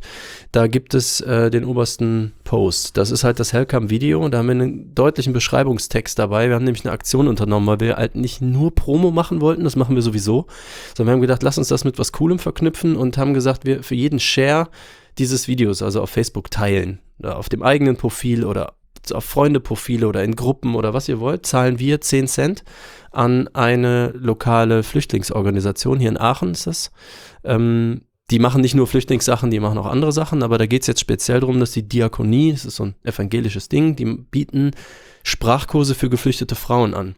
[0.52, 2.96] Da gibt es äh, den obersten Post.
[2.96, 6.48] Das ist halt das Hellcam-Video da haben wir einen deutlichen Beschreibungstext dabei.
[6.48, 9.76] Wir haben nämlich eine Aktion unternommen, weil wir halt nicht nur Promo machen wollten, das
[9.76, 10.46] machen wir sowieso,
[10.96, 13.82] sondern wir haben gedacht, lass uns das mit was Coolem verknüpfen und haben gesagt, wir
[13.82, 14.68] für jeden Share
[15.18, 18.74] dieses Videos, also auf Facebook teilen, auf dem eigenen Profil oder
[19.12, 22.64] auf Freundeprofile oder in Gruppen oder was ihr wollt, zahlen wir 10 Cent
[23.10, 25.98] an eine lokale Flüchtlingsorganisation.
[25.98, 26.90] Hier in Aachen ist das.
[27.44, 30.88] Ähm, die machen nicht nur Flüchtlingssachen, die machen auch andere Sachen, aber da geht es
[30.88, 34.72] jetzt speziell darum, dass die Diakonie, das ist so ein evangelisches Ding, die bieten
[35.22, 37.14] Sprachkurse für geflüchtete Frauen an.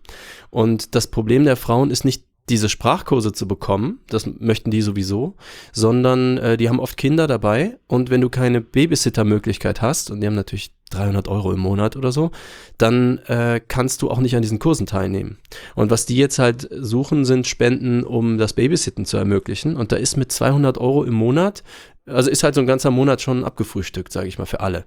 [0.51, 5.37] Und das Problem der Frauen ist nicht diese Sprachkurse zu bekommen, das möchten die sowieso,
[5.73, 10.27] sondern äh, die haben oft Kinder dabei und wenn du keine Babysitter-Möglichkeit hast, und die
[10.27, 12.31] haben natürlich 300 Euro im Monat oder so,
[12.79, 15.39] dann äh, kannst du auch nicht an diesen Kursen teilnehmen.
[15.75, 19.77] Und was die jetzt halt suchen, sind Spenden, um das Babysitten zu ermöglichen.
[19.77, 21.63] Und da ist mit 200 Euro im Monat
[22.09, 24.87] also ist halt so ein ganzer Monat schon abgefrühstückt, sage ich mal, für alle.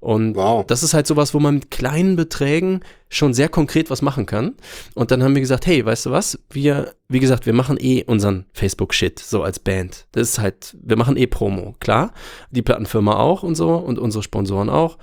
[0.00, 0.64] Und wow.
[0.66, 4.54] das ist halt sowas, wo man mit kleinen Beträgen schon sehr konkret was machen kann.
[4.94, 6.38] Und dann haben wir gesagt, hey, weißt du was?
[6.50, 10.06] Wir, wie gesagt, wir machen eh unseren Facebook-Shit, so als Band.
[10.12, 12.12] Das ist halt, wir machen eh Promo, klar.
[12.50, 14.98] Die Plattenfirma auch und so und unsere Sponsoren auch.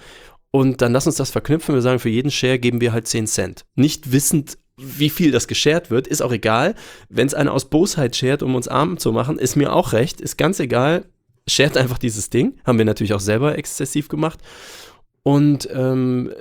[0.52, 1.74] Und dann lass uns das verknüpfen.
[1.74, 3.66] Wir sagen, für jeden Share geben wir halt 10 Cent.
[3.76, 6.76] Nicht wissend, wie viel das geshared wird, ist auch egal.
[7.10, 10.22] Wenn es einer aus Bosheit shared, um uns arm zu machen, ist mir auch recht.
[10.22, 11.06] Ist ganz egal
[11.48, 12.60] shared einfach dieses Ding.
[12.66, 14.40] Haben wir natürlich auch selber exzessiv gemacht.
[15.24, 16.32] Und ähm,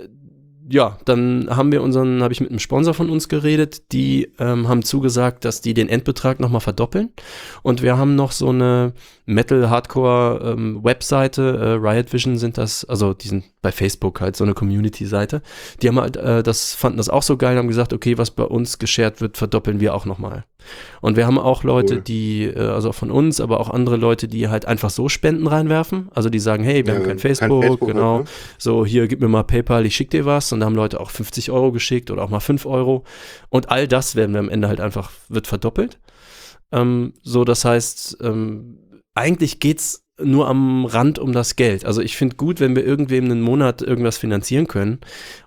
[0.69, 4.69] ja, dann haben wir unseren, habe ich mit einem Sponsor von uns geredet, die ähm,
[4.69, 7.11] haben zugesagt, dass die den Endbetrag nochmal verdoppeln.
[7.63, 8.93] Und wir haben noch so eine
[9.27, 14.55] Metal-Hardcore-Webseite, ähm, äh, Riot Vision sind das, also die sind bei Facebook halt so eine
[14.55, 15.43] Community-Seite.
[15.83, 18.45] Die haben halt, äh, das fanden das auch so geil, haben gesagt, okay, was bei
[18.45, 20.45] uns geshared wird, verdoppeln wir auch nochmal.
[21.00, 22.00] Und wir haben auch Leute, cool.
[22.00, 26.08] die, äh, also von uns, aber auch andere Leute, die halt einfach so Spenden reinwerfen.
[26.15, 28.16] Also die sagen, hey, wir ja, haben kein Facebook, kein Facebook genau.
[28.16, 28.31] Halt, ne?
[28.58, 30.52] So, hier, gib mir mal PayPal, ich schick dir was.
[30.52, 33.05] Und da haben Leute auch 50 Euro geschickt oder auch mal 5 Euro.
[33.49, 35.99] Und all das werden wir am Ende halt einfach, wird verdoppelt.
[36.73, 38.78] Ähm, so, das heißt, ähm,
[39.15, 41.84] eigentlich geht's nur am Rand um das Geld.
[41.84, 45.00] Also ich finde gut, wenn wir irgendwem einen Monat irgendwas finanzieren können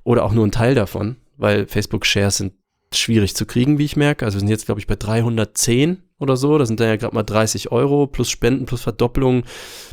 [0.03, 2.53] oder auch nur einen Teil davon, weil Facebook-Shares sind
[2.93, 4.25] schwierig zu kriegen, wie ich merke.
[4.25, 6.57] Also wir sind jetzt, glaube ich, bei 310 oder so.
[6.57, 9.43] Das sind dann ja gerade mal 30 Euro plus Spenden, plus Verdopplung,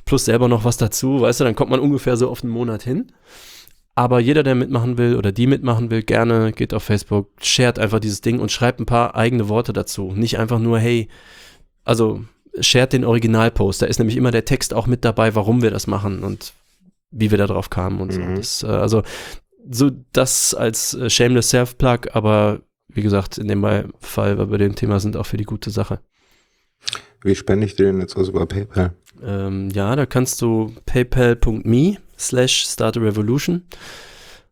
[0.05, 1.21] plus selber noch was dazu.
[1.21, 3.13] Weißt du, dann kommt man ungefähr so auf einen Monat hin.
[3.95, 8.01] Aber jeder, der mitmachen will oder die mitmachen will, gerne geht auf Facebook, shared einfach
[8.01, 10.13] dieses Ding und schreibt ein paar eigene Worte dazu.
[10.15, 11.09] Nicht einfach nur, hey,
[11.85, 12.25] also
[12.59, 13.83] shared den Originalpost.
[13.83, 16.55] Da ist nämlich immer der Text auch mit dabei, warum wir das machen und
[17.11, 18.37] wie wir da drauf kamen und mhm.
[18.37, 18.37] so.
[18.37, 19.03] Das, äh, also
[19.71, 22.61] so das als äh, Shameless Self-Plug, aber
[22.95, 23.63] wie gesagt, in dem
[24.01, 26.01] Fall, weil wir dem Thema sind, auch für die gute Sache.
[27.23, 28.95] Wie spende ich dir denn jetzt was über PayPal?
[29.23, 33.63] Ähm, ja, da kannst du paypal.me slash start a revolution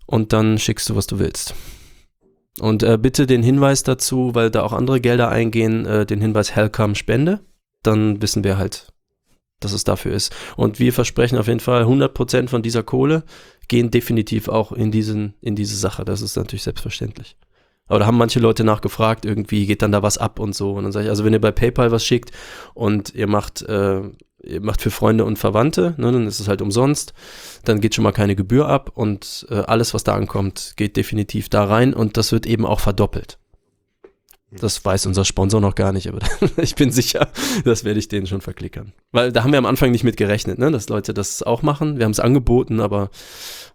[0.06, 1.54] und dann schickst du, was du willst.
[2.60, 6.54] Und äh, bitte den Hinweis dazu, weil da auch andere Gelder eingehen, äh, den Hinweis
[6.54, 7.40] Hellcome Spende.
[7.82, 8.92] Dann wissen wir halt,
[9.60, 10.34] dass es dafür ist.
[10.56, 13.24] Und wir versprechen auf jeden Fall 100% von dieser Kohle
[13.68, 16.04] gehen definitiv auch in, diesen, in diese Sache.
[16.04, 17.36] Das ist natürlich selbstverständlich.
[17.90, 20.74] Aber da haben manche Leute nachgefragt, irgendwie geht dann da was ab und so.
[20.74, 22.30] Und dann sage ich, also wenn ihr bei PayPal was schickt
[22.72, 24.02] und ihr macht, äh,
[24.44, 27.14] ihr macht für Freunde und Verwandte, ne, dann ist es halt umsonst,
[27.64, 31.48] dann geht schon mal keine Gebühr ab und äh, alles, was da ankommt, geht definitiv
[31.48, 33.38] da rein und das wird eben auch verdoppelt.
[34.52, 36.20] Das weiß unser Sponsor noch gar nicht, aber
[36.58, 37.26] ich bin sicher,
[37.64, 38.92] das werde ich denen schon verklickern.
[39.10, 41.98] Weil da haben wir am Anfang nicht mit gerechnet, ne, dass Leute das auch machen.
[41.98, 43.10] Wir haben es angeboten, aber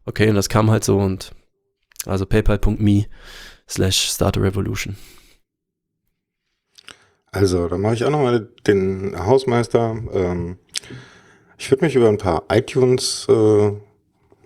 [0.05, 1.33] okay, und das kam halt so und
[2.05, 3.07] also paypal.me
[3.69, 4.95] slash start a revolution.
[7.31, 9.97] Also, da mache ich auch nochmal den Hausmeister.
[10.13, 10.57] Ähm,
[11.57, 13.71] ich würde mich über ein paar iTunes äh,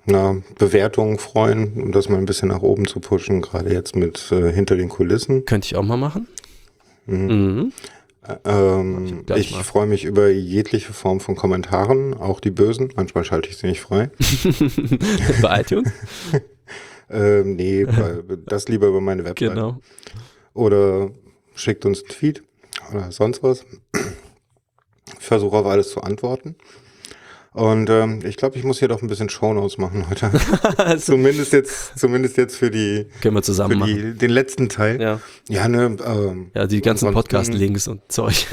[0.05, 4.31] na, Bewertungen freuen, um das mal ein bisschen nach oben zu pushen, gerade jetzt mit
[4.31, 5.45] äh, hinter den Kulissen.
[5.45, 6.27] Könnte ich auch mal machen.
[7.05, 7.27] Mhm.
[7.27, 7.73] Mhm.
[8.45, 12.91] Ähm, ich freue mich über jegliche Form von Kommentaren, auch die bösen.
[12.95, 14.11] Manchmal schalte ich sie nicht frei.
[15.41, 15.91] Bei iTunes?
[17.09, 17.85] Ähm, nee,
[18.45, 19.49] das lieber über meine Website.
[19.49, 19.79] Genau.
[20.53, 21.11] Oder
[21.55, 22.43] schickt uns einen Tweet
[22.91, 23.65] oder sonst was.
[25.19, 26.55] Ich versuche auf alles zu antworten.
[27.51, 30.29] Und ähm, ich glaube, ich muss hier doch ein bisschen Shownotes machen heute.
[30.77, 34.17] also, zumindest jetzt, zumindest jetzt für die, können wir zusammen für die, machen.
[34.19, 35.01] den letzten Teil.
[35.01, 38.45] Ja, ja, ne, ähm, ja die ganzen Podcast-Links und Zeug.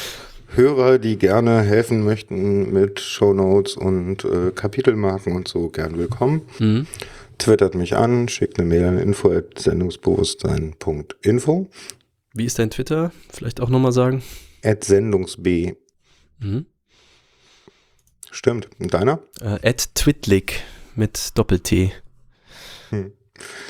[0.54, 6.42] Hörer, die gerne helfen möchten mit Shownotes und äh, Kapitelmarken und so, gern willkommen.
[6.58, 6.86] Mhm
[7.38, 11.68] twittert mich an, schickt eine Mail an info.sendungsbewusstsein.info.
[12.34, 13.12] Wie ist dein Twitter?
[13.30, 14.22] Vielleicht auch nochmal sagen.
[14.62, 15.76] At sendungsb.
[16.40, 16.66] Mhm.
[18.30, 18.68] Stimmt.
[18.78, 19.20] Und deiner?
[19.40, 20.62] Äh, Ed Twitlick
[20.94, 21.92] mit Doppel-T.
[22.90, 23.12] Hm.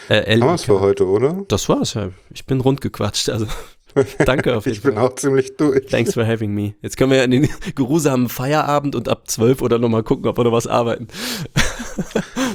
[0.08, 1.44] Äh, es für heute, oder?
[1.48, 2.10] Das war's, ja.
[2.32, 3.46] Ich bin rund gequatscht, also
[4.24, 5.06] danke auf jeden Ich bin Fall.
[5.06, 5.86] auch ziemlich durch.
[5.86, 6.74] Thanks for having me.
[6.82, 10.38] Jetzt können wir ja in den geruhsamen Feierabend und ab 12 oder nochmal gucken, ob
[10.38, 11.08] wir noch was arbeiten.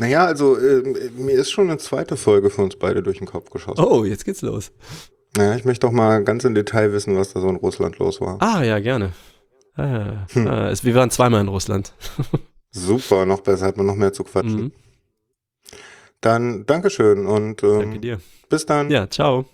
[0.04, 0.84] Naja, also äh,
[1.16, 3.82] mir ist schon eine zweite Folge für uns beide durch den Kopf geschossen.
[3.82, 4.72] Oh, jetzt geht's los.
[5.38, 8.20] Naja, ich möchte doch mal ganz im Detail wissen, was da so in Russland los
[8.20, 8.36] war.
[8.42, 9.14] Ah, ja, gerne.
[9.76, 10.48] Ah, Hm.
[10.48, 11.94] ah, es, wir waren zweimal in Russland.
[12.72, 14.62] Super, noch besser, hat man noch mehr zu quatschen.
[14.66, 14.72] Mhm.
[16.20, 18.20] Dann Dankeschön und ähm, Danke dir.
[18.50, 18.92] bis dann.
[18.92, 19.46] Ja, ciao.